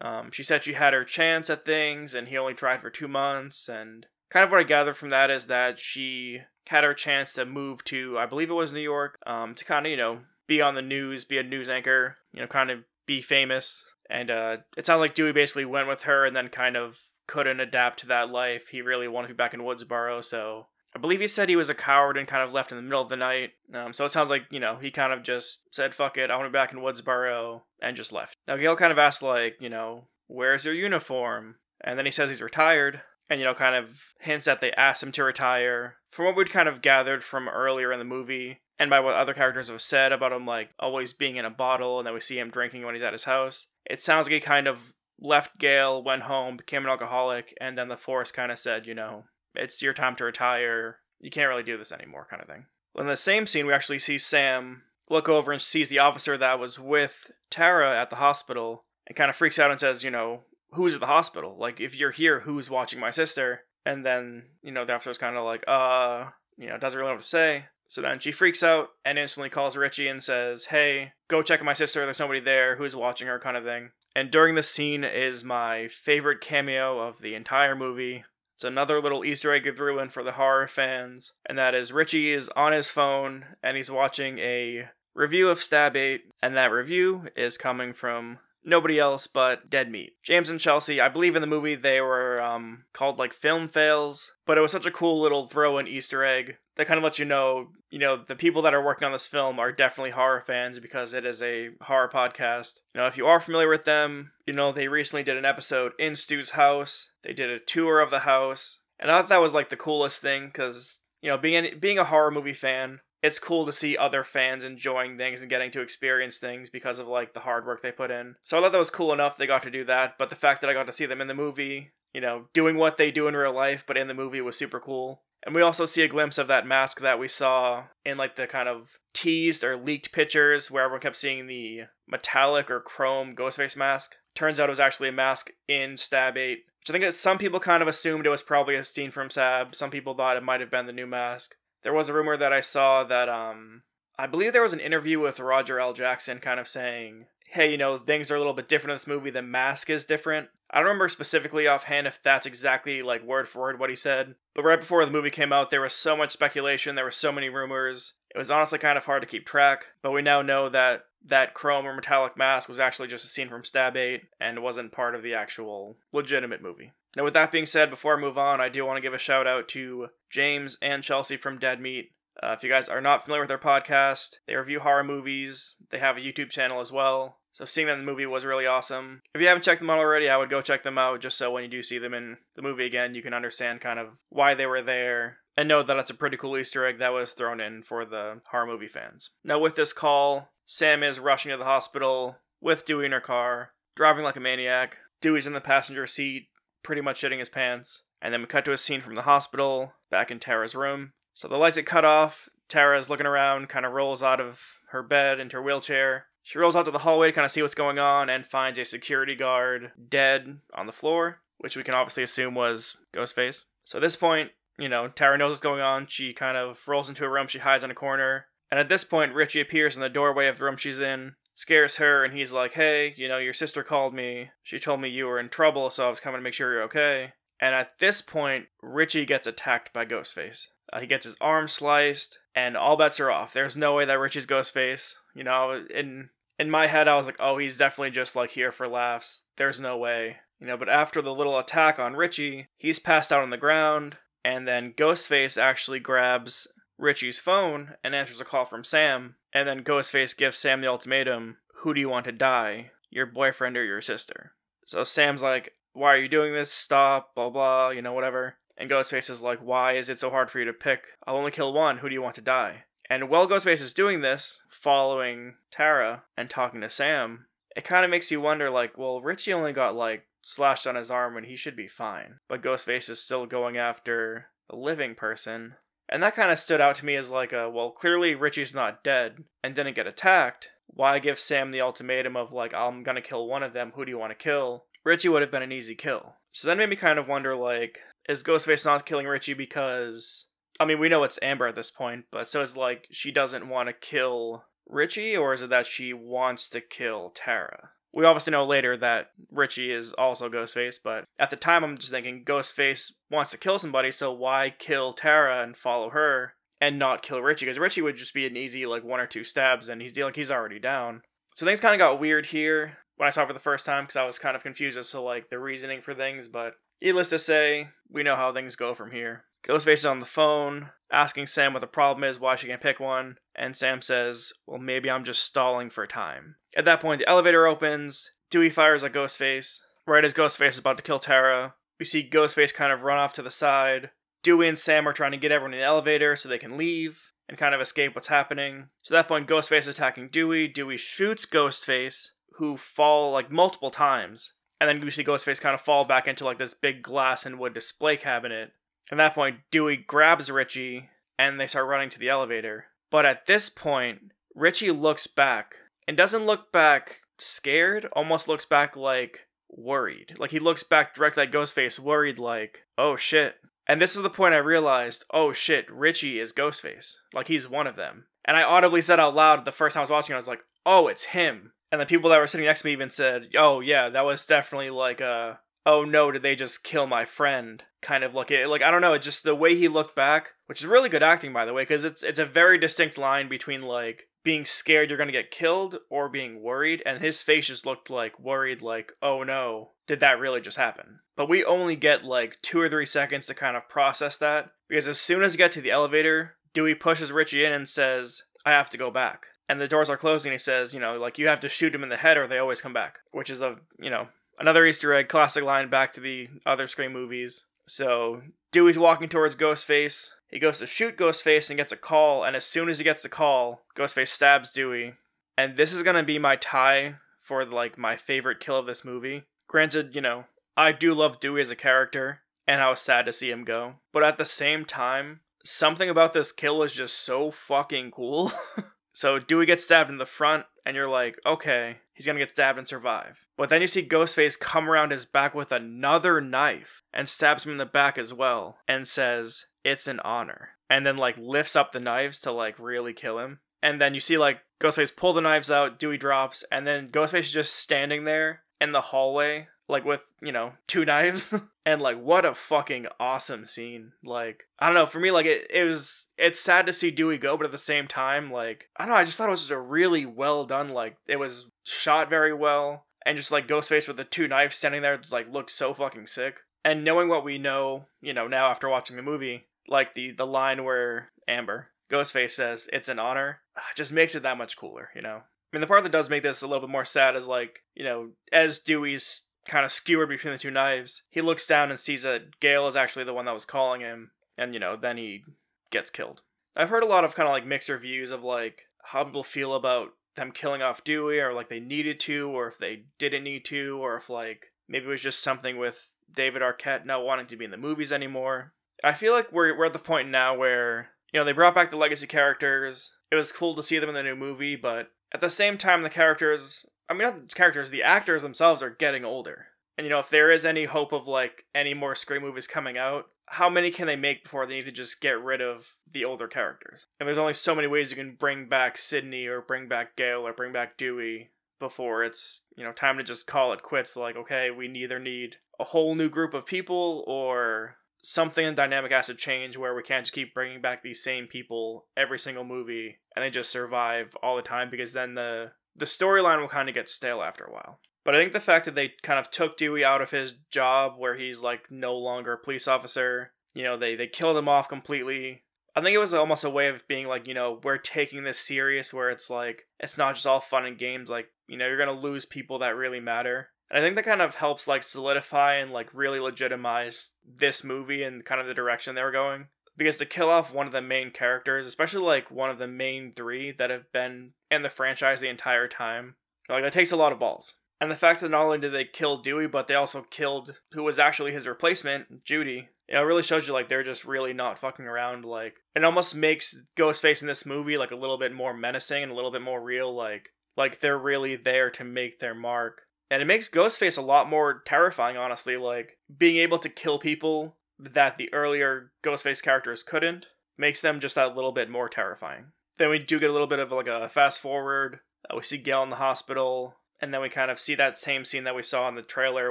Um, 0.00 0.30
she 0.32 0.42
said 0.42 0.64
she 0.64 0.72
had 0.72 0.94
her 0.94 1.04
chance 1.04 1.50
at 1.50 1.64
things, 1.64 2.14
and 2.14 2.28
he 2.28 2.38
only 2.38 2.54
tried 2.54 2.80
for 2.80 2.90
two 2.90 3.08
months. 3.08 3.68
And 3.68 4.06
kind 4.32 4.44
of 4.44 4.50
what 4.50 4.60
I 4.60 4.64
gather 4.64 4.94
from 4.94 5.10
that 5.10 5.30
is 5.30 5.46
that 5.48 5.78
she 5.78 6.40
had 6.66 6.84
her 6.84 6.94
chance 6.94 7.34
to 7.34 7.44
move 7.44 7.84
to, 7.84 8.16
I 8.18 8.24
believe 8.24 8.48
it 8.48 8.54
was 8.54 8.72
New 8.72 8.80
York, 8.80 9.18
um, 9.26 9.54
to 9.54 9.64
kind 9.64 9.84
of, 9.84 9.90
you 9.90 9.96
know, 9.96 10.20
be 10.46 10.62
on 10.62 10.74
the 10.74 10.80
news, 10.80 11.26
be 11.26 11.36
a 11.36 11.42
news 11.42 11.68
anchor, 11.68 12.16
you 12.32 12.40
know, 12.40 12.46
kind 12.46 12.70
of 12.70 12.80
be 13.06 13.20
famous. 13.20 13.84
And 14.08 14.30
uh, 14.30 14.56
it 14.76 14.86
sounds 14.86 15.00
like 15.00 15.14
Dewey 15.14 15.32
basically 15.32 15.66
went 15.66 15.86
with 15.86 16.04
her 16.04 16.24
and 16.24 16.34
then 16.34 16.48
kind 16.48 16.78
of 16.78 16.96
couldn't 17.26 17.60
adapt 17.60 18.00
to 18.00 18.06
that 18.06 18.30
life. 18.30 18.68
He 18.68 18.80
really 18.80 19.06
wanted 19.06 19.28
to 19.28 19.34
be 19.34 19.38
back 19.38 19.52
in 19.52 19.60
Woodsboro, 19.60 20.24
so 20.24 20.66
I 20.94 20.98
believe 20.98 21.20
he 21.20 21.28
said 21.28 21.48
he 21.48 21.56
was 21.56 21.68
a 21.68 21.74
coward 21.74 22.16
and 22.16 22.26
kind 22.26 22.42
of 22.42 22.54
left 22.54 22.72
in 22.72 22.76
the 22.76 22.82
middle 22.82 23.02
of 23.02 23.10
the 23.10 23.16
night. 23.16 23.50
Um, 23.74 23.92
so 23.92 24.06
it 24.06 24.12
sounds 24.12 24.30
like, 24.30 24.44
you 24.50 24.60
know, 24.60 24.76
he 24.76 24.90
kind 24.90 25.12
of 25.12 25.22
just 25.22 25.74
said, 25.74 25.94
fuck 25.94 26.16
it, 26.16 26.30
I 26.30 26.36
want 26.36 26.46
to 26.46 26.50
be 26.50 26.58
back 26.58 26.72
in 26.72 26.78
Woodsboro, 26.78 27.62
and 27.82 27.96
just 27.96 28.12
left. 28.12 28.36
Now, 28.48 28.56
Gale 28.56 28.76
kind 28.76 28.92
of 28.92 28.98
asked, 28.98 29.22
like, 29.22 29.56
you 29.60 29.68
know, 29.68 30.08
where's 30.26 30.64
your 30.64 30.74
uniform? 30.74 31.56
And 31.82 31.98
then 31.98 32.06
he 32.06 32.12
says 32.12 32.30
he's 32.30 32.42
retired, 32.42 33.02
and, 33.32 33.40
you 33.40 33.46
know, 33.46 33.54
kind 33.54 33.74
of 33.74 33.88
hints 34.20 34.44
that 34.44 34.60
they 34.60 34.72
asked 34.72 35.02
him 35.02 35.10
to 35.12 35.24
retire. 35.24 35.96
From 36.10 36.26
what 36.26 36.36
we'd 36.36 36.50
kind 36.50 36.68
of 36.68 36.82
gathered 36.82 37.24
from 37.24 37.48
earlier 37.48 37.90
in 37.90 37.98
the 37.98 38.04
movie, 38.04 38.60
and 38.78 38.90
by 38.90 39.00
what 39.00 39.14
other 39.14 39.32
characters 39.32 39.68
have 39.68 39.80
said 39.80 40.12
about 40.12 40.32
him, 40.32 40.46
like, 40.46 40.70
always 40.78 41.14
being 41.14 41.36
in 41.36 41.46
a 41.46 41.50
bottle, 41.50 41.98
and 41.98 42.06
then 42.06 42.12
we 42.12 42.20
see 42.20 42.38
him 42.38 42.50
drinking 42.50 42.84
when 42.84 42.94
he's 42.94 43.02
at 43.02 43.14
his 43.14 43.24
house, 43.24 43.68
it 43.86 44.02
sounds 44.02 44.26
like 44.26 44.34
he 44.34 44.40
kind 44.40 44.68
of 44.68 44.94
left 45.18 45.58
Gale, 45.58 46.02
went 46.02 46.22
home, 46.22 46.58
became 46.58 46.84
an 46.84 46.90
alcoholic, 46.90 47.54
and 47.60 47.78
then 47.78 47.88
the 47.88 47.96
Force 47.96 48.30
kind 48.30 48.52
of 48.52 48.58
said, 48.58 48.86
you 48.86 48.94
know, 48.94 49.24
it's 49.54 49.80
your 49.80 49.94
time 49.94 50.14
to 50.16 50.24
retire. 50.24 50.98
You 51.20 51.30
can't 51.30 51.48
really 51.48 51.62
do 51.62 51.78
this 51.78 51.92
anymore, 51.92 52.26
kind 52.28 52.42
of 52.42 52.48
thing. 52.48 52.66
In 52.98 53.06
the 53.06 53.16
same 53.16 53.46
scene, 53.46 53.66
we 53.66 53.72
actually 53.72 54.00
see 54.00 54.18
Sam 54.18 54.82
look 55.08 55.28
over 55.28 55.52
and 55.52 55.62
sees 55.62 55.88
the 55.88 56.00
officer 56.00 56.36
that 56.36 56.58
was 56.58 56.78
with 56.78 57.30
Tara 57.50 57.98
at 57.98 58.10
the 58.10 58.16
hospital 58.16 58.84
and 59.06 59.16
kind 59.16 59.30
of 59.30 59.36
freaks 59.36 59.58
out 59.58 59.70
and 59.70 59.80
says, 59.80 60.04
you 60.04 60.10
know, 60.10 60.42
who's 60.72 60.94
at 60.94 61.00
the 61.00 61.06
hospital? 61.06 61.56
Like, 61.58 61.80
if 61.80 61.96
you're 61.96 62.10
here, 62.10 62.40
who's 62.40 62.70
watching 62.70 63.00
my 63.00 63.10
sister? 63.10 63.62
And 63.84 64.04
then, 64.06 64.44
you 64.62 64.72
know, 64.72 64.84
the 64.84 64.94
officer's 64.94 65.18
kind 65.18 65.36
of 65.36 65.44
like, 65.44 65.64
uh, 65.66 66.26
you 66.56 66.68
know, 66.68 66.78
doesn't 66.78 66.98
really 66.98 67.10
know 67.10 67.14
what 67.14 67.22
to 67.22 67.28
say. 67.28 67.66
So 67.88 68.00
then 68.00 68.20
she 68.20 68.32
freaks 68.32 68.62
out 68.62 68.88
and 69.04 69.18
instantly 69.18 69.50
calls 69.50 69.76
Richie 69.76 70.08
and 70.08 70.22
says, 70.22 70.66
Hey, 70.66 71.12
go 71.28 71.42
check 71.42 71.60
on 71.60 71.66
my 71.66 71.74
sister. 71.74 72.04
There's 72.04 72.20
nobody 72.20 72.40
there. 72.40 72.76
Who's 72.76 72.96
watching 72.96 73.28
her? 73.28 73.38
kind 73.38 73.56
of 73.56 73.64
thing. 73.64 73.90
And 74.16 74.30
during 74.30 74.54
the 74.54 74.62
scene 74.62 75.04
is 75.04 75.44
my 75.44 75.88
favorite 75.88 76.40
cameo 76.40 77.00
of 77.00 77.20
the 77.20 77.34
entire 77.34 77.76
movie. 77.76 78.24
It's 78.54 78.64
another 78.64 79.00
little 79.02 79.24
Easter 79.24 79.52
egg 79.52 79.64
they 79.64 79.72
threw 79.72 79.98
in 79.98 80.08
for 80.08 80.22
the 80.22 80.32
horror 80.32 80.68
fans, 80.68 81.32
and 81.46 81.58
that 81.58 81.74
is 81.74 81.92
Richie 81.92 82.30
is 82.30 82.48
on 82.50 82.72
his 82.72 82.88
phone 82.88 83.44
and 83.62 83.76
he's 83.76 83.90
watching 83.90 84.38
a 84.38 84.88
review 85.14 85.50
of 85.50 85.62
Stab 85.62 85.96
8, 85.96 86.22
and 86.42 86.56
that 86.56 86.70
review 86.70 87.28
is 87.36 87.58
coming 87.58 87.92
from 87.92 88.38
nobody 88.64 88.98
else 88.98 89.26
but 89.26 89.68
Dead 89.68 89.90
Meat. 89.90 90.14
James 90.22 90.50
and 90.50 90.60
Chelsea, 90.60 91.00
I 91.00 91.08
believe 91.08 91.36
in 91.36 91.40
the 91.40 91.46
movie 91.46 91.74
they 91.74 92.00
were 92.00 92.40
um, 92.42 92.84
called 92.92 93.18
like 93.18 93.32
film 93.32 93.68
fails, 93.68 94.32
but 94.46 94.58
it 94.58 94.60
was 94.60 94.72
such 94.72 94.86
a 94.86 94.90
cool 94.90 95.20
little 95.20 95.46
throw 95.46 95.78
in 95.78 95.88
Easter 95.88 96.24
egg 96.24 96.56
that 96.76 96.86
kind 96.86 96.98
of 96.98 97.04
lets 97.04 97.18
you 97.18 97.24
know, 97.24 97.68
you 97.90 97.98
know, 97.98 98.16
the 98.16 98.36
people 98.36 98.62
that 98.62 98.74
are 98.74 98.84
working 98.84 99.04
on 99.04 99.12
this 99.12 99.26
film 99.26 99.58
are 99.58 99.72
definitely 99.72 100.12
horror 100.12 100.42
fans 100.46 100.78
because 100.78 101.12
it 101.12 101.26
is 101.26 101.42
a 101.42 101.70
horror 101.82 102.08
podcast. 102.08 102.80
You 102.94 103.00
know, 103.00 103.06
if 103.06 103.18
you 103.18 103.26
are 103.26 103.40
familiar 103.40 103.68
with 103.68 103.84
them, 103.84 104.32
you 104.46 104.54
know, 104.54 104.72
they 104.72 104.88
recently 104.88 105.22
did 105.22 105.36
an 105.36 105.44
episode 105.44 105.92
in 105.98 106.16
Stu's 106.16 106.50
house. 106.50 107.10
They 107.22 107.34
did 107.34 107.50
a 107.50 107.58
tour 107.58 108.00
of 108.00 108.10
the 108.10 108.20
house. 108.20 108.80
And 108.98 109.10
I 109.10 109.18
thought 109.18 109.28
that 109.28 109.42
was 109.42 109.52
like 109.52 109.68
the 109.68 109.76
coolest 109.76 110.22
thing 110.22 110.46
because, 110.46 111.00
you 111.20 111.28
know, 111.28 111.36
being 111.36 111.78
being 111.78 111.98
a 111.98 112.04
horror 112.04 112.30
movie 112.30 112.52
fan, 112.54 113.00
it's 113.22 113.38
cool 113.38 113.64
to 113.66 113.72
see 113.72 113.96
other 113.96 114.24
fans 114.24 114.64
enjoying 114.64 115.16
things 115.16 115.40
and 115.40 115.50
getting 115.50 115.70
to 115.70 115.80
experience 115.80 116.38
things 116.38 116.68
because 116.68 116.98
of 116.98 117.06
like 117.06 117.34
the 117.34 117.40
hard 117.40 117.64
work 117.66 117.80
they 117.80 117.92
put 117.92 118.10
in. 118.10 118.34
So 118.42 118.58
I 118.58 118.60
thought 118.60 118.72
that 118.72 118.78
was 118.78 118.90
cool 118.90 119.12
enough 119.12 119.36
they 119.36 119.46
got 119.46 119.62
to 119.62 119.70
do 119.70 119.84
that, 119.84 120.18
but 120.18 120.30
the 120.30 120.36
fact 120.36 120.60
that 120.60 120.70
I 120.70 120.74
got 120.74 120.86
to 120.86 120.92
see 120.92 121.06
them 121.06 121.20
in 121.20 121.28
the 121.28 121.34
movie, 121.34 121.92
you 122.12 122.20
know, 122.20 122.46
doing 122.52 122.76
what 122.76 122.96
they 122.96 123.10
do 123.10 123.28
in 123.28 123.36
real 123.36 123.54
life 123.54 123.84
but 123.86 123.96
in 123.96 124.08
the 124.08 124.14
movie 124.14 124.40
was 124.40 124.56
super 124.56 124.80
cool. 124.80 125.22
And 125.44 125.54
we 125.54 125.62
also 125.62 125.86
see 125.86 126.02
a 126.02 126.08
glimpse 126.08 126.38
of 126.38 126.46
that 126.48 126.66
mask 126.66 127.00
that 127.00 127.18
we 127.18 127.28
saw 127.28 127.84
in 128.04 128.16
like 128.16 128.36
the 128.36 128.46
kind 128.46 128.68
of 128.68 128.98
teased 129.12 129.64
or 129.64 129.76
leaked 129.76 130.12
pictures 130.12 130.70
where 130.70 130.84
everyone 130.84 131.00
kept 131.00 131.16
seeing 131.16 131.46
the 131.46 131.82
metallic 132.08 132.70
or 132.70 132.80
chrome 132.80 133.34
Ghostface 133.34 133.76
mask. 133.76 134.16
Turns 134.34 134.60
out 134.60 134.68
it 134.68 134.70
was 134.70 134.80
actually 134.80 135.08
a 135.08 135.12
mask 135.12 135.50
in 135.68 135.96
Stab 135.96 136.36
8. 136.36 136.64
Which 136.80 136.90
I 136.90 136.98
think 136.98 137.12
some 137.12 137.38
people 137.38 137.60
kind 137.60 137.82
of 137.82 137.88
assumed 137.88 138.26
it 138.26 138.30
was 138.30 138.42
probably 138.42 138.76
a 138.76 138.84
scene 138.84 139.10
from 139.10 139.30
Stab. 139.30 139.74
Some 139.74 139.90
people 139.90 140.14
thought 140.14 140.36
it 140.36 140.42
might 140.42 140.60
have 140.60 140.70
been 140.70 140.86
the 140.86 140.92
new 140.92 141.06
mask. 141.06 141.56
There 141.82 141.92
was 141.92 142.08
a 142.08 142.14
rumor 142.14 142.36
that 142.36 142.52
I 142.52 142.60
saw 142.60 143.04
that 143.04 143.28
um 143.28 143.82
I 144.18 144.26
believe 144.26 144.52
there 144.52 144.62
was 144.62 144.72
an 144.72 144.80
interview 144.80 145.20
with 145.20 145.40
Roger 145.40 145.80
L. 145.80 145.92
Jackson 145.92 146.38
kind 146.38 146.60
of 146.60 146.68
saying, 146.68 147.26
hey, 147.48 147.70
you 147.70 147.78
know, 147.78 147.98
things 147.98 148.30
are 148.30 148.36
a 148.36 148.38
little 148.38 148.52
bit 148.52 148.68
different 148.68 148.92
in 148.92 148.96
this 148.96 149.06
movie. 149.06 149.30
The 149.30 149.42
mask 149.42 149.90
is 149.90 150.04
different. 150.04 150.48
I 150.70 150.78
don't 150.78 150.86
remember 150.86 151.08
specifically 151.08 151.66
offhand 151.66 152.06
if 152.06 152.22
that's 152.22 152.46
exactly 152.46 153.02
like 153.02 153.22
word 153.22 153.46
for 153.46 153.60
word 153.60 153.78
what 153.78 153.90
he 153.90 153.96
said, 153.96 154.36
but 154.54 154.64
right 154.64 154.80
before 154.80 155.04
the 155.04 155.10
movie 155.10 155.30
came 155.30 155.52
out, 155.52 155.70
there 155.70 155.82
was 155.82 155.92
so 155.92 156.16
much 156.16 156.30
speculation, 156.30 156.94
there 156.94 157.04
were 157.04 157.10
so 157.10 157.30
many 157.30 157.50
rumors. 157.50 158.14
It 158.34 158.38
was 158.38 158.50
honestly 158.50 158.78
kind 158.78 158.96
of 158.96 159.04
hard 159.04 159.20
to 159.20 159.28
keep 159.28 159.44
track, 159.44 159.86
but 160.02 160.12
we 160.12 160.22
now 160.22 160.40
know 160.40 160.70
that 160.70 161.04
that 161.24 161.52
chrome 161.52 161.86
or 161.86 161.94
metallic 161.94 162.38
mask 162.38 162.68
was 162.70 162.80
actually 162.80 163.08
just 163.08 163.24
a 163.24 163.28
scene 163.28 163.50
from 163.50 163.64
Stab 163.64 163.96
8 163.96 164.22
and 164.40 164.62
wasn't 164.62 164.92
part 164.92 165.14
of 165.14 165.22
the 165.22 165.34
actual 165.34 165.98
legitimate 166.10 166.62
movie. 166.62 166.92
Now, 167.16 167.24
with 167.24 167.34
that 167.34 167.52
being 167.52 167.66
said, 167.66 167.90
before 167.90 168.16
I 168.16 168.20
move 168.20 168.38
on, 168.38 168.60
I 168.60 168.68
do 168.68 168.86
want 168.86 168.96
to 168.96 169.02
give 169.02 169.14
a 169.14 169.18
shout 169.18 169.46
out 169.46 169.68
to 169.68 170.08
James 170.30 170.78
and 170.80 171.02
Chelsea 171.02 171.36
from 171.36 171.58
Dead 171.58 171.80
Meat. 171.80 172.12
Uh, 172.42 172.54
if 172.56 172.62
you 172.62 172.70
guys 172.70 172.88
are 172.88 173.00
not 173.00 173.22
familiar 173.22 173.42
with 173.42 173.48
their 173.48 173.58
podcast, 173.58 174.36
they 174.46 174.56
review 174.56 174.80
horror 174.80 175.04
movies. 175.04 175.76
They 175.90 175.98
have 175.98 176.16
a 176.16 176.20
YouTube 176.20 176.50
channel 176.50 176.80
as 176.80 176.90
well. 176.90 177.38
So 177.52 177.66
seeing 177.66 177.86
them 177.86 178.00
in 178.00 178.06
the 178.06 178.10
movie 178.10 178.24
was 178.24 178.46
really 178.46 178.66
awesome. 178.66 179.20
If 179.34 179.40
you 179.40 179.46
haven't 179.46 179.62
checked 179.62 179.80
them 179.80 179.90
out 179.90 179.98
already, 179.98 180.30
I 180.30 180.38
would 180.38 180.48
go 180.48 180.62
check 180.62 180.82
them 180.82 180.96
out 180.96 181.20
just 181.20 181.36
so 181.36 181.50
when 181.50 181.64
you 181.64 181.68
do 181.68 181.82
see 181.82 181.98
them 181.98 182.14
in 182.14 182.38
the 182.56 182.62
movie 182.62 182.86
again, 182.86 183.14
you 183.14 183.22
can 183.22 183.34
understand 183.34 183.82
kind 183.82 183.98
of 183.98 184.08
why 184.30 184.54
they 184.54 184.64
were 184.64 184.80
there 184.80 185.38
and 185.56 185.68
know 185.68 185.82
that 185.82 185.98
it's 185.98 186.10
a 186.10 186.14
pretty 186.14 186.38
cool 186.38 186.56
Easter 186.56 186.86
egg 186.86 186.98
that 186.98 187.12
was 187.12 187.32
thrown 187.32 187.60
in 187.60 187.82
for 187.82 188.06
the 188.06 188.40
horror 188.50 188.66
movie 188.66 188.88
fans. 188.88 189.30
Now 189.44 189.58
with 189.58 189.76
this 189.76 189.92
call, 189.92 190.48
Sam 190.64 191.02
is 191.02 191.20
rushing 191.20 191.50
to 191.50 191.58
the 191.58 191.64
hospital 191.64 192.38
with 192.60 192.86
Dewey 192.86 193.04
in 193.04 193.12
her 193.12 193.20
car, 193.20 193.72
driving 193.96 194.24
like 194.24 194.36
a 194.36 194.40
maniac. 194.40 194.96
Dewey's 195.20 195.46
in 195.46 195.52
the 195.52 195.60
passenger 195.60 196.06
seat, 196.06 196.48
pretty 196.82 197.00
much 197.00 197.20
shitting 197.20 197.38
his 197.38 197.48
pants. 197.48 198.02
And 198.20 198.32
then 198.32 198.40
we 198.40 198.46
cut 198.46 198.64
to 198.66 198.72
a 198.72 198.76
scene 198.76 199.00
from 199.00 199.14
the 199.14 199.22
hospital, 199.22 199.94
back 200.10 200.30
in 200.30 200.38
Tara's 200.38 200.74
room. 200.74 201.12
So 201.34 201.48
the 201.48 201.56
lights 201.56 201.76
get 201.76 201.86
cut 201.86 202.04
off. 202.04 202.48
Tara's 202.68 203.10
looking 203.10 203.26
around, 203.26 203.68
kind 203.68 203.84
of 203.84 203.92
rolls 203.92 204.22
out 204.22 204.40
of 204.40 204.60
her 204.90 205.02
bed 205.02 205.40
into 205.40 205.56
her 205.56 205.62
wheelchair, 205.62 206.26
she 206.42 206.58
rolls 206.58 206.74
out 206.74 206.84
to 206.86 206.90
the 206.90 206.98
hallway 206.98 207.28
to 207.28 207.32
kind 207.32 207.44
of 207.44 207.52
see 207.52 207.62
what's 207.62 207.74
going 207.74 207.98
on 207.98 208.28
and 208.28 208.44
finds 208.44 208.78
a 208.78 208.84
security 208.84 209.36
guard 209.36 209.92
dead 210.08 210.58
on 210.74 210.86
the 210.86 210.92
floor, 210.92 211.40
which 211.58 211.76
we 211.76 211.84
can 211.84 211.94
obviously 211.94 212.24
assume 212.24 212.54
was 212.54 212.96
Ghostface. 213.12 213.64
So 213.84 213.98
at 213.98 214.02
this 214.02 214.16
point, 214.16 214.50
you 214.78 214.88
know, 214.88 215.08
Tara 215.08 215.38
knows 215.38 215.50
what's 215.50 215.60
going 215.60 215.80
on. 215.80 216.08
She 216.08 216.32
kind 216.32 216.56
of 216.56 216.86
rolls 216.88 217.08
into 217.08 217.24
a 217.24 217.28
room, 217.28 217.46
she 217.46 217.60
hides 217.60 217.84
in 217.84 217.90
a 217.90 217.94
corner. 217.94 218.46
And 218.70 218.80
at 218.80 218.88
this 218.88 219.04
point, 219.04 219.34
Richie 219.34 219.60
appears 219.60 219.94
in 219.94 220.02
the 220.02 220.08
doorway 220.08 220.48
of 220.48 220.58
the 220.58 220.64
room 220.64 220.76
she's 220.76 220.98
in, 220.98 221.36
scares 221.54 221.96
her, 221.96 222.24
and 222.24 222.34
he's 222.34 222.52
like, 222.52 222.72
Hey, 222.74 223.14
you 223.16 223.28
know, 223.28 223.38
your 223.38 223.52
sister 223.52 223.82
called 223.82 224.14
me. 224.14 224.50
She 224.62 224.78
told 224.78 225.00
me 225.00 225.08
you 225.08 225.26
were 225.26 225.40
in 225.40 225.48
trouble, 225.48 225.90
so 225.90 226.06
I 226.06 226.10
was 226.10 226.20
coming 226.20 226.38
to 226.38 226.42
make 226.42 226.54
sure 226.54 226.72
you're 226.72 226.82
okay. 226.84 227.32
And 227.60 227.74
at 227.76 227.98
this 228.00 228.20
point, 228.20 228.66
Richie 228.82 229.24
gets 229.24 229.46
attacked 229.46 229.92
by 229.92 230.04
Ghostface. 230.04 230.68
Uh, 230.92 231.00
he 231.00 231.06
gets 231.06 231.24
his 231.24 231.36
arm 231.40 231.68
sliced, 231.68 232.40
and 232.56 232.76
all 232.76 232.96
bets 232.96 233.20
are 233.20 233.30
off. 233.30 233.52
There's 233.52 233.76
no 233.76 233.94
way 233.94 234.04
that 234.04 234.18
Richie's 234.18 234.48
Ghostface. 234.48 235.14
You 235.34 235.44
know, 235.44 235.84
in 235.94 236.30
in 236.58 236.70
my 236.70 236.88
head, 236.88 237.08
I 237.08 237.16
was 237.16 237.26
like, 237.26 237.38
oh, 237.40 237.58
he's 237.58 237.76
definitely 237.76 238.10
just 238.10 238.34
like 238.34 238.50
here 238.50 238.72
for 238.72 238.88
laughs. 238.88 239.44
There's 239.56 239.80
no 239.80 239.96
way. 239.96 240.38
You 240.58 240.66
know, 240.66 240.76
but 240.76 240.88
after 240.88 241.22
the 241.22 241.34
little 241.34 241.58
attack 241.58 241.98
on 241.98 242.14
Richie, 242.14 242.68
he's 242.76 242.98
passed 242.98 243.32
out 243.32 243.42
on 243.42 243.50
the 243.50 243.56
ground, 243.56 244.16
and 244.44 244.66
then 244.66 244.92
Ghostface 244.92 245.60
actually 245.60 246.00
grabs 246.00 246.68
Richie's 247.02 247.40
phone 247.40 247.94
and 248.04 248.14
answers 248.14 248.40
a 248.40 248.44
call 248.44 248.64
from 248.64 248.84
Sam, 248.84 249.34
and 249.52 249.66
then 249.66 249.82
Ghostface 249.82 250.36
gives 250.36 250.56
Sam 250.56 250.80
the 250.80 250.86
ultimatum 250.86 251.56
Who 251.80 251.92
do 251.92 252.00
you 252.00 252.08
want 252.08 252.24
to 252.26 252.32
die? 252.32 252.92
Your 253.10 253.26
boyfriend 253.26 253.76
or 253.76 253.84
your 253.84 254.00
sister? 254.00 254.52
So 254.86 255.02
Sam's 255.02 255.42
like, 255.42 255.74
Why 255.92 256.14
are 256.14 256.18
you 256.18 256.28
doing 256.28 256.54
this? 256.54 256.72
Stop, 256.72 257.34
blah, 257.34 257.50
blah, 257.50 257.90
you 257.90 258.02
know, 258.02 258.12
whatever. 258.12 258.54
And 258.78 258.88
Ghostface 258.88 259.28
is 259.28 259.42
like, 259.42 259.58
Why 259.58 259.94
is 259.96 260.08
it 260.08 260.20
so 260.20 260.30
hard 260.30 260.48
for 260.48 260.60
you 260.60 260.64
to 260.64 260.72
pick? 260.72 261.06
I'll 261.26 261.36
only 261.36 261.50
kill 261.50 261.72
one. 261.72 261.98
Who 261.98 262.08
do 262.08 262.14
you 262.14 262.22
want 262.22 262.36
to 262.36 262.40
die? 262.40 262.84
And 263.10 263.28
while 263.28 263.48
Ghostface 263.48 263.82
is 263.82 263.92
doing 263.92 264.20
this, 264.20 264.62
following 264.70 265.54
Tara 265.72 266.22
and 266.36 266.48
talking 266.48 266.80
to 266.82 266.88
Sam, 266.88 267.46
it 267.74 267.84
kind 267.84 268.04
of 268.04 268.12
makes 268.12 268.30
you 268.30 268.40
wonder 268.40 268.70
like, 268.70 268.96
well, 268.96 269.20
Richie 269.20 269.52
only 269.52 269.72
got 269.72 269.96
like 269.96 270.26
slashed 270.40 270.86
on 270.86 270.94
his 270.94 271.10
arm 271.10 271.36
and 271.36 271.46
he 271.46 271.56
should 271.56 271.76
be 271.76 271.88
fine. 271.88 272.38
But 272.48 272.62
Ghostface 272.62 273.10
is 273.10 273.20
still 273.20 273.46
going 273.46 273.76
after 273.76 274.46
the 274.70 274.76
living 274.76 275.16
person. 275.16 275.74
And 276.12 276.22
that 276.22 276.36
kind 276.36 276.52
of 276.52 276.58
stood 276.58 276.80
out 276.80 276.96
to 276.96 277.06
me 277.06 277.16
as 277.16 277.30
like 277.30 277.54
a, 277.54 277.70
well, 277.70 277.90
clearly 277.90 278.34
Richie's 278.34 278.74
not 278.74 279.02
dead 279.02 279.44
and 279.64 279.74
didn't 279.74 279.96
get 279.96 280.06
attacked. 280.06 280.68
Why 280.86 281.18
give 281.18 281.40
Sam 281.40 281.70
the 281.70 281.80
ultimatum 281.80 282.36
of 282.36 282.52
like, 282.52 282.74
I'm 282.74 283.02
gonna 283.02 283.22
kill 283.22 283.46
one 283.46 283.62
of 283.62 283.72
them, 283.72 283.92
who 283.94 284.04
do 284.04 284.10
you 284.10 284.18
want 284.18 284.30
to 284.30 284.36
kill? 284.36 284.84
Richie 285.04 285.30
would 285.30 285.40
have 285.40 285.50
been 285.50 285.62
an 285.62 285.72
easy 285.72 285.94
kill. 285.94 286.36
So 286.50 286.68
that 286.68 286.76
made 286.76 286.90
me 286.90 286.96
kind 286.96 287.18
of 287.18 287.26
wonder 287.26 287.56
like, 287.56 288.00
is 288.28 288.42
Ghostface 288.42 288.84
not 288.84 289.06
killing 289.06 289.26
Richie 289.26 289.54
because 289.54 290.48
I 290.78 290.84
mean, 290.84 290.98
we 290.98 291.08
know 291.08 291.22
it's 291.22 291.38
Amber 291.40 291.68
at 291.68 291.76
this 291.76 291.90
point, 291.90 292.26
but 292.30 292.48
so 292.48 292.60
it's 292.60 292.76
like 292.76 293.06
she 293.10 293.30
doesn't 293.30 293.68
want 293.68 293.88
to 293.88 293.92
kill 293.94 294.64
Richie, 294.86 295.36
or 295.36 295.54
is 295.54 295.62
it 295.62 295.70
that 295.70 295.86
she 295.86 296.12
wants 296.12 296.68
to 296.70 296.80
kill 296.80 297.30
Tara? 297.34 297.90
We 298.12 298.24
obviously 298.24 298.50
know 298.50 298.66
later 298.66 298.96
that 298.98 299.30
Richie 299.50 299.90
is 299.90 300.12
also 300.12 300.50
Ghostface, 300.50 300.96
but 301.02 301.24
at 301.38 301.50
the 301.50 301.56
time 301.56 301.82
I'm 301.82 301.96
just 301.96 302.12
thinking 302.12 302.44
Ghostface 302.44 303.12
wants 303.30 303.50
to 303.52 303.58
kill 303.58 303.78
somebody, 303.78 304.10
so 304.10 304.32
why 304.32 304.74
kill 304.78 305.12
Tara 305.12 305.62
and 305.62 305.76
follow 305.76 306.10
her 306.10 306.54
and 306.80 306.98
not 306.98 307.22
kill 307.22 307.40
Richie? 307.40 307.64
Because 307.64 307.78
Richie 307.78 308.02
would 308.02 308.16
just 308.16 308.34
be 308.34 308.46
an 308.46 308.56
easy 308.56 308.84
like 308.84 309.04
one 309.04 309.20
or 309.20 309.26
two 309.26 309.44
stabs, 309.44 309.88
and 309.88 310.02
he's 310.02 310.16
like 310.16 310.36
he's 310.36 310.50
already 310.50 310.78
down. 310.78 311.22
So 311.54 311.66
things 311.66 311.80
kind 311.80 311.94
of 311.94 311.98
got 311.98 312.20
weird 312.20 312.46
here 312.46 312.98
when 313.16 313.26
I 313.26 313.30
saw 313.30 313.42
it 313.42 313.46
for 313.46 313.52
the 313.52 313.60
first 313.60 313.86
time 313.86 314.04
because 314.04 314.16
I 314.16 314.24
was 314.24 314.38
kind 314.38 314.56
of 314.56 314.62
confused 314.62 314.98
as 314.98 315.10
to 315.10 315.20
like 315.20 315.48
the 315.48 315.58
reasoning 315.58 316.00
for 316.00 316.14
things, 316.14 316.48
but 316.48 316.74
needless 317.00 317.28
to 317.30 317.38
say, 317.38 317.88
we 318.10 318.22
know 318.22 318.36
how 318.36 318.52
things 318.52 318.76
go 318.76 318.94
from 318.94 319.12
here. 319.12 319.44
Ghostface 319.66 319.92
is 319.92 320.06
on 320.06 320.18
the 320.18 320.26
phone, 320.26 320.90
asking 321.10 321.46
Sam 321.46 321.72
what 321.72 321.80
the 321.80 321.86
problem 321.86 322.24
is, 322.24 322.40
why 322.40 322.56
she 322.56 322.66
can't 322.66 322.80
pick 322.80 322.98
one, 322.98 323.36
and 323.54 323.76
Sam 323.76 324.02
says, 324.02 324.52
Well, 324.66 324.78
maybe 324.78 325.10
I'm 325.10 325.24
just 325.24 325.42
stalling 325.42 325.90
for 325.90 326.06
time. 326.06 326.56
At 326.76 326.84
that 326.84 327.00
point, 327.00 327.18
the 327.18 327.28
elevator 327.28 327.66
opens, 327.66 328.32
Dewey 328.50 328.70
fires 328.70 329.04
at 329.04 329.12
Ghostface. 329.12 329.78
Right 330.06 330.24
as 330.24 330.34
Ghostface 330.34 330.70
is 330.70 330.78
about 330.78 330.96
to 330.96 331.02
kill 331.02 331.18
Tara, 331.18 331.74
we 331.98 332.04
see 332.04 332.28
Ghostface 332.28 332.74
kind 332.74 332.92
of 332.92 333.02
run 333.02 333.18
off 333.18 333.32
to 333.34 333.42
the 333.42 333.50
side. 333.50 334.10
Dewey 334.42 334.66
and 334.66 334.78
Sam 334.78 335.06
are 335.06 335.12
trying 335.12 335.30
to 335.30 335.36
get 335.36 335.52
everyone 335.52 335.74
in 335.74 335.80
the 335.80 335.86
elevator 335.86 336.34
so 336.34 336.48
they 336.48 336.58
can 336.58 336.76
leave 336.76 337.30
and 337.48 337.56
kind 337.56 337.74
of 337.74 337.80
escape 337.80 338.14
what's 338.14 338.28
happening. 338.28 338.88
So 339.02 339.14
at 339.14 339.18
that 339.20 339.28
point, 339.28 339.46
Ghostface 339.46 339.80
is 339.80 339.88
attacking 339.88 340.28
Dewey. 340.28 340.66
Dewey 340.66 340.96
shoots 340.96 341.46
Ghostface, 341.46 342.30
who 342.54 342.76
fall 342.76 343.30
like 343.30 343.50
multiple 343.50 343.90
times. 343.90 344.52
And 344.80 344.88
then 344.88 345.00
we 345.04 345.12
see 345.12 345.22
Ghostface 345.22 345.60
kind 345.60 345.74
of 345.74 345.80
fall 345.80 346.04
back 346.04 346.26
into 346.26 346.44
like 346.44 346.58
this 346.58 346.74
big 346.74 347.02
glass 347.02 347.46
and 347.46 347.58
wood 347.58 347.72
display 347.72 348.16
cabinet. 348.16 348.72
At 349.10 349.18
that 349.18 349.34
point, 349.34 349.58
Dewey 349.70 349.96
grabs 349.96 350.50
Richie 350.50 351.08
and 351.38 351.60
they 351.60 351.66
start 351.66 351.86
running 351.86 352.10
to 352.10 352.18
the 352.18 352.28
elevator. 352.28 352.86
But 353.12 353.26
at 353.26 353.46
this 353.46 353.68
point, 353.68 354.32
Richie 354.54 354.90
looks 354.90 355.26
back 355.26 355.76
and 356.08 356.16
doesn't 356.16 356.46
look 356.46 356.72
back 356.72 357.18
scared, 357.38 358.06
almost 358.12 358.48
looks 358.48 358.64
back 358.64 358.96
like 358.96 359.46
worried. 359.68 360.38
Like 360.38 360.50
he 360.50 360.58
looks 360.58 360.82
back 360.82 361.14
directly 361.14 361.42
at 361.42 361.52
Ghostface, 361.52 361.98
worried, 361.98 362.38
like, 362.38 362.86
oh 362.96 363.16
shit. 363.16 363.56
And 363.86 364.00
this 364.00 364.16
is 364.16 364.22
the 364.22 364.30
point 364.30 364.54
I 364.54 364.58
realized, 364.58 365.24
oh 365.30 365.52
shit, 365.52 365.90
Richie 365.92 366.40
is 366.40 366.54
Ghostface. 366.54 367.16
Like 367.34 367.48
he's 367.48 367.68
one 367.68 367.86
of 367.86 367.96
them. 367.96 368.24
And 368.46 368.56
I 368.56 368.62
audibly 368.62 369.02
said 369.02 369.20
out 369.20 369.34
loud 369.34 369.66
the 369.66 369.72
first 369.72 369.92
time 369.92 370.00
I 370.00 370.04
was 370.04 370.10
watching, 370.10 370.32
I 370.32 370.38
was 370.38 370.48
like, 370.48 370.64
oh, 370.86 371.06
it's 371.08 371.24
him. 371.24 371.72
And 371.92 372.00
the 372.00 372.06
people 372.06 372.30
that 372.30 372.38
were 372.38 372.46
sitting 372.46 372.66
next 372.66 372.80
to 372.80 372.86
me 372.86 372.92
even 372.92 373.10
said, 373.10 373.50
oh 373.58 373.80
yeah, 373.80 374.08
that 374.08 374.24
was 374.24 374.46
definitely 374.46 374.88
like 374.88 375.20
a 375.20 375.60
oh 375.86 376.04
no, 376.04 376.30
did 376.30 376.42
they 376.42 376.54
just 376.54 376.84
kill 376.84 377.06
my 377.06 377.24
friend? 377.24 377.84
Kind 378.00 378.24
of 378.24 378.34
look 378.34 378.50
at 378.50 378.68
like 378.68 378.82
I 378.82 378.90
don't 378.90 379.00
know, 379.00 379.16
just 379.18 379.44
the 379.44 379.54
way 379.54 379.74
he 379.74 379.88
looked 379.88 380.16
back, 380.16 380.52
which 380.66 380.80
is 380.80 380.86
really 380.86 381.08
good 381.08 381.22
acting 381.22 381.52
by 381.52 381.64
the 381.64 381.72
way, 381.72 381.82
because 381.82 382.04
it's 382.04 382.22
it's 382.22 382.38
a 382.38 382.46
very 382.46 382.78
distinct 382.78 383.18
line 383.18 383.48
between 383.48 383.82
like 383.82 384.28
being 384.44 384.64
scared 384.64 385.08
you're 385.08 385.18
gonna 385.18 385.32
get 385.32 385.50
killed 385.50 385.98
or 386.10 386.28
being 386.28 386.62
worried, 386.62 387.02
and 387.06 387.20
his 387.20 387.42
face 387.42 387.68
just 387.68 387.86
looked 387.86 388.10
like 388.10 388.38
worried, 388.38 388.82
like 388.82 389.12
oh 389.22 389.42
no, 389.42 389.90
did 390.06 390.20
that 390.20 390.40
really 390.40 390.60
just 390.60 390.76
happen? 390.76 391.20
But 391.36 391.48
we 391.48 391.64
only 391.64 391.96
get 391.96 392.24
like 392.24 392.60
two 392.62 392.80
or 392.80 392.88
three 392.88 393.06
seconds 393.06 393.46
to 393.46 393.54
kind 393.54 393.76
of 393.76 393.88
process 393.88 394.36
that 394.38 394.70
because 394.88 395.08
as 395.08 395.20
soon 395.20 395.42
as 395.42 395.54
we 395.54 395.58
get 395.58 395.72
to 395.72 395.80
the 395.80 395.90
elevator, 395.90 396.56
Dewey 396.74 396.94
pushes 396.94 397.32
Richie 397.32 397.64
in 397.64 397.72
and 397.72 397.88
says, 397.88 398.42
"I 398.66 398.72
have 398.72 398.90
to 398.90 398.98
go 398.98 399.10
back." 399.10 399.46
And 399.68 399.80
the 399.80 399.88
doors 399.88 400.10
are 400.10 400.16
closing. 400.16 400.52
He 400.52 400.58
says, 400.58 400.92
"You 400.92 401.00
know, 401.00 401.16
like 401.16 401.38
you 401.38 401.46
have 401.46 401.60
to 401.60 401.68
shoot 401.68 401.94
him 401.94 402.02
in 402.02 402.08
the 402.08 402.16
head, 402.16 402.36
or 402.36 402.46
they 402.46 402.58
always 402.58 402.80
come 402.80 402.92
back," 402.92 403.20
which 403.30 403.48
is 403.48 403.62
a 403.62 403.78
you 403.98 404.10
know 404.10 404.28
Another 404.58 404.86
Easter 404.86 405.12
egg, 405.14 405.28
classic 405.28 405.64
line 405.64 405.88
back 405.88 406.12
to 406.12 406.20
the 406.20 406.48
other 406.64 406.86
Scream 406.86 407.12
movies. 407.12 407.66
So 407.86 408.42
Dewey's 408.70 408.98
walking 408.98 409.28
towards 409.28 409.56
Ghostface. 409.56 410.30
He 410.48 410.58
goes 410.58 410.78
to 410.78 410.86
shoot 410.86 411.16
Ghostface 411.16 411.70
and 411.70 411.76
gets 411.76 411.92
a 411.92 411.96
call, 411.96 412.44
and 412.44 412.54
as 412.54 412.64
soon 412.64 412.88
as 412.88 412.98
he 412.98 413.04
gets 413.04 413.22
the 413.22 413.28
call, 413.28 413.82
Ghostface 413.96 414.28
stabs 414.28 414.72
Dewey. 414.72 415.14
And 415.56 415.76
this 415.76 415.92
is 415.92 416.02
gonna 416.02 416.22
be 416.22 416.38
my 416.38 416.56
tie 416.56 417.16
for 417.40 417.64
like 417.64 417.98
my 417.98 418.16
favorite 418.16 418.60
kill 418.60 418.76
of 418.76 418.86
this 418.86 419.04
movie. 419.04 419.44
Granted, 419.68 420.14
you 420.14 420.20
know, 420.20 420.44
I 420.76 420.92
do 420.92 421.12
love 421.12 421.40
Dewey 421.40 421.60
as 421.60 421.70
a 421.70 421.76
character, 421.76 422.40
and 422.66 422.80
I 422.80 422.88
was 422.88 423.00
sad 423.00 423.26
to 423.26 423.32
see 423.32 423.50
him 423.50 423.64
go. 423.64 423.94
But 424.12 424.22
at 424.22 424.38
the 424.38 424.44
same 424.44 424.84
time, 424.84 425.40
something 425.64 426.08
about 426.08 426.32
this 426.32 426.52
kill 426.52 426.82
is 426.82 426.94
just 426.94 427.18
so 427.18 427.50
fucking 427.50 428.10
cool. 428.10 428.52
so 429.12 429.38
Dewey 429.38 429.66
gets 429.66 429.84
stabbed 429.84 430.10
in 430.10 430.18
the 430.18 430.26
front, 430.26 430.66
and 430.86 430.96
you're 430.96 431.08
like, 431.08 431.38
okay, 431.44 431.98
he's 432.14 432.26
gonna 432.26 432.38
get 432.38 432.50
stabbed 432.50 432.78
and 432.78 432.88
survive. 432.88 433.46
But 433.62 433.68
then 433.68 433.80
you 433.80 433.86
see 433.86 434.04
Ghostface 434.04 434.58
come 434.58 434.90
around 434.90 435.12
his 435.12 435.24
back 435.24 435.54
with 435.54 435.70
another 435.70 436.40
knife 436.40 437.04
and 437.14 437.28
stabs 437.28 437.64
him 437.64 437.70
in 437.70 437.78
the 437.78 437.86
back 437.86 438.18
as 438.18 438.34
well 438.34 438.78
and 438.88 439.06
says, 439.06 439.66
It's 439.84 440.08
an 440.08 440.18
honor. 440.24 440.70
And 440.90 441.06
then 441.06 441.16
like 441.16 441.36
lifts 441.38 441.76
up 441.76 441.92
the 441.92 442.00
knives 442.00 442.40
to 442.40 442.50
like 442.50 442.76
really 442.80 443.12
kill 443.12 443.38
him. 443.38 443.60
And 443.80 444.00
then 444.00 444.14
you 444.14 444.20
see 444.20 444.36
like 444.36 444.62
Ghostface 444.80 445.14
pull 445.14 445.32
the 445.32 445.40
knives 445.40 445.70
out, 445.70 446.00
Dewey 446.00 446.18
drops, 446.18 446.64
and 446.72 446.88
then 446.88 447.10
Ghostface 447.10 447.38
is 447.38 447.52
just 447.52 447.76
standing 447.76 448.24
there 448.24 448.62
in 448.80 448.90
the 448.90 449.00
hallway 449.00 449.68
like 449.88 450.04
with 450.04 450.32
you 450.42 450.50
know 450.50 450.72
two 450.88 451.04
knives 451.04 451.54
and 451.86 452.00
like 452.00 452.20
what 452.20 452.44
a 452.44 452.54
fucking 452.54 453.06
awesome 453.20 453.66
scene 453.66 454.12
like 454.24 454.64
i 454.78 454.86
don't 454.86 454.94
know 454.94 455.06
for 455.06 455.20
me 455.20 455.30
like 455.30 455.44
it, 455.44 455.66
it 455.70 455.84
was 455.84 456.26
it's 456.38 456.58
sad 456.58 456.86
to 456.86 456.92
see 456.92 457.10
dewey 457.10 457.36
go 457.36 457.56
but 457.56 457.66
at 457.66 457.72
the 457.72 457.78
same 457.78 458.06
time 458.06 458.50
like 458.50 458.88
i 458.96 459.04
don't 459.04 459.12
know 459.12 459.18
i 459.18 459.24
just 459.24 459.36
thought 459.36 459.48
it 459.48 459.50
was 459.50 459.60
just 459.60 459.70
a 459.70 459.78
really 459.78 460.24
well 460.24 460.64
done 460.64 460.88
like 460.88 461.16
it 461.26 461.38
was 461.38 461.68
shot 461.84 462.30
very 462.30 462.54
well 462.54 463.06
and 463.24 463.36
just 463.36 463.52
like 463.52 463.68
ghostface 463.68 464.08
with 464.08 464.16
the 464.16 464.24
two 464.24 464.48
knives 464.48 464.76
standing 464.76 465.02
there 465.02 465.16
just 465.16 465.32
like 465.32 465.52
looked 465.52 465.70
so 465.70 465.94
fucking 465.94 466.26
sick 466.26 466.60
and 466.84 467.04
knowing 467.04 467.28
what 467.28 467.44
we 467.44 467.58
know 467.58 468.06
you 468.20 468.32
know 468.32 468.48
now 468.48 468.66
after 468.66 468.88
watching 468.88 469.16
the 469.16 469.22
movie 469.22 469.66
like 469.88 470.14
the 470.14 470.32
the 470.32 470.46
line 470.46 470.84
where 470.84 471.30
amber 471.48 471.88
ghostface 472.10 472.50
says 472.50 472.88
it's 472.92 473.08
an 473.08 473.18
honor 473.18 473.60
just 473.94 474.12
makes 474.12 474.34
it 474.34 474.42
that 474.42 474.58
much 474.58 474.76
cooler 474.76 475.10
you 475.14 475.22
know 475.22 475.42
I 475.72 475.76
mean, 475.76 475.80
the 475.80 475.86
part 475.86 476.02
that 476.02 476.12
does 476.12 476.28
make 476.28 476.42
this 476.42 476.60
a 476.60 476.66
little 476.66 476.82
bit 476.82 476.92
more 476.92 477.04
sad 477.04 477.34
is 477.34 477.46
like, 477.46 477.82
you 477.94 478.04
know, 478.04 478.30
as 478.52 478.78
Dewey's 478.78 479.42
kind 479.64 479.86
of 479.86 479.92
skewered 479.92 480.28
between 480.28 480.52
the 480.52 480.58
two 480.58 480.70
knives, 480.70 481.22
he 481.30 481.40
looks 481.40 481.66
down 481.66 481.90
and 481.90 481.98
sees 481.98 482.24
that 482.24 482.60
Gale 482.60 482.86
is 482.88 482.96
actually 482.96 483.24
the 483.24 483.32
one 483.32 483.46
that 483.46 483.54
was 483.54 483.64
calling 483.64 484.02
him, 484.02 484.32
and 484.58 484.74
you 484.74 484.80
know, 484.80 484.96
then 484.96 485.16
he 485.16 485.44
gets 485.90 486.10
killed. 486.10 486.42
I've 486.76 486.90
heard 486.90 487.02
a 487.02 487.06
lot 487.06 487.24
of 487.24 487.34
kind 487.34 487.48
of 487.48 487.52
like 487.52 487.66
mixed 487.66 487.88
reviews 487.88 488.30
of 488.30 488.44
like 488.44 488.82
how 489.04 489.24
people 489.24 489.44
feel 489.44 489.74
about 489.74 490.10
them 490.36 490.52
killing 490.52 490.82
off 490.82 491.04
Dewey, 491.04 491.40
or 491.40 491.52
like 491.52 491.68
they 491.68 491.80
needed 491.80 492.20
to, 492.20 492.50
or 492.50 492.68
if 492.68 492.78
they 492.78 493.04
didn't 493.18 493.44
need 493.44 493.64
to, 493.66 493.98
or 494.02 494.16
if 494.16 494.30
like 494.30 494.72
maybe 494.88 495.06
it 495.06 495.08
was 495.08 495.22
just 495.22 495.42
something 495.42 495.78
with 495.78 496.10
David 496.34 496.62
Arquette 496.62 497.04
not 497.04 497.24
wanting 497.24 497.46
to 497.46 497.56
be 497.56 497.64
in 497.64 497.70
the 497.70 497.76
movies 497.76 498.12
anymore. 498.12 498.72
I 499.04 499.12
feel 499.12 499.32
like 499.32 499.52
we're 499.52 499.76
we're 499.76 499.86
at 499.86 499.92
the 499.92 499.98
point 499.98 500.28
now 500.28 500.56
where 500.56 501.10
you 501.32 501.40
know 501.40 501.44
they 501.44 501.52
brought 501.52 501.74
back 501.74 501.90
the 501.90 501.96
legacy 501.96 502.26
characters. 502.26 503.12
It 503.30 503.36
was 503.36 503.52
cool 503.52 503.74
to 503.74 503.82
see 503.82 503.98
them 503.98 504.10
in 504.10 504.14
the 504.14 504.22
new 504.22 504.36
movie, 504.36 504.76
but 504.76 505.10
at 505.32 505.40
the 505.40 505.50
same 505.50 505.78
time, 505.78 506.02
the 506.02 506.10
characters 506.10 506.86
I 507.08 507.14
mean, 507.14 507.22
not 507.22 507.48
the 507.48 507.54
characters, 507.54 507.90
the 507.90 508.02
actors 508.02 508.42
themselves 508.42 508.82
are 508.82 508.90
getting 508.90 509.24
older. 509.24 509.66
And 509.98 510.06
you 510.06 510.10
know, 510.10 510.20
if 510.20 510.30
there 510.30 510.50
is 510.50 510.64
any 510.64 510.86
hope 510.86 511.12
of 511.12 511.28
like 511.28 511.66
any 511.74 511.94
more 511.94 512.14
Scream 512.14 512.42
movies 512.42 512.66
coming 512.66 512.96
out, 512.96 513.26
how 513.52 513.68
many 513.68 513.90
can 513.90 514.06
they 514.06 514.16
make 514.16 514.44
before 514.44 514.64
they 514.64 514.76
need 514.76 514.86
to 514.86 514.92
just 514.92 515.20
get 515.20 515.38
rid 515.38 515.60
of 515.60 515.92
the 516.10 516.24
older 516.24 516.48
characters? 516.48 517.06
And 517.20 517.26
there's 517.26 517.36
only 517.36 517.52
so 517.52 517.74
many 517.74 517.86
ways 517.86 518.10
you 518.10 518.16
can 518.16 518.34
bring 518.34 518.66
back 518.66 518.96
Sidney 518.96 519.44
or 519.46 519.60
bring 519.60 519.88
back 519.88 520.16
Gale 520.16 520.46
or 520.46 520.54
bring 520.54 520.72
back 520.72 520.96
Dewey 520.96 521.50
before 521.78 522.24
it's, 522.24 522.62
you 522.76 522.82
know, 522.82 522.92
time 522.92 523.18
to 523.18 523.22
just 523.22 523.46
call 523.46 523.74
it 523.74 523.82
quits. 523.82 524.16
Like, 524.16 524.36
okay, 524.36 524.70
we 524.70 524.88
either 524.88 525.18
need 525.18 525.56
a 525.78 525.84
whole 525.84 526.14
new 526.14 526.30
group 526.30 526.54
of 526.54 526.64
people 526.64 527.24
or 527.26 527.96
something 528.22 528.64
in 528.64 528.74
dynamic 528.74 529.12
has 529.12 529.26
to 529.26 529.34
change 529.34 529.76
where 529.76 529.94
we 529.94 530.02
can't 530.02 530.24
just 530.24 530.32
keep 530.32 530.54
bringing 530.54 530.80
back 530.80 531.02
these 531.02 531.22
same 531.22 531.46
people 531.46 532.06
every 532.16 532.38
single 532.38 532.64
movie 532.64 533.18
and 533.36 533.44
they 533.44 533.50
just 533.50 533.70
survive 533.70 534.34
all 534.42 534.56
the 534.56 534.62
time 534.62 534.88
because 534.88 535.12
then 535.12 535.34
the 535.34 535.72
the 535.94 536.04
storyline 536.04 536.60
will 536.60 536.68
kind 536.68 536.88
of 536.88 536.94
get 536.94 537.08
stale 537.08 537.42
after 537.42 537.64
a 537.64 537.72
while. 537.72 538.00
But 538.24 538.34
I 538.34 538.38
think 538.38 538.52
the 538.52 538.60
fact 538.60 538.84
that 538.84 538.94
they 538.94 539.14
kind 539.22 539.38
of 539.38 539.50
took 539.50 539.76
Dewey 539.76 540.04
out 540.04 540.22
of 540.22 540.30
his 540.30 540.54
job 540.70 541.14
where 541.16 541.36
he's 541.36 541.60
like 541.60 541.90
no 541.90 542.16
longer 542.16 542.52
a 542.52 542.58
police 542.58 542.86
officer, 542.86 543.52
you 543.74 543.82
know, 543.82 543.96
they 543.96 544.14
they 544.14 544.28
killed 544.28 544.56
him 544.56 544.68
off 544.68 544.88
completely. 544.88 545.62
I 545.94 546.00
think 546.00 546.14
it 546.14 546.18
was 546.18 546.32
almost 546.32 546.64
a 546.64 546.70
way 546.70 546.88
of 546.88 547.06
being 547.06 547.26
like, 547.26 547.46
you 547.46 547.54
know, 547.54 547.80
we're 547.82 547.98
taking 547.98 548.44
this 548.44 548.58
serious 548.58 549.12
where 549.12 549.30
it's 549.30 549.50
like 549.50 549.88
it's 550.00 550.16
not 550.16 550.36
just 550.36 550.46
all 550.46 550.60
fun 550.60 550.86
and 550.86 550.98
games 550.98 551.28
like, 551.28 551.48
you 551.66 551.76
know, 551.76 551.86
you're 551.86 551.98
going 552.02 552.14
to 552.14 552.26
lose 552.26 552.46
people 552.46 552.78
that 552.78 552.96
really 552.96 553.20
matter. 553.20 553.68
And 553.90 553.98
I 553.98 554.02
think 554.02 554.16
that 554.16 554.24
kind 554.24 554.40
of 554.40 554.54
helps 554.54 554.88
like 554.88 555.02
solidify 555.02 555.74
and 555.74 555.90
like 555.90 556.14
really 556.14 556.40
legitimize 556.40 557.32
this 557.44 557.84
movie 557.84 558.22
and 558.22 558.44
kind 558.44 558.60
of 558.60 558.66
the 558.66 558.74
direction 558.74 559.14
they 559.14 559.22
were 559.22 559.30
going. 559.30 559.66
Because 559.94 560.16
to 560.16 560.26
kill 560.26 560.48
off 560.48 560.72
one 560.72 560.86
of 560.86 560.92
the 560.92 561.02
main 561.02 561.30
characters, 561.30 561.86
especially 561.86 562.22
like 562.22 562.50
one 562.50 562.70
of 562.70 562.78
the 562.78 562.86
main 562.86 563.30
three 563.30 563.72
that 563.72 563.90
have 563.90 564.10
been 564.10 564.52
in 564.70 564.80
the 564.80 564.88
franchise 564.88 565.40
the 565.40 565.50
entire 565.50 565.86
time, 565.86 566.36
like 566.70 566.82
that 566.82 566.94
takes 566.94 567.12
a 567.12 567.16
lot 567.16 567.32
of 567.32 567.38
balls. 567.38 567.74
And 568.02 568.10
the 568.10 568.16
fact 568.16 568.40
that 568.40 568.50
not 568.50 568.64
only 568.64 568.78
did 568.78 568.92
they 568.92 569.04
kill 569.04 569.36
Dewey, 569.36 569.68
but 569.68 569.86
they 569.86 569.94
also 569.94 570.22
killed 570.28 570.74
who 570.90 571.04
was 571.04 571.20
actually 571.20 571.52
his 571.52 571.68
replacement, 571.68 572.44
Judy. 572.44 572.88
You 573.08 573.14
know, 573.14 573.22
it 573.22 573.26
really 573.26 573.44
shows 573.44 573.68
you 573.68 573.74
like 573.74 573.86
they're 573.86 574.02
just 574.02 574.24
really 574.24 574.52
not 574.52 574.76
fucking 574.76 575.04
around. 575.04 575.44
Like 575.44 575.76
it 575.94 576.04
almost 576.04 576.34
makes 576.34 576.74
Ghostface 576.96 577.42
in 577.42 577.46
this 577.46 577.64
movie 577.64 577.96
like 577.96 578.10
a 578.10 578.16
little 578.16 578.38
bit 578.38 578.52
more 578.52 578.74
menacing 578.74 579.22
and 579.22 579.30
a 579.30 579.36
little 579.36 579.52
bit 579.52 579.62
more 579.62 579.80
real. 579.80 580.12
Like 580.12 580.50
like 580.76 580.98
they're 580.98 581.16
really 581.16 581.54
there 581.54 581.90
to 581.90 582.02
make 582.02 582.40
their 582.40 582.56
mark. 582.56 583.02
And 583.30 583.40
it 583.40 583.44
makes 583.44 583.70
Ghostface 583.70 584.18
a 584.18 584.22
lot 584.22 584.50
more 584.50 584.82
terrifying, 584.84 585.36
honestly. 585.36 585.76
Like 585.76 586.18
being 586.36 586.56
able 586.56 586.80
to 586.80 586.88
kill 586.88 587.20
people 587.20 587.76
that 588.00 588.36
the 588.36 588.52
earlier 588.52 589.12
Ghostface 589.22 589.62
characters 589.62 590.02
couldn't 590.02 590.46
makes 590.76 591.00
them 591.00 591.20
just 591.20 591.36
that 591.36 591.54
little 591.54 591.70
bit 591.70 591.88
more 591.88 592.08
terrifying. 592.08 592.72
Then 592.98 593.10
we 593.10 593.20
do 593.20 593.38
get 593.38 593.50
a 593.50 593.52
little 593.52 593.68
bit 593.68 593.78
of 593.78 593.92
like 593.92 594.08
a 594.08 594.28
fast 594.28 594.58
forward. 594.58 595.20
Uh, 595.48 595.54
we 595.54 595.62
see 595.62 595.78
Gale 595.78 596.02
in 596.02 596.08
the 596.08 596.16
hospital 596.16 596.96
and 597.22 597.32
then 597.32 597.40
we 597.40 597.48
kind 597.48 597.70
of 597.70 597.78
see 597.78 597.94
that 597.94 598.18
same 598.18 598.44
scene 598.44 598.64
that 598.64 598.74
we 598.74 598.82
saw 598.82 599.08
in 599.08 599.14
the 599.14 599.22
trailer 599.22 599.70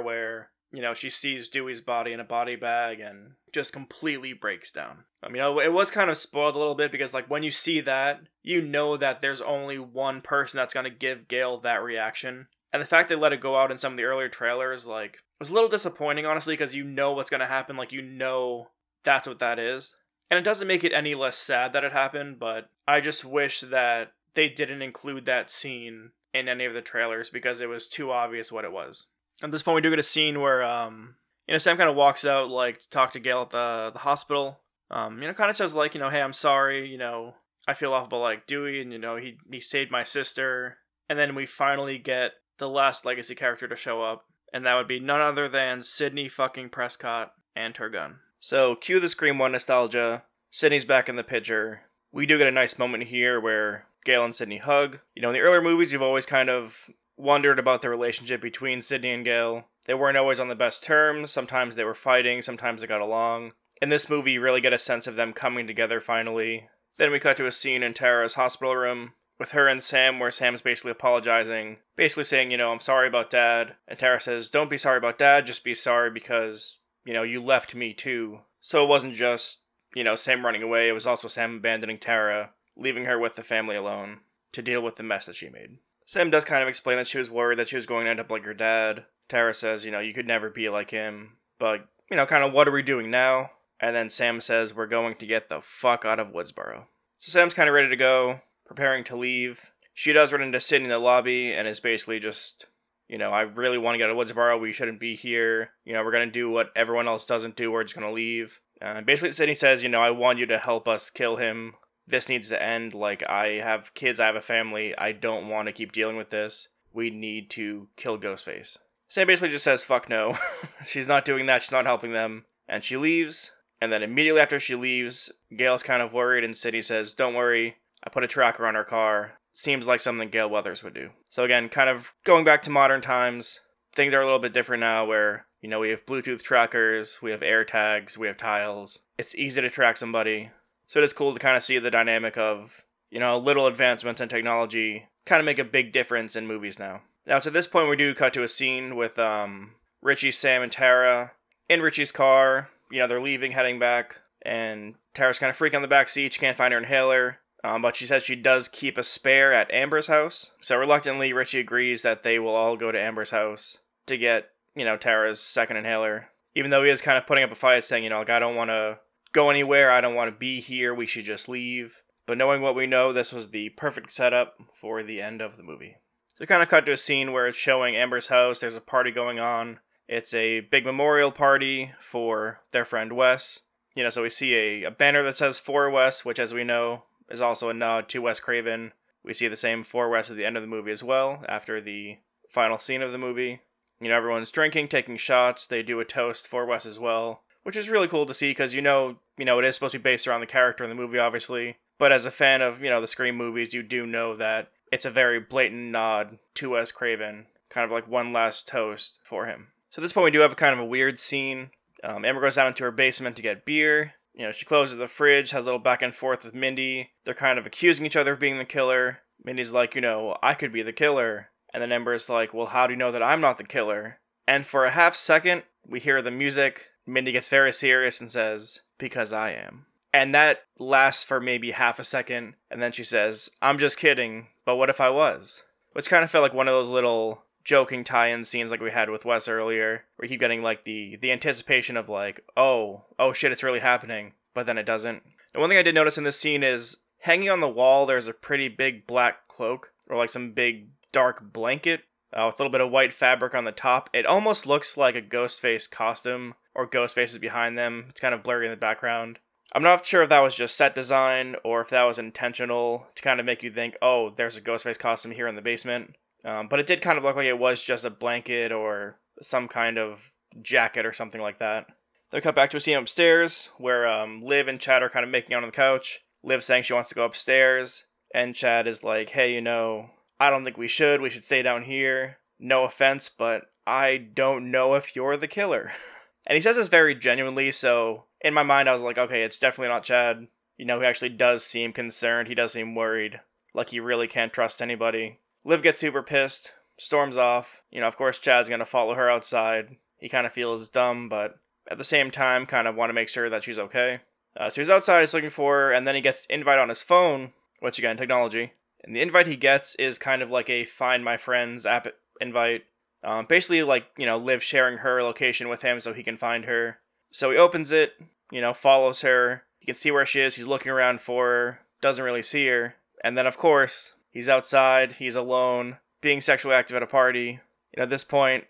where 0.00 0.48
you 0.72 0.80
know 0.80 0.94
she 0.94 1.10
sees 1.10 1.48
Dewey's 1.48 1.82
body 1.82 2.12
in 2.12 2.18
a 2.18 2.24
body 2.24 2.56
bag 2.56 2.98
and 2.98 3.32
just 3.52 3.74
completely 3.74 4.32
breaks 4.32 4.72
down. 4.72 5.04
I 5.22 5.28
mean, 5.28 5.42
it 5.42 5.72
was 5.72 5.90
kind 5.90 6.10
of 6.10 6.16
spoiled 6.16 6.56
a 6.56 6.58
little 6.58 6.74
bit 6.74 6.90
because 6.90 7.12
like 7.12 7.30
when 7.30 7.42
you 7.42 7.50
see 7.50 7.80
that, 7.82 8.22
you 8.42 8.62
know 8.62 8.96
that 8.96 9.20
there's 9.20 9.42
only 9.42 9.78
one 9.78 10.22
person 10.22 10.56
that's 10.56 10.74
gonna 10.74 10.90
give 10.90 11.28
Gale 11.28 11.58
that 11.58 11.82
reaction, 11.82 12.48
and 12.72 12.80
the 12.80 12.86
fact 12.86 13.10
they 13.10 13.14
let 13.14 13.34
it 13.34 13.42
go 13.42 13.56
out 13.56 13.70
in 13.70 13.78
some 13.78 13.92
of 13.92 13.96
the 13.98 14.04
earlier 14.04 14.30
trailers 14.30 14.86
like 14.86 15.18
was 15.38 15.50
a 15.50 15.54
little 15.54 15.68
disappointing 15.68 16.24
honestly 16.24 16.54
because 16.54 16.74
you 16.74 16.84
know 16.84 17.12
what's 17.12 17.30
gonna 17.30 17.46
happen, 17.46 17.76
like 17.76 17.92
you 17.92 18.02
know 18.02 18.68
that's 19.04 19.28
what 19.28 19.40
that 19.40 19.58
is. 19.58 19.96
And 20.30 20.38
it 20.38 20.44
doesn't 20.44 20.68
make 20.68 20.82
it 20.82 20.94
any 20.94 21.12
less 21.12 21.36
sad 21.36 21.74
that 21.74 21.84
it 21.84 21.92
happened, 21.92 22.38
but 22.38 22.70
I 22.88 23.00
just 23.00 23.22
wish 23.22 23.60
that 23.60 24.14
they 24.32 24.48
didn't 24.48 24.80
include 24.80 25.26
that 25.26 25.50
scene 25.50 26.12
in 26.34 26.48
any 26.48 26.64
of 26.64 26.74
the 26.74 26.82
trailers 26.82 27.30
because 27.30 27.60
it 27.60 27.68
was 27.68 27.88
too 27.88 28.10
obvious 28.10 28.52
what 28.52 28.64
it 28.64 28.72
was. 28.72 29.06
At 29.42 29.50
this 29.50 29.62
point, 29.62 29.76
we 29.76 29.80
do 29.80 29.90
get 29.90 29.98
a 29.98 30.04
scene 30.04 30.40
where, 30.40 30.62
um, 30.62 31.16
you 31.46 31.52
know, 31.52 31.58
Sam 31.58 31.76
kind 31.76 31.90
of 31.90 31.96
walks 31.96 32.24
out 32.24 32.50
like 32.50 32.80
to 32.80 32.90
talk 32.90 33.12
to 33.12 33.20
Gale 33.20 33.42
at 33.42 33.50
the 33.50 33.90
the 33.92 34.00
hospital. 34.00 34.60
Um, 34.90 35.20
you 35.20 35.26
know, 35.26 35.34
kind 35.34 35.50
of 35.50 35.56
says 35.56 35.74
like, 35.74 35.94
you 35.94 36.00
know, 36.00 36.10
hey, 36.10 36.20
I'm 36.20 36.32
sorry. 36.32 36.88
You 36.88 36.98
know, 36.98 37.34
I 37.66 37.74
feel 37.74 37.92
awful 37.92 38.06
about 38.06 38.20
like 38.20 38.46
Dewey, 38.46 38.80
and 38.80 38.92
you 38.92 38.98
know, 38.98 39.16
he 39.16 39.38
he 39.50 39.60
saved 39.60 39.90
my 39.90 40.04
sister. 40.04 40.78
And 41.08 41.18
then 41.18 41.34
we 41.34 41.46
finally 41.46 41.98
get 41.98 42.32
the 42.58 42.68
last 42.68 43.04
legacy 43.04 43.34
character 43.34 43.68
to 43.68 43.76
show 43.76 44.02
up, 44.02 44.24
and 44.52 44.64
that 44.64 44.76
would 44.76 44.88
be 44.88 45.00
none 45.00 45.20
other 45.20 45.48
than 45.48 45.82
Sidney 45.82 46.28
fucking 46.28 46.70
Prescott 46.70 47.32
and 47.54 47.76
her 47.76 47.90
gun. 47.90 48.20
So, 48.40 48.76
cue 48.76 48.98
the 48.98 49.08
Scream 49.08 49.38
One 49.38 49.52
nostalgia. 49.52 50.24
Sidney's 50.50 50.84
back 50.84 51.08
in 51.08 51.16
the 51.16 51.24
picture. 51.24 51.82
We 52.12 52.26
do 52.26 52.38
get 52.38 52.46
a 52.46 52.52
nice 52.52 52.78
moment 52.78 53.04
here 53.04 53.40
where 53.40 53.86
Gale 54.04 54.24
and 54.24 54.34
Sidney 54.34 54.58
hug. 54.58 55.00
You 55.14 55.22
know, 55.22 55.28
in 55.28 55.34
the 55.34 55.40
earlier 55.40 55.62
movies, 55.62 55.92
you've 55.92 56.02
always 56.02 56.26
kind 56.26 56.50
of 56.50 56.90
wondered 57.16 57.58
about 57.58 57.82
the 57.82 57.88
relationship 57.88 58.40
between 58.40 58.82
Sidney 58.82 59.12
and 59.12 59.24
Gale. 59.24 59.64
They 59.86 59.94
weren't 59.94 60.16
always 60.16 60.40
on 60.40 60.48
the 60.48 60.54
best 60.54 60.82
terms. 60.82 61.30
Sometimes 61.30 61.76
they 61.76 61.84
were 61.84 61.94
fighting, 61.94 62.42
sometimes 62.42 62.80
they 62.80 62.86
got 62.86 63.00
along. 63.00 63.52
In 63.80 63.88
this 63.88 64.08
movie, 64.08 64.32
you 64.32 64.40
really 64.40 64.60
get 64.60 64.72
a 64.72 64.78
sense 64.78 65.06
of 65.06 65.16
them 65.16 65.32
coming 65.32 65.66
together 65.66 66.00
finally. 66.00 66.68
Then 66.98 67.10
we 67.10 67.18
cut 67.18 67.36
to 67.38 67.46
a 67.46 67.52
scene 67.52 67.82
in 67.82 67.94
Tara's 67.94 68.34
hospital 68.34 68.76
room 68.76 69.14
with 69.38 69.52
her 69.52 69.66
and 69.66 69.82
Sam, 69.82 70.18
where 70.18 70.30
Sam's 70.30 70.62
basically 70.62 70.92
apologizing, 70.92 71.78
basically 71.96 72.24
saying, 72.24 72.50
you 72.50 72.56
know, 72.56 72.70
I'm 72.70 72.80
sorry 72.80 73.08
about 73.08 73.30
dad. 73.30 73.74
And 73.88 73.98
Tara 73.98 74.20
says, 74.20 74.50
Don't 74.50 74.70
be 74.70 74.78
sorry 74.78 74.98
about 74.98 75.18
dad, 75.18 75.46
just 75.46 75.64
be 75.64 75.74
sorry 75.74 76.10
because, 76.10 76.78
you 77.04 77.12
know, 77.12 77.22
you 77.22 77.42
left 77.42 77.74
me 77.74 77.92
too. 77.92 78.40
So 78.60 78.84
it 78.84 78.88
wasn't 78.88 79.14
just, 79.14 79.62
you 79.94 80.04
know, 80.04 80.14
Sam 80.14 80.44
running 80.44 80.62
away, 80.62 80.88
it 80.88 80.92
was 80.92 81.06
also 81.06 81.26
Sam 81.26 81.56
abandoning 81.56 81.98
Tara 81.98 82.50
leaving 82.76 83.04
her 83.04 83.18
with 83.18 83.36
the 83.36 83.42
family 83.42 83.76
alone 83.76 84.20
to 84.52 84.62
deal 84.62 84.82
with 84.82 84.96
the 84.96 85.02
mess 85.02 85.26
that 85.26 85.36
she 85.36 85.48
made. 85.48 85.78
Sam 86.06 86.30
does 86.30 86.44
kind 86.44 86.62
of 86.62 86.68
explain 86.68 86.96
that 86.96 87.06
she 87.08 87.18
was 87.18 87.30
worried 87.30 87.58
that 87.58 87.68
she 87.68 87.76
was 87.76 87.86
going 87.86 88.04
to 88.04 88.10
end 88.10 88.20
up 88.20 88.30
like 88.30 88.44
her 88.44 88.54
dad. 88.54 89.04
Tara 89.28 89.54
says, 89.54 89.84
you 89.84 89.90
know, 89.90 90.00
you 90.00 90.12
could 90.12 90.26
never 90.26 90.50
be 90.50 90.68
like 90.68 90.90
him, 90.90 91.38
but, 91.58 91.88
you 92.10 92.16
know, 92.16 92.26
kind 92.26 92.44
of 92.44 92.52
what 92.52 92.68
are 92.68 92.72
we 92.72 92.82
doing 92.82 93.10
now? 93.10 93.50
And 93.80 93.96
then 93.96 94.10
Sam 94.10 94.40
says, 94.40 94.74
we're 94.74 94.86
going 94.86 95.14
to 95.16 95.26
get 95.26 95.48
the 95.48 95.60
fuck 95.60 96.04
out 96.04 96.20
of 96.20 96.28
Woodsboro. 96.28 96.84
So 97.16 97.30
Sam's 97.30 97.54
kind 97.54 97.68
of 97.68 97.74
ready 97.74 97.88
to 97.88 97.96
go, 97.96 98.40
preparing 98.66 99.04
to 99.04 99.16
leave. 99.16 99.72
She 99.94 100.12
does 100.12 100.32
run 100.32 100.42
into 100.42 100.60
Sidney 100.60 100.84
in 100.84 100.90
the 100.90 100.98
lobby 100.98 101.52
and 101.52 101.66
is 101.66 101.80
basically 101.80 102.20
just, 102.20 102.66
you 103.08 103.18
know, 103.18 103.28
I 103.28 103.42
really 103.42 103.78
want 103.78 103.94
to 103.94 103.98
get 103.98 104.10
out 104.10 104.16
of 104.16 104.16
Woodsboro. 104.16 104.60
We 104.60 104.72
shouldn't 104.72 105.00
be 105.00 105.16
here. 105.16 105.70
You 105.84 105.92
know, 105.92 106.04
we're 106.04 106.12
going 106.12 106.28
to 106.28 106.32
do 106.32 106.50
what 106.50 106.70
everyone 106.76 107.08
else 107.08 107.26
doesn't 107.26 107.56
do. 107.56 107.72
We're 107.72 107.84
just 107.84 107.94
going 107.94 108.06
to 108.06 108.12
leave. 108.12 108.60
Uh, 108.80 109.00
basically, 109.00 109.32
Sidney 109.32 109.54
says, 109.54 109.82
you 109.82 109.88
know, 109.88 110.00
I 110.00 110.10
want 110.10 110.38
you 110.38 110.46
to 110.46 110.58
help 110.58 110.88
us 110.88 111.10
kill 111.10 111.36
him 111.36 111.74
this 112.06 112.28
needs 112.28 112.48
to 112.48 112.62
end. 112.62 112.94
Like, 112.94 113.28
I 113.28 113.60
have 113.62 113.94
kids, 113.94 114.20
I 114.20 114.26
have 114.26 114.36
a 114.36 114.40
family, 114.40 114.96
I 114.96 115.12
don't 115.12 115.48
want 115.48 115.66
to 115.66 115.72
keep 115.72 115.92
dealing 115.92 116.16
with 116.16 116.30
this. 116.30 116.68
We 116.92 117.10
need 117.10 117.50
to 117.50 117.88
kill 117.96 118.18
Ghostface. 118.18 118.76
Sam 119.08 119.26
basically 119.26 119.50
just 119.50 119.64
says, 119.64 119.84
fuck 119.84 120.08
no. 120.08 120.36
she's 120.86 121.08
not 121.08 121.24
doing 121.24 121.46
that, 121.46 121.62
she's 121.62 121.72
not 121.72 121.86
helping 121.86 122.12
them. 122.12 122.44
And 122.68 122.84
she 122.84 122.96
leaves. 122.96 123.52
And 123.82 123.92
then 123.92 124.04
immediately 124.04 124.40
after 124.40 124.60
she 124.60 124.76
leaves, 124.76 125.32
Gale's 125.56 125.82
kind 125.82 126.02
of 126.02 126.12
worried, 126.12 126.44
and 126.44 126.56
Sidney 126.56 126.82
says, 126.82 127.14
Don't 127.14 127.34
worry, 127.34 127.78
I 128.04 128.10
put 128.10 128.22
a 128.22 128.28
tracker 128.28 128.64
on 128.64 128.76
her 128.76 128.84
car. 128.84 129.32
Seems 129.52 129.88
like 129.88 129.98
something 129.98 130.30
Gale 130.30 130.48
Weathers 130.48 130.84
would 130.84 130.94
do. 130.94 131.10
So, 131.30 131.42
again, 131.42 131.68
kind 131.68 131.90
of 131.90 132.12
going 132.24 132.44
back 132.44 132.62
to 132.62 132.70
modern 132.70 133.00
times, 133.00 133.58
things 133.92 134.14
are 134.14 134.20
a 134.20 134.24
little 134.24 134.38
bit 134.38 134.54
different 134.54 134.82
now 134.82 135.04
where, 135.04 135.46
you 135.60 135.68
know, 135.68 135.80
we 135.80 135.90
have 135.90 136.06
Bluetooth 136.06 136.42
trackers, 136.42 137.18
we 137.20 137.32
have 137.32 137.42
air 137.42 137.64
tags, 137.64 138.16
we 138.16 138.28
have 138.28 138.36
tiles. 138.36 139.00
It's 139.18 139.34
easy 139.34 139.60
to 139.60 139.68
track 139.68 139.96
somebody. 139.96 140.52
So 140.92 141.00
it 141.00 141.04
is 141.04 141.14
cool 141.14 141.32
to 141.32 141.40
kind 141.40 141.56
of 141.56 141.62
see 141.62 141.78
the 141.78 141.90
dynamic 141.90 142.36
of, 142.36 142.84
you 143.10 143.18
know, 143.18 143.38
little 143.38 143.66
advancements 143.66 144.20
in 144.20 144.28
technology 144.28 145.06
kind 145.24 145.40
of 145.40 145.46
make 145.46 145.58
a 145.58 145.64
big 145.64 145.90
difference 145.90 146.36
in 146.36 146.46
movies 146.46 146.78
now. 146.78 147.00
Now, 147.26 147.38
to 147.38 147.50
this 147.50 147.66
point, 147.66 147.88
we 147.88 147.96
do 147.96 148.14
cut 148.14 148.34
to 148.34 148.42
a 148.42 148.48
scene 148.48 148.94
with 148.94 149.18
um, 149.18 149.70
Richie, 150.02 150.32
Sam, 150.32 150.60
and 150.60 150.70
Tara 150.70 151.32
in 151.66 151.80
Richie's 151.80 152.12
car. 152.12 152.68
You 152.90 152.98
know, 152.98 153.06
they're 153.06 153.22
leaving, 153.22 153.52
heading 153.52 153.78
back, 153.78 154.18
and 154.42 154.96
Tara's 155.14 155.38
kind 155.38 155.48
of 155.48 155.56
freaking 155.56 155.76
on 155.76 155.80
the 155.80 155.88
back 155.88 156.10
seat. 156.10 156.34
She 156.34 156.40
can't 156.40 156.58
find 156.58 156.74
her 156.74 156.78
inhaler, 156.78 157.38
um, 157.64 157.80
but 157.80 157.96
she 157.96 158.04
says 158.04 158.22
she 158.22 158.36
does 158.36 158.68
keep 158.68 158.98
a 158.98 159.02
spare 159.02 159.50
at 159.50 159.72
Amber's 159.72 160.08
house. 160.08 160.50
So 160.60 160.76
reluctantly, 160.76 161.32
Richie 161.32 161.60
agrees 161.60 162.02
that 162.02 162.22
they 162.22 162.38
will 162.38 162.54
all 162.54 162.76
go 162.76 162.92
to 162.92 163.00
Amber's 163.00 163.30
house 163.30 163.78
to 164.08 164.18
get, 164.18 164.50
you 164.76 164.84
know, 164.84 164.98
Tara's 164.98 165.40
second 165.40 165.78
inhaler. 165.78 166.28
Even 166.54 166.70
though 166.70 166.84
he 166.84 166.90
is 166.90 167.00
kind 167.00 167.16
of 167.16 167.26
putting 167.26 167.44
up 167.44 167.50
a 167.50 167.54
fight, 167.54 167.82
saying, 167.82 168.04
you 168.04 168.10
know, 168.10 168.18
like, 168.18 168.28
I 168.28 168.38
don't 168.38 168.56
want 168.56 168.68
to 168.68 168.98
go 169.32 169.50
anywhere. 169.50 169.90
I 169.90 170.00
don't 170.00 170.14
want 170.14 170.30
to 170.30 170.38
be 170.38 170.60
here. 170.60 170.94
We 170.94 171.06
should 171.06 171.24
just 171.24 171.48
leave. 171.48 172.02
But 172.26 172.38
knowing 172.38 172.62
what 172.62 172.74
we 172.74 172.86
know, 172.86 173.12
this 173.12 173.32
was 173.32 173.50
the 173.50 173.70
perfect 173.70 174.12
setup 174.12 174.56
for 174.72 175.02
the 175.02 175.20
end 175.20 175.40
of 175.40 175.56
the 175.56 175.62
movie. 175.62 175.96
So 176.34 176.42
we 176.42 176.46
kind 176.46 176.62
of 176.62 176.68
cut 176.68 176.86
to 176.86 176.92
a 176.92 176.96
scene 176.96 177.32
where 177.32 177.46
it's 177.46 177.58
showing 177.58 177.96
Amber's 177.96 178.28
house. 178.28 178.60
There's 178.60 178.74
a 178.74 178.80
party 178.80 179.10
going 179.10 179.38
on. 179.38 179.80
It's 180.08 180.32
a 180.34 180.60
big 180.60 180.84
memorial 180.84 181.32
party 181.32 181.92
for 181.98 182.60
their 182.70 182.84
friend 182.84 183.14
Wes. 183.14 183.60
You 183.94 184.04
know, 184.04 184.10
so 184.10 184.22
we 184.22 184.30
see 184.30 184.54
a, 184.54 184.84
a 184.84 184.90
banner 184.90 185.22
that 185.24 185.36
says 185.36 185.58
for 185.58 185.90
Wes, 185.90 186.24
which, 186.24 186.38
as 186.38 186.54
we 186.54 186.64
know, 186.64 187.04
is 187.28 187.40
also 187.40 187.68
a 187.68 187.74
nod 187.74 188.08
to 188.10 188.20
Wes 188.20 188.40
Craven. 188.40 188.92
We 189.24 189.34
see 189.34 189.48
the 189.48 189.56
same 189.56 189.84
for 189.84 190.08
Wes 190.08 190.30
at 190.30 190.36
the 190.36 190.44
end 190.44 190.56
of 190.56 190.62
the 190.62 190.68
movie 190.68 190.92
as 190.92 191.04
well, 191.04 191.44
after 191.48 191.80
the 191.80 192.18
final 192.48 192.78
scene 192.78 193.02
of 193.02 193.12
the 193.12 193.18
movie. 193.18 193.60
You 194.00 194.08
know, 194.08 194.16
everyone's 194.16 194.50
drinking, 194.50 194.88
taking 194.88 195.16
shots. 195.16 195.66
They 195.66 195.82
do 195.82 196.00
a 196.00 196.04
toast 196.04 196.48
for 196.48 196.66
Wes 196.66 196.86
as 196.86 196.98
well 196.98 197.42
which 197.62 197.76
is 197.76 197.88
really 197.88 198.08
cool 198.08 198.26
to 198.26 198.34
see 198.34 198.50
because 198.50 198.74
you 198.74 198.82
know, 198.82 199.16
you 199.36 199.44
know, 199.44 199.58
it 199.58 199.64
is 199.64 199.74
supposed 199.74 199.92
to 199.92 199.98
be 199.98 200.02
based 200.02 200.26
around 200.26 200.40
the 200.40 200.46
character 200.46 200.84
in 200.84 200.90
the 200.90 200.96
movie, 200.96 201.18
obviously. 201.18 201.76
But 201.98 202.12
as 202.12 202.26
a 202.26 202.30
fan 202.30 202.62
of 202.62 202.82
you 202.82 202.90
know 202.90 203.00
the 203.00 203.06
Scream 203.06 203.36
movies, 203.36 203.74
you 203.74 203.82
do 203.82 204.06
know 204.06 204.34
that 204.36 204.70
it's 204.90 205.04
a 205.04 205.10
very 205.10 205.40
blatant 205.40 205.90
nod 205.90 206.38
to 206.54 206.70
Wes 206.70 206.92
Craven, 206.92 207.46
kind 207.70 207.84
of 207.84 207.92
like 207.92 208.08
one 208.08 208.32
last 208.32 208.68
toast 208.68 209.18
for 209.24 209.46
him. 209.46 209.68
So 209.90 210.00
at 210.00 210.02
this 210.02 210.12
point, 210.12 210.24
we 210.24 210.30
do 210.30 210.40
have 210.40 210.52
a 210.52 210.56
kind 210.56 210.72
of 210.72 210.78
a 210.78 210.84
weird 210.84 211.18
scene. 211.18 211.70
Um, 212.04 212.24
Amber 212.24 212.40
goes 212.40 212.56
down 212.56 212.66
into 212.66 212.84
her 212.84 212.90
basement 212.90 213.36
to 213.36 213.42
get 213.42 213.64
beer. 213.64 214.14
You 214.34 214.46
know, 214.46 214.52
she 214.52 214.64
closes 214.64 214.96
the 214.96 215.06
fridge, 215.06 215.50
has 215.50 215.64
a 215.64 215.66
little 215.66 215.78
back 215.78 216.02
and 216.02 216.16
forth 216.16 216.44
with 216.44 216.54
Mindy. 216.54 217.10
They're 217.24 217.34
kind 217.34 217.58
of 217.58 217.66
accusing 217.66 218.06
each 218.06 218.16
other 218.16 218.32
of 218.32 218.40
being 218.40 218.58
the 218.58 218.64
killer. 218.64 219.18
Mindy's 219.44 219.70
like, 219.70 219.94
you 219.94 220.00
know, 220.00 220.36
I 220.42 220.54
could 220.54 220.72
be 220.72 220.82
the 220.82 220.92
killer. 220.92 221.48
And 221.72 221.82
then 221.82 221.92
Amber's 221.92 222.28
like, 222.28 222.54
well, 222.54 222.66
how 222.66 222.86
do 222.86 222.94
you 222.94 222.98
know 222.98 223.12
that 223.12 223.22
I'm 223.22 223.40
not 223.40 223.58
the 223.58 223.64
killer? 223.64 224.18
And 224.46 224.66
for 224.66 224.84
a 224.84 224.90
half 224.90 225.14
second, 225.14 225.64
we 225.86 226.00
hear 226.00 226.22
the 226.22 226.30
music 226.30 226.88
Mindy 227.06 227.32
gets 227.32 227.48
very 227.48 227.72
serious 227.72 228.20
and 228.20 228.30
says, 228.30 228.82
Because 228.98 229.32
I 229.32 229.52
am. 229.52 229.86
And 230.12 230.34
that 230.34 230.60
lasts 230.78 231.24
for 231.24 231.40
maybe 231.40 231.70
half 231.70 231.98
a 231.98 232.04
second, 232.04 232.56
and 232.70 232.82
then 232.82 232.92
she 232.92 233.04
says, 233.04 233.50
I'm 233.62 233.78
just 233.78 233.98
kidding, 233.98 234.48
but 234.64 234.76
what 234.76 234.90
if 234.90 235.00
I 235.00 235.08
was? 235.08 235.62
which 235.92 236.08
kind 236.08 236.24
of 236.24 236.30
felt 236.30 236.42
like 236.42 236.54
one 236.54 236.68
of 236.68 236.74
those 236.74 236.88
little 236.88 237.42
joking 237.64 238.02
tie-in 238.02 238.44
scenes 238.44 238.70
like 238.70 238.80
we 238.80 238.90
had 238.90 239.10
with 239.10 239.24
Wes 239.24 239.48
earlier, 239.48 240.04
where 240.16 240.26
you 240.26 240.28
keep 240.28 240.40
getting 240.40 240.62
like 240.62 240.84
the 240.84 241.16
the 241.16 241.32
anticipation 241.32 241.96
of 241.96 242.08
like, 242.08 242.40
oh, 242.56 243.04
oh 243.18 243.32
shit, 243.32 243.52
it's 243.52 243.62
really 243.62 243.80
happening, 243.80 244.32
but 244.54 244.66
then 244.66 244.78
it 244.78 244.86
doesn't. 244.86 245.22
And 245.54 245.60
one 245.60 245.68
thing 245.68 245.78
I 245.78 245.82
did 245.82 245.94
notice 245.94 246.18
in 246.18 246.24
this 246.24 246.40
scene 246.40 246.62
is 246.62 246.96
hanging 247.18 247.50
on 247.50 247.60
the 247.60 247.68
wall, 247.68 248.06
there's 248.06 248.28
a 248.28 248.32
pretty 248.32 248.68
big 248.68 249.06
black 249.06 249.46
cloak 249.48 249.92
or 250.08 250.16
like 250.16 250.30
some 250.30 250.52
big 250.52 250.88
dark 251.12 251.52
blanket 251.52 252.02
uh, 252.32 252.46
with 252.46 252.58
a 252.58 252.62
little 252.62 252.72
bit 252.72 252.80
of 252.80 252.90
white 252.90 253.12
fabric 253.12 253.54
on 253.54 253.64
the 253.64 253.72
top. 253.72 254.10
It 254.12 254.26
almost 254.26 254.66
looks 254.66 254.96
like 254.96 255.14
a 255.14 255.22
Ghostface 255.22 255.90
costume 255.90 256.54
or 256.74 256.88
Ghostface 256.88 257.30
is 257.30 257.38
behind 257.38 257.76
them. 257.76 258.06
It's 258.08 258.20
kind 258.20 258.34
of 258.34 258.42
blurry 258.42 258.66
in 258.66 258.70
the 258.70 258.76
background. 258.76 259.38
I'm 259.74 259.82
not 259.82 260.04
sure 260.04 260.22
if 260.22 260.28
that 260.28 260.40
was 260.40 260.54
just 260.54 260.76
set 260.76 260.94
design 260.94 261.56
or 261.64 261.80
if 261.80 261.88
that 261.90 262.04
was 262.04 262.18
intentional 262.18 263.06
to 263.14 263.22
kind 263.22 263.40
of 263.40 263.46
make 263.46 263.62
you 263.62 263.70
think, 263.70 263.96
oh, 264.02 264.30
there's 264.30 264.56
a 264.56 264.62
Ghostface 264.62 264.98
costume 264.98 265.32
here 265.32 265.48
in 265.48 265.56
the 265.56 265.62
basement. 265.62 266.14
Um, 266.44 266.68
but 266.68 266.80
it 266.80 266.86
did 266.86 267.00
kind 267.00 267.16
of 267.16 267.24
look 267.24 267.36
like 267.36 267.46
it 267.46 267.58
was 267.58 267.82
just 267.82 268.04
a 268.04 268.10
blanket 268.10 268.72
or 268.72 269.18
some 269.40 269.68
kind 269.68 269.98
of 269.98 270.32
jacket 270.60 271.06
or 271.06 271.12
something 271.12 271.40
like 271.40 271.58
that. 271.58 271.86
They 272.30 272.40
cut 272.40 272.54
back 272.54 272.70
to 272.70 272.78
a 272.78 272.80
scene 272.80 272.96
upstairs 272.96 273.68
where 273.78 274.06
um, 274.06 274.42
Liv 274.42 274.68
and 274.68 274.80
Chad 274.80 275.02
are 275.02 275.10
kind 275.10 275.24
of 275.24 275.30
making 275.30 275.54
out 275.54 275.62
on 275.62 275.68
the 275.68 275.76
couch. 275.76 276.20
Liv 276.42 276.64
saying 276.64 276.82
she 276.82 276.94
wants 276.94 277.10
to 277.10 277.14
go 277.14 277.24
upstairs, 277.24 278.06
and 278.34 278.54
Chad 278.54 278.86
is 278.86 279.04
like, 279.04 279.30
hey, 279.30 279.54
you 279.54 279.60
know, 279.60 280.10
I 280.42 280.50
don't 280.50 280.64
think 280.64 280.76
we 280.76 280.88
should. 280.88 281.20
We 281.20 281.30
should 281.30 281.44
stay 281.44 281.62
down 281.62 281.84
here. 281.84 282.38
No 282.58 282.82
offense, 282.82 283.28
but 283.28 283.70
I 283.86 284.16
don't 284.16 284.72
know 284.72 284.94
if 284.94 285.14
you're 285.14 285.36
the 285.36 285.46
killer. 285.46 285.92
and 286.48 286.56
he 286.56 286.60
says 286.60 286.74
this 286.74 286.88
very 286.88 287.14
genuinely, 287.14 287.70
so 287.70 288.24
in 288.40 288.52
my 288.52 288.64
mind, 288.64 288.88
I 288.88 288.92
was 288.92 289.02
like, 289.02 289.18
okay, 289.18 289.44
it's 289.44 289.60
definitely 289.60 289.92
not 289.92 290.02
Chad. 290.02 290.48
You 290.76 290.84
know, 290.84 290.98
he 290.98 291.06
actually 291.06 291.28
does 291.28 291.64
seem 291.64 291.92
concerned. 291.92 292.48
He 292.48 292.56
does 292.56 292.72
seem 292.72 292.96
worried. 292.96 293.38
Like 293.72 293.90
he 293.90 294.00
really 294.00 294.26
can't 294.26 294.52
trust 294.52 294.82
anybody. 294.82 295.38
Liv 295.62 295.80
gets 295.80 296.00
super 296.00 296.24
pissed, 296.24 296.72
storms 296.98 297.36
off. 297.36 297.84
You 297.92 298.00
know, 298.00 298.08
of 298.08 298.16
course, 298.16 298.40
Chad's 298.40 298.68
gonna 298.68 298.84
follow 298.84 299.14
her 299.14 299.30
outside. 299.30 299.96
He 300.18 300.28
kind 300.28 300.44
of 300.44 300.52
feels 300.52 300.88
dumb, 300.88 301.28
but 301.28 301.54
at 301.88 301.98
the 301.98 302.04
same 302.04 302.32
time, 302.32 302.66
kind 302.66 302.88
of 302.88 302.96
want 302.96 303.10
to 303.10 303.14
make 303.14 303.28
sure 303.28 303.48
that 303.48 303.62
she's 303.62 303.78
okay. 303.78 304.18
Uh, 304.56 304.70
so 304.70 304.80
he's 304.80 304.90
outside, 304.90 305.20
he's 305.20 305.34
looking 305.34 305.50
for 305.50 305.76
her, 305.76 305.92
and 305.92 306.04
then 306.04 306.16
he 306.16 306.20
gets 306.20 306.46
invite 306.46 306.80
on 306.80 306.88
his 306.88 307.00
phone, 307.00 307.52
which 307.78 308.00
again, 308.00 308.16
technology. 308.16 308.72
And 309.04 309.14
the 309.14 309.20
invite 309.20 309.46
he 309.46 309.56
gets 309.56 309.94
is 309.96 310.18
kind 310.18 310.42
of 310.42 310.50
like 310.50 310.70
a 310.70 310.84
find 310.84 311.24
my 311.24 311.36
friends 311.36 311.86
app 311.86 312.06
invite. 312.40 312.84
Um, 313.24 313.46
basically, 313.46 313.82
like, 313.82 314.06
you 314.16 314.26
know, 314.26 314.36
Liv 314.36 314.62
sharing 314.62 314.98
her 314.98 315.22
location 315.22 315.68
with 315.68 315.82
him 315.82 316.00
so 316.00 316.12
he 316.12 316.22
can 316.22 316.36
find 316.36 316.64
her. 316.64 316.98
So 317.30 317.50
he 317.50 317.56
opens 317.56 317.92
it, 317.92 318.14
you 318.50 318.60
know, 318.60 318.74
follows 318.74 319.22
her. 319.22 319.64
He 319.78 319.86
can 319.86 319.94
see 319.94 320.10
where 320.10 320.26
she 320.26 320.40
is. 320.40 320.54
He's 320.54 320.66
looking 320.66 320.92
around 320.92 321.20
for 321.20 321.46
her, 321.46 321.80
doesn't 322.00 322.24
really 322.24 322.42
see 322.42 322.66
her. 322.66 322.96
And 323.24 323.36
then, 323.36 323.46
of 323.46 323.56
course, 323.56 324.14
He's 324.32 324.48
outside, 324.48 325.12
he's 325.12 325.36
alone, 325.36 325.98
being 326.22 326.40
sexually 326.40 326.74
active 326.74 326.96
at 326.96 327.02
a 327.02 327.06
party. 327.06 327.60
You 327.92 327.98
know, 327.98 328.04
at 328.04 328.10
this 328.10 328.24
point, 328.24 328.64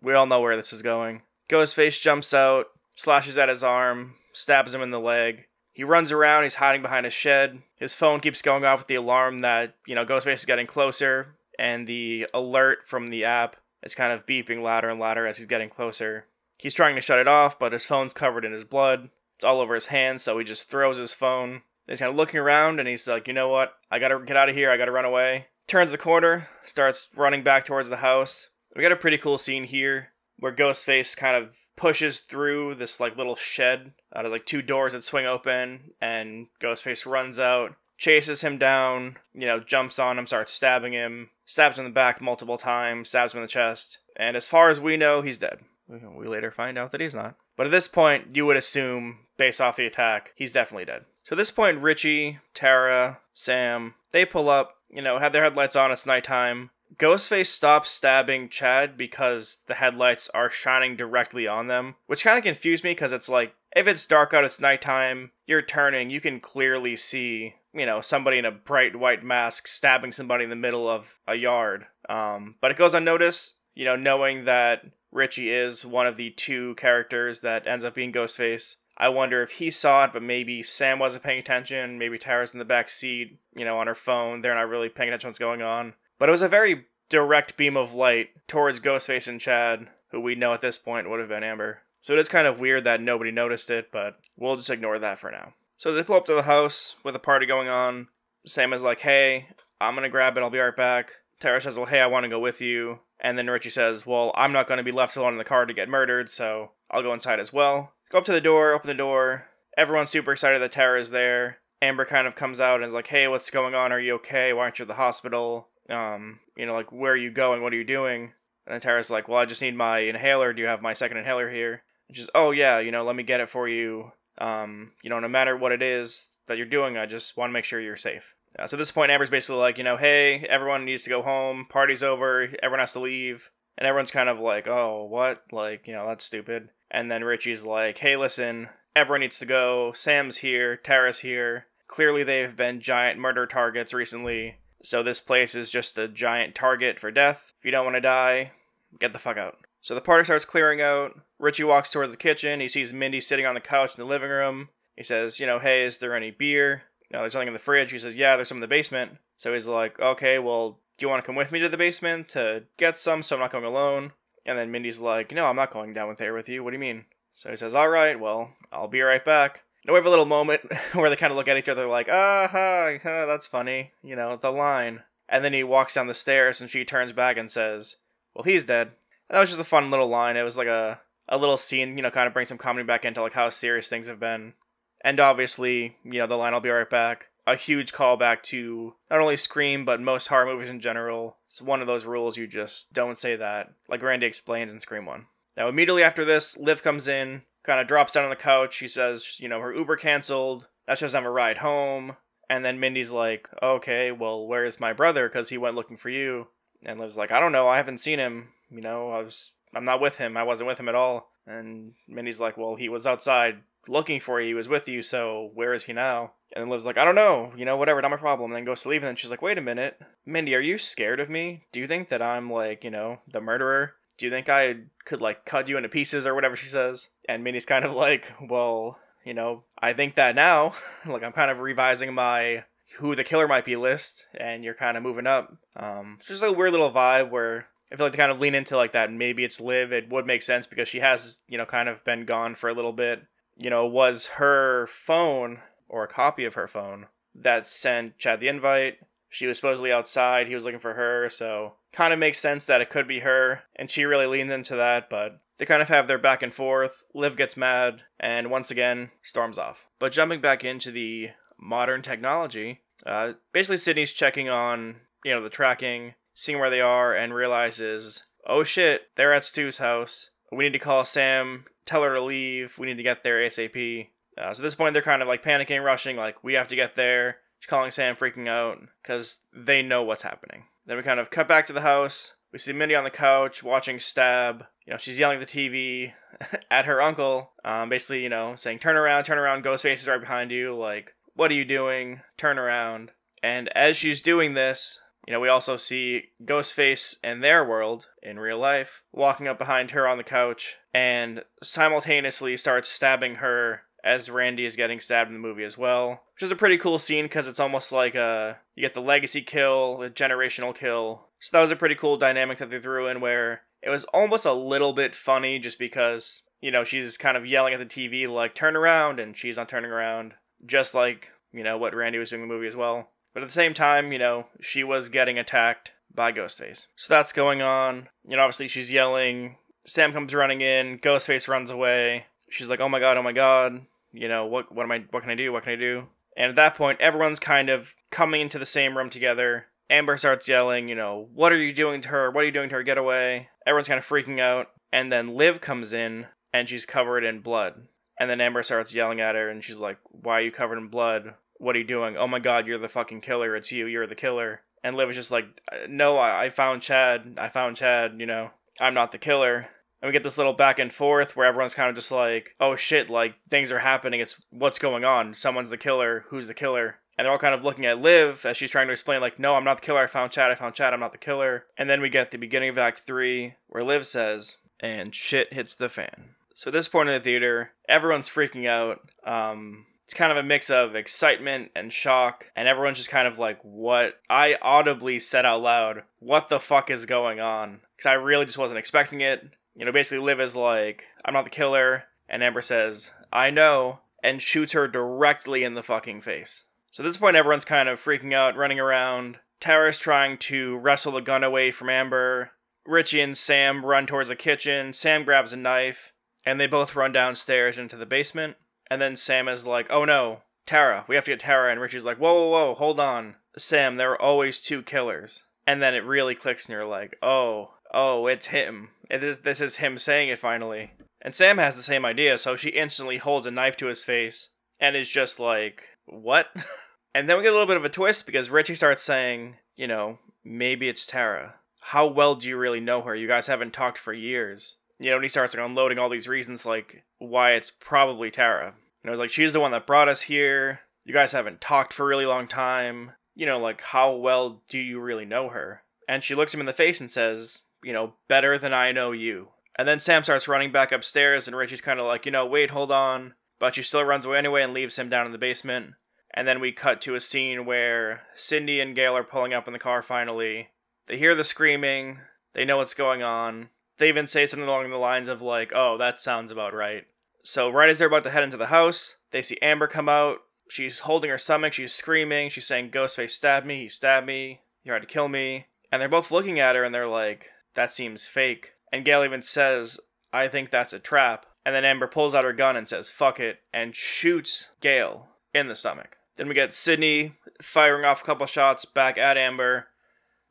we 0.00 0.14
all 0.14 0.26
know 0.26 0.40
where 0.40 0.56
this 0.56 0.72
is 0.72 0.80
going. 0.80 1.22
Ghostface 1.50 2.00
jumps 2.00 2.32
out, 2.32 2.66
slashes 2.94 3.36
at 3.36 3.48
his 3.48 3.64
arm, 3.64 4.14
stabs 4.32 4.72
him 4.72 4.80
in 4.80 4.92
the 4.92 5.00
leg. 5.00 5.46
He 5.78 5.84
runs 5.84 6.10
around, 6.10 6.42
he's 6.42 6.56
hiding 6.56 6.82
behind 6.82 7.06
a 7.06 7.10
shed. 7.10 7.62
His 7.76 7.94
phone 7.94 8.18
keeps 8.18 8.42
going 8.42 8.64
off 8.64 8.80
with 8.80 8.88
the 8.88 8.96
alarm 8.96 9.38
that, 9.40 9.76
you 9.86 9.94
know, 9.94 10.04
Ghostface 10.04 10.34
is 10.34 10.44
getting 10.44 10.66
closer, 10.66 11.36
and 11.56 11.86
the 11.86 12.26
alert 12.34 12.84
from 12.84 13.08
the 13.08 13.24
app 13.24 13.54
is 13.84 13.94
kind 13.94 14.12
of 14.12 14.26
beeping 14.26 14.60
louder 14.60 14.88
and 14.88 14.98
louder 14.98 15.24
as 15.24 15.38
he's 15.38 15.46
getting 15.46 15.68
closer. 15.68 16.26
He's 16.58 16.74
trying 16.74 16.96
to 16.96 17.00
shut 17.00 17.20
it 17.20 17.28
off, 17.28 17.60
but 17.60 17.72
his 17.72 17.86
phone's 17.86 18.12
covered 18.12 18.44
in 18.44 18.52
his 18.52 18.64
blood. 18.64 19.10
It's 19.36 19.44
all 19.44 19.60
over 19.60 19.76
his 19.76 19.86
hands, 19.86 20.24
so 20.24 20.36
he 20.36 20.44
just 20.44 20.68
throws 20.68 20.98
his 20.98 21.12
phone 21.12 21.62
he's 21.88 22.00
kind 22.00 22.10
of 22.10 22.16
looking 22.16 22.40
around 22.40 22.78
and 22.78 22.88
he's 22.88 23.08
like, 23.08 23.26
you 23.26 23.32
know 23.32 23.48
what? 23.48 23.74
I 23.90 23.98
gotta 23.98 24.18
get 24.20 24.36
out 24.36 24.48
of 24.48 24.54
here. 24.54 24.70
I 24.70 24.76
gotta 24.76 24.92
run 24.92 25.04
away. 25.04 25.46
Turns 25.66 25.92
the 25.92 25.98
corner, 25.98 26.48
starts 26.64 27.08
running 27.16 27.42
back 27.42 27.64
towards 27.64 27.90
the 27.90 27.96
house. 27.96 28.48
We 28.76 28.82
got 28.82 28.92
a 28.92 28.96
pretty 28.96 29.18
cool 29.18 29.38
scene 29.38 29.64
here 29.64 30.10
where 30.38 30.52
Ghostface 30.52 31.16
kind 31.16 31.36
of 31.36 31.56
pushes 31.76 32.20
through 32.20 32.74
this 32.74 33.00
like 33.00 33.16
little 33.16 33.36
shed 33.36 33.92
out 34.14 34.26
of 34.26 34.32
like 34.32 34.46
two 34.46 34.62
doors 34.62 34.92
that 34.92 35.04
swing 35.04 35.26
open, 35.26 35.92
and 36.00 36.46
Ghostface 36.60 37.10
runs 37.10 37.38
out, 37.38 37.74
chases 37.96 38.42
him 38.42 38.58
down, 38.58 39.16
you 39.34 39.46
know, 39.46 39.60
jumps 39.60 39.98
on 39.98 40.18
him, 40.18 40.26
starts 40.26 40.52
stabbing 40.52 40.92
him, 40.92 41.30
stabs 41.46 41.78
him 41.78 41.84
in 41.84 41.90
the 41.90 41.94
back 41.94 42.20
multiple 42.20 42.58
times, 42.58 43.08
stabs 43.08 43.34
him 43.34 43.38
in 43.38 43.42
the 43.42 43.48
chest, 43.48 43.98
and 44.16 44.36
as 44.36 44.48
far 44.48 44.70
as 44.70 44.80
we 44.80 44.96
know, 44.96 45.22
he's 45.22 45.38
dead. 45.38 45.58
We 45.88 46.28
later 46.28 46.50
find 46.50 46.76
out 46.76 46.92
that 46.92 47.00
he's 47.00 47.14
not. 47.14 47.36
But 47.56 47.66
at 47.66 47.70
this 47.70 47.88
point, 47.88 48.36
you 48.36 48.44
would 48.46 48.56
assume, 48.58 49.20
based 49.36 49.60
off 49.60 49.76
the 49.76 49.86
attack, 49.86 50.32
he's 50.36 50.52
definitely 50.52 50.84
dead. 50.84 51.04
So 51.24 51.32
at 51.32 51.38
this 51.38 51.50
point, 51.50 51.82
Richie, 51.82 52.38
Tara, 52.54 53.20
Sam, 53.34 53.94
they 54.12 54.24
pull 54.24 54.48
up, 54.48 54.76
you 54.90 55.02
know, 55.02 55.18
have 55.18 55.32
their 55.32 55.42
headlights 55.42 55.76
on, 55.76 55.90
it's 55.90 56.06
nighttime. 56.06 56.70
Ghostface 56.96 57.46
stops 57.46 57.90
stabbing 57.90 58.48
Chad 58.48 58.96
because 58.96 59.58
the 59.66 59.74
headlights 59.74 60.30
are 60.34 60.50
shining 60.50 60.96
directly 60.96 61.46
on 61.46 61.66
them, 61.66 61.96
which 62.06 62.24
kind 62.24 62.38
of 62.38 62.44
confused 62.44 62.84
me 62.84 62.92
because 62.92 63.12
it's 63.12 63.28
like, 63.28 63.54
if 63.74 63.86
it's 63.86 64.06
dark 64.06 64.34
out, 64.34 64.44
it's 64.44 64.60
nighttime, 64.60 65.32
you're 65.46 65.62
turning, 65.62 66.10
you 66.10 66.20
can 66.20 66.40
clearly 66.40 66.96
see, 66.96 67.54
you 67.72 67.86
know, 67.86 68.00
somebody 68.00 68.38
in 68.38 68.44
a 68.44 68.50
bright 68.50 68.96
white 68.96 69.24
mask 69.24 69.66
stabbing 69.66 70.12
somebody 70.12 70.44
in 70.44 70.50
the 70.50 70.56
middle 70.56 70.88
of 70.88 71.20
a 71.26 71.34
yard. 71.34 71.86
Um, 72.08 72.56
but 72.60 72.70
it 72.70 72.76
goes 72.76 72.94
unnoticed, 72.94 73.56
you 73.74 73.84
know, 73.84 73.96
knowing 73.96 74.44
that 74.46 74.84
Richie 75.12 75.50
is 75.50 75.84
one 75.84 76.06
of 76.06 76.16
the 76.16 76.30
two 76.30 76.74
characters 76.74 77.40
that 77.40 77.66
ends 77.66 77.84
up 77.84 77.94
being 77.94 78.12
Ghostface. 78.12 78.76
I 78.96 79.10
wonder 79.10 79.42
if 79.42 79.52
he 79.52 79.70
saw 79.70 80.04
it, 80.04 80.12
but 80.12 80.22
maybe 80.22 80.62
Sam 80.62 80.98
wasn't 80.98 81.22
paying 81.22 81.38
attention. 81.38 81.98
Maybe 81.98 82.18
Tara's 82.18 82.52
in 82.52 82.58
the 82.58 82.64
back 82.64 82.88
seat, 82.88 83.38
you 83.54 83.64
know, 83.64 83.78
on 83.78 83.86
her 83.86 83.94
phone. 83.94 84.40
They're 84.40 84.54
not 84.54 84.68
really 84.68 84.88
paying 84.88 85.08
attention 85.08 85.28
to 85.28 85.28
what's 85.28 85.38
going 85.38 85.62
on. 85.62 85.94
But 86.18 86.28
it 86.28 86.32
was 86.32 86.42
a 86.42 86.48
very 86.48 86.86
direct 87.08 87.56
beam 87.56 87.76
of 87.76 87.94
light 87.94 88.30
towards 88.48 88.80
Ghostface 88.80 89.28
and 89.28 89.40
Chad, 89.40 89.86
who 90.10 90.20
we 90.20 90.34
know 90.34 90.52
at 90.52 90.60
this 90.60 90.78
point 90.78 91.08
would 91.08 91.20
have 91.20 91.28
been 91.28 91.44
Amber. 91.44 91.82
So 92.08 92.14
it 92.14 92.20
is 92.20 92.30
kind 92.30 92.46
of 92.46 92.58
weird 92.58 92.84
that 92.84 93.02
nobody 93.02 93.30
noticed 93.30 93.68
it, 93.68 93.92
but 93.92 94.18
we'll 94.38 94.56
just 94.56 94.70
ignore 94.70 94.98
that 94.98 95.18
for 95.18 95.30
now. 95.30 95.52
So 95.76 95.90
as 95.90 95.96
they 95.96 96.02
pull 96.02 96.16
up 96.16 96.24
to 96.24 96.34
the 96.34 96.44
house 96.44 96.96
with 97.04 97.14
a 97.14 97.18
party 97.18 97.44
going 97.44 97.68
on, 97.68 98.08
Sam 98.46 98.72
is 98.72 98.82
like, 98.82 99.00
hey, 99.00 99.48
I'm 99.78 99.94
gonna 99.94 100.08
grab 100.08 100.34
it, 100.34 100.40
I'll 100.40 100.48
be 100.48 100.58
right 100.58 100.74
back. 100.74 101.10
Tara 101.38 101.60
says, 101.60 101.76
well, 101.76 101.84
hey, 101.84 102.00
I 102.00 102.06
wanna 102.06 102.30
go 102.30 102.40
with 102.40 102.62
you. 102.62 103.00
And 103.20 103.36
then 103.36 103.50
Richie 103.50 103.68
says, 103.68 104.06
well, 104.06 104.32
I'm 104.36 104.54
not 104.54 104.66
gonna 104.66 104.82
be 104.82 104.90
left 104.90 105.18
alone 105.18 105.32
in 105.32 105.38
the 105.38 105.44
car 105.44 105.66
to 105.66 105.74
get 105.74 105.90
murdered, 105.90 106.30
so 106.30 106.70
I'll 106.90 107.02
go 107.02 107.12
inside 107.12 107.40
as 107.40 107.52
well. 107.52 107.92
Go 108.08 108.16
up 108.16 108.24
to 108.24 108.32
the 108.32 108.40
door, 108.40 108.72
open 108.72 108.88
the 108.88 108.94
door. 108.94 109.44
Everyone's 109.76 110.08
super 110.08 110.32
excited 110.32 110.62
that 110.62 110.72
Tara 110.72 110.98
is 110.98 111.10
there. 111.10 111.58
Amber 111.82 112.06
kind 112.06 112.26
of 112.26 112.34
comes 112.34 112.58
out 112.58 112.76
and 112.76 112.86
is 112.86 112.94
like, 112.94 113.08
"Hey, 113.08 113.28
what's 113.28 113.50
going 113.50 113.74
on? 113.74 113.92
Are 113.92 114.00
you 114.00 114.14
okay? 114.14 114.54
Why 114.54 114.62
aren't 114.62 114.78
you 114.78 114.84
at 114.84 114.88
the 114.88 114.94
hospital? 114.94 115.68
Um, 115.90 116.40
you 116.56 116.64
know, 116.64 116.72
like 116.72 116.90
where 116.90 117.12
are 117.12 117.16
you 117.16 117.30
going? 117.30 117.60
What 117.60 117.74
are 117.74 117.76
you 117.76 117.84
doing?" 117.84 118.32
And 118.66 118.72
then 118.72 118.80
Tara's 118.80 119.10
like, 119.10 119.28
"Well, 119.28 119.38
I 119.38 119.44
just 119.44 119.60
need 119.60 119.76
my 119.76 119.98
inhaler. 119.98 120.54
Do 120.54 120.62
you 120.62 120.68
have 120.68 120.80
my 120.80 120.94
second 120.94 121.18
inhaler 121.18 121.50
here?" 121.50 121.82
She's, 122.12 122.30
"Oh 122.34 122.50
yeah, 122.50 122.78
you 122.78 122.90
know, 122.90 123.04
let 123.04 123.16
me 123.16 123.22
get 123.22 123.40
it 123.40 123.48
for 123.48 123.68
you. 123.68 124.12
Um, 124.38 124.92
you 125.02 125.10
know, 125.10 125.20
no 125.20 125.28
matter 125.28 125.56
what 125.56 125.72
it 125.72 125.82
is 125.82 126.30
that 126.46 126.56
you're 126.56 126.66
doing, 126.66 126.96
I 126.96 127.06
just 127.06 127.36
want 127.36 127.50
to 127.50 127.52
make 127.52 127.64
sure 127.64 127.80
you're 127.80 127.96
safe." 127.96 128.34
Uh, 128.58 128.66
so 128.66 128.76
at 128.76 128.78
this 128.78 128.92
point, 128.92 129.10
Amber's 129.10 129.30
basically 129.30 129.60
like, 129.60 129.78
you 129.78 129.84
know, 129.84 129.96
hey, 129.96 130.46
everyone 130.48 130.84
needs 130.84 131.04
to 131.04 131.10
go 131.10 131.22
home. 131.22 131.66
Party's 131.68 132.02
over. 132.02 132.48
Everyone 132.62 132.80
has 132.80 132.92
to 132.94 133.00
leave. 133.00 133.50
And 133.76 133.86
everyone's 133.86 134.10
kind 134.10 134.28
of 134.28 134.40
like, 134.40 134.66
oh, 134.66 135.04
what? 135.04 135.44
Like, 135.52 135.86
you 135.86 135.92
know, 135.92 136.06
that's 136.08 136.24
stupid. 136.24 136.70
And 136.90 137.10
then 137.10 137.22
Richie's 137.22 137.62
like, 137.62 137.98
hey, 137.98 138.16
listen, 138.16 138.68
everyone 138.96 139.20
needs 139.20 139.38
to 139.38 139.46
go. 139.46 139.92
Sam's 139.94 140.38
here, 140.38 140.76
Tara's 140.76 141.20
here. 141.20 141.66
Clearly, 141.86 142.24
they've 142.24 142.56
been 142.56 142.80
giant 142.80 143.18
murder 143.18 143.46
targets 143.46 143.94
recently. 143.94 144.56
So 144.82 145.02
this 145.02 145.20
place 145.20 145.54
is 145.54 145.70
just 145.70 145.96
a 145.96 146.08
giant 146.08 146.54
target 146.54 146.98
for 146.98 147.10
death. 147.10 147.52
If 147.58 147.64
you 147.64 147.70
don't 147.70 147.84
want 147.84 147.96
to 147.96 148.00
die, 148.00 148.52
get 148.98 149.12
the 149.12 149.18
fuck 149.18 149.36
out. 149.36 149.58
So 149.80 149.94
the 149.94 150.00
party 150.00 150.24
starts 150.24 150.44
clearing 150.44 150.80
out. 150.80 151.18
Richie 151.38 151.64
walks 151.64 151.90
towards 151.90 152.10
the 152.10 152.16
kitchen. 152.16 152.60
He 152.60 152.68
sees 152.68 152.92
Mindy 152.92 153.20
sitting 153.20 153.46
on 153.46 153.54
the 153.54 153.60
couch 153.60 153.94
in 153.96 154.00
the 154.00 154.06
living 154.06 154.30
room. 154.30 154.70
He 154.96 155.04
says, 155.04 155.38
you 155.38 155.46
know, 155.46 155.58
hey, 155.58 155.84
is 155.84 155.98
there 155.98 156.14
any 156.14 156.30
beer? 156.30 156.82
No, 157.12 157.20
there's 157.20 157.34
nothing 157.34 157.48
in 157.48 157.54
the 157.54 157.60
fridge. 157.60 157.92
He 157.92 157.98
says, 157.98 158.16
yeah, 158.16 158.36
there's 158.36 158.48
some 158.48 158.58
in 158.58 158.62
the 158.62 158.66
basement. 158.68 159.18
So 159.36 159.52
he's 159.52 159.68
like, 159.68 160.00
okay, 160.00 160.38
well, 160.38 160.80
do 160.98 161.06
you 161.06 161.10
want 161.10 161.22
to 161.22 161.26
come 161.26 161.36
with 161.36 161.52
me 161.52 161.60
to 161.60 161.68
the 161.68 161.76
basement 161.76 162.28
to 162.30 162.64
get 162.76 162.96
some 162.96 163.22
so 163.22 163.36
I'm 163.36 163.40
not 163.40 163.52
going 163.52 163.64
alone? 163.64 164.12
And 164.44 164.58
then 164.58 164.70
Mindy's 164.70 164.98
like, 164.98 165.32
No, 165.32 165.46
I'm 165.46 165.56
not 165.56 165.70
going 165.70 165.92
down 165.92 166.14
there 166.18 166.34
with 166.34 166.48
you. 166.48 166.64
What 166.64 166.70
do 166.70 166.76
you 166.76 166.80
mean? 166.80 167.04
So 167.32 167.50
he 167.50 167.56
says, 167.56 167.74
All 167.74 167.88
right, 167.88 168.18
well, 168.18 168.54
I'll 168.72 168.88
be 168.88 169.00
right 169.00 169.24
back. 169.24 169.64
And 169.84 169.92
we 169.92 169.98
have 169.98 170.06
a 170.06 170.10
little 170.10 170.24
moment 170.24 170.62
where 170.92 171.08
they 171.08 171.16
kind 171.16 171.30
of 171.30 171.36
look 171.36 171.48
at 171.48 171.56
each 171.56 171.68
other 171.68 171.86
like, 171.86 172.08
Ah, 172.08 172.48
ha, 172.50 172.98
ha, 173.00 173.26
that's 173.26 173.46
funny. 173.46 173.92
You 174.02 174.16
know, 174.16 174.36
the 174.36 174.50
line. 174.50 175.02
And 175.28 175.44
then 175.44 175.52
he 175.52 175.62
walks 175.62 175.94
down 175.94 176.06
the 176.06 176.14
stairs 176.14 176.60
and 176.60 176.68
she 176.68 176.84
turns 176.84 177.12
back 177.12 177.36
and 177.36 177.50
says, 177.50 177.96
Well, 178.34 178.44
he's 178.44 178.64
dead. 178.64 178.88
And 179.28 179.36
that 179.36 179.40
was 179.40 179.50
just 179.50 179.60
a 179.60 179.64
fun 179.64 179.90
little 179.90 180.08
line. 180.08 180.36
It 180.36 180.42
was 180.42 180.56
like 180.56 180.66
a, 180.66 181.00
a 181.28 181.38
little 181.38 181.58
scene, 181.58 181.96
you 181.96 182.02
know, 182.02 182.10
kind 182.10 182.26
of 182.26 182.32
bring 182.32 182.46
some 182.46 182.58
comedy 182.58 182.86
back 182.86 183.04
into 183.04 183.22
like 183.22 183.32
how 183.32 183.50
serious 183.50 183.88
things 183.88 184.06
have 184.08 184.20
been. 184.20 184.54
And 185.00 185.20
obviously, 185.20 185.96
you 186.04 186.18
know, 186.18 186.26
the 186.26 186.36
line, 186.36 186.54
I'll 186.54 186.60
be 186.60 186.70
right 186.70 186.88
back 186.88 187.28
a 187.48 187.56
huge 187.56 187.92
callback 187.92 188.42
to 188.42 188.94
not 189.10 189.20
only 189.20 189.36
Scream 189.36 189.86
but 189.86 190.02
most 190.02 190.28
horror 190.28 190.44
movies 190.44 190.68
in 190.68 190.80
general. 190.80 191.38
It's 191.48 191.62
one 191.62 191.80
of 191.80 191.86
those 191.86 192.04
rules 192.04 192.36
you 192.36 192.46
just 192.46 192.92
don't 192.92 193.16
say 193.16 193.36
that, 193.36 193.72
like 193.88 194.02
Randy 194.02 194.26
explains 194.26 194.70
in 194.70 194.80
Scream 194.80 195.06
One. 195.06 195.26
Now, 195.56 195.68
immediately 195.68 196.02
after 196.02 196.26
this, 196.26 196.58
Liv 196.58 196.82
comes 196.82 197.08
in, 197.08 197.42
kind 197.62 197.80
of 197.80 197.86
drops 197.86 198.12
down 198.12 198.24
on 198.24 198.30
the 198.30 198.36
couch. 198.36 198.74
She 198.74 198.86
says, 198.86 199.40
you 199.40 199.48
know, 199.48 199.60
her 199.60 199.74
Uber 199.74 199.96
canceled. 199.96 200.68
That's 200.86 201.00
just 201.00 201.14
have 201.14 201.24
a 201.24 201.30
ride 201.30 201.58
home. 201.58 202.16
And 202.50 202.64
then 202.64 202.80
Mindy's 202.80 203.10
like, 203.10 203.48
okay, 203.62 204.12
well, 204.12 204.46
where's 204.46 204.78
my 204.78 204.92
brother? 204.92 205.26
Because 205.28 205.48
he 205.48 205.58
went 205.58 205.74
looking 205.74 205.96
for 205.96 206.10
you. 206.10 206.48
And 206.86 207.00
Liv's 207.00 207.16
like, 207.16 207.32
I 207.32 207.40
don't 207.40 207.52
know, 207.52 207.66
I 207.66 207.78
haven't 207.78 207.98
seen 207.98 208.18
him. 208.18 208.50
You 208.70 208.82
know, 208.82 209.10
I 209.10 209.22
was 209.22 209.52
I'm 209.78 209.84
not 209.84 210.00
with 210.00 210.18
him. 210.18 210.36
I 210.36 210.42
wasn't 210.42 210.66
with 210.66 210.80
him 210.80 210.88
at 210.88 210.96
all. 210.96 211.30
And 211.46 211.92
Mindy's 212.08 212.40
like, 212.40 212.56
Well, 212.56 212.74
he 212.74 212.88
was 212.88 213.06
outside 213.06 213.58
looking 213.86 214.18
for 214.18 214.40
you. 214.40 214.48
He 214.48 214.54
was 214.54 214.68
with 214.68 214.88
you, 214.88 215.02
so 215.02 215.52
where 215.54 215.72
is 215.72 215.84
he 215.84 215.92
now? 215.92 216.32
And 216.52 216.64
then 216.64 216.70
Liv's 216.70 216.84
like, 216.84 216.98
I 216.98 217.04
don't 217.04 217.14
know, 217.14 217.52
you 217.56 217.64
know, 217.64 217.76
whatever, 217.76 218.02
not 218.02 218.10
my 218.10 218.16
problem. 218.16 218.50
And 218.50 218.56
then 218.56 218.64
goes 218.64 218.82
to 218.82 218.88
leave, 218.88 219.02
and 219.02 219.08
then 219.08 219.16
she's 219.16 219.30
like, 219.30 219.40
Wait 219.40 219.56
a 219.56 219.62
minute, 219.62 220.00
Mindy, 220.26 220.54
are 220.56 220.60
you 220.60 220.78
scared 220.78 221.20
of 221.20 221.30
me? 221.30 221.64
Do 221.70 221.78
you 221.78 221.86
think 221.86 222.08
that 222.08 222.22
I'm 222.22 222.50
like, 222.50 222.82
you 222.82 222.90
know, 222.90 223.20
the 223.30 223.40
murderer? 223.40 223.94
Do 224.18 224.26
you 224.26 224.32
think 224.32 224.48
I 224.48 224.78
could 225.04 225.20
like 225.20 225.44
cut 225.44 225.68
you 225.68 225.76
into 225.76 225.88
pieces 225.88 226.26
or 226.26 226.34
whatever 226.34 226.56
she 226.56 226.66
says? 226.66 227.08
And 227.28 227.44
Mindy's 227.44 227.64
kind 227.64 227.84
of 227.84 227.92
like, 227.94 228.32
Well, 228.40 228.98
you 229.24 229.32
know, 229.32 229.62
I 229.78 229.92
think 229.92 230.16
that 230.16 230.34
now. 230.34 230.74
like 231.06 231.22
I'm 231.22 231.32
kind 231.32 231.52
of 231.52 231.60
revising 231.60 232.12
my 232.14 232.64
who 232.96 233.14
the 233.14 233.22
killer 233.22 233.46
might 233.46 233.64
be 233.64 233.76
list, 233.76 234.26
and 234.34 234.64
you're 234.64 234.74
kind 234.74 234.96
of 234.96 235.04
moving 235.04 235.26
up. 235.26 235.56
Um, 235.76 236.16
it's 236.18 236.28
just 236.28 236.42
a 236.42 236.52
weird 236.52 236.72
little 236.72 236.90
vibe 236.90 237.30
where 237.30 237.68
I 237.92 237.96
feel 237.96 238.06
like 238.06 238.12
they 238.12 238.18
kind 238.18 238.32
of 238.32 238.40
lean 238.40 238.54
into 238.54 238.76
like 238.76 238.92
that. 238.92 239.12
Maybe 239.12 239.44
it's 239.44 239.60
Liv. 239.60 239.92
It 239.92 240.10
would 240.10 240.26
make 240.26 240.42
sense 240.42 240.66
because 240.66 240.88
she 240.88 241.00
has, 241.00 241.38
you 241.48 241.58
know, 241.58 241.64
kind 241.64 241.88
of 241.88 242.04
been 242.04 242.24
gone 242.24 242.54
for 242.54 242.68
a 242.68 242.74
little 242.74 242.92
bit. 242.92 243.22
You 243.56 243.70
know, 243.70 243.86
was 243.86 244.26
her 244.26 244.86
phone 244.88 245.60
or 245.88 246.04
a 246.04 246.08
copy 246.08 246.44
of 246.44 246.54
her 246.54 246.68
phone 246.68 247.06
that 247.34 247.66
sent 247.66 248.18
Chad 248.18 248.40
the 248.40 248.48
invite. 248.48 248.98
She 249.30 249.46
was 249.46 249.56
supposedly 249.56 249.92
outside. 249.92 250.46
He 250.46 250.54
was 250.54 250.64
looking 250.64 250.80
for 250.80 250.94
her, 250.94 251.28
so 251.28 251.74
kind 251.92 252.12
of 252.12 252.18
makes 252.18 252.38
sense 252.38 252.66
that 252.66 252.80
it 252.80 252.90
could 252.90 253.06
be 253.06 253.20
her. 253.20 253.62
And 253.76 253.90
she 253.90 254.04
really 254.04 254.26
leans 254.26 254.52
into 254.52 254.76
that, 254.76 255.10
but 255.10 255.40
they 255.58 255.66
kind 255.66 255.82
of 255.82 255.88
have 255.88 256.06
their 256.06 256.18
back 256.18 256.42
and 256.42 256.54
forth. 256.54 257.02
Liv 257.14 257.36
gets 257.36 257.56
mad, 257.56 258.02
and 258.18 258.50
once 258.50 258.70
again, 258.70 259.10
storms 259.22 259.58
off. 259.58 259.86
But 259.98 260.12
jumping 260.12 260.40
back 260.40 260.64
into 260.64 260.90
the 260.90 261.30
modern 261.58 262.00
technology, 262.00 262.80
uh, 263.04 263.34
basically 263.52 263.76
Sidney's 263.76 264.12
checking 264.12 264.48
on, 264.48 264.96
you 265.24 265.32
know, 265.32 265.42
the 265.42 265.50
tracking, 265.50 266.14
seeing 266.38 266.60
where 266.60 266.70
they 266.70 266.80
are, 266.80 267.12
and 267.12 267.34
realizes, 267.34 268.22
oh 268.46 268.62
shit, 268.62 269.08
they're 269.16 269.32
at 269.32 269.44
Stu's 269.44 269.78
house. 269.78 270.30
We 270.52 270.64
need 270.64 270.72
to 270.74 270.78
call 270.78 271.04
Sam, 271.04 271.64
tell 271.84 272.04
her 272.04 272.14
to 272.14 272.22
leave. 272.22 272.78
We 272.78 272.86
need 272.86 272.96
to 272.96 273.02
get 273.02 273.24
there 273.24 273.40
ASAP. 273.40 274.08
Uh, 274.38 274.54
so 274.54 274.60
at 274.60 274.62
this 274.62 274.76
point, 274.76 274.92
they're 274.92 275.02
kind 275.02 275.20
of 275.20 275.26
like 275.26 275.42
panicking, 275.42 275.84
rushing, 275.84 276.14
like, 276.14 276.44
we 276.44 276.54
have 276.54 276.68
to 276.68 276.76
get 276.76 276.94
there. 276.94 277.38
She's 277.58 277.68
calling 277.68 277.90
Sam, 277.90 278.14
freaking 278.14 278.48
out, 278.48 278.78
because 279.02 279.38
they 279.52 279.82
know 279.82 280.04
what's 280.04 280.22
happening. 280.22 280.66
Then 280.86 280.96
we 280.96 281.02
kind 281.02 281.18
of 281.18 281.30
cut 281.30 281.48
back 281.48 281.66
to 281.66 281.72
the 281.72 281.80
house. 281.80 282.34
We 282.52 282.60
see 282.60 282.72
Mindy 282.72 282.94
on 282.94 283.02
the 283.02 283.10
couch 283.10 283.64
watching 283.64 283.98
Stab. 283.98 284.64
You 284.86 284.92
know, 284.92 284.96
she's 284.96 285.18
yelling 285.18 285.40
at 285.40 285.46
the 285.46 285.68
TV 285.68 286.12
at 286.70 286.86
her 286.86 287.02
uncle, 287.02 287.50
um, 287.64 287.88
basically, 287.88 288.22
you 288.22 288.28
know, 288.28 288.54
saying, 288.54 288.78
turn 288.78 288.96
around, 288.96 289.24
turn 289.24 289.38
around, 289.38 289.64
Ghostface 289.64 289.94
is 289.94 290.08
right 290.08 290.20
behind 290.20 290.52
you. 290.52 290.76
Like, 290.76 291.14
what 291.34 291.50
are 291.50 291.54
you 291.54 291.64
doing? 291.64 292.20
Turn 292.36 292.58
around. 292.58 293.10
And 293.42 293.68
as 293.76 293.96
she's 293.96 294.20
doing 294.20 294.54
this, 294.54 295.00
you 295.28 295.34
know, 295.34 295.40
we 295.40 295.50
also 295.50 295.76
see 295.76 296.30
Ghostface 296.42 297.16
and 297.22 297.44
their 297.44 297.62
world, 297.62 298.08
in 298.22 298.38
real 298.38 298.56
life, 298.56 299.02
walking 299.12 299.46
up 299.46 299.58
behind 299.58 299.90
her 299.90 300.08
on 300.08 300.16
the 300.16 300.24
couch 300.24 300.76
and 300.94 301.44
simultaneously 301.62 302.56
starts 302.56 302.88
stabbing 302.88 303.34
her 303.34 303.82
as 304.02 304.30
Randy 304.30 304.64
is 304.64 304.74
getting 304.74 305.00
stabbed 305.00 305.28
in 305.28 305.34
the 305.34 305.46
movie 305.46 305.64
as 305.64 305.76
well. 305.76 306.22
Which 306.32 306.44
is 306.44 306.50
a 306.50 306.56
pretty 306.56 306.78
cool 306.78 306.98
scene 306.98 307.26
because 307.26 307.46
it's 307.46 307.60
almost 307.60 307.92
like 307.92 308.14
a 308.14 308.56
you 308.74 308.80
get 308.80 308.94
the 308.94 309.02
legacy 309.02 309.42
kill, 309.42 309.98
the 309.98 310.08
generational 310.08 310.74
kill. 310.74 311.26
So 311.40 311.58
that 311.58 311.62
was 311.62 311.72
a 311.72 311.76
pretty 311.76 311.94
cool 311.94 312.16
dynamic 312.16 312.56
that 312.56 312.70
they 312.70 312.78
threw 312.78 313.06
in 313.06 313.20
where 313.20 313.64
it 313.82 313.90
was 313.90 314.04
almost 314.04 314.46
a 314.46 314.54
little 314.54 314.94
bit 314.94 315.14
funny 315.14 315.58
just 315.58 315.78
because, 315.78 316.42
you 316.62 316.70
know, 316.70 316.84
she's 316.84 317.18
kind 317.18 317.36
of 317.36 317.44
yelling 317.44 317.74
at 317.74 317.80
the 317.80 317.84
TV 317.84 318.26
like 318.26 318.54
turn 318.54 318.76
around 318.76 319.20
and 319.20 319.36
she's 319.36 319.58
not 319.58 319.68
turning 319.68 319.90
around. 319.90 320.32
Just 320.64 320.94
like, 320.94 321.32
you 321.52 321.62
know, 321.62 321.76
what 321.76 321.94
Randy 321.94 322.18
was 322.18 322.30
doing 322.30 322.40
in 322.40 322.48
the 322.48 322.54
movie 322.54 322.66
as 322.66 322.74
well. 322.74 323.10
But 323.38 323.44
at 323.44 323.50
the 323.50 323.54
same 323.54 323.72
time, 323.72 324.10
you 324.10 324.18
know, 324.18 324.46
she 324.60 324.82
was 324.82 325.10
getting 325.10 325.38
attacked 325.38 325.92
by 326.12 326.32
Ghostface. 326.32 326.88
So 326.96 327.14
that's 327.14 327.32
going 327.32 327.62
on. 327.62 328.08
You 328.26 328.36
know, 328.36 328.42
obviously 328.42 328.66
she's 328.66 328.90
yelling. 328.90 329.58
Sam 329.86 330.12
comes 330.12 330.34
running 330.34 330.60
in. 330.60 330.98
Ghostface 330.98 331.46
runs 331.46 331.70
away. 331.70 332.26
She's 332.50 332.66
like, 332.66 332.80
"Oh 332.80 332.88
my 332.88 332.98
god, 332.98 333.16
oh 333.16 333.22
my 333.22 333.30
god." 333.30 333.86
You 334.10 334.26
know, 334.26 334.44
what 334.44 334.74
what 334.74 334.82
am 334.82 334.90
I 334.90 335.04
what 335.12 335.22
can 335.22 335.30
I 335.30 335.36
do? 335.36 335.52
What 335.52 335.62
can 335.62 335.74
I 335.74 335.76
do? 335.76 336.08
And 336.36 336.48
at 336.50 336.56
that 336.56 336.74
point, 336.74 337.00
everyone's 337.00 337.38
kind 337.38 337.70
of 337.70 337.94
coming 338.10 338.40
into 338.40 338.58
the 338.58 338.66
same 338.66 338.98
room 338.98 339.08
together. 339.08 339.66
Amber 339.88 340.16
starts 340.16 340.48
yelling, 340.48 340.88
you 340.88 340.96
know, 340.96 341.28
"What 341.32 341.52
are 341.52 341.58
you 341.58 341.72
doing 341.72 342.00
to 342.00 342.08
her? 342.08 342.32
What 342.32 342.42
are 342.42 342.46
you 342.46 342.50
doing 342.50 342.70
to 342.70 342.74
her? 342.74 342.82
Get 342.82 342.98
away." 342.98 343.50
Everyone's 343.64 343.86
kind 343.86 344.00
of 344.00 344.04
freaking 344.04 344.40
out. 344.40 344.72
And 344.92 345.12
then 345.12 345.26
Liv 345.26 345.60
comes 345.60 345.92
in 345.92 346.26
and 346.52 346.68
she's 346.68 346.86
covered 346.86 347.22
in 347.22 347.38
blood. 347.38 347.86
And 348.18 348.28
then 348.28 348.40
Amber 348.40 348.64
starts 348.64 348.96
yelling 348.96 349.20
at 349.20 349.36
her 349.36 349.48
and 349.48 349.62
she's 349.62 349.78
like, 349.78 349.98
"Why 350.10 350.38
are 350.38 350.42
you 350.42 350.50
covered 350.50 350.78
in 350.78 350.88
blood? 350.88 351.34
What 351.58 351.76
are 351.76 351.78
you 351.78 351.84
doing? 351.84 352.16
Oh 352.16 352.26
my 352.26 352.38
god, 352.38 352.66
you're 352.66 352.78
the 352.78 352.88
fucking 352.88 353.20
killer. 353.20 353.54
It's 353.56 353.72
you. 353.72 353.86
You're 353.86 354.06
the 354.06 354.14
killer. 354.14 354.62
And 354.82 354.94
Liv 354.94 355.08
was 355.08 355.16
just 355.16 355.30
like, 355.30 355.60
no, 355.88 356.16
I, 356.18 356.44
I 356.44 356.50
found 356.50 356.82
Chad. 356.82 357.36
I 357.38 357.48
found 357.48 357.76
Chad, 357.76 358.14
you 358.18 358.26
know. 358.26 358.50
I'm 358.80 358.94
not 358.94 359.12
the 359.12 359.18
killer. 359.18 359.68
And 360.00 360.08
we 360.08 360.12
get 360.12 360.22
this 360.22 360.38
little 360.38 360.52
back 360.52 360.78
and 360.78 360.92
forth 360.92 361.34
where 361.34 361.46
everyone's 361.46 361.74
kind 361.74 361.90
of 361.90 361.96
just 361.96 362.12
like, 362.12 362.54
oh 362.60 362.76
shit, 362.76 363.10
like 363.10 363.34
things 363.48 363.72
are 363.72 363.80
happening. 363.80 364.20
It's 364.20 364.36
what's 364.50 364.78
going 364.78 365.04
on. 365.04 365.34
Someone's 365.34 365.70
the 365.70 365.76
killer. 365.76 366.24
Who's 366.28 366.46
the 366.46 366.54
killer? 366.54 366.98
And 367.16 367.24
they're 367.24 367.32
all 367.32 367.38
kind 367.38 367.54
of 367.54 367.64
looking 367.64 367.84
at 367.84 368.00
Liv 368.00 368.46
as 368.46 368.56
she's 368.56 368.70
trying 368.70 368.86
to 368.86 368.92
explain, 368.92 369.20
like, 369.20 369.40
no, 369.40 369.56
I'm 369.56 369.64
not 369.64 369.80
the 369.80 369.86
killer. 369.86 370.00
I 370.00 370.06
found 370.06 370.30
Chad. 370.30 370.52
I 370.52 370.54
found 370.54 370.76
Chad. 370.76 370.94
I'm 370.94 371.00
not 371.00 371.10
the 371.10 371.18
killer. 371.18 371.64
And 371.76 371.90
then 371.90 372.00
we 372.00 372.08
get 372.08 372.30
the 372.30 372.38
beginning 372.38 372.68
of 372.68 372.78
Act 372.78 373.00
3 373.00 373.54
where 373.66 373.82
Liv 373.82 374.06
says, 374.06 374.58
and 374.78 375.12
shit 375.12 375.52
hits 375.52 375.74
the 375.74 375.88
fan. 375.88 376.36
So 376.54 376.68
at 376.68 376.74
this 376.74 376.86
point 376.88 377.08
in 377.08 377.16
the 377.16 377.20
theater, 377.20 377.72
everyone's 377.88 378.28
freaking 378.28 378.68
out. 378.68 379.00
Um, 379.24 379.86
it's 380.08 380.14
kind 380.14 380.32
of 380.32 380.38
a 380.38 380.42
mix 380.42 380.70
of 380.70 380.96
excitement 380.96 381.70
and 381.76 381.92
shock, 381.92 382.50
and 382.56 382.66
everyone's 382.66 382.96
just 382.96 383.10
kind 383.10 383.28
of 383.28 383.38
like, 383.38 383.60
what? 383.62 384.18
I 384.30 384.56
audibly 384.62 385.20
said 385.20 385.44
out 385.44 385.60
loud, 385.60 386.04
what 386.18 386.48
the 386.48 386.58
fuck 386.58 386.90
is 386.90 387.04
going 387.04 387.40
on? 387.40 387.80
Because 387.94 388.06
I 388.06 388.14
really 388.14 388.46
just 388.46 388.56
wasn't 388.56 388.78
expecting 388.78 389.20
it. 389.20 389.50
You 389.76 389.84
know, 389.84 389.92
basically, 389.92 390.24
Liv 390.24 390.40
is 390.40 390.56
like, 390.56 391.04
I'm 391.26 391.34
not 391.34 391.44
the 391.44 391.50
killer, 391.50 392.04
and 392.26 392.42
Amber 392.42 392.62
says, 392.62 393.10
I 393.30 393.50
know, 393.50 393.98
and 394.22 394.40
shoots 394.40 394.72
her 394.72 394.88
directly 394.88 395.62
in 395.62 395.74
the 395.74 395.82
fucking 395.82 396.22
face. 396.22 396.64
So 396.90 397.02
at 397.02 397.06
this 397.06 397.18
point, 397.18 397.36
everyone's 397.36 397.66
kind 397.66 397.90
of 397.90 398.02
freaking 398.02 398.32
out, 398.32 398.56
running 398.56 398.80
around. 398.80 399.40
Tara's 399.60 399.98
trying 399.98 400.38
to 400.38 400.78
wrestle 400.78 401.12
the 401.12 401.20
gun 401.20 401.44
away 401.44 401.70
from 401.70 401.90
Amber. 401.90 402.52
Richie 402.86 403.20
and 403.20 403.36
Sam 403.36 403.84
run 403.84 404.06
towards 404.06 404.30
the 404.30 404.36
kitchen. 404.36 404.94
Sam 404.94 405.24
grabs 405.24 405.52
a 405.52 405.56
knife, 405.58 406.14
and 406.46 406.58
they 406.58 406.66
both 406.66 406.96
run 406.96 407.12
downstairs 407.12 407.76
into 407.76 407.98
the 407.98 408.06
basement. 408.06 408.56
And 408.90 409.00
then 409.00 409.16
Sam 409.16 409.48
is 409.48 409.66
like, 409.66 409.86
oh 409.90 410.04
no, 410.04 410.42
Tara, 410.66 411.04
we 411.08 411.14
have 411.14 411.24
to 411.24 411.32
get 411.32 411.40
Tara. 411.40 411.70
And 411.70 411.80
Richie's 411.80 412.04
like, 412.04 412.18
whoa, 412.18 412.34
whoa, 412.34 412.48
whoa, 412.48 412.74
hold 412.74 413.00
on. 413.00 413.36
Sam, 413.56 413.96
there 413.96 414.12
are 414.12 414.22
always 414.22 414.60
two 414.60 414.82
killers. 414.82 415.44
And 415.66 415.82
then 415.82 415.94
it 415.94 416.04
really 416.04 416.34
clicks 416.34 416.66
and 416.66 416.72
you're 416.72 416.86
like, 416.86 417.16
oh, 417.22 417.72
oh, 417.92 418.26
it's 418.26 418.46
him. 418.46 418.90
It 419.10 419.22
is, 419.24 419.40
this 419.40 419.60
is 419.60 419.76
him 419.76 419.98
saying 419.98 420.28
it 420.28 420.38
finally. 420.38 420.92
And 421.20 421.34
Sam 421.34 421.58
has 421.58 421.74
the 421.74 421.82
same 421.82 422.04
idea, 422.04 422.38
so 422.38 422.54
she 422.54 422.70
instantly 422.70 423.18
holds 423.18 423.46
a 423.46 423.50
knife 423.50 423.76
to 423.78 423.86
his 423.86 424.04
face 424.04 424.50
and 424.78 424.94
is 424.94 425.10
just 425.10 425.40
like, 425.40 425.82
what? 426.06 426.48
and 427.14 427.28
then 427.28 427.36
we 427.36 427.42
get 427.42 427.50
a 427.50 427.52
little 427.52 427.66
bit 427.66 427.76
of 427.76 427.84
a 427.84 427.90
twist 427.90 428.24
because 428.24 428.50
Richie 428.50 428.74
starts 428.74 429.02
saying, 429.02 429.56
you 429.76 429.86
know, 429.86 430.18
maybe 430.44 430.88
it's 430.88 431.06
Tara. 431.06 431.56
How 431.80 432.06
well 432.06 432.34
do 432.34 432.48
you 432.48 432.56
really 432.56 432.80
know 432.80 433.02
her? 433.02 433.14
You 433.16 433.26
guys 433.26 433.46
haven't 433.46 433.72
talked 433.72 433.98
for 433.98 434.12
years 434.12 434.76
you 434.98 435.10
know, 435.10 435.16
and 435.16 435.24
he 435.24 435.28
starts 435.28 435.54
like 435.54 435.64
unloading 435.64 435.98
all 435.98 436.08
these 436.08 436.28
reasons 436.28 436.66
like 436.66 437.04
why 437.18 437.52
it's 437.52 437.70
probably 437.70 438.30
Tara. 438.30 438.74
You 439.02 439.08
know, 439.08 439.12
it's 439.12 439.20
like 439.20 439.30
she's 439.30 439.52
the 439.52 439.60
one 439.60 439.70
that 439.72 439.86
brought 439.86 440.08
us 440.08 440.22
here. 440.22 440.80
You 441.04 441.14
guys 441.14 441.32
haven't 441.32 441.60
talked 441.60 441.92
for 441.92 442.04
a 442.04 442.06
really 442.06 442.26
long 442.26 442.48
time. 442.48 443.12
You 443.34 443.46
know, 443.46 443.58
like 443.58 443.80
how 443.80 444.12
well 444.14 444.62
do 444.68 444.78
you 444.78 445.00
really 445.00 445.24
know 445.24 445.50
her? 445.50 445.82
And 446.08 446.24
she 446.24 446.34
looks 446.34 446.52
him 446.52 446.60
in 446.60 446.66
the 446.66 446.72
face 446.72 447.00
and 447.00 447.10
says, 447.10 447.60
you 447.82 447.92
know, 447.92 448.14
better 448.26 448.58
than 448.58 448.72
I 448.72 448.92
know 448.92 449.12
you. 449.12 449.48
And 449.76 449.86
then 449.86 450.00
Sam 450.00 450.24
starts 450.24 450.48
running 450.48 450.72
back 450.72 450.90
upstairs, 450.90 451.46
and 451.46 451.56
Richie's 451.56 451.80
kind 451.80 452.00
of 452.00 452.06
like, 452.06 452.26
you 452.26 452.32
know, 452.32 452.44
wait, 452.44 452.70
hold 452.70 452.90
on. 452.90 453.34
But 453.60 453.76
she 453.76 453.82
still 453.82 454.04
runs 454.04 454.26
away 454.26 454.38
anyway 454.38 454.62
and 454.62 454.74
leaves 454.74 454.98
him 454.98 455.08
down 455.08 455.26
in 455.26 455.32
the 455.32 455.38
basement. 455.38 455.94
And 456.34 456.48
then 456.48 456.60
we 456.60 456.72
cut 456.72 457.00
to 457.02 457.14
a 457.14 457.20
scene 457.20 457.64
where 457.64 458.22
Sidney 458.34 458.80
and 458.80 458.94
Gale 458.94 459.16
are 459.16 459.24
pulling 459.24 459.54
up 459.54 459.66
in 459.66 459.72
the 459.72 459.78
car 459.78 460.02
finally. 460.02 460.68
They 461.06 461.16
hear 461.16 461.34
the 461.34 461.44
screaming, 461.44 462.18
they 462.52 462.64
know 462.64 462.76
what's 462.76 462.94
going 462.94 463.22
on, 463.22 463.70
they 463.98 464.08
even 464.08 464.26
say 464.26 464.46
something 464.46 464.68
along 464.68 464.90
the 464.90 464.96
lines 464.96 465.28
of 465.28 465.42
like, 465.42 465.72
"Oh, 465.74 465.96
that 465.98 466.20
sounds 466.20 466.50
about 466.50 466.72
right." 466.72 467.06
So 467.42 467.68
right 467.68 467.88
as 467.88 467.98
they're 467.98 468.08
about 468.08 468.24
to 468.24 468.30
head 468.30 468.42
into 468.42 468.56
the 468.56 468.66
house, 468.66 469.16
they 469.30 469.42
see 469.42 469.58
Amber 469.60 469.86
come 469.86 470.08
out. 470.08 470.38
She's 470.70 471.00
holding 471.00 471.30
her 471.30 471.38
stomach. 471.38 471.72
She's 471.72 471.94
screaming. 471.94 472.50
She's 472.50 472.66
saying, 472.66 472.90
"Ghostface 472.90 473.30
stabbed 473.30 473.66
me. 473.66 473.82
He 473.82 473.88
stabbed 473.88 474.26
me. 474.26 474.62
He 474.82 474.90
tried 474.90 475.00
to 475.00 475.06
kill 475.06 475.28
me." 475.28 475.66
And 475.90 476.00
they're 476.00 476.08
both 476.08 476.30
looking 476.30 476.60
at 476.60 476.76
her 476.76 476.84
and 476.84 476.94
they're 476.94 477.06
like, 477.06 477.50
"That 477.74 477.92
seems 477.92 478.26
fake." 478.26 478.74
And 478.92 479.04
Gale 479.04 479.24
even 479.24 479.42
says, 479.42 479.98
"I 480.32 480.48
think 480.48 480.70
that's 480.70 480.92
a 480.92 480.98
trap." 480.98 481.46
And 481.64 481.74
then 481.74 481.84
Amber 481.84 482.06
pulls 482.06 482.34
out 482.34 482.44
her 482.44 482.52
gun 482.52 482.76
and 482.76 482.88
says, 482.88 483.10
"Fuck 483.10 483.40
it," 483.40 483.62
and 483.72 483.96
shoots 483.96 484.70
Gale 484.80 485.28
in 485.54 485.68
the 485.68 485.74
stomach. 485.74 486.16
Then 486.36 486.48
we 486.48 486.54
get 486.54 486.74
Sidney 486.74 487.34
firing 487.60 488.04
off 488.04 488.22
a 488.22 488.24
couple 488.24 488.46
shots 488.46 488.84
back 488.84 489.18
at 489.18 489.36
Amber, 489.36 489.88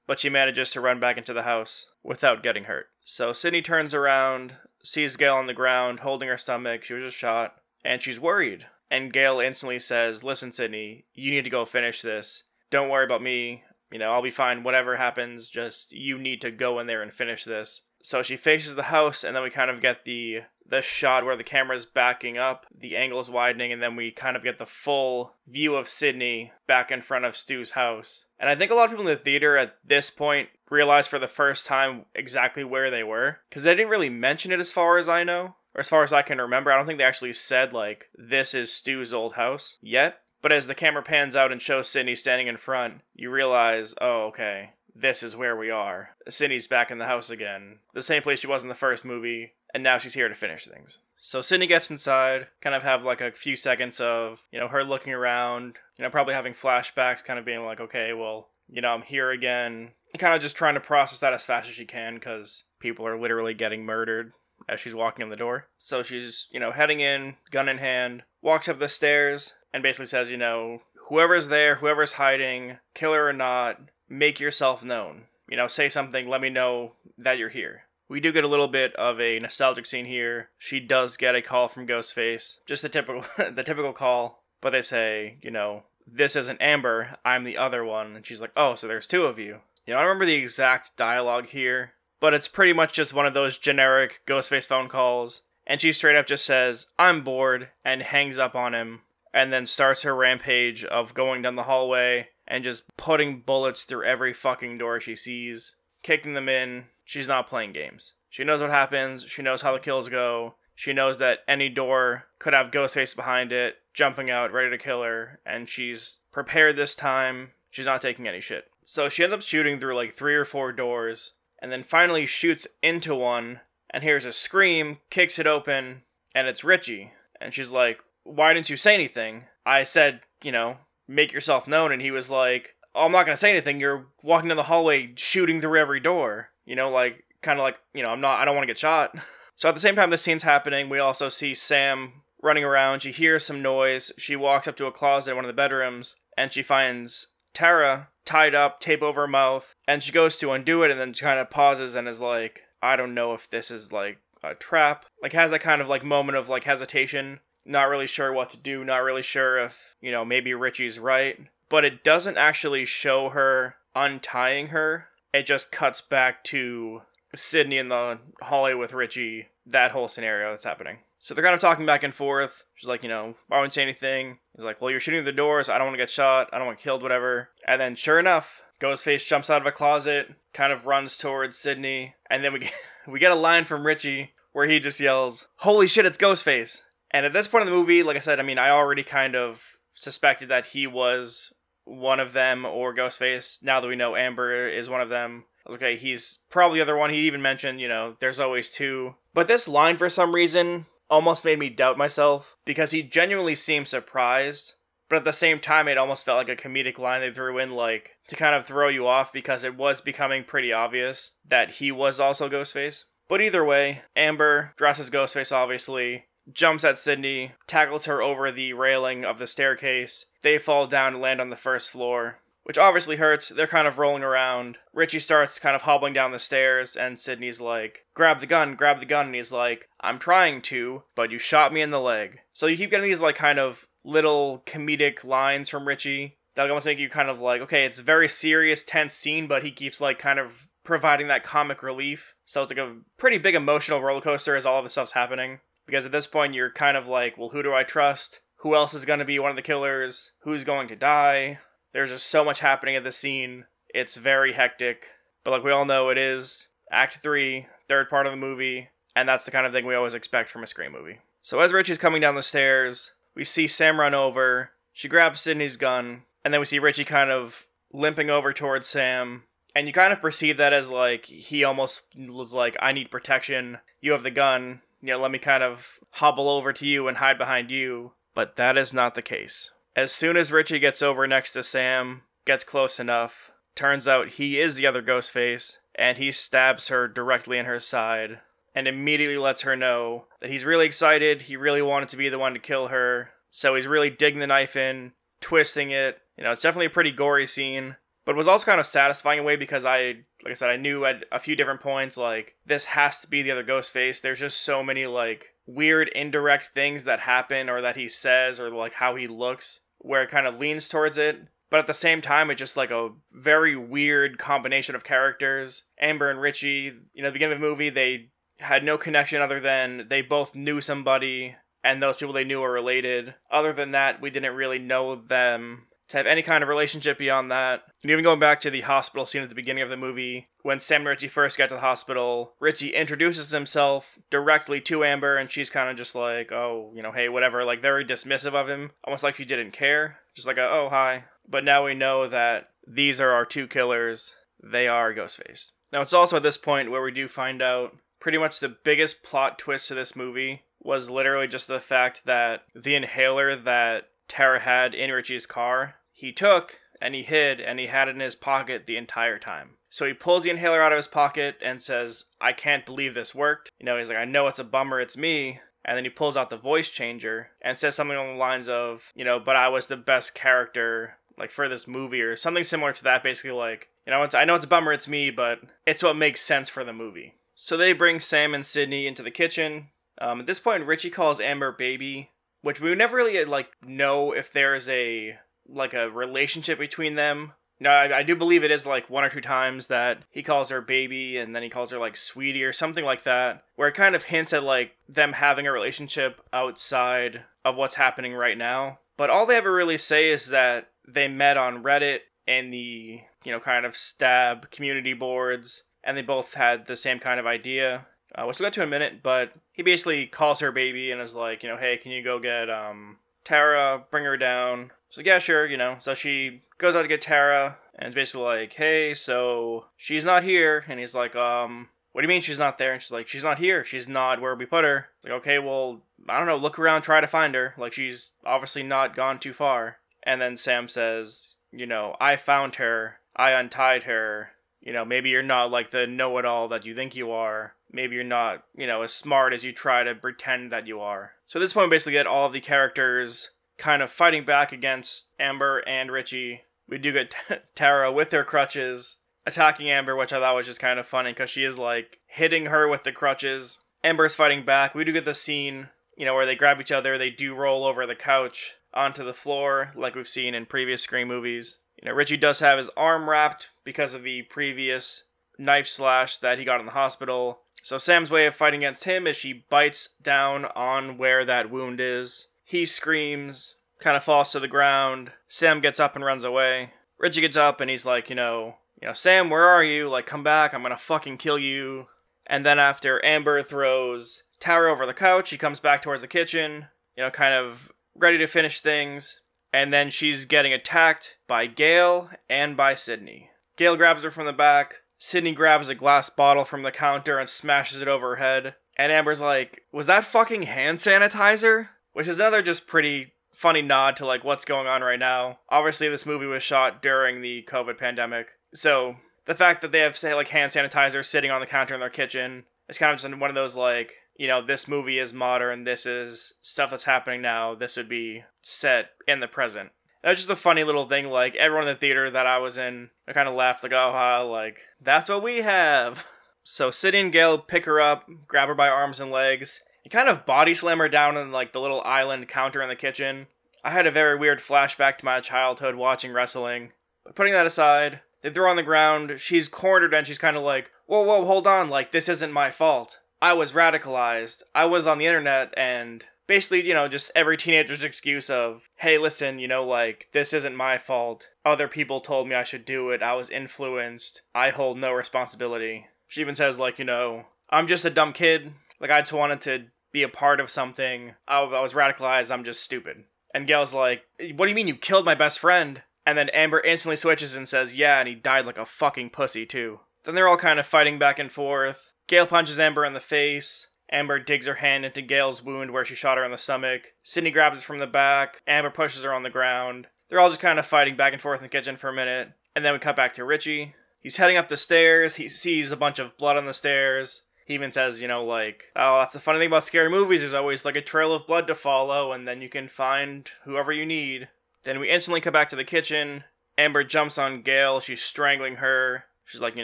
but 0.05 0.19
she 0.19 0.29
manages 0.29 0.71
to 0.71 0.81
run 0.81 0.99
back 0.99 1.17
into 1.17 1.33
the 1.33 1.43
house 1.43 1.91
without 2.03 2.43
getting 2.43 2.65
hurt. 2.65 2.89
So 3.09 3.31
Sidney 3.31 3.61
turns 3.61 3.93
around, 3.93 4.57
sees 4.83 5.15
Gale 5.15 5.35
on 5.35 5.47
the 5.47 5.53
ground, 5.53 6.01
holding 6.01 6.27
her 6.27 6.37
stomach. 6.37 6.83
She 6.83 6.93
was 6.93 7.05
just 7.05 7.15
shot, 7.15 7.55
and 7.85 8.01
she's 8.01 8.19
worried. 8.19 8.67
And 8.91 9.13
Gale 9.13 9.39
instantly 9.39 9.79
says, 9.79 10.25
Listen, 10.25 10.51
Sidney, 10.51 11.05
you 11.13 11.31
need 11.31 11.45
to 11.45 11.49
go 11.49 11.63
finish 11.63 12.01
this. 12.01 12.43
Don't 12.69 12.89
worry 12.89 13.05
about 13.05 13.23
me. 13.23 13.63
You 13.93 13.99
know, 13.99 14.11
I'll 14.11 14.21
be 14.21 14.29
fine. 14.29 14.61
Whatever 14.61 14.97
happens, 14.97 15.47
just 15.47 15.93
you 15.93 16.17
need 16.17 16.41
to 16.41 16.51
go 16.51 16.79
in 16.79 16.87
there 16.87 17.01
and 17.01 17.13
finish 17.13 17.45
this. 17.45 17.83
So 18.03 18.21
she 18.23 18.35
faces 18.35 18.75
the 18.75 18.83
house, 18.83 19.23
and 19.23 19.33
then 19.33 19.41
we 19.41 19.51
kind 19.51 19.71
of 19.71 19.79
get 19.79 20.03
the 20.03 20.41
the 20.69 20.81
shot 20.81 21.25
where 21.25 21.37
the 21.37 21.43
camera's 21.43 21.85
backing 21.85 22.37
up, 22.37 22.65
the 22.77 22.97
angle 22.97 23.19
is 23.19 23.29
widening, 23.29 23.71
and 23.71 23.81
then 23.81 23.95
we 23.95 24.11
kind 24.11 24.35
of 24.35 24.43
get 24.43 24.57
the 24.57 24.65
full 24.65 25.33
view 25.47 25.75
of 25.75 25.87
Sidney 25.87 26.51
back 26.67 26.91
in 26.91 27.01
front 27.01 27.25
of 27.25 27.37
Stu's 27.37 27.71
house. 27.71 28.25
And 28.39 28.49
I 28.49 28.55
think 28.55 28.71
a 28.71 28.75
lot 28.75 28.85
of 28.85 28.91
people 28.91 29.07
in 29.07 29.15
the 29.15 29.21
theater 29.21 29.57
at 29.57 29.77
this 29.85 30.09
point 30.09 30.49
realized 30.69 31.09
for 31.09 31.19
the 31.19 31.27
first 31.27 31.65
time 31.65 32.05
exactly 32.13 32.63
where 32.63 32.91
they 32.91 33.03
were, 33.03 33.39
because 33.49 33.63
they 33.63 33.73
didn't 33.75 33.91
really 33.91 34.09
mention 34.09 34.51
it 34.51 34.59
as 34.59 34.71
far 34.71 34.97
as 34.97 35.07
I 35.07 35.23
know, 35.23 35.55
or 35.73 35.79
as 35.79 35.89
far 35.89 36.03
as 36.03 36.11
I 36.11 36.21
can 36.21 36.39
remember. 36.39 36.71
I 36.71 36.75
don't 36.75 36.85
think 36.85 36.97
they 36.97 37.05
actually 37.05 37.33
said, 37.33 37.71
like, 37.71 38.09
this 38.17 38.53
is 38.53 38.71
Stu's 38.71 39.13
old 39.13 39.33
house 39.33 39.77
yet. 39.81 40.19
But 40.41 40.51
as 40.51 40.67
the 40.67 40.75
camera 40.75 41.01
pans 41.01 41.35
out 41.35 41.51
and 41.51 41.61
shows 41.61 41.87
Sidney 41.87 42.15
standing 42.15 42.47
in 42.47 42.57
front, 42.57 43.01
you 43.15 43.31
realize, 43.31 43.95
oh, 43.99 44.27
okay, 44.27 44.71
this 44.95 45.23
is 45.23 45.35
where 45.35 45.55
we 45.55 45.71
are. 45.71 46.11
Sidney's 46.29 46.67
back 46.67 46.91
in 46.91 46.99
the 46.99 47.05
house 47.05 47.29
again. 47.29 47.79
The 47.93 48.01
same 48.01 48.21
place 48.21 48.39
she 48.39 48.47
was 48.47 48.63
in 48.63 48.69
the 48.69 48.75
first 48.75 49.03
movie, 49.03 49.53
and 49.73 49.83
now 49.83 49.97
she's 49.97 50.13
here 50.13 50.29
to 50.29 50.35
finish 50.35 50.65
things. 50.65 50.99
So 51.19 51.41
Sidney 51.41 51.67
gets 51.67 51.89
inside, 51.89 52.47
kind 52.61 52.75
of 52.75 52.83
have 52.83 53.03
like 53.03 53.21
a 53.21 53.31
few 53.31 53.55
seconds 53.55 53.99
of, 53.99 54.47
you 54.51 54.59
know, 54.59 54.67
her 54.67 54.83
looking 54.83 55.13
around, 55.13 55.75
you 55.97 56.03
know, 56.03 56.09
probably 56.09 56.33
having 56.33 56.53
flashbacks, 56.53 57.23
kind 57.23 57.39
of 57.39 57.45
being 57.45 57.65
like, 57.65 57.79
okay, 57.79 58.13
well, 58.13 58.49
you 58.69 58.81
know, 58.81 58.89
I'm 58.89 59.01
here 59.01 59.31
again. 59.31 59.91
kind 60.17 60.35
of 60.35 60.41
just 60.41 60.55
trying 60.55 60.75
to 60.75 60.79
process 60.79 61.19
that 61.19 61.33
as 61.33 61.45
fast 61.45 61.69
as 61.69 61.75
she 61.75 61.85
can 61.85 62.15
because 62.15 62.65
people 62.79 63.05
are 63.05 63.19
literally 63.19 63.53
getting 63.53 63.85
murdered 63.85 64.33
as 64.69 64.79
she's 64.79 64.95
walking 64.95 65.23
in 65.23 65.29
the 65.29 65.35
door. 65.35 65.67
So 65.79 66.03
she's, 66.03 66.47
you 66.51 66.59
know, 66.59 66.71
heading 66.71 66.99
in, 66.99 67.35
gun 67.51 67.69
in 67.69 67.77
hand, 67.77 68.23
walks 68.41 68.67
up 68.67 68.79
the 68.79 68.89
stairs, 68.89 69.53
and 69.73 69.83
basically 69.83 70.07
says, 70.07 70.29
you 70.29 70.37
know, 70.37 70.81
whoever's 71.09 71.47
there, 71.47 71.75
whoever's 71.75 72.13
hiding, 72.13 72.77
killer 72.93 73.25
or 73.25 73.33
not, 73.33 73.79
make 74.09 74.39
yourself 74.39 74.83
known. 74.83 75.23
You 75.49 75.57
know, 75.57 75.67
say 75.67 75.89
something, 75.89 76.27
let 76.27 76.41
me 76.41 76.49
know 76.49 76.93
that 77.17 77.37
you're 77.37 77.49
here. 77.49 77.83
We 78.09 78.19
do 78.19 78.31
get 78.31 78.43
a 78.43 78.47
little 78.47 78.67
bit 78.67 78.95
of 78.95 79.19
a 79.19 79.39
nostalgic 79.39 79.85
scene 79.85 80.05
here. 80.05 80.49
She 80.57 80.79
does 80.79 81.17
get 81.17 81.35
a 81.35 81.41
call 81.41 81.67
from 81.67 81.87
Ghostface, 81.87 82.59
just 82.65 82.81
the 82.81 82.89
typical 82.89 83.25
the 83.51 83.63
typical 83.63 83.93
call, 83.93 84.43
but 84.61 84.71
they 84.71 84.81
say, 84.81 85.37
you 85.41 85.51
know, 85.51 85.83
this 86.05 86.35
isn't 86.35 86.61
Amber, 86.61 87.17
I'm 87.25 87.43
the 87.43 87.57
other 87.57 87.83
one, 87.83 88.15
and 88.15 88.25
she's 88.25 88.39
like, 88.39 88.53
"Oh, 88.55 88.75
so 88.75 88.87
there's 88.87 89.07
two 89.07 89.25
of 89.25 89.37
you." 89.37 89.61
You 89.85 89.93
know, 89.93 89.99
I 89.99 90.03
remember 90.03 90.25
the 90.25 90.35
exact 90.35 90.95
dialogue 90.95 91.47
here, 91.47 91.93
but 92.19 92.33
it's 92.33 92.47
pretty 92.47 92.73
much 92.73 92.93
just 92.93 93.13
one 93.13 93.25
of 93.25 93.33
those 93.33 93.57
generic 93.57 94.21
Ghostface 94.25 94.65
phone 94.65 94.87
calls, 94.87 95.41
and 95.65 95.81
she 95.81 95.91
straight 95.91 96.15
up 96.15 96.27
just 96.27 96.45
says, 96.45 96.87
"I'm 96.97 97.23
bored," 97.23 97.69
and 97.83 98.03
hangs 98.03 98.37
up 98.37 98.55
on 98.55 98.73
him, 98.73 99.01
and 99.33 99.51
then 99.51 99.65
starts 99.65 100.03
her 100.03 100.15
rampage 100.15 100.85
of 100.85 101.13
going 101.13 101.41
down 101.41 101.55
the 101.55 101.63
hallway 101.63 102.29
and 102.47 102.63
just 102.63 102.83
putting 102.95 103.41
bullets 103.41 103.83
through 103.83 104.05
every 104.05 104.33
fucking 104.33 104.77
door 104.77 105.01
she 105.01 105.15
sees, 105.15 105.75
kicking 106.07 106.35
them 106.35 106.47
in. 106.47 106.85
She's 107.03 107.27
not 107.27 107.47
playing 107.47 107.73
games. 107.73 108.13
She 108.29 108.45
knows 108.45 108.61
what 108.61 108.69
happens, 108.69 109.23
she 109.23 109.41
knows 109.41 109.61
how 109.61 109.73
the 109.73 109.79
kills 109.79 110.07
go. 110.07 110.55
She 110.73 110.93
knows 110.93 111.17
that 111.17 111.39
any 111.47 111.69
door 111.69 112.25
could 112.39 112.53
have 112.53 112.71
Ghostface 112.71 113.15
behind 113.15 113.51
it, 113.51 113.77
jumping 113.93 114.29
out, 114.29 114.53
ready 114.53 114.69
to 114.69 114.77
kill 114.77 115.01
her, 115.01 115.39
and 115.45 115.67
she's 115.67 116.17
prepared 116.31 116.75
this 116.75 116.93
time. 116.95 117.51
She's 117.71 117.87
not 117.87 118.01
taking 118.01 118.27
any 118.27 118.39
shit. 118.39 118.65
So 118.85 119.09
she 119.09 119.23
ends 119.23 119.33
up 119.33 119.41
shooting 119.41 119.79
through 119.79 119.95
like 119.95 120.13
three 120.13 120.35
or 120.35 120.45
four 120.45 120.71
doors, 120.71 121.33
and 121.59 121.71
then 121.71 121.83
finally 121.83 122.25
shoots 122.25 122.67
into 122.81 123.15
one, 123.15 123.61
and 123.89 124.03
hears 124.03 124.23
a 124.23 124.31
scream, 124.31 124.99
kicks 125.09 125.39
it 125.39 125.47
open, 125.47 126.03
and 126.33 126.47
it's 126.47 126.63
Richie. 126.63 127.11
And 127.41 127.53
she's 127.53 127.71
like, 127.71 127.99
Why 128.23 128.53
didn't 128.53 128.69
you 128.69 128.77
say 128.77 128.93
anything? 128.93 129.45
I 129.65 129.83
said, 129.83 130.21
you 130.43 130.51
know, 130.51 130.77
make 131.07 131.33
yourself 131.33 131.67
known. 131.67 131.91
And 131.91 132.01
he 132.01 132.11
was 132.11 132.29
like, 132.29 132.75
oh, 132.97 133.05
I'm 133.05 133.11
not 133.11 133.25
going 133.25 133.35
to 133.35 133.39
say 133.39 133.51
anything. 133.51 133.79
You're 133.79 134.07
walking 134.23 134.49
down 134.49 134.57
the 134.57 134.63
hallway 134.63 135.13
shooting 135.15 135.61
through 135.61 135.79
every 135.79 135.99
door. 135.99 136.49
You 136.65 136.75
know, 136.75 136.89
like, 136.89 137.23
kind 137.41 137.59
of 137.59 137.63
like, 137.63 137.79
you 137.93 138.03
know, 138.03 138.09
I'm 138.09 138.21
not, 138.21 138.39
I 138.39 138.45
don't 138.45 138.55
want 138.55 138.63
to 138.63 138.73
get 138.73 138.79
shot. 138.79 139.15
so 139.55 139.69
at 139.69 139.75
the 139.75 139.81
same 139.81 139.95
time 139.95 140.09
this 140.09 140.21
scene's 140.21 140.43
happening, 140.43 140.89
we 140.89 140.99
also 140.99 141.29
see 141.29 141.53
Sam 141.53 142.23
running 142.41 142.63
around. 142.63 143.01
She 143.01 143.11
hears 143.11 143.45
some 143.45 143.61
noise. 143.61 144.11
She 144.17 144.35
walks 144.35 144.67
up 144.67 144.75
to 144.77 144.85
a 144.85 144.91
closet 144.91 145.31
in 145.31 145.35
one 145.37 145.45
of 145.45 145.49
the 145.49 145.53
bedrooms 145.53 146.15
and 146.37 146.51
she 146.51 146.61
finds 146.61 147.27
Tara 147.53 148.09
tied 148.25 148.53
up, 148.53 148.79
tape 148.79 149.01
over 149.01 149.21
her 149.21 149.27
mouth, 149.27 149.73
and 149.87 150.03
she 150.03 150.11
goes 150.11 150.37
to 150.37 150.51
undo 150.51 150.83
it 150.83 150.91
and 150.91 150.99
then 150.99 151.13
kind 151.13 151.39
of 151.39 151.49
pauses 151.49 151.95
and 151.95 152.07
is 152.07 152.19
like, 152.19 152.63
I 152.81 152.95
don't 152.95 153.13
know 153.13 153.33
if 153.33 153.49
this 153.49 153.71
is 153.71 153.91
like 153.91 154.19
a 154.43 154.53
trap. 154.53 155.05
Like 155.21 155.33
has 155.33 155.51
that 155.51 155.61
kind 155.61 155.81
of 155.81 155.89
like 155.89 156.03
moment 156.03 156.37
of 156.37 156.49
like 156.49 156.65
hesitation 156.65 157.39
not 157.67 157.89
really 157.89 158.07
sure 158.07 158.31
what 158.31 158.49
to 158.51 158.57
do, 158.57 158.83
not 158.83 159.03
really 159.03 159.21
sure 159.21 159.57
if, 159.57 159.95
you 160.01 160.11
know, 160.11 160.23
maybe 160.23 160.53
Richie's 160.53 160.97
right. 160.97 161.37
But 161.69 161.85
it 161.85 162.03
doesn't 162.03 162.37
actually 162.37 162.85
show 162.85 163.29
her 163.29 163.75
untying 163.95 164.67
her. 164.67 165.07
It 165.33 165.45
just 165.45 165.71
cuts 165.71 166.01
back 166.01 166.43
to 166.45 167.01
Sidney 167.35 167.77
in 167.77 167.89
the 167.89 168.19
hallway 168.41 168.73
with 168.73 168.93
Richie, 168.93 169.47
that 169.65 169.91
whole 169.91 170.07
scenario 170.07 170.51
that's 170.51 170.63
happening. 170.63 170.99
So 171.19 171.33
they're 171.33 171.43
kind 171.43 171.55
of 171.55 171.59
talking 171.59 171.85
back 171.85 172.03
and 172.03 172.13
forth. 172.13 172.63
She's 172.75 172.87
like, 172.87 173.03
you 173.03 173.09
know, 173.09 173.35
I 173.51 173.59
won't 173.59 173.73
say 173.73 173.81
anything. 173.81 174.37
He's 174.55 174.63
like, 174.63 174.81
well, 174.81 174.91
you're 174.91 174.99
shooting 174.99 175.25
the 175.25 175.31
doors. 175.31 175.67
I 175.67 175.77
don't 175.77 175.87
want 175.87 175.95
to 175.95 176.01
get 176.01 176.09
shot. 176.09 176.49
I 176.53 176.57
don't 176.57 176.67
want 176.67 176.79
killed, 176.79 177.01
whatever. 177.01 177.49
And 177.67 177.81
then, 177.81 177.95
sure 177.95 178.19
enough, 178.19 178.61
Ghostface 178.79 179.27
jumps 179.27 179.49
out 179.49 179.61
of 179.61 179.67
a 179.67 179.71
closet, 179.71 180.35
kind 180.53 180.71
of 180.71 180.85
runs 180.85 181.17
towards 181.17 181.57
Sidney, 181.57 182.15
and 182.29 182.43
then 182.43 182.53
we 182.53 182.59
get, 182.59 182.73
we 183.07 183.19
get 183.19 183.31
a 183.31 183.35
line 183.35 183.65
from 183.65 183.85
Richie 183.85 184.31
where 184.53 184.67
he 184.67 184.79
just 184.79 184.99
yells, 184.99 185.47
"Holy 185.57 185.87
shit, 185.87 186.05
it's 186.05 186.17
Ghostface!" 186.17 186.81
And 187.11 187.25
at 187.25 187.33
this 187.33 187.47
point 187.47 187.63
in 187.63 187.71
the 187.71 187.75
movie, 187.75 188.03
like 188.03 188.17
I 188.17 188.21
said, 188.21 188.39
I 188.39 188.43
mean, 188.43 188.59
I 188.59 188.69
already 188.69 189.03
kind 189.03 189.35
of 189.35 189.77
suspected 189.93 190.49
that 190.49 190.67
he 190.67 190.85
was 190.85 191.51
one 191.87 192.19
of 192.19 192.33
them 192.33 192.65
or 192.65 192.93
Ghostface. 192.93 193.63
Now 193.63 193.79
that 193.79 193.87
we 193.87 193.95
know 193.95 194.15
Amber 194.15 194.67
is 194.67 194.89
one 194.89 195.01
of 195.01 195.09
them, 195.09 195.45
okay, 195.67 195.95
he's 195.95 196.39
probably 196.49 196.79
the 196.79 196.83
other 196.83 196.97
one. 196.97 197.09
He 197.09 197.19
even 197.27 197.41
mentioned, 197.41 197.79
you 197.79 197.87
know, 197.87 198.15
there's 198.19 198.39
always 198.39 198.69
two. 198.69 199.15
But 199.33 199.47
this 199.47 199.67
line, 199.67 199.97
for 199.97 200.09
some 200.09 200.35
reason, 200.35 200.85
almost 201.09 201.45
made 201.45 201.59
me 201.59 201.69
doubt 201.69 201.97
myself 201.97 202.57
because 202.65 202.91
he 202.91 203.03
genuinely 203.03 203.55
seemed 203.55 203.87
surprised. 203.87 204.73
But 205.09 205.17
at 205.17 205.23
the 205.23 205.31
same 205.31 205.59
time, 205.59 205.87
it 205.87 205.97
almost 205.97 206.25
felt 206.25 206.37
like 206.37 206.49
a 206.49 206.61
comedic 206.61 206.99
line 206.99 207.21
they 207.21 207.31
threw 207.31 207.57
in, 207.59 207.71
like 207.71 208.17
to 208.27 208.35
kind 208.35 208.53
of 208.53 208.65
throw 208.65 208.89
you 208.89 209.07
off 209.07 209.31
because 209.31 209.63
it 209.63 209.77
was 209.77 210.01
becoming 210.01 210.43
pretty 210.43 210.73
obvious 210.73 211.31
that 211.45 211.75
he 211.75 211.93
was 211.93 212.19
also 212.19 212.49
Ghostface. 212.49 213.05
But 213.29 213.41
either 213.41 213.63
way, 213.63 214.01
Amber 214.15 214.73
dresses 214.75 215.09
Ghostface, 215.09 215.53
obviously, 215.53 216.25
jumps 216.53 216.83
at 216.83 216.99
Sidney, 216.99 217.53
tackles 217.67 218.05
her 218.05 218.21
over 218.21 218.51
the 218.51 218.73
railing 218.73 219.25
of 219.25 219.39
the 219.39 219.47
staircase. 219.47 220.25
They 220.41 220.57
fall 220.57 220.87
down 220.87 221.13
and 221.13 221.21
land 221.21 221.41
on 221.41 221.49
the 221.49 221.55
first 221.55 221.89
floor, 221.89 222.39
which 222.63 222.77
obviously 222.77 223.17
hurts. 223.17 223.49
They're 223.49 223.67
kind 223.67 223.87
of 223.87 223.99
rolling 223.99 224.23
around. 224.23 224.77
Richie 224.93 225.19
starts 225.19 225.59
kind 225.59 225.75
of 225.75 225.83
hobbling 225.83 226.13
down 226.13 226.31
the 226.31 226.39
stairs, 226.39 226.95
and 226.95 227.19
Sidney's 227.19 227.61
like, 227.61 228.05
Grab 228.13 228.39
the 228.39 228.45
gun, 228.45 228.75
grab 228.75 228.99
the 228.99 229.05
gun. 229.05 229.27
And 229.27 229.35
he's 229.35 229.51
like, 229.51 229.89
I'm 230.01 230.19
trying 230.19 230.61
to, 230.63 231.03
but 231.15 231.31
you 231.31 231.39
shot 231.39 231.73
me 231.73 231.81
in 231.81 231.91
the 231.91 231.99
leg. 231.99 232.39
So 232.53 232.67
you 232.67 232.77
keep 232.77 232.91
getting 232.91 233.07
these, 233.07 233.21
like, 233.21 233.35
kind 233.35 233.59
of 233.59 233.87
little 234.03 234.63
comedic 234.65 235.23
lines 235.23 235.69
from 235.69 235.87
Richie 235.87 236.37
that 236.55 236.69
almost 236.69 236.85
make 236.85 236.97
you 236.97 237.09
kind 237.09 237.29
of 237.29 237.39
like, 237.39 237.61
okay, 237.61 237.85
it's 237.85 237.99
a 237.99 238.03
very 238.03 238.27
serious, 238.27 238.81
tense 238.83 239.13
scene, 239.13 239.47
but 239.47 239.63
he 239.63 239.71
keeps, 239.71 240.01
like, 240.01 240.17
kind 240.17 240.39
of 240.39 240.67
providing 240.83 241.27
that 241.27 241.43
comic 241.43 241.83
relief. 241.83 242.33
So 242.45 242.61
it's 242.61 242.71
like 242.71 242.79
a 242.79 242.95
pretty 243.17 243.37
big 243.37 243.55
emotional 243.55 244.01
roller 244.01 244.21
coaster 244.21 244.55
as 244.55 244.65
all 244.65 244.77
of 244.79 244.85
this 244.85 244.93
stuff's 244.93 245.11
happening 245.11 245.59
because 245.87 246.05
at 246.05 246.11
this 246.11 246.27
point 246.27 246.53
you're 246.53 246.69
kind 246.69 246.95
of 246.95 247.07
like, 247.07 247.37
well, 247.37 247.49
who 247.49 247.63
do 247.63 247.73
I 247.73 247.83
trust? 247.83 248.41
Who 248.57 248.75
else 248.75 248.93
is 248.93 249.05
going 249.05 249.19
to 249.19 249.25
be 249.25 249.39
one 249.39 249.49
of 249.49 249.55
the 249.55 249.61
killers? 249.63 250.33
Who's 250.41 250.63
going 250.63 250.87
to 250.89 250.95
die? 250.95 251.59
There's 251.93 252.11
just 252.11 252.27
so 252.27 252.45
much 252.45 252.59
happening 252.59 252.95
at 252.95 253.03
the 253.03 253.11
scene. 253.11 253.65
It's 253.89 254.15
very 254.15 254.53
hectic. 254.53 255.05
But 255.43 255.51
like 255.51 255.63
we 255.63 255.71
all 255.71 255.85
know, 255.85 256.09
it 256.09 256.17
is 256.17 256.67
Act 256.91 257.17
3, 257.23 257.67
third 257.87 258.09
part 258.09 258.25
of 258.25 258.31
the 258.31 258.37
movie, 258.37 258.89
and 259.15 259.27
that's 259.27 259.45
the 259.45 259.51
kind 259.51 259.65
of 259.65 259.73
thing 259.73 259.87
we 259.87 259.95
always 259.95 260.13
expect 260.13 260.49
from 260.49 260.63
a 260.63 260.67
Scream 260.67 260.91
movie. 260.91 261.19
So 261.41 261.59
as 261.59 261.71
Richie's 261.71 261.97
coming 261.97 262.21
down 262.21 262.35
the 262.35 262.43
stairs, 262.43 263.13
we 263.33 263.45
see 263.45 263.67
Sam 263.67 263.99
run 263.99 264.13
over. 264.13 264.71
She 264.91 265.07
grabs 265.07 265.41
Sidney's 265.41 265.77
gun, 265.77 266.23
and 266.43 266.53
then 266.53 266.59
we 266.59 266.65
see 266.65 266.79
Richie 266.79 267.05
kind 267.05 267.29
of 267.29 267.67
limping 267.93 268.29
over 268.29 268.51
towards 268.51 268.87
Sam. 268.87 269.43
And 269.75 269.87
you 269.87 269.93
kind 269.93 270.11
of 270.11 270.19
perceive 270.19 270.57
that 270.57 270.73
as 270.73 270.89
like 270.89 271.25
he 271.25 271.63
almost 271.63 272.01
was 272.17 272.51
like, 272.51 272.75
I 272.81 272.91
need 272.91 273.11
protection. 273.11 273.77
You 274.01 274.11
have 274.11 274.23
the 274.23 274.31
gun 274.31 274.81
you 275.01 275.09
know, 275.09 275.19
let 275.19 275.31
me 275.31 275.39
kind 275.39 275.63
of 275.63 275.99
hobble 276.11 276.49
over 276.49 276.73
to 276.73 276.85
you 276.85 277.07
and 277.07 277.17
hide 277.17 277.37
behind 277.37 277.71
you. 277.71 278.13
But 278.33 278.55
that 278.57 278.77
is 278.77 278.93
not 278.93 279.15
the 279.15 279.21
case. 279.21 279.71
As 279.95 280.11
soon 280.11 280.37
as 280.37 280.51
Richie 280.51 280.79
gets 280.79 281.01
over 281.01 281.25
next 281.25 281.53
to 281.53 281.63
Sam, 281.63 282.21
gets 282.45 282.63
close 282.63 282.99
enough, 282.99 283.51
turns 283.75 284.07
out 284.07 284.33
he 284.33 284.59
is 284.59 284.75
the 284.75 284.85
other 284.85 285.01
Ghostface, 285.01 285.77
and 285.95 286.17
he 286.17 286.31
stabs 286.31 286.89
her 286.89 287.07
directly 287.07 287.57
in 287.57 287.65
her 287.65 287.79
side, 287.79 288.39
and 288.75 288.87
immediately 288.87 289.39
lets 289.39 289.63
her 289.63 289.75
know 289.75 290.25
that 290.39 290.51
he's 290.51 290.65
really 290.65 290.85
excited, 290.85 291.43
he 291.43 291.57
really 291.57 291.81
wanted 291.81 292.09
to 292.09 292.17
be 292.17 292.29
the 292.29 292.37
one 292.37 292.53
to 292.53 292.59
kill 292.59 292.89
her, 292.89 293.31
so 293.49 293.73
he's 293.73 293.87
really 293.87 294.11
digging 294.11 294.39
the 294.39 294.45
knife 294.45 294.75
in, 294.75 295.13
twisting 295.41 295.89
it. 295.89 296.19
You 296.37 296.43
know, 296.43 296.51
it's 296.51 296.61
definitely 296.61 296.85
a 296.85 296.91
pretty 296.91 297.11
gory 297.11 297.47
scene, 297.47 297.95
but 298.27 298.33
it 298.33 298.37
was 298.37 298.49
also 298.49 298.65
kind 298.65 298.81
of 298.81 298.85
satisfying 298.85 299.39
in 299.39 299.45
a 299.45 299.47
way 299.47 299.55
because 299.55 299.85
I, 299.85 300.17
like 300.43 300.51
I 300.51 300.53
said, 300.53 300.69
I 300.69 300.75
knew 300.75 301.05
at 301.05 301.23
a 301.31 301.39
few 301.39 301.55
different 301.55 301.79
points 301.79 302.17
like 302.17 302.55
this 302.65 302.83
has 302.83 303.19
to 303.19 303.27
be 303.29 303.41
the 303.41 303.51
other 303.51 303.63
Ghostface. 303.63 304.19
There's 304.19 304.41
just 304.41 304.59
so 304.59 304.83
many 304.83 305.05
like 305.05 305.53
weird 305.65 306.09
indirect 306.09 306.65
things 306.65 307.05
that 307.05 307.21
happen 307.21 307.69
or 307.69 307.79
that 307.79 307.95
he 307.95 308.09
says 308.09 308.59
or 308.59 308.69
like 308.69 308.91
how 308.91 309.15
he 309.15 309.27
looks 309.27 309.79
where 309.99 310.23
it 310.23 310.29
kind 310.29 310.45
of 310.45 310.59
leans 310.59 310.89
towards 310.89 311.17
it. 311.17 311.47
but 311.69 311.79
at 311.79 311.87
the 311.87 311.93
same 311.93 312.21
time, 312.21 312.51
it's 312.51 312.59
just 312.59 312.75
like 312.75 312.91
a 312.91 313.11
very 313.31 313.77
weird 313.77 314.37
combination 314.37 314.93
of 314.93 315.05
characters. 315.05 315.83
Amber 315.97 316.29
and 316.29 316.41
Richie, 316.41 316.91
you 317.13 317.23
know, 317.23 317.29
the 317.29 317.33
beginning 317.33 317.55
of 317.55 317.61
the 317.61 317.65
movie, 317.65 317.89
they 317.89 318.31
had 318.59 318.83
no 318.83 318.97
connection 318.97 319.41
other 319.41 319.61
than 319.61 320.07
they 320.09 320.21
both 320.21 320.53
knew 320.53 320.81
somebody 320.81 321.55
and 321.81 322.03
those 322.03 322.17
people 322.17 322.33
they 322.33 322.43
knew 322.43 322.59
were 322.59 322.73
related. 322.73 323.35
Other 323.49 323.71
than 323.71 323.91
that, 323.91 324.19
we 324.19 324.29
didn't 324.31 324.55
really 324.55 324.79
know 324.79 325.15
them 325.15 325.86
to 326.09 326.17
have 326.17 326.25
any 326.25 326.41
kind 326.41 326.63
of 326.63 326.69
relationship 326.69 327.17
beyond 327.17 327.51
that. 327.51 327.83
And 328.01 328.11
even 328.11 328.23
going 328.23 328.39
back 328.39 328.61
to 328.61 328.69
the 328.69 328.81
hospital 328.81 329.25
scene 329.25 329.43
at 329.43 329.49
the 329.49 329.55
beginning 329.55 329.83
of 329.83 329.89
the 329.89 329.97
movie, 329.97 330.47
when 330.61 330.79
Sam 330.79 331.01
and 331.01 331.09
Richie 331.09 331.27
first 331.27 331.57
get 331.57 331.69
to 331.69 331.75
the 331.75 331.81
hospital, 331.81 332.53
Richie 332.59 332.93
introduces 332.93 333.51
himself 333.51 334.17
directly 334.29 334.79
to 334.81 335.03
Amber, 335.03 335.37
and 335.37 335.51
she's 335.51 335.69
kind 335.69 335.89
of 335.89 335.97
just 335.97 336.15
like, 336.15 336.51
oh, 336.51 336.91
you 336.95 337.01
know, 337.01 337.11
hey, 337.11 337.29
whatever, 337.29 337.63
like 337.63 337.81
very 337.81 338.05
dismissive 338.05 338.53
of 338.53 338.69
him, 338.69 338.91
almost 339.03 339.23
like 339.23 339.35
she 339.35 339.45
didn't 339.45 339.71
care. 339.71 340.19
Just 340.35 340.47
like, 340.47 340.57
a, 340.57 340.69
oh, 340.69 340.89
hi. 340.89 341.25
But 341.47 341.63
now 341.63 341.85
we 341.85 341.93
know 341.93 342.27
that 342.27 342.69
these 342.87 343.19
are 343.19 343.31
our 343.31 343.45
two 343.45 343.67
killers. 343.67 344.35
They 344.63 344.87
are 344.87 345.13
Ghostface. 345.13 345.71
Now, 345.91 346.01
it's 346.01 346.13
also 346.13 346.37
at 346.37 346.43
this 346.43 346.57
point 346.57 346.91
where 346.91 347.01
we 347.01 347.11
do 347.11 347.27
find 347.27 347.61
out 347.61 347.95
pretty 348.19 348.37
much 348.37 348.59
the 348.59 348.75
biggest 348.83 349.23
plot 349.23 349.59
twist 349.59 349.87
to 349.87 349.95
this 349.95 350.15
movie 350.15 350.63
was 350.81 351.09
literally 351.09 351.47
just 351.47 351.67
the 351.67 351.79
fact 351.79 352.25
that 352.25 352.63
the 352.75 352.95
inhaler 352.95 353.55
that 353.55 354.09
Tara 354.27 354.59
had 354.59 354.93
in 354.93 355.11
Richie's 355.11 355.45
car, 355.45 355.95
he 356.17 356.31
took 356.31 356.79
and 356.99 357.13
he 357.13 357.21
hid 357.21 357.61
and 357.61 357.79
he 357.79 357.85
had 357.85 358.07
it 358.07 358.15
in 358.15 358.21
his 358.21 358.35
pocket 358.35 358.87
the 358.87 358.97
entire 358.97 359.37
time. 359.37 359.75
So 359.87 360.07
he 360.07 360.13
pulls 360.13 360.43
the 360.43 360.49
inhaler 360.49 360.81
out 360.81 360.91
of 360.91 360.97
his 360.97 361.07
pocket 361.07 361.57
and 361.63 361.81
says, 361.81 362.25
I 362.41 362.53
can't 362.53 362.87
believe 362.87 363.13
this 363.13 363.35
worked. 363.35 363.69
You 363.79 363.85
know, 363.85 363.99
he's 363.99 364.09
like, 364.09 364.17
I 364.17 364.25
know 364.25 364.47
it's 364.47 364.57
a 364.57 364.63
bummer, 364.63 364.99
it's 364.99 365.15
me. 365.15 365.59
And 365.85 365.95
then 365.95 366.03
he 366.03 366.09
pulls 366.09 366.35
out 366.35 366.49
the 366.49 366.57
voice 366.57 366.89
changer 366.89 367.51
and 367.61 367.77
says 367.77 367.93
something 367.95 368.17
along 368.17 368.33
the 368.33 368.39
lines 368.39 368.67
of, 368.67 369.11
you 369.15 369.23
know, 369.23 369.39
but 369.39 369.55
I 369.55 369.69
was 369.69 369.87
the 369.87 369.95
best 369.95 370.33
character, 370.33 371.17
like, 371.37 371.51
for 371.51 371.69
this 371.69 371.87
movie, 371.87 372.21
or 372.21 372.35
something 372.35 372.63
similar 372.63 372.91
to 372.93 373.03
that, 373.03 373.23
basically, 373.23 373.51
like, 373.51 373.87
you 374.05 374.11
know, 374.11 374.27
I 374.33 374.43
know 374.43 374.55
it's 374.55 374.65
a 374.65 374.67
bummer, 374.67 374.91
it's 374.91 375.07
me, 375.07 375.29
but 375.29 375.59
it's 375.85 376.03
what 376.03 376.17
makes 376.17 376.41
sense 376.41 376.67
for 376.67 376.83
the 376.83 376.91
movie. 376.91 377.35
So 377.55 377.77
they 377.77 377.93
bring 377.93 378.19
Sam 378.19 378.53
and 378.53 378.65
Sidney 378.65 379.07
into 379.07 379.23
the 379.23 379.31
kitchen. 379.31 379.89
Um, 380.19 380.41
at 380.41 380.47
this 380.47 380.59
point, 380.59 380.85
Richie 380.85 381.11
calls 381.11 381.39
Amber 381.39 381.71
baby, 381.71 382.31
which 382.61 382.81
we 382.81 382.93
never 382.95 383.15
really 383.15 383.45
like 383.45 383.69
know 383.85 384.33
if 384.33 384.51
there's 384.51 384.89
a 384.89 385.37
like 385.69 385.93
a 385.93 386.09
relationship 386.09 386.79
between 386.79 387.15
them. 387.15 387.53
No, 387.79 387.91
I, 387.91 388.19
I, 388.19 388.23
do 388.23 388.35
believe 388.35 388.63
it 388.63 388.71
is 388.71 388.87
like 388.87 389.07
one 389.07 389.23
or 389.23 389.29
two 389.29 389.41
times 389.41 389.87
that 389.87 390.23
he 390.31 390.41
calls 390.41 390.69
her 390.69 390.81
baby 390.81 391.37
and 391.37 391.55
then 391.55 391.61
he 391.61 391.69
calls 391.69 391.91
her 391.91 391.99
like 391.99 392.17
sweetie 392.17 392.63
or 392.63 392.73
something 392.73 393.05
like 393.05 393.23
that, 393.23 393.65
where 393.75 393.87
it 393.87 393.93
kind 393.93 394.15
of 394.15 394.23
hints 394.23 394.51
at 394.51 394.63
like 394.63 394.95
them 395.07 395.33
having 395.33 395.67
a 395.67 395.71
relationship 395.71 396.41
outside 396.51 397.43
of 397.63 397.75
what's 397.75 397.95
happening 397.95 398.33
right 398.33 398.57
now. 398.57 398.99
But 399.15 399.29
all 399.29 399.45
they 399.45 399.57
ever 399.57 399.71
really 399.71 399.99
say 399.99 400.31
is 400.31 400.47
that 400.47 400.89
they 401.07 401.27
met 401.27 401.57
on 401.57 401.83
Reddit 401.83 402.21
and 402.47 402.73
the, 402.73 403.21
you 403.43 403.51
know, 403.51 403.59
kind 403.59 403.85
of 403.85 403.95
stab 403.95 404.71
community 404.71 405.13
boards 405.13 405.83
and 406.03 406.17
they 406.17 406.23
both 406.23 406.55
had 406.55 406.87
the 406.87 406.95
same 406.95 407.19
kind 407.19 407.39
of 407.39 407.45
idea 407.45 408.07
uh, 408.35 408.45
which 408.45 408.59
we'll 408.59 408.67
get 408.67 408.73
to 408.73 408.81
in 408.81 408.87
a 408.87 408.91
minute, 408.91 409.23
but 409.23 409.53
he 409.71 409.83
basically 409.83 410.25
calls 410.25 410.59
her 410.59 410.71
baby 410.71 411.11
and 411.11 411.21
is 411.21 411.33
like, 411.33 411.63
you 411.63 411.69
know, 411.69 411.77
hey, 411.77 411.97
can 411.97 412.11
you 412.11 412.23
go 412.23 412.39
get 412.39 412.69
um 412.69 413.17
Tara, 413.43 414.03
bring 414.11 414.25
her 414.25 414.37
down? 414.37 414.91
So 415.09 415.21
yeah, 415.23 415.39
sure, 415.39 415.65
you 415.65 415.77
know. 415.77 415.97
So 415.99 416.13
she 416.13 416.61
goes 416.77 416.95
out 416.95 417.03
to 417.03 417.07
get 417.07 417.21
Tara, 417.21 417.77
and 417.95 418.07
it's 418.07 418.15
basically 418.15 418.45
like, 418.45 418.73
hey, 418.73 419.13
so 419.13 419.85
she's 419.95 420.25
not 420.25 420.43
here, 420.43 420.85
and 420.87 420.99
he's 420.99 421.15
like, 421.15 421.35
um, 421.35 421.89
what 422.11 422.21
do 422.21 422.25
you 422.25 422.29
mean 422.29 422.41
she's 422.41 422.59
not 422.59 422.77
there? 422.77 422.93
And 422.93 423.01
she's 423.01 423.11
like, 423.11 423.27
she's 423.27 423.43
not 423.43 423.59
here. 423.59 423.83
She's 423.83 424.07
not 424.07 424.41
where 424.41 424.55
we 424.55 424.65
put 424.65 424.83
her. 424.83 425.09
It's 425.17 425.25
like, 425.25 425.33
okay, 425.33 425.59
well, 425.59 426.01
I 426.27 426.37
don't 426.37 426.47
know. 426.47 426.57
Look 426.57 426.79
around, 426.79 427.03
try 427.03 427.21
to 427.21 427.27
find 427.27 427.53
her. 427.53 427.73
Like 427.77 427.93
she's 427.93 428.31
obviously 428.45 428.83
not 428.83 429.15
gone 429.15 429.39
too 429.39 429.53
far. 429.53 429.97
And 430.23 430.41
then 430.41 430.57
Sam 430.57 430.89
says, 430.89 431.53
you 431.71 431.85
know, 431.85 432.15
I 432.19 432.35
found 432.35 432.77
her. 432.77 433.19
I 433.35 433.51
untied 433.51 434.03
her. 434.03 434.49
You 434.81 434.93
know, 434.93 435.05
maybe 435.05 435.29
you're 435.29 435.43
not 435.43 435.69
like 435.69 435.91
the 435.91 436.07
know-it-all 436.07 436.69
that 436.69 436.85
you 436.85 436.95
think 436.95 437.15
you 437.15 437.31
are 437.31 437.73
maybe 437.91 438.15
you're 438.15 438.23
not, 438.23 438.63
you 438.75 438.87
know, 438.87 439.01
as 439.01 439.13
smart 439.13 439.53
as 439.53 439.63
you 439.63 439.71
try 439.71 440.03
to 440.03 440.15
pretend 440.15 440.71
that 440.71 440.87
you 440.87 440.99
are. 440.99 441.31
So 441.45 441.59
at 441.59 441.61
this 441.61 441.73
point, 441.73 441.89
we 441.89 441.95
basically 441.95 442.13
get 442.13 442.27
all 442.27 442.45
of 442.45 442.53
the 442.53 442.61
characters 442.61 443.51
kind 443.77 444.01
of 444.01 444.11
fighting 444.11 444.43
back 444.43 444.71
against 444.71 445.25
Amber 445.39 445.79
and 445.87 446.11
Richie. 446.11 446.61
We 446.87 446.97
do 446.97 447.11
get 447.11 447.31
t- 447.31 447.55
Tara 447.75 448.11
with 448.11 448.31
her 448.31 448.43
crutches 448.43 449.17
attacking 449.45 449.89
Amber, 449.89 450.15
which 450.15 450.33
I 450.33 450.39
thought 450.39 450.55
was 450.55 450.67
just 450.67 450.79
kind 450.79 450.99
of 450.99 451.07
funny 451.07 451.31
because 451.31 451.49
she 451.49 451.63
is 451.63 451.77
like 451.77 452.19
hitting 452.27 452.67
her 452.67 452.87
with 452.87 453.03
the 453.03 453.11
crutches. 453.11 453.79
Amber's 454.03 454.35
fighting 454.35 454.65
back. 454.65 454.93
We 454.93 455.03
do 455.03 455.13
get 455.13 455.25
the 455.25 455.33
scene, 455.33 455.89
you 456.17 456.25
know, 456.25 456.33
where 456.33 456.45
they 456.45 456.55
grab 456.55 456.79
each 456.79 456.91
other, 456.91 457.17
they 457.17 457.29
do 457.29 457.55
roll 457.55 457.85
over 457.85 458.05
the 458.05 458.15
couch 458.15 458.75
onto 458.93 459.23
the 459.23 459.33
floor, 459.33 459.91
like 459.95 460.15
we've 460.15 460.27
seen 460.27 460.55
in 460.55 460.65
previous 460.65 461.01
Scream 461.01 461.27
movies. 461.27 461.77
You 462.01 462.09
know, 462.09 462.15
Richie 462.15 462.37
does 462.37 462.59
have 462.59 462.77
his 462.77 462.89
arm 462.97 463.29
wrapped 463.29 463.69
because 463.83 464.13
of 464.13 464.23
the 464.23 464.43
previous 464.43 465.23
knife 465.57 465.87
slash 465.87 466.37
that 466.37 466.59
he 466.59 466.65
got 466.65 466.79
in 466.79 466.85
the 466.85 466.91
hospital. 466.91 467.61
So 467.81 467.97
Sam's 467.97 468.29
way 468.29 468.45
of 468.45 468.55
fighting 468.55 468.81
against 468.81 469.05
him 469.05 469.25
is 469.27 469.35
she 469.35 469.65
bites 469.69 470.09
down 470.21 470.65
on 470.75 471.17
where 471.17 471.45
that 471.45 471.71
wound 471.71 471.99
is. 471.99 472.47
He 472.67 472.85
screams, 472.85 473.75
kind 474.01 474.17
of 474.17 474.25
falls 474.25 474.51
to 474.51 474.59
the 474.59 474.67
ground. 474.67 475.31
Sam 475.47 475.79
gets 475.79 476.01
up 476.01 476.17
and 476.17 476.25
runs 476.25 476.43
away. 476.43 476.91
Richie 477.17 477.39
gets 477.39 477.55
up 477.55 477.79
and 477.79 477.89
he's 477.89 478.05
like, 478.05 478.29
you 478.29 478.35
know, 478.35 478.75
you 479.01 479.07
know, 479.07 479.13
Sam, 479.13 479.49
where 479.49 479.63
are 479.63 479.85
you? 479.85 480.09
Like, 480.09 480.25
come 480.25 480.43
back. 480.43 480.73
I'm 480.73 480.81
gonna 480.81 480.97
fucking 480.97 481.37
kill 481.37 481.57
you. 481.57 482.07
And 482.45 482.65
then 482.65 482.77
after 482.77 483.23
Amber 483.23 483.63
throws 483.63 484.43
Tara 484.59 484.91
over 484.91 485.05
the 485.05 485.13
couch, 485.13 485.49
he 485.49 485.57
comes 485.57 485.79
back 485.79 486.01
towards 486.01 486.23
the 486.23 486.27
kitchen, 486.27 486.87
you 487.15 487.23
know, 487.23 487.31
kind 487.31 487.53
of 487.53 487.93
ready 488.13 488.37
to 488.37 488.47
finish 488.47 488.81
things. 488.81 489.39
And 489.71 489.93
then 489.93 490.09
she's 490.09 490.43
getting 490.43 490.73
attacked 490.73 491.37
by 491.47 491.67
Gale 491.67 492.31
and 492.49 492.75
by 492.75 492.95
Sidney. 492.95 493.49
Gale 493.77 493.95
grabs 493.95 494.23
her 494.23 494.31
from 494.31 494.45
the 494.45 494.51
back. 494.51 494.95
Sidney 495.17 495.53
grabs 495.53 495.87
a 495.87 495.95
glass 495.95 496.29
bottle 496.29 496.65
from 496.65 496.83
the 496.83 496.91
counter 496.91 497.39
and 497.39 497.47
smashes 497.47 498.01
it 498.01 498.09
over 498.09 498.31
her 498.31 498.43
head. 498.43 498.75
And 498.97 499.09
Amber's 499.09 499.39
like, 499.39 499.83
Was 499.93 500.07
that 500.07 500.25
fucking 500.25 500.63
hand 500.63 500.97
sanitizer? 500.97 501.89
Which 502.17 502.27
is 502.27 502.39
another 502.39 502.63
just 502.63 502.87
pretty 502.87 503.33
funny 503.51 503.83
nod 503.83 504.17
to 504.17 504.25
like 504.25 504.43
what's 504.43 504.65
going 504.65 504.87
on 504.87 505.03
right 505.03 505.19
now. 505.19 505.59
Obviously, 505.69 506.09
this 506.09 506.25
movie 506.25 506.47
was 506.47 506.63
shot 506.63 507.03
during 507.03 507.43
the 507.43 507.63
COVID 507.69 507.99
pandemic. 507.99 508.47
So 508.73 509.17
the 509.45 509.53
fact 509.53 509.83
that 509.83 509.91
they 509.91 509.99
have 509.99 510.17
say 510.17 510.33
like 510.33 510.47
hand 510.47 510.71
sanitizer 510.71 511.23
sitting 511.23 511.51
on 511.51 511.61
the 511.61 511.67
counter 511.67 511.93
in 511.93 511.99
their 511.99 512.09
kitchen 512.09 512.63
is 512.89 512.97
kind 512.97 513.13
of 513.13 513.19
just 513.19 513.37
one 513.37 513.51
of 513.51 513.55
those 513.55 513.75
like, 513.75 514.15
you 514.35 514.47
know, 514.47 514.65
this 514.65 514.87
movie 514.87 515.19
is 515.19 515.31
modern, 515.31 515.83
this 515.83 516.07
is 516.07 516.53
stuff 516.63 516.89
that's 516.89 517.03
happening 517.03 517.39
now, 517.39 517.75
this 517.75 517.95
would 517.97 518.09
be 518.09 518.43
set 518.63 519.09
in 519.27 519.39
the 519.39 519.47
present. 519.47 519.91
That's 520.23 520.39
just 520.39 520.49
a 520.49 520.55
funny 520.55 520.83
little 520.83 521.05
thing. 521.05 521.27
Like 521.27 521.55
everyone 521.57 521.87
in 521.87 521.93
the 521.93 521.99
theater 521.99 522.31
that 522.31 522.47
I 522.47 522.57
was 522.57 522.79
in, 522.79 523.11
I 523.27 523.33
kind 523.33 523.47
of 523.47 523.53
laughed 523.53 523.83
like, 523.83 523.93
"Oh, 523.93 524.15
uh, 524.15 524.43
like 524.43 524.79
that's 524.99 525.29
what 525.29 525.43
we 525.43 525.57
have." 525.57 526.25
So 526.69 526.91
Sidney 526.91 527.21
and 527.21 527.31
Gale 527.31 527.57
pick 527.59 527.85
her 527.85 528.01
up, 528.01 528.27
grab 528.45 528.67
her 528.67 528.75
by 528.75 528.89
arms 528.89 529.21
and 529.21 529.31
legs, 529.31 529.79
and 530.07 530.11
kind 530.13 530.29
of 530.29 530.45
body 530.45 530.73
slam 530.73 530.99
her 530.99 531.09
down 531.09 531.35
on 531.35 531.51
like 531.51 531.73
the 531.73 531.81
little 531.81 532.01
island 532.05 532.47
counter 532.47 532.81
in 532.81 532.87
the 532.87 532.95
kitchen. 532.95 533.47
I 533.83 533.91
had 533.91 534.07
a 534.07 534.11
very 534.11 534.37
weird 534.37 534.59
flashback 534.59 535.17
to 535.17 535.25
my 535.25 535.41
childhood 535.41 535.95
watching 535.95 536.31
wrestling. 536.31 536.93
But 537.25 537.35
putting 537.35 537.51
that 537.51 537.65
aside, 537.65 538.21
they 538.41 538.49
throw 538.49 538.63
her 538.63 538.69
on 538.69 538.77
the 538.77 538.83
ground. 538.83 539.37
She's 539.37 539.67
cornered 539.67 540.13
and 540.13 540.25
she's 540.25 540.37
kind 540.37 540.55
of 540.55 540.63
like, 540.63 540.91
"Whoa, 541.07 541.23
whoa, 541.23 541.43
hold 541.43 541.67
on! 541.67 541.89
Like 541.89 542.13
this 542.13 542.29
isn't 542.29 542.53
my 542.53 542.71
fault. 542.71 543.19
I 543.41 543.51
was 543.51 543.73
radicalized. 543.73 544.63
I 544.73 544.85
was 544.85 545.05
on 545.05 545.17
the 545.17 545.25
internet 545.25 545.73
and." 545.75 546.23
basically, 546.47 546.87
you 546.87 546.93
know, 546.93 547.09
just 547.09 547.29
every 547.35 547.57
teenager's 547.57 548.05
excuse 548.05 548.49
of, 548.49 548.89
hey, 548.95 549.17
listen, 549.17 549.59
you 549.59 549.67
know, 549.67 549.83
like, 549.83 550.29
this 550.31 550.53
isn't 550.53 550.77
my 550.77 550.97
fault. 550.97 551.49
Other 551.65 551.89
people 551.89 552.21
told 552.21 552.47
me 552.47 552.55
I 552.55 552.63
should 552.63 552.85
do 552.85 553.09
it. 553.09 553.21
I 553.21 553.33
was 553.33 553.49
influenced. 553.49 554.43
I 554.55 554.69
hold 554.69 554.97
no 554.97 555.11
responsibility. 555.11 556.05
She 556.25 556.39
even 556.39 556.55
says, 556.55 556.79
like, 556.79 556.99
you 556.99 557.03
know, 557.03 557.47
I'm 557.69 557.85
just 557.85 558.05
a 558.05 558.09
dumb 558.09 558.31
kid. 558.31 558.71
Like, 559.01 559.11
I 559.11 559.19
just 559.19 559.33
wanted 559.33 559.59
to 559.63 559.87
be 560.11 560.23
a 560.23 560.29
part 560.29 560.59
of 560.59 560.69
something. 560.69 561.33
I, 561.47 561.59
I 561.61 561.81
was 561.81 561.93
radicalized. 561.93 562.51
I'm 562.51 562.63
just 562.63 562.83
stupid. 562.83 563.25
And 563.53 563.67
Gale's 563.67 563.93
like, 563.93 564.23
what 564.55 564.65
do 564.65 564.69
you 564.69 564.75
mean 564.75 564.87
you 564.87 564.95
killed 564.95 565.25
my 565.25 565.35
best 565.35 565.59
friend? 565.59 566.03
And 566.25 566.37
then 566.37 566.49
Amber 566.49 566.81
instantly 566.81 567.15
switches 567.15 567.55
and 567.55 567.69
says, 567.69 567.95
yeah, 567.95 568.19
and 568.19 568.27
he 568.27 568.35
died 568.35 568.65
like 568.65 568.77
a 568.77 568.85
fucking 568.85 569.29
pussy, 569.29 569.65
too. 569.65 570.01
Then 570.25 570.35
they're 570.35 570.47
all 570.47 570.57
kind 570.57 570.79
of 570.79 570.85
fighting 570.85 571.17
back 571.17 571.39
and 571.39 571.51
forth. 571.51 572.11
Gale 572.27 572.45
punches 572.45 572.77
Amber 572.77 573.05
in 573.05 573.13
the 573.13 573.21
face. 573.21 573.87
Amber 574.11 574.39
digs 574.39 574.67
her 574.67 574.75
hand 574.75 575.05
into 575.05 575.21
Gale's 575.21 575.63
wound 575.63 575.91
where 575.91 576.03
she 576.03 576.15
shot 576.15 576.37
her 576.37 576.43
in 576.43 576.51
the 576.51 576.57
stomach. 576.57 577.13
Sidney 577.23 577.51
grabs 577.51 577.77
her 577.77 577.81
from 577.81 577.99
the 577.99 578.07
back. 578.07 578.61
Amber 578.67 578.89
pushes 578.89 579.23
her 579.23 579.33
on 579.33 579.43
the 579.43 579.49
ground. 579.49 580.07
They're 580.29 580.39
all 580.39 580.49
just 580.49 580.61
kind 580.61 580.79
of 580.79 580.85
fighting 580.85 581.15
back 581.15 581.33
and 581.33 581.41
forth 581.41 581.59
in 581.59 581.63
the 581.63 581.69
kitchen 581.69 581.95
for 581.95 582.09
a 582.09 582.13
minute. 582.13 582.51
And 582.75 582.83
then 582.83 582.93
we 582.93 582.99
cut 582.99 583.15
back 583.15 583.33
to 583.35 583.45
Richie. 583.45 583.95
He's 584.19 584.37
heading 584.37 584.57
up 584.57 584.67
the 584.67 584.77
stairs. 584.77 585.35
He 585.35 585.47
sees 585.47 585.91
a 585.91 585.97
bunch 585.97 586.19
of 586.19 586.37
blood 586.37 586.57
on 586.57 586.65
the 586.65 586.73
stairs. 586.73 587.43
He 587.67 587.73
even 587.73 587.91
says, 587.91 588.21
you 588.21 588.29
know, 588.29 588.45
like, 588.45 588.85
oh, 588.95 589.19
that's 589.19 589.33
the 589.33 589.41
funny 589.41 589.59
thing 589.59 589.67
about 589.67 589.83
scary 589.83 590.09
movies. 590.09 590.39
There's 590.39 590.53
always 590.53 590.85
like 590.85 590.95
a 590.95 591.01
trail 591.01 591.33
of 591.33 591.45
blood 591.45 591.67
to 591.67 591.75
follow, 591.75 592.31
and 592.31 592.47
then 592.47 592.61
you 592.61 592.69
can 592.69 592.87
find 592.87 593.51
whoever 593.65 593.91
you 593.91 594.05
need. 594.05 594.47
Then 594.83 595.01
we 595.01 595.09
instantly 595.09 595.41
come 595.41 595.51
back 595.51 595.67
to 595.69 595.75
the 595.75 595.83
kitchen. 595.83 596.45
Amber 596.77 597.03
jumps 597.03 597.37
on 597.37 597.63
Gale. 597.63 597.99
She's 597.99 598.21
strangling 598.21 598.77
her. 598.77 599.25
She's 599.43 599.59
like, 599.59 599.75
you 599.75 599.83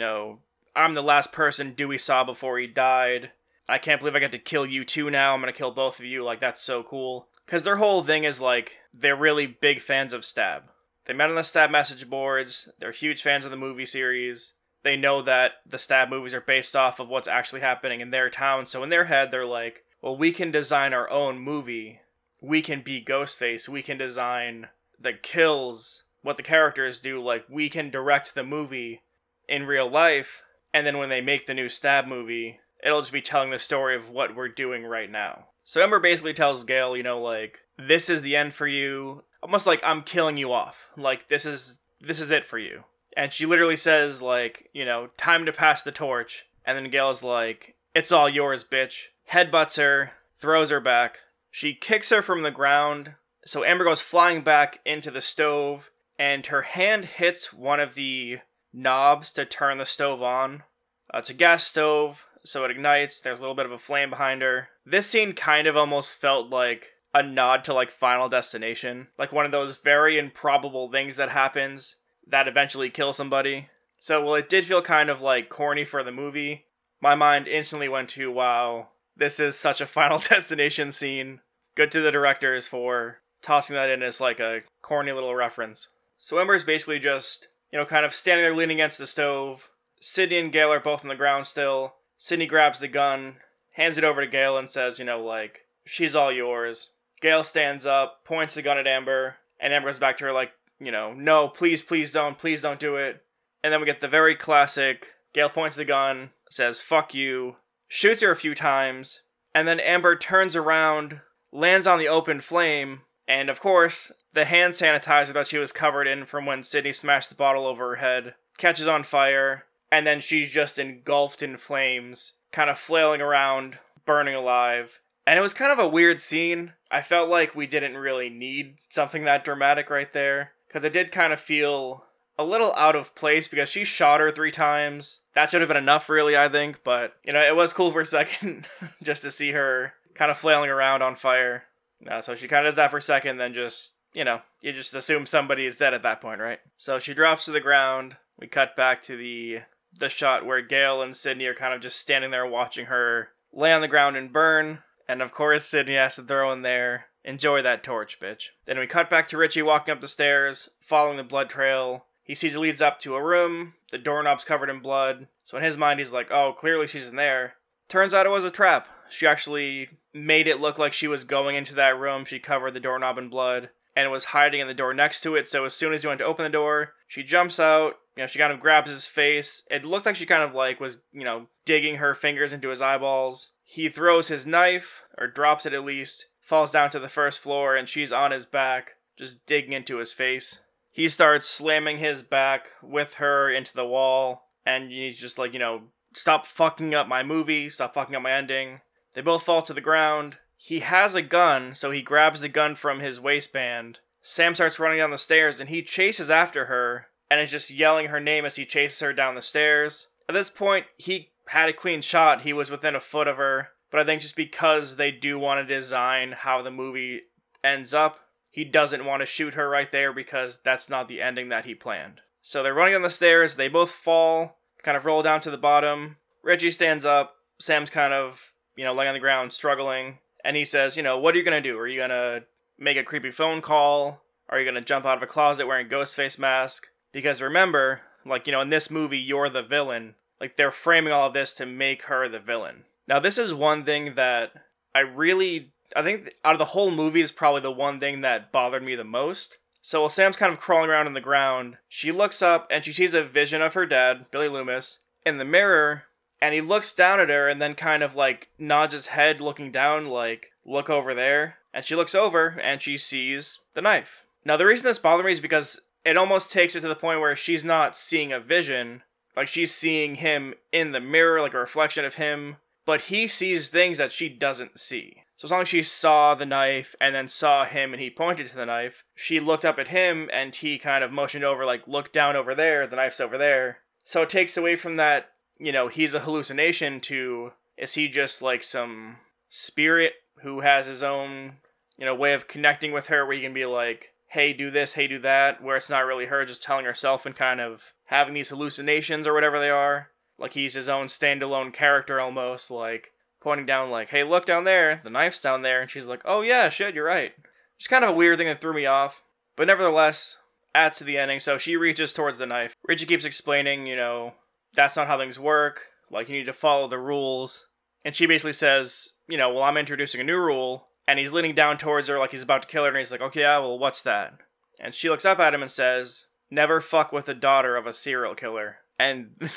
know, 0.00 0.38
I'm 0.74 0.94
the 0.94 1.02
last 1.02 1.30
person 1.30 1.74
Dewey 1.74 1.98
saw 1.98 2.24
before 2.24 2.58
he 2.58 2.66
died. 2.66 3.32
I 3.68 3.76
can't 3.76 4.00
believe 4.00 4.16
I 4.16 4.20
got 4.20 4.32
to 4.32 4.38
kill 4.38 4.64
you 4.64 4.86
too 4.86 5.10
now. 5.10 5.34
I'm 5.34 5.40
gonna 5.40 5.52
kill 5.52 5.70
both 5.70 5.98
of 5.98 6.06
you. 6.06 6.24
Like, 6.24 6.40
that's 6.40 6.62
so 6.62 6.82
cool. 6.82 7.28
Because 7.44 7.64
their 7.64 7.76
whole 7.76 8.02
thing 8.02 8.24
is 8.24 8.40
like, 8.40 8.78
they're 8.94 9.14
really 9.14 9.46
big 9.46 9.82
fans 9.82 10.14
of 10.14 10.24
Stab. 10.24 10.62
They 11.04 11.12
met 11.12 11.28
on 11.28 11.36
the 11.36 11.42
Stab 11.42 11.70
message 11.70 12.08
boards. 12.08 12.70
They're 12.78 12.92
huge 12.92 13.22
fans 13.22 13.44
of 13.44 13.50
the 13.50 13.58
movie 13.58 13.84
series. 13.84 14.53
They 14.84 14.96
know 14.96 15.20
that 15.22 15.54
the 15.66 15.78
Stab 15.78 16.08
movies 16.08 16.34
are 16.34 16.40
based 16.40 16.76
off 16.76 17.00
of 17.00 17.08
what's 17.08 17.26
actually 17.26 17.62
happening 17.62 18.00
in 18.00 18.10
their 18.10 18.30
town. 18.30 18.66
So 18.66 18.82
in 18.82 18.90
their 18.90 19.06
head, 19.06 19.30
they're 19.30 19.44
like, 19.44 19.82
well, 20.00 20.16
we 20.16 20.30
can 20.30 20.50
design 20.50 20.92
our 20.92 21.10
own 21.10 21.38
movie. 21.38 22.00
We 22.40 22.62
can 22.62 22.82
be 22.82 23.02
Ghostface. 23.02 23.68
We 23.68 23.82
can 23.82 23.98
design 23.98 24.68
the 25.00 25.14
kills, 25.14 26.04
what 26.22 26.36
the 26.36 26.42
characters 26.42 27.00
do. 27.00 27.20
Like, 27.20 27.44
we 27.48 27.68
can 27.68 27.90
direct 27.90 28.34
the 28.34 28.44
movie 28.44 29.02
in 29.48 29.66
real 29.66 29.90
life. 29.90 30.42
And 30.72 30.86
then 30.86 30.98
when 30.98 31.08
they 31.08 31.20
make 31.20 31.46
the 31.46 31.54
new 31.54 31.68
Stab 31.68 32.06
movie, 32.06 32.60
it'll 32.84 33.00
just 33.00 33.12
be 33.12 33.22
telling 33.22 33.50
the 33.50 33.58
story 33.58 33.96
of 33.96 34.10
what 34.10 34.36
we're 34.36 34.48
doing 34.48 34.84
right 34.84 35.10
now. 35.10 35.46
So 35.64 35.82
Amber 35.82 35.98
basically 35.98 36.34
tells 36.34 36.64
Gale, 36.64 36.96
you 36.96 37.02
know, 37.02 37.20
like, 37.20 37.60
this 37.78 38.08
is 38.08 38.22
the 38.22 38.36
end 38.36 38.54
for 38.54 38.66
you. 38.66 39.24
Almost 39.42 39.66
like 39.66 39.80
I'm 39.82 40.02
killing 40.02 40.36
you 40.36 40.52
off. 40.52 40.88
Like 40.96 41.28
this 41.28 41.46
is 41.46 41.78
this 42.00 42.20
is 42.20 42.30
it 42.30 42.46
for 42.46 42.58
you. 42.58 42.84
And 43.16 43.32
she 43.32 43.46
literally 43.46 43.76
says, 43.76 44.20
like, 44.20 44.70
you 44.72 44.84
know, 44.84 45.08
time 45.16 45.46
to 45.46 45.52
pass 45.52 45.82
the 45.82 45.92
torch. 45.92 46.46
And 46.64 46.76
then 46.76 46.90
Gale's 46.90 47.22
like, 47.22 47.76
It's 47.94 48.12
all 48.12 48.28
yours, 48.28 48.64
bitch. 48.64 49.06
Headbutts 49.30 49.76
her, 49.76 50.12
throws 50.36 50.70
her 50.70 50.80
back. 50.80 51.18
She 51.50 51.74
kicks 51.74 52.10
her 52.10 52.22
from 52.22 52.42
the 52.42 52.50
ground. 52.50 53.14
So 53.46 53.64
Amber 53.64 53.84
goes 53.84 54.00
flying 54.00 54.42
back 54.42 54.80
into 54.84 55.10
the 55.10 55.20
stove, 55.20 55.90
and 56.18 56.46
her 56.46 56.62
hand 56.62 57.04
hits 57.04 57.52
one 57.52 57.78
of 57.78 57.94
the 57.94 58.38
knobs 58.72 59.30
to 59.32 59.44
turn 59.44 59.78
the 59.78 59.86
stove 59.86 60.22
on. 60.22 60.64
Uh, 61.12 61.18
it's 61.18 61.30
a 61.30 61.34
gas 61.34 61.64
stove, 61.64 62.26
so 62.44 62.64
it 62.64 62.70
ignites. 62.70 63.20
There's 63.20 63.38
a 63.38 63.42
little 63.42 63.54
bit 63.54 63.66
of 63.66 63.72
a 63.72 63.78
flame 63.78 64.10
behind 64.10 64.42
her. 64.42 64.68
This 64.84 65.06
scene 65.06 65.32
kind 65.32 65.66
of 65.66 65.76
almost 65.76 66.16
felt 66.16 66.50
like 66.50 66.92
a 67.12 67.22
nod 67.22 67.64
to 67.64 67.74
like 67.74 67.90
Final 67.90 68.28
Destination, 68.28 69.08
like 69.18 69.30
one 69.30 69.46
of 69.46 69.52
those 69.52 69.78
very 69.78 70.18
improbable 70.18 70.90
things 70.90 71.16
that 71.16 71.28
happens 71.28 71.96
that 72.26 72.48
eventually 72.48 72.90
kill 72.90 73.12
somebody. 73.12 73.68
So, 73.98 74.22
well, 74.24 74.34
it 74.34 74.48
did 74.48 74.66
feel 74.66 74.82
kind 74.82 75.08
of 75.08 75.22
like 75.22 75.48
corny 75.48 75.84
for 75.84 76.02
the 76.02 76.12
movie. 76.12 76.66
My 77.00 77.14
mind 77.14 77.48
instantly 77.48 77.88
went 77.88 78.10
to, 78.10 78.30
wow, 78.30 78.88
this 79.16 79.40
is 79.40 79.58
such 79.58 79.80
a 79.80 79.86
Final 79.86 80.18
Destination 80.18 80.92
scene. 80.92 81.40
Good 81.74 81.90
to 81.92 82.00
the 82.00 82.12
directors 82.12 82.66
for 82.66 83.18
tossing 83.42 83.74
that 83.74 83.90
in 83.90 84.02
as 84.02 84.20
like 84.20 84.40
a 84.40 84.62
corny 84.82 85.12
little 85.12 85.34
reference. 85.34 85.88
So 86.18 86.38
Amber's 86.38 86.64
basically 86.64 86.98
just, 86.98 87.48
you 87.70 87.78
know, 87.78 87.84
kind 87.84 88.06
of 88.06 88.14
standing 88.14 88.44
there 88.44 88.54
leaning 88.54 88.76
against 88.76 88.98
the 88.98 89.06
stove. 89.06 89.68
Sidney 90.00 90.38
and 90.38 90.52
Gale 90.52 90.72
are 90.72 90.80
both 90.80 91.02
on 91.02 91.08
the 91.08 91.14
ground 91.14 91.46
still. 91.46 91.94
Sidney 92.16 92.46
grabs 92.46 92.78
the 92.78 92.88
gun, 92.88 93.36
hands 93.72 93.98
it 93.98 94.04
over 94.04 94.20
to 94.20 94.30
Gale, 94.30 94.56
and 94.56 94.70
says, 94.70 94.98
you 94.98 95.04
know, 95.04 95.20
like, 95.22 95.66
she's 95.84 96.14
all 96.14 96.30
yours. 96.30 96.90
Gale 97.20 97.44
stands 97.44 97.86
up, 97.86 98.24
points 98.24 98.54
the 98.54 98.62
gun 98.62 98.78
at 98.78 98.86
Amber, 98.86 99.36
and 99.58 99.72
Amber 99.72 99.88
goes 99.88 99.98
back 99.98 100.18
to 100.18 100.24
her, 100.26 100.32
like, 100.32 100.52
you 100.84 100.92
know, 100.92 101.12
no, 101.12 101.48
please, 101.48 101.82
please 101.82 102.12
don't, 102.12 102.38
please 102.38 102.60
don't 102.60 102.80
do 102.80 102.96
it. 102.96 103.22
And 103.62 103.72
then 103.72 103.80
we 103.80 103.86
get 103.86 104.00
the 104.00 104.08
very 104.08 104.34
classic 104.34 105.10
Gale 105.32 105.48
points 105.48 105.76
the 105.76 105.84
gun, 105.84 106.30
says, 106.48 106.80
fuck 106.80 107.12
you, 107.14 107.56
shoots 107.88 108.22
her 108.22 108.30
a 108.30 108.36
few 108.36 108.54
times, 108.54 109.22
and 109.54 109.66
then 109.66 109.80
Amber 109.80 110.16
turns 110.16 110.54
around, 110.54 111.20
lands 111.52 111.86
on 111.86 111.98
the 111.98 112.08
open 112.08 112.40
flame, 112.40 113.02
and 113.26 113.48
of 113.48 113.60
course, 113.60 114.12
the 114.32 114.44
hand 114.44 114.74
sanitizer 114.74 115.32
that 115.32 115.48
she 115.48 115.58
was 115.58 115.72
covered 115.72 116.06
in 116.06 116.26
from 116.26 116.46
when 116.46 116.62
Sidney 116.62 116.92
smashed 116.92 117.30
the 117.30 117.34
bottle 117.34 117.66
over 117.66 117.90
her 117.90 117.96
head 117.96 118.34
catches 118.58 118.86
on 118.86 119.02
fire, 119.04 119.64
and 119.90 120.06
then 120.06 120.20
she's 120.20 120.50
just 120.50 120.78
engulfed 120.78 121.42
in 121.42 121.56
flames, 121.56 122.34
kind 122.52 122.70
of 122.70 122.78
flailing 122.78 123.20
around, 123.20 123.78
burning 124.04 124.34
alive. 124.34 125.00
And 125.26 125.38
it 125.38 125.42
was 125.42 125.54
kind 125.54 125.72
of 125.72 125.78
a 125.78 125.88
weird 125.88 126.20
scene. 126.20 126.74
I 126.90 127.02
felt 127.02 127.28
like 127.28 127.54
we 127.54 127.66
didn't 127.66 127.96
really 127.96 128.28
need 128.28 128.76
something 128.88 129.24
that 129.24 129.44
dramatic 129.44 129.90
right 129.90 130.12
there, 130.12 130.52
because 130.74 130.84
it 130.84 130.92
did 130.92 131.12
kind 131.12 131.32
of 131.32 131.38
feel 131.38 132.04
a 132.36 132.44
little 132.44 132.74
out 132.74 132.96
of 132.96 133.14
place 133.14 133.46
because 133.46 133.68
she 133.68 133.84
shot 133.84 134.18
her 134.18 134.32
three 134.32 134.50
times. 134.50 135.20
That 135.34 135.48
should 135.48 135.60
have 135.60 135.68
been 135.68 135.76
enough, 135.76 136.08
really, 136.08 136.36
I 136.36 136.48
think. 136.48 136.80
But, 136.82 137.14
you 137.24 137.32
know, 137.32 137.40
it 137.40 137.54
was 137.54 137.72
cool 137.72 137.92
for 137.92 138.00
a 138.00 138.04
second 138.04 138.66
just 139.00 139.22
to 139.22 139.30
see 139.30 139.52
her 139.52 139.92
kind 140.16 140.32
of 140.32 140.36
flailing 140.36 140.70
around 140.70 141.02
on 141.02 141.14
fire. 141.14 141.66
Uh, 142.10 142.20
so 142.20 142.34
she 142.34 142.48
kind 142.48 142.66
of 142.66 142.72
does 142.72 142.76
that 142.76 142.90
for 142.90 142.96
a 142.96 143.02
second, 143.02 143.36
then 143.36 143.54
just, 143.54 143.92
you 144.14 144.24
know, 144.24 144.40
you 144.60 144.72
just 144.72 144.96
assume 144.96 145.26
somebody 145.26 145.64
is 145.64 145.76
dead 145.76 145.94
at 145.94 146.02
that 146.02 146.20
point, 146.20 146.40
right? 146.40 146.58
So 146.76 146.98
she 146.98 147.14
drops 147.14 147.44
to 147.44 147.52
the 147.52 147.60
ground. 147.60 148.16
We 148.36 148.48
cut 148.48 148.74
back 148.74 149.00
to 149.04 149.16
the 149.16 149.60
the 149.96 150.08
shot 150.08 150.44
where 150.44 150.60
Gale 150.60 151.02
and 151.02 151.16
Sidney 151.16 151.46
are 151.46 151.54
kind 151.54 151.72
of 151.72 151.80
just 151.80 152.00
standing 152.00 152.32
there 152.32 152.44
watching 152.44 152.86
her 152.86 153.28
lay 153.52 153.72
on 153.72 153.80
the 153.80 153.86
ground 153.86 154.16
and 154.16 154.32
burn. 154.32 154.80
And 155.08 155.22
of 155.22 155.30
course, 155.30 155.66
Sidney 155.66 155.94
has 155.94 156.16
to 156.16 156.22
throw 156.22 156.50
in 156.50 156.62
there, 156.62 157.06
enjoy 157.24 157.62
that 157.62 157.82
torch, 157.82 158.20
bitch. 158.20 158.48
Then 158.66 158.78
we 158.78 158.86
cut 158.86 159.10
back 159.10 159.28
to 159.28 159.36
Richie 159.36 159.62
walking 159.62 159.92
up 159.92 160.00
the 160.00 160.08
stairs, 160.08 160.70
following 160.80 161.16
the 161.16 161.22
blood 161.22 161.48
trail. 161.48 162.06
He 162.22 162.34
sees 162.34 162.54
it 162.54 162.60
leads 162.60 162.80
up 162.80 162.98
to 163.00 163.16
a 163.16 163.22
room, 163.22 163.74
the 163.90 163.98
doorknob's 163.98 164.44
covered 164.44 164.70
in 164.70 164.80
blood. 164.80 165.28
So 165.44 165.58
in 165.58 165.62
his 165.62 165.76
mind, 165.76 165.98
he's 165.98 166.12
like, 166.12 166.30
oh, 166.30 166.52
clearly 166.52 166.86
she's 166.86 167.08
in 167.08 167.16
there. 167.16 167.54
Turns 167.88 168.14
out 168.14 168.26
it 168.26 168.30
was 168.30 168.44
a 168.44 168.50
trap. 168.50 168.88
She 169.10 169.26
actually 169.26 169.90
made 170.14 170.46
it 170.46 170.60
look 170.60 170.78
like 170.78 170.92
she 170.92 171.06
was 171.06 171.24
going 171.24 171.54
into 171.54 171.74
that 171.74 171.98
room. 171.98 172.24
She 172.24 172.38
covered 172.38 172.72
the 172.72 172.80
doorknob 172.80 173.18
in 173.18 173.28
blood 173.28 173.68
and 173.94 174.10
was 174.10 174.26
hiding 174.26 174.60
in 174.60 174.66
the 174.66 174.74
door 174.74 174.94
next 174.94 175.20
to 175.22 175.36
it. 175.36 175.46
So 175.46 175.64
as 175.64 175.74
soon 175.74 175.92
as 175.92 176.02
he 176.02 176.08
went 176.08 176.18
to 176.18 176.24
open 176.24 176.44
the 176.44 176.50
door, 176.50 176.94
she 177.06 177.22
jumps 177.22 177.60
out, 177.60 177.94
you 178.16 178.22
know, 178.22 178.26
she 178.26 178.38
kind 178.38 178.52
of 178.52 178.60
grabs 178.60 178.90
his 178.90 179.06
face. 179.06 179.62
It 179.70 179.84
looked 179.84 180.06
like 180.06 180.16
she 180.16 180.26
kind 180.26 180.42
of 180.42 180.54
like 180.54 180.80
was, 180.80 180.98
you 181.12 181.24
know, 181.24 181.46
digging 181.64 181.96
her 181.96 182.14
fingers 182.14 182.52
into 182.52 182.70
his 182.70 182.82
eyeballs. 182.82 183.50
He 183.62 183.88
throws 183.88 184.28
his 184.28 184.46
knife, 184.46 185.04
or 185.16 185.26
drops 185.26 185.66
it 185.66 185.72
at 185.72 185.84
least, 185.84 186.26
falls 186.44 186.70
down 186.70 186.90
to 186.90 186.98
the 187.00 187.08
first 187.08 187.40
floor, 187.40 187.74
and 187.74 187.88
she's 187.88 188.12
on 188.12 188.30
his 188.30 188.46
back, 188.46 188.96
just 189.16 189.44
digging 189.46 189.72
into 189.72 189.98
his 189.98 190.12
face. 190.12 190.58
He 190.92 191.08
starts 191.08 191.48
slamming 191.48 191.98
his 191.98 192.22
back 192.22 192.68
with 192.82 193.14
her 193.14 193.50
into 193.50 193.74
the 193.74 193.86
wall, 193.86 194.50
and 194.64 194.90
he's 194.90 195.18
just 195.18 195.38
like, 195.38 195.52
you 195.52 195.58
know, 195.58 195.84
stop 196.12 196.46
fucking 196.46 196.94
up 196.94 197.08
my 197.08 197.22
movie, 197.22 197.68
stop 197.68 197.94
fucking 197.94 198.14
up 198.14 198.22
my 198.22 198.32
ending. 198.32 198.80
They 199.14 199.20
both 199.20 199.42
fall 199.42 199.62
to 199.62 199.74
the 199.74 199.80
ground. 199.80 200.36
He 200.56 200.80
has 200.80 201.14
a 201.14 201.22
gun, 201.22 201.74
so 201.74 201.90
he 201.90 202.02
grabs 202.02 202.40
the 202.40 202.48
gun 202.48 202.74
from 202.74 203.00
his 203.00 203.20
waistband. 203.20 203.98
Sam 204.22 204.54
starts 204.54 204.78
running 204.78 204.98
down 204.98 205.10
the 205.10 205.18
stairs, 205.18 205.60
and 205.60 205.68
he 205.68 205.82
chases 205.82 206.30
after 206.30 206.66
her, 206.66 207.08
and 207.30 207.40
is 207.40 207.50
just 207.50 207.70
yelling 207.70 208.06
her 208.06 208.20
name 208.20 208.44
as 208.44 208.56
he 208.56 208.64
chases 208.64 209.00
her 209.00 209.12
down 209.12 209.34
the 209.34 209.42
stairs. 209.42 210.08
At 210.28 210.34
this 210.34 210.50
point, 210.50 210.86
he 210.96 211.30
had 211.48 211.68
a 211.68 211.74
clean 211.74 212.00
shot. 212.00 212.42
He 212.42 212.52
was 212.52 212.70
within 212.70 212.94
a 212.94 213.00
foot 213.00 213.28
of 213.28 213.36
her. 213.36 213.70
But 213.94 214.00
I 214.00 214.06
think 214.06 214.22
just 214.22 214.34
because 214.34 214.96
they 214.96 215.12
do 215.12 215.38
want 215.38 215.60
to 215.60 215.72
design 215.72 216.32
how 216.32 216.60
the 216.60 216.72
movie 216.72 217.20
ends 217.62 217.94
up, 217.94 218.18
he 218.50 218.64
doesn't 218.64 219.04
want 219.04 219.20
to 219.20 219.26
shoot 219.26 219.54
her 219.54 219.70
right 219.70 219.92
there 219.92 220.12
because 220.12 220.58
that's 220.64 220.90
not 220.90 221.06
the 221.06 221.22
ending 221.22 221.48
that 221.50 221.64
he 221.64 221.76
planned. 221.76 222.20
So 222.42 222.60
they're 222.60 222.74
running 222.74 222.96
on 222.96 223.02
the 223.02 223.08
stairs. 223.08 223.54
They 223.54 223.68
both 223.68 223.92
fall, 223.92 224.58
kind 224.82 224.96
of 224.96 225.06
roll 225.06 225.22
down 225.22 225.42
to 225.42 225.50
the 225.52 225.56
bottom. 225.56 226.16
Richie 226.42 226.72
stands 226.72 227.06
up. 227.06 227.36
Sam's 227.60 227.88
kind 227.88 228.12
of, 228.12 228.54
you 228.74 228.82
know, 228.82 228.92
laying 228.92 229.10
on 229.10 229.14
the 229.14 229.20
ground, 229.20 229.52
struggling. 229.52 230.18
And 230.44 230.56
he 230.56 230.64
says, 230.64 230.96
you 230.96 231.02
know, 231.04 231.16
what 231.16 231.36
are 231.36 231.38
you 231.38 231.44
to 231.44 231.60
do? 231.60 231.78
Are 231.78 231.86
you 231.86 232.00
to 232.00 232.42
make 232.76 232.96
a 232.96 233.04
creepy 233.04 233.30
phone 233.30 233.62
call? 233.62 234.22
Are 234.48 234.58
you 234.58 234.68
to 234.72 234.80
jump 234.80 235.06
out 235.06 235.18
of 235.18 235.22
a 235.22 235.28
closet 235.28 235.68
wearing 235.68 235.88
Ghostface 235.88 236.36
mask? 236.36 236.88
Because 237.12 237.40
remember, 237.40 238.00
like, 238.26 238.48
you 238.48 238.52
know, 238.52 238.60
in 238.60 238.70
this 238.70 238.90
movie, 238.90 239.18
you're 239.18 239.48
the 239.48 239.62
villain. 239.62 240.16
Like, 240.40 240.56
they're 240.56 240.72
framing 240.72 241.12
all 241.12 241.28
of 241.28 241.32
this 241.32 241.52
to 241.54 241.64
make 241.64 242.06
her 242.06 242.28
the 242.28 242.40
villain. 242.40 242.86
Now, 243.06 243.20
this 243.20 243.38
is 243.38 243.52
one 243.52 243.84
thing 243.84 244.14
that 244.14 244.52
I 244.94 245.00
really, 245.00 245.72
I 245.94 246.02
think 246.02 246.32
out 246.44 246.54
of 246.54 246.58
the 246.58 246.66
whole 246.66 246.90
movie 246.90 247.20
is 247.20 247.32
probably 247.32 247.60
the 247.60 247.70
one 247.70 248.00
thing 248.00 248.22
that 248.22 248.52
bothered 248.52 248.82
me 248.82 248.94
the 248.94 249.04
most. 249.04 249.58
So 249.82 250.00
while 250.00 250.08
Sam's 250.08 250.36
kind 250.36 250.52
of 250.52 250.60
crawling 250.60 250.88
around 250.88 251.06
on 251.06 251.12
the 251.12 251.20
ground, 251.20 251.76
she 251.88 252.10
looks 252.10 252.40
up 252.40 252.66
and 252.70 252.84
she 252.84 252.92
sees 252.92 253.12
a 253.12 253.22
vision 253.22 253.60
of 253.60 253.74
her 253.74 253.84
dad, 253.84 254.30
Billy 254.30 254.48
Loomis, 254.48 255.00
in 255.26 255.36
the 255.36 255.44
mirror, 255.44 256.04
and 256.40 256.54
he 256.54 256.62
looks 256.62 256.92
down 256.92 257.20
at 257.20 257.28
her 257.28 257.48
and 257.48 257.60
then 257.60 257.74
kind 257.74 258.02
of 258.02 258.16
like 258.16 258.48
nods 258.58 258.94
his 258.94 259.08
head 259.08 259.40
looking 259.40 259.70
down, 259.70 260.06
like, 260.06 260.52
look 260.64 260.88
over 260.88 261.12
there. 261.12 261.56
And 261.74 261.84
she 261.84 261.94
looks 261.94 262.14
over 262.14 262.58
and 262.62 262.80
she 262.80 262.96
sees 262.96 263.58
the 263.74 263.82
knife. 263.82 264.22
Now, 264.44 264.56
the 264.56 264.66
reason 264.66 264.86
this 264.86 264.98
bothered 264.98 265.26
me 265.26 265.32
is 265.32 265.40
because 265.40 265.80
it 266.04 266.16
almost 266.16 266.52
takes 266.52 266.76
it 266.76 266.80
to 266.80 266.88
the 266.88 266.94
point 266.94 267.20
where 267.20 267.36
she's 267.36 267.64
not 267.64 267.96
seeing 267.96 268.32
a 268.32 268.40
vision. 268.40 269.02
Like 269.36 269.48
she's 269.48 269.74
seeing 269.74 270.16
him 270.16 270.54
in 270.72 270.92
the 270.92 271.00
mirror, 271.00 271.40
like 271.40 271.54
a 271.54 271.58
reflection 271.58 272.04
of 272.04 272.14
him, 272.14 272.56
but 272.84 273.02
he 273.02 273.26
sees 273.26 273.68
things 273.68 273.98
that 273.98 274.12
she 274.12 274.28
doesn't 274.28 274.78
see. 274.78 275.22
So 275.36 275.46
as 275.46 275.50
long 275.50 275.62
as 275.62 275.68
she 275.68 275.82
saw 275.82 276.34
the 276.34 276.46
knife 276.46 276.94
and 277.00 277.14
then 277.14 277.28
saw 277.28 277.64
him 277.64 277.92
and 277.92 278.00
he 278.00 278.10
pointed 278.10 278.46
to 278.48 278.56
the 278.56 278.66
knife, 278.66 279.04
she 279.14 279.40
looked 279.40 279.64
up 279.64 279.78
at 279.78 279.88
him 279.88 280.30
and 280.32 280.54
he 280.54 280.78
kind 280.78 281.02
of 281.02 281.10
motioned 281.10 281.44
over, 281.44 281.64
like, 281.64 281.88
look 281.88 282.12
down 282.12 282.36
over 282.36 282.54
there, 282.54 282.86
the 282.86 282.96
knife's 282.96 283.20
over 283.20 283.36
there. 283.36 283.78
So 284.04 284.22
it 284.22 284.30
takes 284.30 284.56
away 284.56 284.76
from 284.76 284.96
that, 284.96 285.30
you 285.58 285.72
know, 285.72 285.88
he's 285.88 286.14
a 286.14 286.20
hallucination 286.20 287.00
to 287.00 287.52
is 287.76 287.94
he 287.94 288.08
just 288.08 288.42
like 288.42 288.62
some 288.62 289.16
spirit 289.48 290.12
who 290.42 290.60
has 290.60 290.86
his 290.86 291.02
own, 291.02 291.54
you 291.98 292.04
know, 292.04 292.14
way 292.14 292.32
of 292.32 292.46
connecting 292.46 292.92
with 292.92 293.08
her 293.08 293.26
where 293.26 293.36
he 293.36 293.42
can 293.42 293.54
be 293.54 293.66
like, 293.66 294.10
hey, 294.28 294.52
do 294.52 294.70
this, 294.70 294.94
hey, 294.94 295.06
do 295.06 295.18
that, 295.20 295.62
where 295.62 295.76
it's 295.76 295.90
not 295.90 296.06
really 296.06 296.26
her 296.26 296.44
just 296.44 296.62
telling 296.62 296.84
herself 296.84 297.24
and 297.26 297.36
kind 297.36 297.60
of 297.60 297.92
having 298.06 298.34
these 298.34 298.48
hallucinations 298.48 299.26
or 299.26 299.32
whatever 299.32 299.58
they 299.58 299.70
are. 299.70 300.10
Like 300.38 300.54
he's 300.54 300.74
his 300.74 300.88
own 300.88 301.06
standalone 301.06 301.72
character 301.72 302.20
almost, 302.20 302.70
like 302.70 303.12
pointing 303.40 303.66
down, 303.66 303.90
like, 303.90 304.08
hey, 304.08 304.24
look 304.24 304.46
down 304.46 304.64
there, 304.64 305.00
the 305.04 305.10
knife's 305.10 305.40
down 305.40 305.62
there. 305.62 305.82
And 305.82 305.90
she's 305.90 306.06
like, 306.06 306.22
oh 306.24 306.40
yeah, 306.40 306.68
shit, 306.68 306.94
you're 306.94 307.04
right. 307.04 307.32
Just 307.78 307.90
kind 307.90 308.04
of 308.04 308.10
a 308.10 308.14
weird 308.14 308.38
thing 308.38 308.46
that 308.46 308.60
threw 308.60 308.74
me 308.74 308.86
off. 308.86 309.22
But 309.56 309.66
nevertheless, 309.66 310.38
add 310.74 310.94
to 310.96 311.04
the 311.04 311.18
ending. 311.18 311.40
So 311.40 311.58
she 311.58 311.76
reaches 311.76 312.12
towards 312.12 312.38
the 312.38 312.46
knife. 312.46 312.74
Richie 312.86 313.06
keeps 313.06 313.24
explaining, 313.24 313.86
you 313.86 313.96
know, 313.96 314.34
that's 314.74 314.96
not 314.96 315.06
how 315.06 315.18
things 315.18 315.38
work. 315.38 315.86
Like, 316.10 316.28
you 316.28 316.34
need 316.34 316.46
to 316.46 316.52
follow 316.52 316.88
the 316.88 316.98
rules. 316.98 317.66
And 318.04 318.14
she 318.14 318.26
basically 318.26 318.52
says, 318.52 319.10
you 319.28 319.38
know, 319.38 319.52
well, 319.52 319.62
I'm 319.62 319.76
introducing 319.76 320.20
a 320.20 320.24
new 320.24 320.38
rule. 320.38 320.88
And 321.06 321.18
he's 321.18 321.32
leaning 321.32 321.54
down 321.54 321.76
towards 321.78 322.08
her 322.08 322.18
like 322.18 322.30
he's 322.30 322.42
about 322.42 322.62
to 322.62 322.68
kill 322.68 322.84
her. 322.84 322.88
And 322.88 322.98
he's 322.98 323.12
like, 323.12 323.22
okay, 323.22 323.40
yeah, 323.40 323.58
well, 323.58 323.78
what's 323.78 324.02
that? 324.02 324.34
And 324.80 324.94
she 324.94 325.08
looks 325.08 325.24
up 325.24 325.38
at 325.38 325.54
him 325.54 325.62
and 325.62 325.70
says, 325.70 326.26
never 326.50 326.80
fuck 326.80 327.12
with 327.12 327.26
the 327.26 327.34
daughter 327.34 327.76
of 327.76 327.86
a 327.86 327.92
serial 327.92 328.34
killer. 328.34 328.78
And 328.98 329.30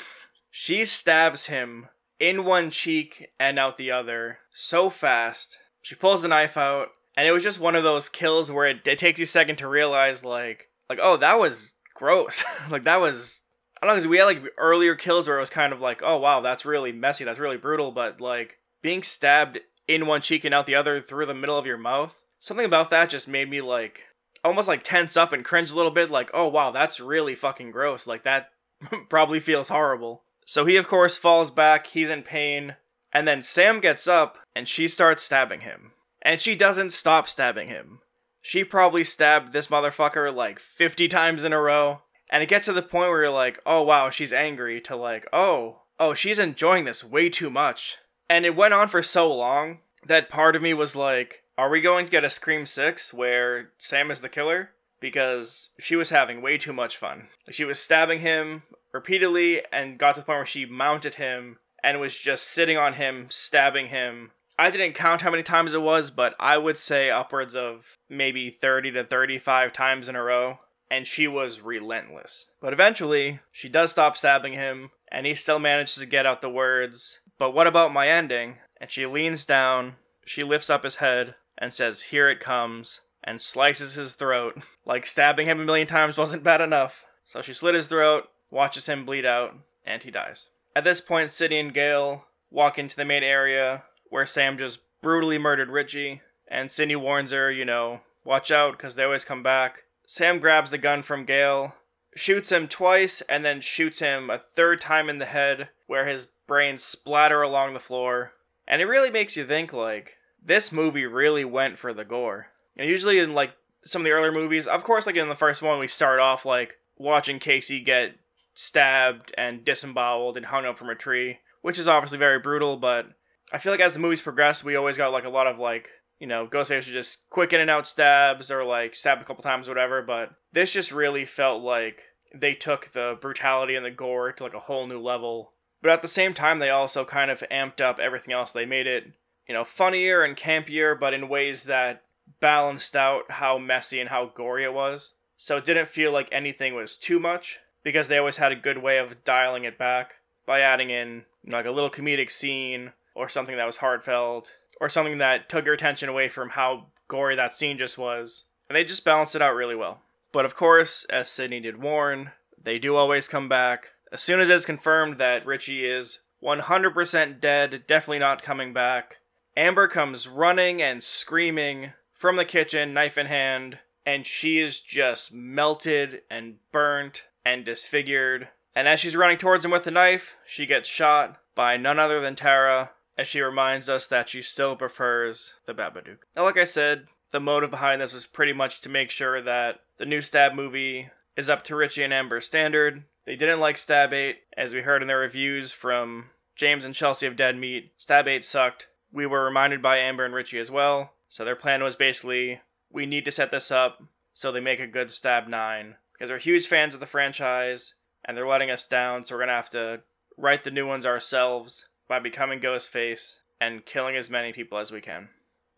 she 0.50 0.84
stabs 0.84 1.46
him 1.46 1.88
in 2.18 2.44
one 2.44 2.70
cheek 2.70 3.28
and 3.38 3.58
out 3.58 3.76
the 3.76 3.90
other 3.90 4.38
so 4.52 4.90
fast. 4.90 5.58
She 5.82 5.94
pulls 5.94 6.22
the 6.22 6.28
knife 6.28 6.56
out. 6.56 6.88
And 7.16 7.26
it 7.26 7.32
was 7.32 7.42
just 7.42 7.58
one 7.58 7.74
of 7.74 7.82
those 7.82 8.08
kills 8.08 8.50
where 8.50 8.66
it, 8.66 8.86
it 8.86 8.98
takes 8.98 9.18
you 9.18 9.24
a 9.24 9.26
second 9.26 9.56
to 9.56 9.66
realize, 9.66 10.24
like, 10.24 10.68
like, 10.88 11.00
oh, 11.02 11.16
that 11.16 11.40
was 11.40 11.72
gross. 11.94 12.44
like, 12.70 12.84
that 12.84 13.00
was 13.00 13.42
I 13.80 13.86
don't 13.86 13.94
know, 13.94 13.96
because 13.96 14.08
we 14.08 14.18
had 14.18 14.24
like 14.24 14.42
earlier 14.56 14.96
kills 14.96 15.28
where 15.28 15.36
it 15.36 15.40
was 15.40 15.50
kind 15.50 15.72
of 15.72 15.80
like, 15.80 16.00
oh 16.02 16.16
wow, 16.16 16.40
that's 16.40 16.66
really 16.66 16.90
messy, 16.90 17.24
that's 17.24 17.38
really 17.38 17.56
brutal, 17.56 17.92
but 17.92 18.20
like 18.20 18.58
being 18.82 19.02
stabbed 19.02 19.60
in 19.86 20.06
one 20.06 20.20
cheek 20.20 20.44
and 20.44 20.54
out 20.54 20.66
the 20.66 20.74
other 20.74 21.00
through 21.00 21.26
the 21.26 21.34
middle 21.34 21.56
of 21.56 21.66
your 21.66 21.78
mouth, 21.78 22.24
something 22.40 22.66
about 22.66 22.90
that 22.90 23.10
just 23.10 23.28
made 23.28 23.48
me 23.48 23.60
like 23.60 24.02
almost 24.44 24.66
like 24.66 24.82
tense 24.82 25.16
up 25.16 25.32
and 25.32 25.44
cringe 25.44 25.70
a 25.70 25.76
little 25.76 25.92
bit, 25.92 26.10
like, 26.10 26.30
oh 26.34 26.48
wow, 26.48 26.72
that's 26.72 26.98
really 26.98 27.36
fucking 27.36 27.70
gross. 27.70 28.06
Like 28.06 28.24
that 28.24 28.48
probably 29.08 29.38
feels 29.38 29.68
horrible. 29.68 30.24
So 30.48 30.64
he, 30.64 30.76
of 30.76 30.88
course, 30.88 31.18
falls 31.18 31.50
back, 31.50 31.88
he's 31.88 32.08
in 32.08 32.22
pain, 32.22 32.76
and 33.12 33.28
then 33.28 33.42
Sam 33.42 33.80
gets 33.80 34.08
up 34.08 34.38
and 34.56 34.66
she 34.66 34.88
starts 34.88 35.22
stabbing 35.22 35.60
him. 35.60 35.92
And 36.22 36.40
she 36.40 36.56
doesn't 36.56 36.94
stop 36.94 37.28
stabbing 37.28 37.68
him. 37.68 38.00
She 38.40 38.64
probably 38.64 39.04
stabbed 39.04 39.52
this 39.52 39.66
motherfucker 39.66 40.34
like 40.34 40.58
50 40.58 41.06
times 41.06 41.44
in 41.44 41.52
a 41.52 41.60
row. 41.60 42.00
And 42.30 42.42
it 42.42 42.48
gets 42.48 42.64
to 42.64 42.72
the 42.72 42.80
point 42.80 43.10
where 43.10 43.24
you're 43.24 43.30
like, 43.30 43.60
oh 43.66 43.82
wow, 43.82 44.08
she's 44.08 44.32
angry, 44.32 44.80
to 44.80 44.96
like, 44.96 45.26
oh, 45.34 45.82
oh, 46.00 46.14
she's 46.14 46.38
enjoying 46.38 46.86
this 46.86 47.04
way 47.04 47.28
too 47.28 47.50
much. 47.50 47.98
And 48.30 48.46
it 48.46 48.56
went 48.56 48.72
on 48.72 48.88
for 48.88 49.02
so 49.02 49.30
long 49.30 49.80
that 50.06 50.30
part 50.30 50.56
of 50.56 50.62
me 50.62 50.72
was 50.72 50.96
like, 50.96 51.42
are 51.58 51.68
we 51.68 51.82
going 51.82 52.06
to 52.06 52.10
get 52.10 52.24
a 52.24 52.30
Scream 52.30 52.64
6 52.64 53.12
where 53.12 53.72
Sam 53.76 54.10
is 54.10 54.22
the 54.22 54.30
killer? 54.30 54.70
Because 54.98 55.72
she 55.78 55.94
was 55.94 56.08
having 56.08 56.40
way 56.40 56.56
too 56.56 56.72
much 56.72 56.96
fun. 56.96 57.28
She 57.50 57.66
was 57.66 57.78
stabbing 57.78 58.20
him 58.20 58.62
repeatedly 58.92 59.62
and 59.72 59.98
got 59.98 60.14
to 60.14 60.20
the 60.20 60.26
point 60.26 60.38
where 60.38 60.46
she 60.46 60.66
mounted 60.66 61.16
him 61.16 61.58
and 61.82 62.00
was 62.00 62.16
just 62.16 62.48
sitting 62.48 62.76
on 62.76 62.94
him, 62.94 63.26
stabbing 63.30 63.88
him. 63.88 64.32
I 64.58 64.70
didn't 64.70 64.94
count 64.94 65.22
how 65.22 65.30
many 65.30 65.44
times 65.44 65.72
it 65.72 65.82
was, 65.82 66.10
but 66.10 66.34
I 66.40 66.58
would 66.58 66.76
say 66.76 67.10
upwards 67.10 67.54
of 67.54 67.96
maybe 68.08 68.50
30 68.50 68.92
to 68.92 69.04
35 69.04 69.72
times 69.72 70.08
in 70.08 70.16
a 70.16 70.22
row 70.22 70.58
and 70.90 71.06
she 71.06 71.28
was 71.28 71.60
relentless. 71.60 72.46
But 72.60 72.72
eventually, 72.72 73.40
she 73.52 73.68
does 73.68 73.90
stop 73.90 74.16
stabbing 74.16 74.54
him, 74.54 74.90
and 75.10 75.26
he 75.26 75.34
still 75.34 75.58
manages 75.58 75.96
to 75.96 76.06
get 76.06 76.26
out 76.26 76.42
the 76.42 76.50
words, 76.50 77.20
But 77.38 77.52
what 77.52 77.66
about 77.66 77.92
my 77.92 78.08
ending? 78.08 78.56
And 78.80 78.90
she 78.90 79.06
leans 79.06 79.44
down, 79.44 79.96
she 80.24 80.42
lifts 80.42 80.70
up 80.70 80.84
his 80.84 80.96
head, 80.96 81.34
and 81.56 81.72
says, 81.72 82.02
Here 82.02 82.28
it 82.28 82.40
comes, 82.40 83.00
and 83.22 83.40
slices 83.40 83.94
his 83.94 84.14
throat. 84.14 84.62
like 84.86 85.06
stabbing 85.06 85.46
him 85.46 85.60
a 85.60 85.64
million 85.64 85.86
times 85.86 86.18
wasn't 86.18 86.44
bad 86.44 86.60
enough. 86.60 87.04
So 87.24 87.42
she 87.42 87.52
slit 87.52 87.74
his 87.74 87.86
throat, 87.86 88.28
watches 88.50 88.86
him 88.86 89.04
bleed 89.04 89.26
out, 89.26 89.54
and 89.84 90.02
he 90.02 90.10
dies. 90.10 90.48
At 90.74 90.84
this 90.84 91.00
point, 91.00 91.30
Sidney 91.30 91.58
and 91.58 91.74
Gale 91.74 92.24
walk 92.50 92.78
into 92.78 92.96
the 92.96 93.04
main 93.04 93.22
area 93.22 93.84
where 94.10 94.26
Sam 94.26 94.56
just 94.56 94.80
brutally 95.02 95.38
murdered 95.38 95.68
Richie, 95.68 96.22
and 96.48 96.70
Sidney 96.70 96.96
warns 96.96 97.30
her, 97.32 97.50
you 97.50 97.64
know, 97.64 98.00
watch 98.24 98.50
out, 98.50 98.72
because 98.72 98.94
they 98.94 99.04
always 99.04 99.24
come 99.24 99.42
back. 99.42 99.84
Sam 100.06 100.38
grabs 100.38 100.70
the 100.70 100.78
gun 100.78 101.02
from 101.02 101.24
Gale, 101.24 101.74
shoots 102.14 102.50
him 102.50 102.68
twice, 102.68 103.20
and 103.22 103.44
then 103.44 103.60
shoots 103.60 103.98
him 103.98 104.30
a 104.30 104.38
third 104.38 104.80
time 104.80 105.10
in 105.10 105.18
the 105.18 105.26
head, 105.26 105.68
where 105.86 106.06
his 106.06 106.26
brains 106.46 106.82
splatter 106.82 107.42
along 107.42 107.74
the 107.74 107.80
floor. 107.80 108.32
And 108.66 108.80
it 108.80 108.86
really 108.86 109.10
makes 109.10 109.36
you 109.36 109.44
think, 109.44 109.72
like, 109.72 110.14
this 110.42 110.72
movie 110.72 111.06
really 111.06 111.44
went 111.44 111.78
for 111.78 111.92
the 111.92 112.04
gore. 112.04 112.48
And 112.76 112.88
usually 112.88 113.18
in, 113.18 113.34
like, 113.34 113.52
some 113.82 114.02
of 114.02 114.04
the 114.04 114.12
earlier 114.12 114.32
movies, 114.32 114.66
of 114.66 114.82
course, 114.84 115.06
like 115.06 115.16
in 115.16 115.28
the 115.28 115.34
first 115.34 115.62
one, 115.62 115.78
we 115.78 115.88
start 115.88 116.20
off, 116.20 116.44
like, 116.44 116.76
watching 116.96 117.38
Casey 117.38 117.80
get 117.80 118.16
stabbed 118.58 119.32
and 119.38 119.64
disemboweled 119.64 120.36
and 120.36 120.46
hung 120.46 120.66
up 120.66 120.76
from 120.76 120.90
a 120.90 120.94
tree, 120.94 121.38
which 121.62 121.78
is 121.78 121.86
obviously 121.86 122.18
very 122.18 122.38
brutal, 122.38 122.76
but 122.76 123.06
I 123.52 123.58
feel 123.58 123.72
like 123.72 123.80
as 123.80 123.94
the 123.94 124.00
movies 124.00 124.20
progress, 124.20 124.64
we 124.64 124.76
always 124.76 124.96
got, 124.96 125.12
like, 125.12 125.24
a 125.24 125.30
lot 125.30 125.46
of, 125.46 125.58
like, 125.58 125.90
you 126.18 126.26
know, 126.26 126.46
Ghostface 126.46 126.88
are 126.88 126.92
just 126.92 127.28
quick 127.30 127.52
in 127.52 127.60
and 127.60 127.70
out 127.70 127.86
stabs 127.86 128.50
or 128.50 128.64
like 128.64 128.94
stab 128.94 129.20
a 129.20 129.24
couple 129.24 129.42
times, 129.42 129.68
whatever. 129.68 130.02
But 130.02 130.30
this 130.52 130.72
just 130.72 130.92
really 130.92 131.24
felt 131.24 131.62
like 131.62 132.02
they 132.34 132.54
took 132.54 132.88
the 132.88 133.16
brutality 133.20 133.74
and 133.74 133.86
the 133.86 133.90
gore 133.90 134.32
to 134.32 134.42
like 134.42 134.54
a 134.54 134.60
whole 134.60 134.86
new 134.86 135.00
level. 135.00 135.52
But 135.80 135.92
at 135.92 136.02
the 136.02 136.08
same 136.08 136.34
time, 136.34 136.58
they 136.58 136.70
also 136.70 137.04
kind 137.04 137.30
of 137.30 137.44
amped 137.50 137.80
up 137.80 138.00
everything 138.00 138.34
else. 138.34 138.50
They 138.50 138.66
made 138.66 138.88
it, 138.88 139.04
you 139.46 139.54
know, 139.54 139.64
funnier 139.64 140.22
and 140.22 140.36
campier, 140.36 140.98
but 140.98 141.14
in 141.14 141.28
ways 141.28 141.64
that 141.64 142.02
balanced 142.40 142.96
out 142.96 143.30
how 143.30 143.58
messy 143.58 144.00
and 144.00 144.10
how 144.10 144.26
gory 144.26 144.64
it 144.64 144.74
was. 144.74 145.14
So 145.36 145.56
it 145.56 145.64
didn't 145.64 145.88
feel 145.88 146.10
like 146.10 146.28
anything 146.32 146.74
was 146.74 146.96
too 146.96 147.20
much 147.20 147.60
because 147.88 148.08
they 148.08 148.18
always 148.18 148.36
had 148.36 148.52
a 148.52 148.56
good 148.56 148.76
way 148.76 148.98
of 148.98 149.24
dialing 149.24 149.64
it 149.64 149.78
back 149.78 150.16
by 150.44 150.60
adding 150.60 150.90
in 150.90 151.24
like 151.46 151.64
a 151.64 151.70
little 151.70 151.88
comedic 151.88 152.30
scene 152.30 152.92
or 153.16 153.30
something 153.30 153.56
that 153.56 153.64
was 153.64 153.78
heartfelt 153.78 154.58
or 154.78 154.90
something 154.90 155.16
that 155.16 155.48
took 155.48 155.64
your 155.64 155.72
attention 155.72 156.06
away 156.06 156.28
from 156.28 156.50
how 156.50 156.88
gory 157.08 157.34
that 157.34 157.54
scene 157.54 157.78
just 157.78 157.96
was. 157.96 158.44
And 158.68 158.76
they 158.76 158.84
just 158.84 159.06
balanced 159.06 159.34
it 159.34 159.40
out 159.40 159.54
really 159.54 159.74
well. 159.74 160.02
But 160.32 160.44
of 160.44 160.54
course, 160.54 161.06
as 161.08 161.30
Sidney 161.30 161.60
did 161.60 161.80
warn, 161.80 162.32
they 162.62 162.78
do 162.78 162.94
always 162.94 163.26
come 163.26 163.48
back. 163.48 163.92
As 164.12 164.20
soon 164.20 164.38
as 164.38 164.50
it's 164.50 164.66
confirmed 164.66 165.16
that 165.16 165.46
Richie 165.46 165.86
is 165.86 166.18
100% 166.44 167.40
dead, 167.40 167.84
definitely 167.86 168.18
not 168.18 168.42
coming 168.42 168.74
back, 168.74 169.16
Amber 169.56 169.88
comes 169.88 170.28
running 170.28 170.82
and 170.82 171.02
screaming 171.02 171.94
from 172.12 172.36
the 172.36 172.44
kitchen, 172.44 172.92
knife 172.92 173.16
in 173.16 173.24
hand, 173.24 173.78
and 174.04 174.26
she 174.26 174.58
is 174.58 174.80
just 174.80 175.32
melted 175.32 176.20
and 176.30 176.56
burnt 176.70 177.22
and 177.52 177.64
disfigured. 177.64 178.48
And 178.74 178.86
as 178.86 179.00
she's 179.00 179.16
running 179.16 179.38
towards 179.38 179.64
him 179.64 179.70
with 179.70 179.84
the 179.84 179.90
knife, 179.90 180.36
she 180.46 180.66
gets 180.66 180.88
shot 180.88 181.38
by 181.54 181.76
none 181.76 181.98
other 181.98 182.20
than 182.20 182.36
Tara, 182.36 182.90
as 183.16 183.26
she 183.26 183.40
reminds 183.40 183.88
us 183.88 184.06
that 184.06 184.28
she 184.28 184.42
still 184.42 184.76
prefers 184.76 185.54
the 185.66 185.74
Babadook. 185.74 186.18
Now, 186.36 186.44
like 186.44 186.58
I 186.58 186.64
said, 186.64 187.06
the 187.32 187.40
motive 187.40 187.70
behind 187.70 188.00
this 188.00 188.14
was 188.14 188.26
pretty 188.26 188.52
much 188.52 188.80
to 188.82 188.88
make 188.88 189.10
sure 189.10 189.42
that 189.42 189.80
the 189.96 190.06
new 190.06 190.20
Stab 190.20 190.54
movie 190.54 191.10
is 191.36 191.50
up 191.50 191.64
to 191.64 191.76
Richie 191.76 192.04
and 192.04 192.12
Amber's 192.12 192.46
standard. 192.46 193.04
They 193.24 193.36
didn't 193.36 193.60
like 193.60 193.76
Stab 193.76 194.12
8, 194.12 194.36
as 194.56 194.72
we 194.72 194.82
heard 194.82 195.02
in 195.02 195.08
their 195.08 195.18
reviews 195.18 195.72
from 195.72 196.30
James 196.54 196.84
and 196.84 196.94
Chelsea 196.94 197.26
of 197.26 197.36
Dead 197.36 197.56
Meat. 197.56 197.92
Stab 197.96 198.28
8 198.28 198.44
sucked. 198.44 198.88
We 199.12 199.26
were 199.26 199.44
reminded 199.44 199.82
by 199.82 199.98
Amber 199.98 200.24
and 200.24 200.34
Richie 200.34 200.58
as 200.58 200.70
well. 200.70 201.12
So 201.28 201.44
their 201.44 201.56
plan 201.56 201.82
was 201.82 201.96
basically 201.96 202.60
we 202.90 203.06
need 203.06 203.24
to 203.24 203.32
set 203.32 203.50
this 203.50 203.70
up 203.70 204.02
so 204.32 204.52
they 204.52 204.60
make 204.60 204.80
a 204.80 204.86
good 204.86 205.10
Stab 205.10 205.48
9. 205.48 205.96
Because 206.18 206.30
they're 206.30 206.38
huge 206.38 206.66
fans 206.66 206.94
of 206.94 207.00
the 207.00 207.06
franchise 207.06 207.94
and 208.24 208.36
they're 208.36 208.46
letting 208.46 208.70
us 208.70 208.86
down, 208.86 209.24
so 209.24 209.36
we're 209.36 209.46
to 209.46 209.52
have 209.52 209.70
to 209.70 210.02
write 210.36 210.64
the 210.64 210.70
new 210.70 210.86
ones 210.86 211.06
ourselves 211.06 211.88
by 212.08 212.18
becoming 212.18 212.58
Ghostface 212.58 213.40
and 213.60 213.86
killing 213.86 214.16
as 214.16 214.28
many 214.28 214.52
people 214.52 214.78
as 214.78 214.90
we 214.90 215.00
can. 215.00 215.28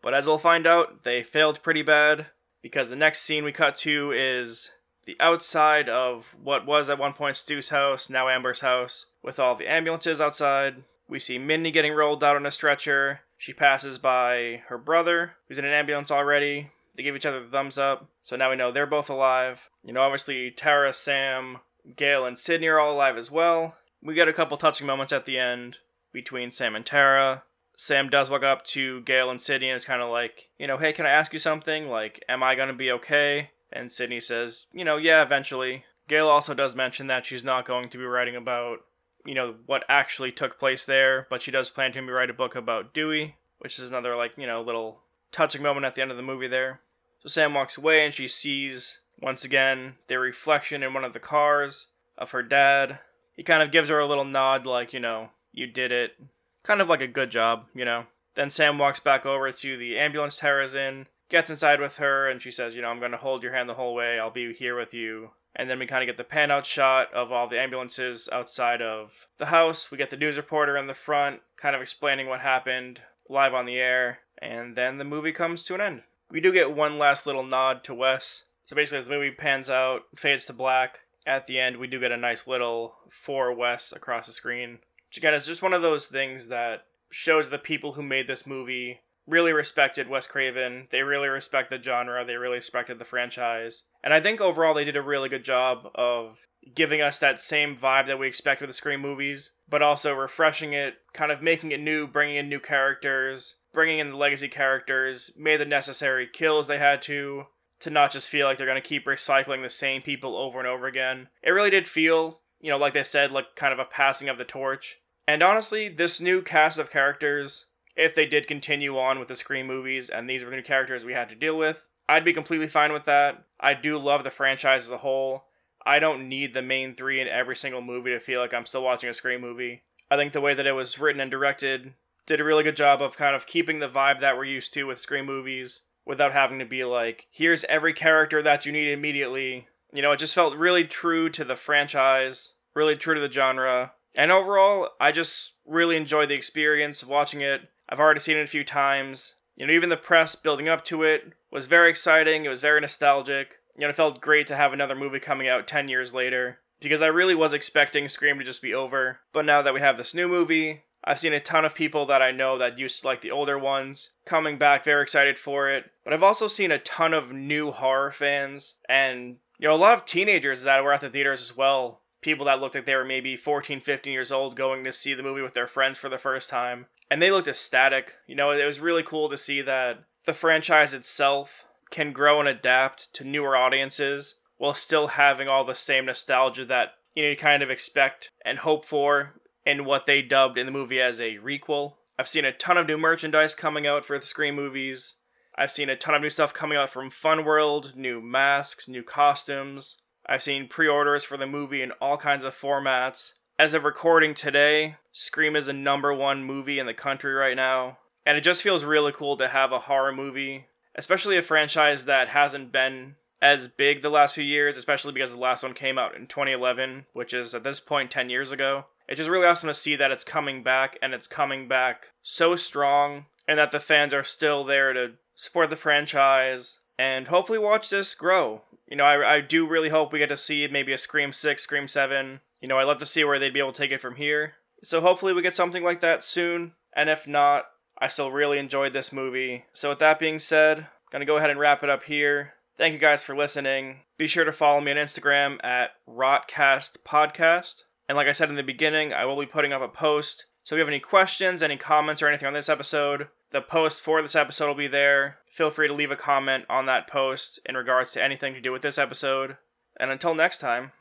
But 0.01 0.13
as 0.15 0.25
we'll 0.25 0.39
find 0.39 0.65
out, 0.65 1.03
they 1.03 1.21
failed 1.21 1.61
pretty 1.61 1.83
bad 1.83 2.27
because 2.61 2.89
the 2.89 2.95
next 2.95 3.21
scene 3.21 3.43
we 3.43 3.51
cut 3.51 3.75
to 3.77 4.11
is 4.11 4.71
the 5.05 5.15
outside 5.19 5.89
of 5.89 6.35
what 6.41 6.65
was 6.65 6.89
at 6.89 6.99
one 6.99 7.13
point 7.13 7.37
Stu's 7.37 7.69
house, 7.69 8.09
now 8.09 8.29
Amber's 8.29 8.61
house, 8.61 9.07
with 9.23 9.39
all 9.39 9.55
the 9.55 9.71
ambulances 9.71 10.21
outside. 10.21 10.83
We 11.07 11.19
see 11.19 11.37
Mindy 11.37 11.71
getting 11.71 11.93
rolled 11.93 12.23
out 12.23 12.35
on 12.35 12.45
a 12.45 12.51
stretcher. 12.51 13.21
She 13.37 13.53
passes 13.53 13.97
by 13.97 14.61
her 14.67 14.77
brother, 14.77 15.33
who's 15.47 15.57
in 15.57 15.65
an 15.65 15.73
ambulance 15.73 16.11
already. 16.11 16.71
They 16.95 17.03
give 17.03 17.15
each 17.15 17.25
other 17.25 17.39
the 17.39 17.49
thumbs 17.49 17.77
up, 17.77 18.09
so 18.21 18.35
now 18.35 18.49
we 18.49 18.55
know 18.55 18.71
they're 18.71 18.85
both 18.85 19.09
alive. 19.09 19.69
You 19.83 19.93
know, 19.93 20.01
obviously, 20.01 20.51
Tara, 20.51 20.91
Sam, 20.93 21.59
Gale, 21.95 22.25
and 22.25 22.37
Sidney 22.37 22.67
are 22.67 22.79
all 22.79 22.93
alive 22.93 23.17
as 23.17 23.31
well. 23.31 23.75
We 24.03 24.13
get 24.13 24.27
a 24.27 24.33
couple 24.33 24.57
touching 24.57 24.87
moments 24.87 25.13
at 25.13 25.25
the 25.25 25.37
end 25.37 25.77
between 26.11 26.51
Sam 26.51 26.75
and 26.75 26.85
Tara. 26.85 27.43
Sam 27.77 28.09
does 28.09 28.29
walk 28.29 28.43
up 28.43 28.63
to 28.65 29.01
Gale 29.01 29.29
and 29.29 29.41
Sidney 29.41 29.69
and 29.69 29.77
is 29.77 29.85
kind 29.85 30.01
of 30.01 30.09
like, 30.09 30.49
you 30.59 30.67
know, 30.67 30.77
hey, 30.77 30.93
can 30.93 31.05
I 31.05 31.09
ask 31.09 31.33
you 31.33 31.39
something? 31.39 31.89
Like, 31.89 32.23
am 32.27 32.43
I 32.43 32.55
going 32.55 32.67
to 32.67 32.73
be 32.73 32.91
okay? 32.91 33.51
And 33.71 33.91
Sidney 33.91 34.19
says, 34.19 34.65
you 34.73 34.83
know, 34.83 34.97
yeah, 34.97 35.23
eventually. 35.23 35.85
Gale 36.07 36.27
also 36.27 36.53
does 36.53 36.75
mention 36.75 37.07
that 37.07 37.25
she's 37.25 37.43
not 37.43 37.65
going 37.65 37.89
to 37.89 37.97
be 37.97 38.03
writing 38.03 38.35
about, 38.35 38.79
you 39.25 39.33
know, 39.33 39.55
what 39.65 39.85
actually 39.87 40.31
took 40.31 40.59
place 40.59 40.83
there, 40.83 41.25
but 41.29 41.41
she 41.41 41.51
does 41.51 41.69
plan 41.69 41.93
to 41.93 42.01
write 42.01 42.29
a 42.29 42.33
book 42.33 42.55
about 42.55 42.93
Dewey, 42.93 43.35
which 43.59 43.79
is 43.79 43.87
another, 43.87 44.15
like, 44.15 44.33
you 44.37 44.45
know, 44.45 44.61
little 44.61 45.01
touching 45.31 45.61
moment 45.61 45.85
at 45.85 45.95
the 45.95 46.01
end 46.01 46.11
of 46.11 46.17
the 46.17 46.23
movie 46.23 46.47
there. 46.47 46.81
So 47.21 47.29
Sam 47.29 47.53
walks 47.53 47.77
away 47.77 48.05
and 48.05 48.13
she 48.13 48.27
sees, 48.27 48.99
once 49.21 49.45
again, 49.45 49.95
their 50.07 50.19
reflection 50.19 50.83
in 50.83 50.93
one 50.93 51.03
of 51.03 51.13
the 51.13 51.19
cars 51.19 51.87
of 52.17 52.31
her 52.31 52.43
dad. 52.43 52.99
He 53.35 53.43
kind 53.43 53.63
of 53.63 53.71
gives 53.71 53.89
her 53.89 53.99
a 53.99 54.07
little 54.07 54.25
nod, 54.25 54.65
like, 54.65 54.93
you 54.93 54.99
know, 54.99 55.29
you 55.51 55.67
did 55.67 55.91
it. 55.91 56.15
Kind 56.63 56.81
of 56.81 56.89
like 56.89 57.01
a 57.01 57.07
good 57.07 57.31
job, 57.31 57.65
you 57.73 57.85
know. 57.85 58.05
Then 58.35 58.49
Sam 58.49 58.77
walks 58.77 58.99
back 58.99 59.25
over 59.25 59.51
to 59.51 59.77
the 59.77 59.97
ambulance 59.97 60.37
Tara's 60.37 60.75
in, 60.75 61.07
gets 61.29 61.49
inside 61.49 61.79
with 61.79 61.97
her 61.97 62.29
and 62.29 62.41
she 62.41 62.51
says, 62.51 62.75
you 62.75 62.81
know, 62.81 62.89
I'm 62.89 62.99
going 62.99 63.11
to 63.11 63.17
hold 63.17 63.43
your 63.43 63.53
hand 63.53 63.67
the 63.67 63.73
whole 63.73 63.93
way. 63.93 64.19
I'll 64.19 64.31
be 64.31 64.53
here 64.53 64.77
with 64.77 64.93
you. 64.93 65.31
And 65.55 65.69
then 65.69 65.79
we 65.79 65.85
kind 65.85 66.01
of 66.01 66.07
get 66.07 66.17
the 66.17 66.23
pan 66.23 66.49
out 66.49 66.65
shot 66.65 67.13
of 67.13 67.31
all 67.31 67.47
the 67.47 67.59
ambulances 67.59 68.29
outside 68.31 68.81
of 68.81 69.27
the 69.37 69.47
house. 69.47 69.91
We 69.91 69.97
get 69.97 70.09
the 70.09 70.17
news 70.17 70.37
reporter 70.37 70.77
in 70.77 70.87
the 70.87 70.93
front, 70.93 71.41
kind 71.57 71.75
of 71.75 71.81
explaining 71.81 72.27
what 72.27 72.39
happened 72.39 73.01
live 73.29 73.53
on 73.53 73.65
the 73.65 73.77
air. 73.77 74.19
And 74.41 74.75
then 74.75 74.97
the 74.97 75.03
movie 75.03 75.31
comes 75.31 75.63
to 75.65 75.75
an 75.75 75.81
end. 75.81 76.01
We 76.29 76.41
do 76.41 76.51
get 76.51 76.75
one 76.75 76.97
last 76.97 77.27
little 77.27 77.43
nod 77.43 77.83
to 77.85 77.93
Wes. 77.93 78.45
So 78.65 78.75
basically, 78.75 78.99
as 78.99 79.05
the 79.05 79.11
movie 79.11 79.31
pans 79.31 79.69
out, 79.69 80.03
fades 80.15 80.45
to 80.45 80.53
black, 80.53 81.01
at 81.25 81.45
the 81.45 81.59
end, 81.59 81.77
we 81.77 81.87
do 81.87 81.99
get 81.99 82.11
a 82.11 82.17
nice 82.17 82.47
little 82.47 82.95
for 83.09 83.53
Wes 83.53 83.91
across 83.91 84.27
the 84.27 84.33
screen. 84.33 84.79
Which 85.09 85.17
again 85.17 85.33
is 85.33 85.45
just 85.45 85.61
one 85.61 85.73
of 85.73 85.81
those 85.81 86.07
things 86.07 86.47
that 86.47 86.85
shows 87.09 87.49
the 87.49 87.59
people 87.59 87.93
who 87.93 88.03
made 88.03 88.27
this 88.27 88.47
movie 88.47 89.01
really 89.27 89.53
respected 89.53 90.07
Wes 90.07 90.27
Craven. 90.27 90.87
They 90.89 91.03
really 91.03 91.27
respect 91.27 91.69
the 91.69 91.81
genre. 91.81 92.25
They 92.25 92.35
really 92.35 92.55
respected 92.55 92.97
the 92.97 93.05
franchise. 93.05 93.83
And 94.03 94.13
I 94.13 94.21
think 94.21 94.41
overall 94.41 94.73
they 94.73 94.85
did 94.85 94.95
a 94.95 95.01
really 95.01 95.29
good 95.29 95.43
job 95.43 95.89
of 95.95 96.47
giving 96.73 97.01
us 97.01 97.19
that 97.19 97.39
same 97.39 97.75
vibe 97.75 98.07
that 98.07 98.19
we 98.19 98.27
expect 98.27 98.61
with 98.61 98.69
the 98.69 98.73
Scream 98.73 99.01
movies, 99.01 99.51
but 99.69 99.81
also 99.81 100.13
refreshing 100.13 100.73
it, 100.73 100.95
kind 101.13 101.31
of 101.31 101.41
making 101.41 101.71
it 101.71 101.79
new, 101.79 102.07
bringing 102.07 102.37
in 102.37 102.49
new 102.49 102.59
characters, 102.59 103.55
bringing 103.73 103.99
in 103.99 104.11
the 104.11 104.17
legacy 104.17 104.47
characters, 104.47 105.31
made 105.37 105.57
the 105.57 105.65
necessary 105.65 106.27
kills 106.31 106.67
they 106.67 106.77
had 106.77 107.01
to, 107.03 107.45
to 107.79 107.89
not 107.89 108.11
just 108.11 108.29
feel 108.29 108.47
like 108.47 108.57
they're 108.57 108.67
going 108.67 108.81
to 108.81 108.87
keep 108.87 109.05
recycling 109.05 109.63
the 109.63 109.69
same 109.69 110.01
people 110.01 110.35
over 110.35 110.59
and 110.59 110.67
over 110.67 110.87
again. 110.87 111.29
It 111.41 111.51
really 111.51 111.69
did 111.69 111.87
feel, 111.87 112.41
you 112.59 112.69
know, 112.69 112.77
like 112.77 112.93
they 112.93 113.03
said, 113.03 113.31
like 113.31 113.55
kind 113.55 113.73
of 113.73 113.79
a 113.79 113.85
passing 113.85 114.29
of 114.29 114.37
the 114.37 114.45
torch. 114.45 114.97
And 115.27 115.41
honestly, 115.41 115.87
this 115.87 116.19
new 116.19 116.41
cast 116.41 116.77
of 116.77 116.91
characters 116.91 117.65
if 117.95 118.15
they 118.15 118.25
did 118.25 118.47
continue 118.47 118.97
on 118.97 119.19
with 119.19 119.27
the 119.27 119.35
Scream 119.35 119.67
movies 119.67 120.09
and 120.09 120.29
these 120.29 120.43
were 120.43 120.49
the 120.49 120.55
new 120.55 120.63
characters 120.63 121.03
we 121.03 121.13
had 121.13 121.29
to 121.29 121.35
deal 121.35 121.57
with. 121.57 121.87
I'd 122.07 122.25
be 122.25 122.33
completely 122.33 122.67
fine 122.67 122.93
with 122.93 123.05
that. 123.05 123.43
I 123.59 123.73
do 123.73 123.97
love 123.97 124.23
the 124.23 124.29
franchise 124.29 124.85
as 124.85 124.91
a 124.91 124.97
whole. 124.97 125.45
I 125.85 125.99
don't 125.99 126.27
need 126.27 126.53
the 126.53 126.61
main 126.61 126.95
three 126.95 127.21
in 127.21 127.27
every 127.27 127.55
single 127.55 127.81
movie 127.81 128.11
to 128.11 128.19
feel 128.19 128.39
like 128.39 128.53
I'm 128.53 128.65
still 128.65 128.83
watching 128.83 129.09
a 129.09 129.13
Scream 129.13 129.41
movie. 129.41 129.83
I 130.09 130.17
think 130.17 130.33
the 130.33 130.41
way 130.41 130.53
that 130.53 130.67
it 130.67 130.73
was 130.73 130.99
written 130.99 131.21
and 131.21 131.31
directed 131.31 131.93
did 132.31 132.39
a 132.39 132.45
really 132.45 132.63
good 132.63 132.77
job 132.77 133.01
of 133.01 133.17
kind 133.17 133.35
of 133.35 133.45
keeping 133.45 133.79
the 133.79 133.89
vibe 133.89 134.21
that 134.21 134.37
we're 134.37 134.45
used 134.45 134.73
to 134.73 134.85
with 134.85 135.01
Scream 135.01 135.25
movies 135.25 135.81
without 136.05 136.31
having 136.31 136.59
to 136.59 136.65
be 136.65 136.85
like, 136.85 137.27
here's 137.29 137.65
every 137.65 137.91
character 137.91 138.41
that 138.41 138.65
you 138.65 138.71
need 138.71 138.89
immediately. 138.89 139.67
You 139.91 140.01
know, 140.01 140.13
it 140.13 140.19
just 140.19 140.33
felt 140.33 140.55
really 140.55 140.85
true 140.85 141.29
to 141.29 141.43
the 141.43 141.57
franchise, 141.57 142.53
really 142.73 142.95
true 142.95 143.15
to 143.15 143.19
the 143.19 143.29
genre. 143.29 143.91
And 144.15 144.31
overall, 144.31 144.91
I 144.97 145.11
just 145.11 145.51
really 145.65 145.97
enjoyed 145.97 146.29
the 146.29 146.35
experience 146.35 147.03
of 147.03 147.09
watching 147.09 147.41
it. 147.41 147.69
I've 147.89 147.99
already 147.99 148.21
seen 148.21 148.37
it 148.37 148.43
a 148.43 148.47
few 148.47 148.63
times. 148.63 149.35
You 149.57 149.67
know, 149.67 149.73
even 149.73 149.89
the 149.89 149.97
press 149.97 150.35
building 150.35 150.69
up 150.69 150.85
to 150.85 151.03
it 151.03 151.33
was 151.51 151.65
very 151.65 151.89
exciting. 151.89 152.45
It 152.45 152.49
was 152.49 152.61
very 152.61 152.79
nostalgic. 152.79 153.57
You 153.75 153.81
know, 153.81 153.89
it 153.89 153.97
felt 153.97 154.21
great 154.21 154.47
to 154.47 154.55
have 154.55 154.71
another 154.71 154.95
movie 154.95 155.19
coming 155.19 155.49
out 155.49 155.67
10 155.67 155.89
years 155.89 156.13
later 156.13 156.59
because 156.79 157.01
I 157.01 157.07
really 157.07 157.35
was 157.35 157.53
expecting 157.53 158.07
Scream 158.07 158.39
to 158.39 158.45
just 158.45 158.61
be 158.61 158.73
over. 158.73 159.19
But 159.33 159.43
now 159.43 159.61
that 159.61 159.73
we 159.73 159.81
have 159.81 159.97
this 159.97 160.13
new 160.13 160.29
movie, 160.29 160.83
I've 161.03 161.19
seen 161.19 161.33
a 161.33 161.39
ton 161.39 161.65
of 161.65 161.75
people 161.75 162.05
that 162.05 162.21
I 162.21 162.31
know 162.31 162.57
that 162.57 162.77
used 162.77 163.01
to 163.01 163.07
like 163.07 163.21
the 163.21 163.31
older 163.31 163.57
ones 163.57 164.11
coming 164.25 164.57
back, 164.57 164.83
very 164.83 165.01
excited 165.01 165.37
for 165.37 165.69
it. 165.69 165.91
But 166.03 166.13
I've 166.13 166.23
also 166.23 166.47
seen 166.47 166.71
a 166.71 166.79
ton 166.79 167.13
of 167.13 167.31
new 167.31 167.71
horror 167.71 168.11
fans 168.11 168.75
and, 168.87 169.37
you 169.57 169.67
know, 169.67 169.73
a 169.73 169.77
lot 169.77 169.97
of 169.97 170.05
teenagers 170.05 170.63
that 170.63 170.83
were 170.83 170.93
at 170.93 171.01
the 171.01 171.09
theaters 171.09 171.41
as 171.41 171.57
well 171.57 172.01
people 172.21 172.45
that 172.45 172.61
looked 172.61 172.75
like 172.75 172.85
they 172.85 172.95
were 172.95 173.05
maybe 173.05 173.35
14, 173.35 173.81
15 173.81 174.13
years 174.13 174.31
old 174.31 174.55
going 174.55 174.83
to 174.83 174.91
see 174.91 175.13
the 175.13 175.23
movie 175.23 175.41
with 175.41 175.53
their 175.53 175.67
friends 175.67 175.97
for 175.97 176.09
the 176.09 176.17
first 176.17 176.49
time. 176.49 176.85
And 177.09 177.21
they 177.21 177.31
looked 177.31 177.47
ecstatic. 177.47 178.15
You 178.27 178.35
know, 178.35 178.51
it 178.51 178.65
was 178.65 178.79
really 178.79 179.03
cool 179.03 179.27
to 179.29 179.37
see 179.37 179.61
that 179.61 180.03
the 180.25 180.33
franchise 180.33 180.93
itself 180.93 181.65
can 181.89 182.13
grow 182.13 182.39
and 182.39 182.47
adapt 182.47 183.13
to 183.15 183.27
newer 183.27 183.55
audiences 183.55 184.35
while 184.57 184.73
still 184.73 185.07
having 185.07 185.47
all 185.47 185.65
the 185.65 185.75
same 185.75 186.05
nostalgia 186.05 186.63
that 186.65 186.93
you 187.15 187.23
know 187.23 187.29
you 187.29 187.35
kind 187.35 187.61
of 187.61 187.69
expect 187.69 188.29
and 188.45 188.59
hope 188.59 188.85
for 188.85 189.33
in 189.65 189.85
what 189.85 190.05
they 190.05 190.21
dubbed 190.21 190.57
in 190.57 190.65
the 190.65 190.71
movie 190.71 191.01
as 191.01 191.19
a 191.19 191.37
requel. 191.37 191.95
I've 192.17 192.27
seen 192.27 192.45
a 192.45 192.51
ton 192.51 192.77
of 192.77 192.87
new 192.87 192.97
merchandise 192.97 193.55
coming 193.55 193.87
out 193.87 194.05
for 194.05 194.17
the 194.17 194.25
Scream 194.25 194.55
movies. 194.55 195.15
I've 195.55 195.71
seen 195.71 195.89
a 195.89 195.95
ton 195.95 196.15
of 196.15 196.21
new 196.21 196.29
stuff 196.29 196.53
coming 196.53 196.77
out 196.77 196.89
from 196.89 197.09
Fun 197.09 197.43
World, 197.43 197.93
new 197.95 198.21
masks, 198.21 198.87
new 198.87 199.03
costumes. 199.03 199.97
I've 200.25 200.43
seen 200.43 200.67
pre 200.67 200.87
orders 200.87 201.23
for 201.23 201.37
the 201.37 201.47
movie 201.47 201.81
in 201.81 201.91
all 201.93 202.17
kinds 202.17 202.45
of 202.45 202.55
formats. 202.55 203.33
As 203.59 203.73
of 203.73 203.83
recording 203.83 204.33
today, 204.33 204.95
Scream 205.11 205.55
is 205.55 205.65
the 205.65 205.73
number 205.73 206.13
one 206.13 206.43
movie 206.43 206.79
in 206.79 206.85
the 206.85 206.93
country 206.93 207.33
right 207.33 207.55
now. 207.55 207.97
And 208.25 208.37
it 208.37 208.41
just 208.41 208.61
feels 208.61 208.83
really 208.83 209.11
cool 209.11 209.35
to 209.37 209.47
have 209.47 209.71
a 209.71 209.79
horror 209.79 210.11
movie, 210.11 210.65
especially 210.95 211.37
a 211.37 211.41
franchise 211.41 212.05
that 212.05 212.29
hasn't 212.29 212.71
been 212.71 213.15
as 213.41 213.67
big 213.67 214.01
the 214.01 214.09
last 214.09 214.35
few 214.35 214.43
years, 214.43 214.77
especially 214.77 215.11
because 215.11 215.31
the 215.31 215.37
last 215.37 215.63
one 215.63 215.73
came 215.73 215.97
out 215.97 216.15
in 216.15 216.27
2011, 216.27 217.05
which 217.13 217.33
is 217.33 217.55
at 217.55 217.63
this 217.63 217.79
point 217.79 218.11
10 218.11 218.29
years 218.29 218.51
ago. 218.51 218.85
It's 219.11 219.17
just 219.17 219.29
really 219.29 219.45
awesome 219.45 219.67
to 219.67 219.73
see 219.73 219.97
that 219.97 220.09
it's 220.11 220.23
coming 220.23 220.63
back 220.63 220.97
and 221.01 221.13
it's 221.13 221.27
coming 221.27 221.67
back 221.67 222.11
so 222.23 222.55
strong 222.55 223.25
and 223.45 223.59
that 223.59 223.73
the 223.73 223.81
fans 223.81 224.13
are 224.13 224.23
still 224.23 224.63
there 224.63 224.93
to 224.93 225.15
support 225.35 225.69
the 225.69 225.75
franchise 225.75 226.79
and 226.97 227.27
hopefully 227.27 227.59
watch 227.59 227.89
this 227.89 228.15
grow. 228.15 228.61
You 228.87 228.95
know, 228.95 229.03
I, 229.03 229.35
I 229.35 229.41
do 229.41 229.67
really 229.67 229.89
hope 229.89 230.13
we 230.13 230.19
get 230.19 230.29
to 230.29 230.37
see 230.37 230.65
maybe 230.71 230.93
a 230.93 230.97
Scream 230.97 231.33
6, 231.33 231.61
Scream 231.61 231.89
7. 231.89 232.39
You 232.61 232.69
know, 232.69 232.77
I'd 232.77 232.85
love 232.85 232.99
to 232.99 233.05
see 233.05 233.25
where 233.25 233.37
they'd 233.37 233.51
be 233.51 233.59
able 233.59 233.73
to 233.73 233.81
take 233.81 233.91
it 233.91 233.99
from 233.99 234.15
here. 234.15 234.53
So 234.81 235.01
hopefully 235.01 235.33
we 235.33 235.41
get 235.41 235.55
something 235.55 235.83
like 235.83 235.99
that 235.99 236.23
soon. 236.23 236.71
And 236.95 237.09
if 237.09 237.27
not, 237.27 237.65
I 237.97 238.07
still 238.07 238.31
really 238.31 238.59
enjoyed 238.59 238.93
this 238.93 239.11
movie. 239.11 239.65
So 239.73 239.89
with 239.89 239.99
that 239.99 240.19
being 240.19 240.39
said, 240.39 240.87
gonna 241.11 241.25
go 241.25 241.35
ahead 241.35 241.49
and 241.49 241.59
wrap 241.59 241.83
it 241.83 241.89
up 241.89 242.03
here. 242.03 242.53
Thank 242.77 242.93
you 242.93 242.99
guys 242.99 243.23
for 243.23 243.35
listening. 243.35 244.03
Be 244.17 244.27
sure 244.27 244.45
to 244.45 244.53
follow 244.53 244.79
me 244.79 244.91
on 244.91 244.97
Instagram 244.97 245.57
at 245.65 245.91
Rotcast 246.07 246.99
Podcast. 247.05 247.83
And 248.11 248.17
like 248.17 248.27
I 248.27 248.33
said 248.33 248.49
in 248.49 248.55
the 248.55 248.61
beginning, 248.61 249.13
I 249.13 249.23
will 249.23 249.39
be 249.39 249.45
putting 249.45 249.71
up 249.71 249.81
a 249.81 249.87
post. 249.87 250.47
So 250.65 250.75
if 250.75 250.77
you 250.77 250.81
have 250.81 250.89
any 250.89 250.99
questions, 250.99 251.63
any 251.63 251.77
comments, 251.77 252.21
or 252.21 252.27
anything 252.27 252.45
on 252.45 252.51
this 252.51 252.67
episode, 252.67 253.29
the 253.51 253.61
post 253.61 254.01
for 254.01 254.21
this 254.21 254.35
episode 254.35 254.67
will 254.67 254.75
be 254.75 254.89
there. 254.89 255.37
Feel 255.49 255.71
free 255.71 255.87
to 255.87 255.93
leave 255.93 256.11
a 256.11 256.17
comment 256.17 256.65
on 256.69 256.87
that 256.87 257.07
post 257.07 257.61
in 257.65 257.77
regards 257.77 258.11
to 258.11 258.21
anything 258.21 258.53
to 258.53 258.59
do 258.59 258.73
with 258.73 258.81
this 258.81 258.97
episode. 258.97 259.55
And 259.97 260.11
until 260.11 260.35
next 260.35 260.57
time, 260.57 260.91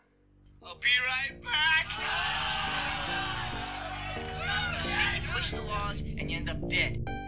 I'll 0.64 0.78
be 0.78 0.86
right 1.04 1.42
back. 1.42 1.90
See, 4.84 5.02
you 5.16 5.22
push 5.32 5.50
the 5.50 5.62
laws 5.62 6.02
and 6.02 6.30
you 6.30 6.36
end 6.36 6.48
up 6.48 6.68
dead. 6.68 7.19